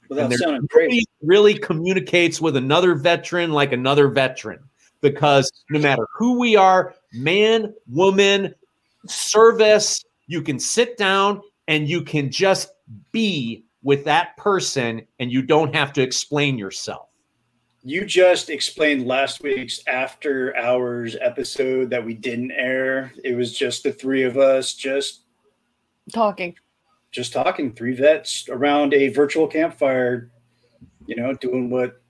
Without 0.09 0.23
And 0.25 0.33
there's 0.33 0.41
sounding 0.41 0.69
Nobody 0.73 1.05
really 1.23 1.55
communicates 1.59 2.41
with 2.41 2.57
another 2.57 2.95
veteran 2.95 3.53
like 3.53 3.73
another 3.73 4.09
veteran 4.09 4.61
because 5.01 5.51
no 5.71 5.79
matter 5.79 6.07
who 6.15 6.39
we 6.39 6.57
are, 6.57 6.95
man, 7.13 7.75
woman, 7.89 8.55
service, 9.07 10.05
you 10.27 10.43
can 10.43 10.59
sit 10.59 10.97
down 10.97 11.43
and 11.69 11.89
you 11.89 12.03
can 12.03 12.31
just 12.31 12.73
be 13.13 13.65
with 13.87 14.03
that 14.03 14.37
person 14.37 15.01
and 15.21 15.31
you 15.31 15.41
don't 15.41 15.73
have 15.73 15.93
to 15.93 16.03
explain 16.03 16.59
yourself. 16.59 17.09
You 17.85 18.05
just 18.05 18.51
explained 18.51 19.07
last 19.07 19.45
week's 19.45 19.81
after 19.87 20.57
hours 20.57 21.17
episode 21.21 21.91
that 21.91 22.05
we 22.05 22.13
didn't 22.13 22.51
air. 22.51 23.13
It 23.23 23.37
was 23.37 23.57
just 23.57 23.85
the 23.85 23.93
three 23.93 24.25
of 24.25 24.39
us 24.39 24.75
just 24.75 25.23
talking. 26.13 26.57
Just 27.13 27.33
talking, 27.33 27.73
three 27.73 27.95
vets 27.95 28.49
around 28.49 28.93
a 28.93 29.07
virtual 29.11 29.47
campfire, 29.47 30.33
you 31.07 31.15
know, 31.15 31.33
doing 31.35 31.71
what 31.71 32.03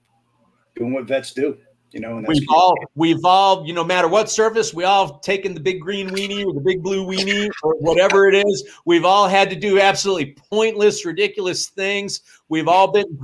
doing 0.77 0.95
what 0.95 1.05
vets 1.05 1.35
do. 1.35 1.59
You 1.93 2.01
know, 2.01 2.23
we've 2.27 2.47
all 2.49 2.75
we've 2.95 3.25
all, 3.25 3.67
you 3.67 3.73
know, 3.73 3.85
matter 3.85 4.09
what 4.09 4.29
service, 4.29 4.75
we 4.75 4.85
all 4.85 5.07
have 5.07 5.21
taken 5.23 5.55
the 5.55 5.61
big 5.61 5.81
green 5.81 6.11
weenie 6.11 6.45
or 6.45 6.53
the 6.53 6.61
big 6.61 6.83
blue 6.83 7.07
weenie 7.07 7.49
or 7.63 7.75
whatever 7.77 8.29
it 8.29 8.35
is. 8.35 8.69
We've 8.85 9.05
all 9.05 9.29
had 9.29 9.49
to 9.51 9.57
do 9.57 9.81
absolutely 9.81 10.37
pointless, 10.51 11.05
ridiculous 11.05 11.69
things. 11.69 12.21
We've 12.49 12.69
all 12.69 12.89
been 12.89 13.19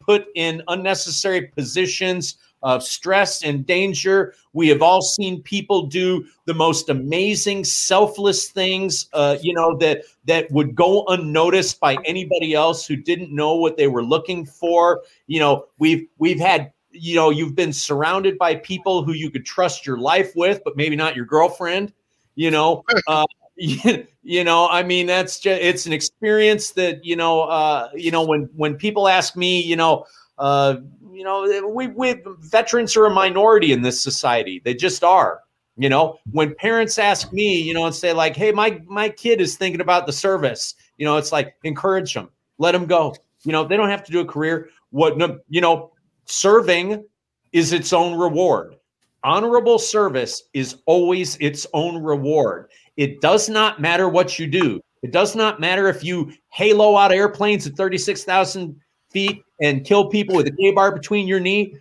put 0.00 0.26
in 0.34 0.62
unnecessary 0.68 1.48
positions 1.48 2.36
of 2.62 2.82
stress 2.82 3.42
and 3.42 3.66
danger. 3.66 4.34
We 4.52 4.68
have 4.68 4.82
all 4.82 5.02
seen 5.02 5.42
people 5.42 5.86
do 5.86 6.24
the 6.44 6.54
most 6.54 6.88
amazing, 6.88 7.64
selfless 7.64 8.50
things, 8.50 9.08
uh, 9.12 9.38
you 9.42 9.52
know, 9.52 9.76
that 9.78 10.02
that 10.26 10.50
would 10.52 10.74
go 10.74 11.04
unnoticed 11.06 11.80
by 11.80 11.96
anybody 12.04 12.54
else 12.54 12.86
who 12.86 12.96
didn't 12.96 13.34
know 13.34 13.56
what 13.56 13.76
they 13.76 13.88
were 13.88 14.04
looking 14.04 14.46
for. 14.46 15.02
You 15.26 15.40
know, 15.40 15.66
we've 15.78 16.06
we've 16.18 16.38
had 16.40 16.72
you 16.92 17.14
know 17.14 17.30
you've 17.30 17.54
been 17.54 17.72
surrounded 17.72 18.38
by 18.38 18.54
people 18.56 19.02
who 19.02 19.12
you 19.12 19.30
could 19.30 19.44
trust 19.44 19.86
your 19.86 19.98
life 19.98 20.32
with 20.36 20.60
but 20.64 20.76
maybe 20.76 20.96
not 20.96 21.16
your 21.16 21.24
girlfriend 21.24 21.92
you 22.34 22.50
know 22.50 22.84
uh, 23.06 23.24
you, 23.56 24.44
know 24.44 24.68
i 24.68 24.82
mean 24.82 25.06
that's 25.06 25.40
just 25.40 25.60
it's 25.60 25.86
an 25.86 25.92
experience 25.92 26.70
that 26.70 27.04
you 27.04 27.16
know 27.16 27.42
uh, 27.42 27.88
you 27.94 28.10
know 28.10 28.24
when 28.24 28.48
when 28.56 28.74
people 28.74 29.08
ask 29.08 29.36
me 29.36 29.60
you 29.60 29.76
know 29.76 30.04
uh, 30.38 30.76
you 31.12 31.24
know 31.24 31.68
we, 31.68 31.88
we 31.88 32.16
veterans 32.40 32.96
are 32.96 33.06
a 33.06 33.10
minority 33.10 33.72
in 33.72 33.82
this 33.82 34.00
society 34.00 34.60
they 34.64 34.74
just 34.74 35.04
are 35.04 35.40
you 35.76 35.88
know 35.88 36.18
when 36.32 36.54
parents 36.56 36.98
ask 36.98 37.32
me 37.32 37.60
you 37.60 37.72
know 37.74 37.86
and 37.86 37.94
say 37.94 38.12
like 38.12 38.36
hey 38.36 38.52
my 38.52 38.80
my 38.86 39.08
kid 39.08 39.40
is 39.40 39.56
thinking 39.56 39.80
about 39.80 40.06
the 40.06 40.12
service 40.12 40.74
you 40.96 41.04
know 41.04 41.16
it's 41.16 41.32
like 41.32 41.54
encourage 41.64 42.12
them 42.14 42.28
let 42.58 42.72
them 42.72 42.86
go 42.86 43.14
you 43.44 43.52
know 43.52 43.64
they 43.64 43.76
don't 43.76 43.88
have 43.88 44.04
to 44.04 44.12
do 44.12 44.20
a 44.20 44.24
career 44.24 44.68
what 44.90 45.18
you 45.48 45.60
know 45.60 45.91
Serving 46.26 47.04
is 47.52 47.72
its 47.72 47.92
own 47.92 48.18
reward. 48.18 48.76
Honorable 49.24 49.78
service 49.78 50.44
is 50.52 50.78
always 50.86 51.36
its 51.36 51.66
own 51.74 52.02
reward. 52.02 52.70
It 52.96 53.20
does 53.20 53.48
not 53.48 53.80
matter 53.80 54.08
what 54.08 54.38
you 54.38 54.46
do. 54.46 54.80
It 55.02 55.12
does 55.12 55.34
not 55.36 55.60
matter 55.60 55.88
if 55.88 56.04
you 56.04 56.32
halo 56.48 56.96
out 56.96 57.12
airplanes 57.12 57.66
at 57.66 57.76
36,000 57.76 58.80
feet 59.10 59.42
and 59.60 59.84
kill 59.84 60.08
people 60.08 60.36
with 60.36 60.46
a 60.46 60.50
Ka-Bar 60.50 60.92
between 60.92 61.28
your 61.28 61.40
knee, 61.40 61.76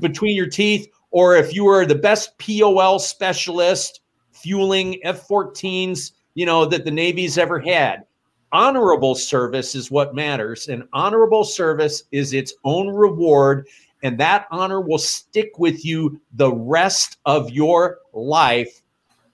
between 0.00 0.36
your 0.36 0.48
teeth, 0.48 0.88
or 1.10 1.36
if 1.36 1.54
you 1.54 1.66
are 1.66 1.84
the 1.84 1.94
best 1.94 2.38
POL 2.38 2.98
specialist 2.98 4.00
fueling 4.30 4.98
F-14s, 5.04 6.12
you 6.34 6.46
know, 6.46 6.64
that 6.66 6.84
the 6.84 6.90
Navy's 6.90 7.38
ever 7.38 7.58
had. 7.58 8.04
Honorable 8.52 9.14
service 9.14 9.74
is 9.74 9.90
what 9.90 10.14
matters, 10.14 10.68
and 10.68 10.84
honorable 10.92 11.44
service 11.44 12.04
is 12.12 12.32
its 12.32 12.54
own 12.64 12.88
reward 12.88 13.66
and 14.02 14.18
that 14.18 14.46
honor 14.50 14.80
will 14.80 14.98
stick 14.98 15.58
with 15.58 15.84
you 15.84 16.20
the 16.34 16.52
rest 16.52 17.18
of 17.24 17.50
your 17.50 17.98
life 18.12 18.82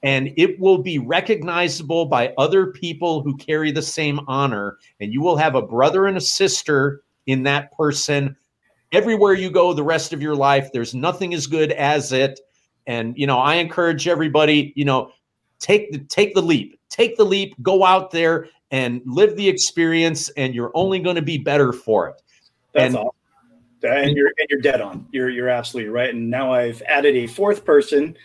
and 0.04 0.32
it 0.36 0.58
will 0.58 0.78
be 0.78 0.98
recognizable 0.98 2.06
by 2.06 2.34
other 2.36 2.66
people 2.72 3.22
who 3.22 3.36
carry 3.36 3.70
the 3.70 3.82
same 3.82 4.20
honor 4.26 4.78
and 5.00 5.12
you 5.12 5.20
will 5.20 5.36
have 5.36 5.54
a 5.54 5.62
brother 5.62 6.06
and 6.06 6.16
a 6.16 6.20
sister 6.20 7.02
in 7.26 7.42
that 7.44 7.70
person 7.72 8.36
everywhere 8.90 9.34
you 9.34 9.50
go 9.50 9.72
the 9.72 9.82
rest 9.82 10.12
of 10.12 10.20
your 10.20 10.34
life. 10.34 10.70
There's 10.72 10.94
nothing 10.94 11.34
as 11.34 11.46
good 11.46 11.72
as 11.72 12.12
it 12.12 12.40
and 12.88 13.16
you 13.16 13.28
know 13.28 13.38
i 13.38 13.54
encourage 13.54 14.08
everybody 14.08 14.72
you 14.74 14.84
know 14.84 15.12
take 15.60 15.92
the 15.92 15.98
take 15.98 16.34
the 16.34 16.42
leap 16.42 16.80
take 16.88 17.16
the 17.16 17.24
leap 17.24 17.54
go 17.62 17.84
out 17.84 18.10
there 18.10 18.48
and 18.72 19.02
live 19.04 19.36
the 19.36 19.48
experience 19.48 20.30
and 20.30 20.54
you're 20.54 20.72
only 20.74 20.98
going 20.98 21.14
to 21.14 21.22
be 21.22 21.38
better 21.38 21.72
for 21.72 22.08
it. 22.08 22.22
That's 22.72 22.86
and 22.86 22.96
awesome 22.96 23.10
and 23.84 24.16
you're 24.16 24.32
and 24.38 24.46
you're 24.50 24.60
dead 24.60 24.80
on. 24.80 25.06
You're 25.12 25.30
you're 25.30 25.48
absolutely 25.48 25.90
right. 25.90 26.10
And 26.10 26.30
now 26.30 26.52
I've 26.52 26.82
added 26.82 27.16
a 27.16 27.26
fourth 27.26 27.64
person 27.64 28.16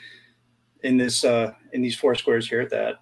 in 0.83 0.97
this 0.97 1.23
uh, 1.23 1.53
in 1.73 1.81
these 1.81 1.95
four 1.95 2.15
squares 2.15 2.47
here 2.47 2.67
that 2.69 2.95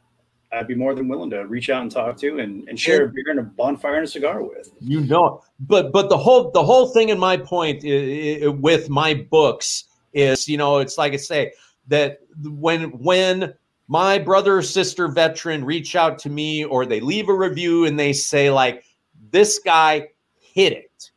I'd 0.52 0.68
be 0.68 0.76
more 0.76 0.96
than 0.96 1.08
willing 1.08 1.30
to 1.32 1.46
reach 1.48 1.70
out 1.70 1.82
and 1.82 1.92
talk 1.92 2.18
to 2.18 2.40
and, 2.40 2.68
and 2.70 2.80
share 2.80 3.06
a 3.06 3.10
beer 3.10 3.26
and 3.28 3.40
a 3.40 3.44
bonfire 3.44 3.96
and 3.96 4.06
a 4.06 4.08
cigar 4.08 4.42
with. 4.42 4.72
You 4.80 5.02
know, 5.02 5.42
but 5.60 5.92
but 5.92 6.10
the 6.10 6.18
whole 6.18 6.52
the 6.52 6.64
whole 6.64 6.90
thing 6.90 7.10
in 7.10 7.20
my 7.20 7.38
point 7.38 7.84
is, 7.84 8.50
with 8.50 8.90
my 8.90 9.14
books 9.14 9.86
is 10.14 10.48
you 10.48 10.58
know 10.58 10.80
it's 10.80 10.98
like 10.98 11.14
I 11.14 11.18
say 11.18 11.54
that 11.88 12.20
when 12.44 12.92
when 13.00 13.54
my 13.88 14.18
brother 14.18 14.58
or 14.58 14.62
sister 14.64 15.08
veteran 15.08 15.64
reach 15.64 15.96
out 15.96 16.18
to 16.20 16.30
me 16.30 16.64
or 16.64 16.86
they 16.86 17.00
leave 17.00 17.30
a 17.30 17.34
review 17.34 17.86
and 17.86 18.00
they 18.00 18.14
say 18.14 18.50
like 18.50 18.84
this 19.32 19.60
guy 19.60 20.08
hit 20.40 20.74
it 20.74 21.12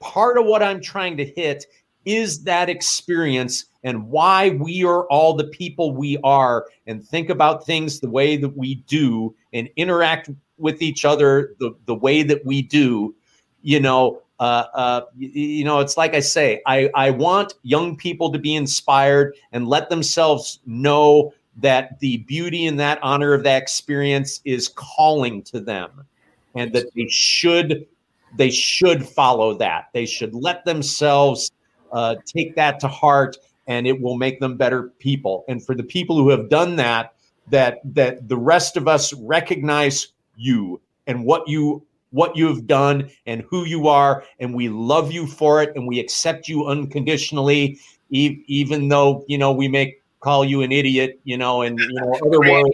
part 0.00 0.38
of 0.38 0.46
what 0.46 0.62
I'm 0.62 0.80
trying 0.80 1.16
to 1.18 1.24
hit 1.24 1.66
is 2.04 2.44
that 2.44 2.68
experience 2.68 3.66
and 3.84 4.08
why 4.08 4.50
we 4.50 4.84
are 4.84 5.04
all 5.06 5.34
the 5.34 5.44
people 5.44 5.94
we 5.94 6.18
are 6.24 6.66
and 6.86 7.06
think 7.06 7.30
about 7.30 7.66
things 7.66 8.00
the 8.00 8.10
way 8.10 8.36
that 8.36 8.56
we 8.56 8.76
do 8.86 9.34
and 9.52 9.68
interact 9.76 10.30
with 10.58 10.82
each 10.82 11.04
other 11.04 11.54
the, 11.58 11.72
the 11.86 11.94
way 11.94 12.22
that 12.22 12.44
we 12.44 12.62
do. 12.62 13.14
You 13.62 13.80
know 13.80 14.22
uh, 14.40 14.64
uh, 14.72 15.00
you, 15.18 15.64
know 15.64 15.80
it's 15.80 15.98
like 15.98 16.14
i 16.14 16.20
say 16.20 16.62
I, 16.66 16.90
I 16.94 17.10
want 17.10 17.52
young 17.62 17.94
people 17.94 18.32
to 18.32 18.38
be 18.38 18.54
inspired 18.54 19.34
and 19.52 19.68
let 19.68 19.90
themselves 19.90 20.60
know 20.64 21.34
that 21.58 22.00
the 22.00 22.18
beauty 22.18 22.66
and 22.66 22.80
that 22.80 22.98
honor 23.02 23.34
of 23.34 23.42
that 23.44 23.60
experience 23.60 24.40
is 24.46 24.68
calling 24.68 25.42
to 25.42 25.60
them 25.60 26.06
and 26.54 26.72
that 26.72 26.86
they 26.94 27.06
should 27.08 27.86
they 28.36 28.50
should 28.50 29.06
follow 29.06 29.54
that. 29.54 29.88
They 29.92 30.06
should 30.06 30.34
let 30.34 30.64
themselves 30.64 31.50
uh, 31.92 32.16
take 32.24 32.54
that 32.56 32.80
to 32.80 32.88
heart, 32.88 33.36
and 33.66 33.86
it 33.86 34.00
will 34.00 34.16
make 34.16 34.40
them 34.40 34.56
better 34.56 34.92
people. 34.98 35.44
And 35.48 35.64
for 35.64 35.74
the 35.74 35.82
people 35.82 36.16
who 36.16 36.28
have 36.30 36.48
done 36.48 36.76
that, 36.76 37.14
that 37.48 37.80
that 37.94 38.28
the 38.28 38.36
rest 38.36 38.76
of 38.76 38.86
us 38.88 39.12
recognize 39.14 40.08
you 40.36 40.80
and 41.06 41.24
what 41.24 41.48
you 41.48 41.84
what 42.10 42.36
you've 42.36 42.66
done 42.66 43.10
and 43.26 43.44
who 43.48 43.64
you 43.64 43.88
are, 43.88 44.24
and 44.38 44.54
we 44.54 44.68
love 44.68 45.12
you 45.12 45.26
for 45.26 45.62
it, 45.62 45.74
and 45.74 45.86
we 45.86 46.00
accept 46.00 46.48
you 46.48 46.66
unconditionally, 46.66 47.78
e- 48.10 48.42
even 48.46 48.88
though 48.88 49.24
you 49.26 49.38
know 49.38 49.52
we 49.52 49.68
may 49.68 49.96
call 50.20 50.44
you 50.44 50.62
an 50.62 50.70
idiot, 50.70 51.18
you 51.24 51.36
know, 51.36 51.62
and 51.62 51.78
you 51.78 51.94
know 51.94 52.12
other 52.26 52.40
words, 52.40 52.70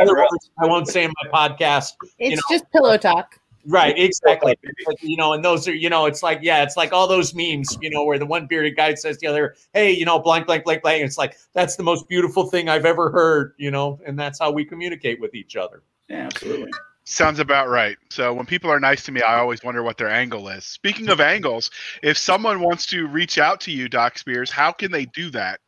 other 0.00 0.16
words 0.16 0.50
I 0.58 0.66
won't 0.66 0.88
say 0.88 1.04
in 1.04 1.12
my 1.22 1.30
podcast. 1.30 1.92
It's 2.18 2.30
you 2.30 2.36
know, 2.36 2.42
just 2.50 2.70
pillow 2.72 2.96
talk. 2.96 3.38
Right, 3.66 3.98
exactly. 3.98 4.56
you 5.02 5.16
know, 5.16 5.34
and 5.34 5.44
those 5.44 5.68
are, 5.68 5.74
you 5.74 5.90
know, 5.90 6.06
it's 6.06 6.22
like, 6.22 6.40
yeah, 6.42 6.62
it's 6.62 6.76
like 6.76 6.92
all 6.92 7.06
those 7.06 7.34
memes, 7.34 7.76
you 7.82 7.90
know, 7.90 8.04
where 8.04 8.18
the 8.18 8.26
one 8.26 8.46
bearded 8.46 8.76
guy 8.76 8.94
says 8.94 9.16
to 9.18 9.20
the 9.20 9.26
other, 9.26 9.54
hey, 9.74 9.92
you 9.92 10.04
know, 10.04 10.18
blank, 10.18 10.46
blank, 10.46 10.64
blank, 10.64 10.82
blank. 10.82 11.04
It's 11.04 11.18
like, 11.18 11.36
that's 11.52 11.76
the 11.76 11.82
most 11.82 12.08
beautiful 12.08 12.46
thing 12.46 12.68
I've 12.68 12.86
ever 12.86 13.10
heard, 13.10 13.52
you 13.58 13.70
know, 13.70 14.00
and 14.06 14.18
that's 14.18 14.38
how 14.38 14.50
we 14.50 14.64
communicate 14.64 15.20
with 15.20 15.34
each 15.34 15.56
other. 15.56 15.82
Yeah, 16.08 16.26
absolutely. 16.26 16.70
Sounds 17.04 17.38
about 17.38 17.68
right. 17.68 17.98
So 18.10 18.32
when 18.32 18.46
people 18.46 18.70
are 18.70 18.80
nice 18.80 19.02
to 19.04 19.12
me, 19.12 19.20
I 19.20 19.38
always 19.38 19.62
wonder 19.62 19.82
what 19.82 19.98
their 19.98 20.10
angle 20.10 20.48
is. 20.48 20.64
Speaking 20.64 21.08
of 21.08 21.20
angles, 21.20 21.70
if 22.02 22.16
someone 22.16 22.60
wants 22.60 22.86
to 22.86 23.08
reach 23.08 23.36
out 23.38 23.60
to 23.62 23.70
you, 23.72 23.88
Doc 23.88 24.16
Spears, 24.16 24.50
how 24.50 24.72
can 24.72 24.90
they 24.90 25.06
do 25.06 25.28
that? 25.30 25.60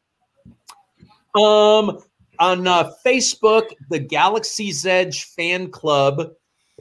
Um, 1.35 1.99
on 2.39 2.67
uh, 2.67 2.93
Facebook, 3.05 3.71
the 3.91 3.99
Galaxy's 3.99 4.87
Edge 4.87 5.25
fan 5.25 5.71
club 5.71 6.33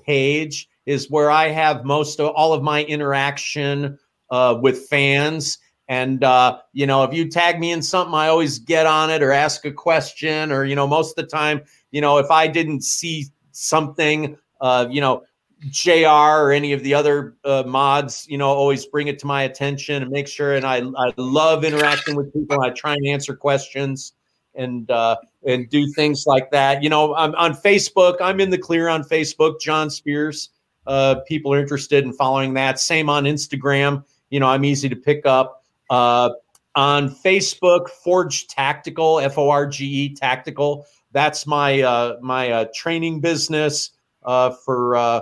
page 0.06 0.70
is 0.86 1.10
where 1.10 1.30
I 1.30 1.50
have 1.50 1.86
most 1.86 2.20
of 2.20 2.30
all 2.36 2.54
of 2.54 2.64
my 2.64 2.84
interaction 2.84 3.98
uh, 4.30 4.58
with 4.62 4.88
fans. 4.88 5.58
And 5.88 6.24
uh, 6.24 6.60
you 6.74 6.88
know, 6.88 7.04
if 7.04 7.14
you 7.14 7.30
tag 7.30 7.60
me 7.60 7.72
in 7.72 7.82
something, 7.82 8.14
I 8.14 8.28
always 8.28 8.60
get 8.60 8.86
on 8.86 9.10
it 9.10 9.22
or 9.22 9.32
ask 9.32 9.66
a 9.66 9.72
question, 9.72 10.52
or 10.52 10.64
you 10.64 10.76
know, 10.76 10.88
most 10.88 11.18
of 11.18 11.24
the 11.24 11.30
time, 11.30 11.62
you 11.92 12.00
know, 12.02 12.18
if 12.18 12.32
I 12.32 12.48
didn't 12.48 12.84
see 12.84 13.26
something, 13.52 14.38
uh, 14.62 14.88
you 14.90 15.02
know, 15.02 15.24
JR 15.70 16.08
or 16.08 16.52
any 16.52 16.74
of 16.74 16.82
the 16.82 16.94
other 16.94 17.36
uh, 17.44 17.64
mods, 17.68 18.26
you 18.28 18.38
know, 18.38 18.48
always 18.48 18.86
bring 18.86 19.08
it 19.08 19.20
to 19.20 19.28
my 19.28 19.44
attention 19.44 20.02
and 20.02 20.12
make 20.12 20.28
sure. 20.28 20.56
And 20.56 20.66
I, 20.66 20.78
I 20.78 21.12
love 21.18 21.64
interacting 21.64 22.16
with 22.16 22.34
people. 22.34 22.62
I 22.62 22.70
try 22.72 22.94
and 22.94 23.06
answer 23.08 23.36
questions 23.36 24.14
and 24.56 24.90
uh, 24.90 25.18
and 25.46 25.70
do 25.70 25.92
things 25.94 26.24
like 26.26 26.52
that. 26.52 26.82
You 26.82 26.90
know, 26.90 27.16
I'm 27.16 27.36
on 27.36 27.54
Facebook. 27.54 28.18
I'm 28.22 28.40
in 28.40 28.50
the 28.50 28.58
clear 28.58 28.88
on 28.88 29.04
Facebook. 29.04 29.60
John 29.60 29.90
Spears 29.90 30.50
uh, 30.88 31.16
people 31.28 31.54
are 31.54 31.60
interested 31.60 32.04
in 32.04 32.14
following 32.14 32.54
that. 32.56 32.80
Same 32.80 33.10
on 33.10 33.26
Instagram. 33.26 34.04
You 34.30 34.40
know, 34.40 34.48
I'm 34.48 34.66
easy 34.66 34.90
to 34.90 34.96
pick 34.96 35.26
up. 35.26 35.64
Uh, 35.90 36.32
on 36.76 37.10
Facebook, 37.10 37.90
Forge 37.90 38.48
Tactical, 38.48 39.20
F 39.20 39.38
O 39.38 39.50
R 39.50 39.68
G 39.68 39.86
E 39.86 40.16
Tactical. 40.16 40.86
That's 41.12 41.46
my 41.46 41.82
uh, 41.82 42.18
my 42.22 42.52
uh, 42.52 42.66
training 42.74 43.20
business 43.20 43.92
uh, 44.24 44.52
for 44.52 44.96
uh, 44.96 45.22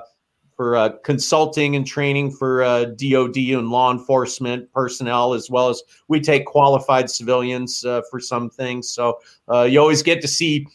for 0.55 0.75
uh, 0.75 0.89
consulting 1.03 1.75
and 1.75 1.87
training 1.87 2.31
for 2.31 2.61
uh, 2.61 2.85
DoD 2.85 3.37
and 3.37 3.69
law 3.69 3.91
enforcement 3.91 4.71
personnel, 4.73 5.33
as 5.33 5.49
well 5.49 5.69
as 5.69 5.81
we 6.07 6.19
take 6.19 6.45
qualified 6.45 7.09
civilians 7.09 7.81
for 7.81 8.19
some 8.19 8.49
things. 8.49 8.89
So 8.89 9.19
uh, 9.51 9.63
you 9.63 9.79
always 9.79 10.03
get 10.03 10.21
to 10.21 10.27
see 10.27 10.67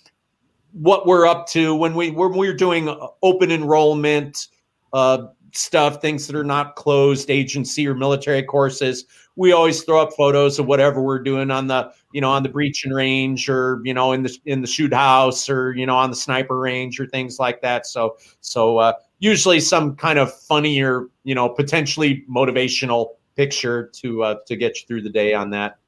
what 0.73 1.07
we're 1.07 1.27
up 1.27 1.47
to 1.49 1.75
when 1.77 1.95
we 1.95 2.11
when 2.11 2.33
we're 2.33 2.55
doing 2.55 2.93
open 3.23 3.53
enrollment 3.53 4.49
uh, 4.95 5.27
stuff, 5.53 6.01
things 6.01 6.27
that 6.27 6.37
are 6.37 6.45
not 6.45 6.77
closed 6.77 7.29
agency 7.31 7.87
or 7.87 7.95
military 7.95 8.43
courses. 8.43 9.05
We 9.37 9.53
always 9.53 9.83
throw 9.83 10.01
up 10.01 10.13
photos 10.17 10.59
of 10.61 10.67
whatever 10.67 11.03
we're 11.03 11.19
doing 11.19 11.51
on 11.51 11.67
the 11.67 11.91
you 12.13 12.21
know 12.21 12.31
on 12.31 12.45
the 12.45 12.49
breaching 12.49 12.93
range 12.93 13.49
or 13.49 13.81
you 13.85 13.93
know 13.93 14.13
in 14.13 14.23
the 14.23 14.39
in 14.47 14.61
the 14.61 14.67
shoot 14.69 14.95
house 14.95 15.51
or 15.51 15.75
you 15.75 15.85
know 15.85 15.97
on 15.97 16.11
the 16.11 16.17
sniper 16.17 16.59
range 16.59 17.01
or 17.01 17.07
things 17.07 17.39
like 17.39 17.61
that. 17.63 17.87
So 17.87 18.17
so 18.41 18.79
uh, 18.79 18.93
usually 19.19 19.59
some 19.61 19.97
kind 19.97 20.19
of 20.19 20.33
funnier, 20.33 21.09
you 21.25 21.35
know 21.35 21.49
potentially 21.49 22.25
motivational 22.31 23.15
picture 23.37 23.89
to 23.95 24.23
uh, 24.23 24.37
to 24.47 24.57
get 24.57 24.81
you 24.81 24.87
through 24.87 25.03
the 25.03 25.11
day 25.11 25.35
on 25.35 25.51
that. 25.51 25.79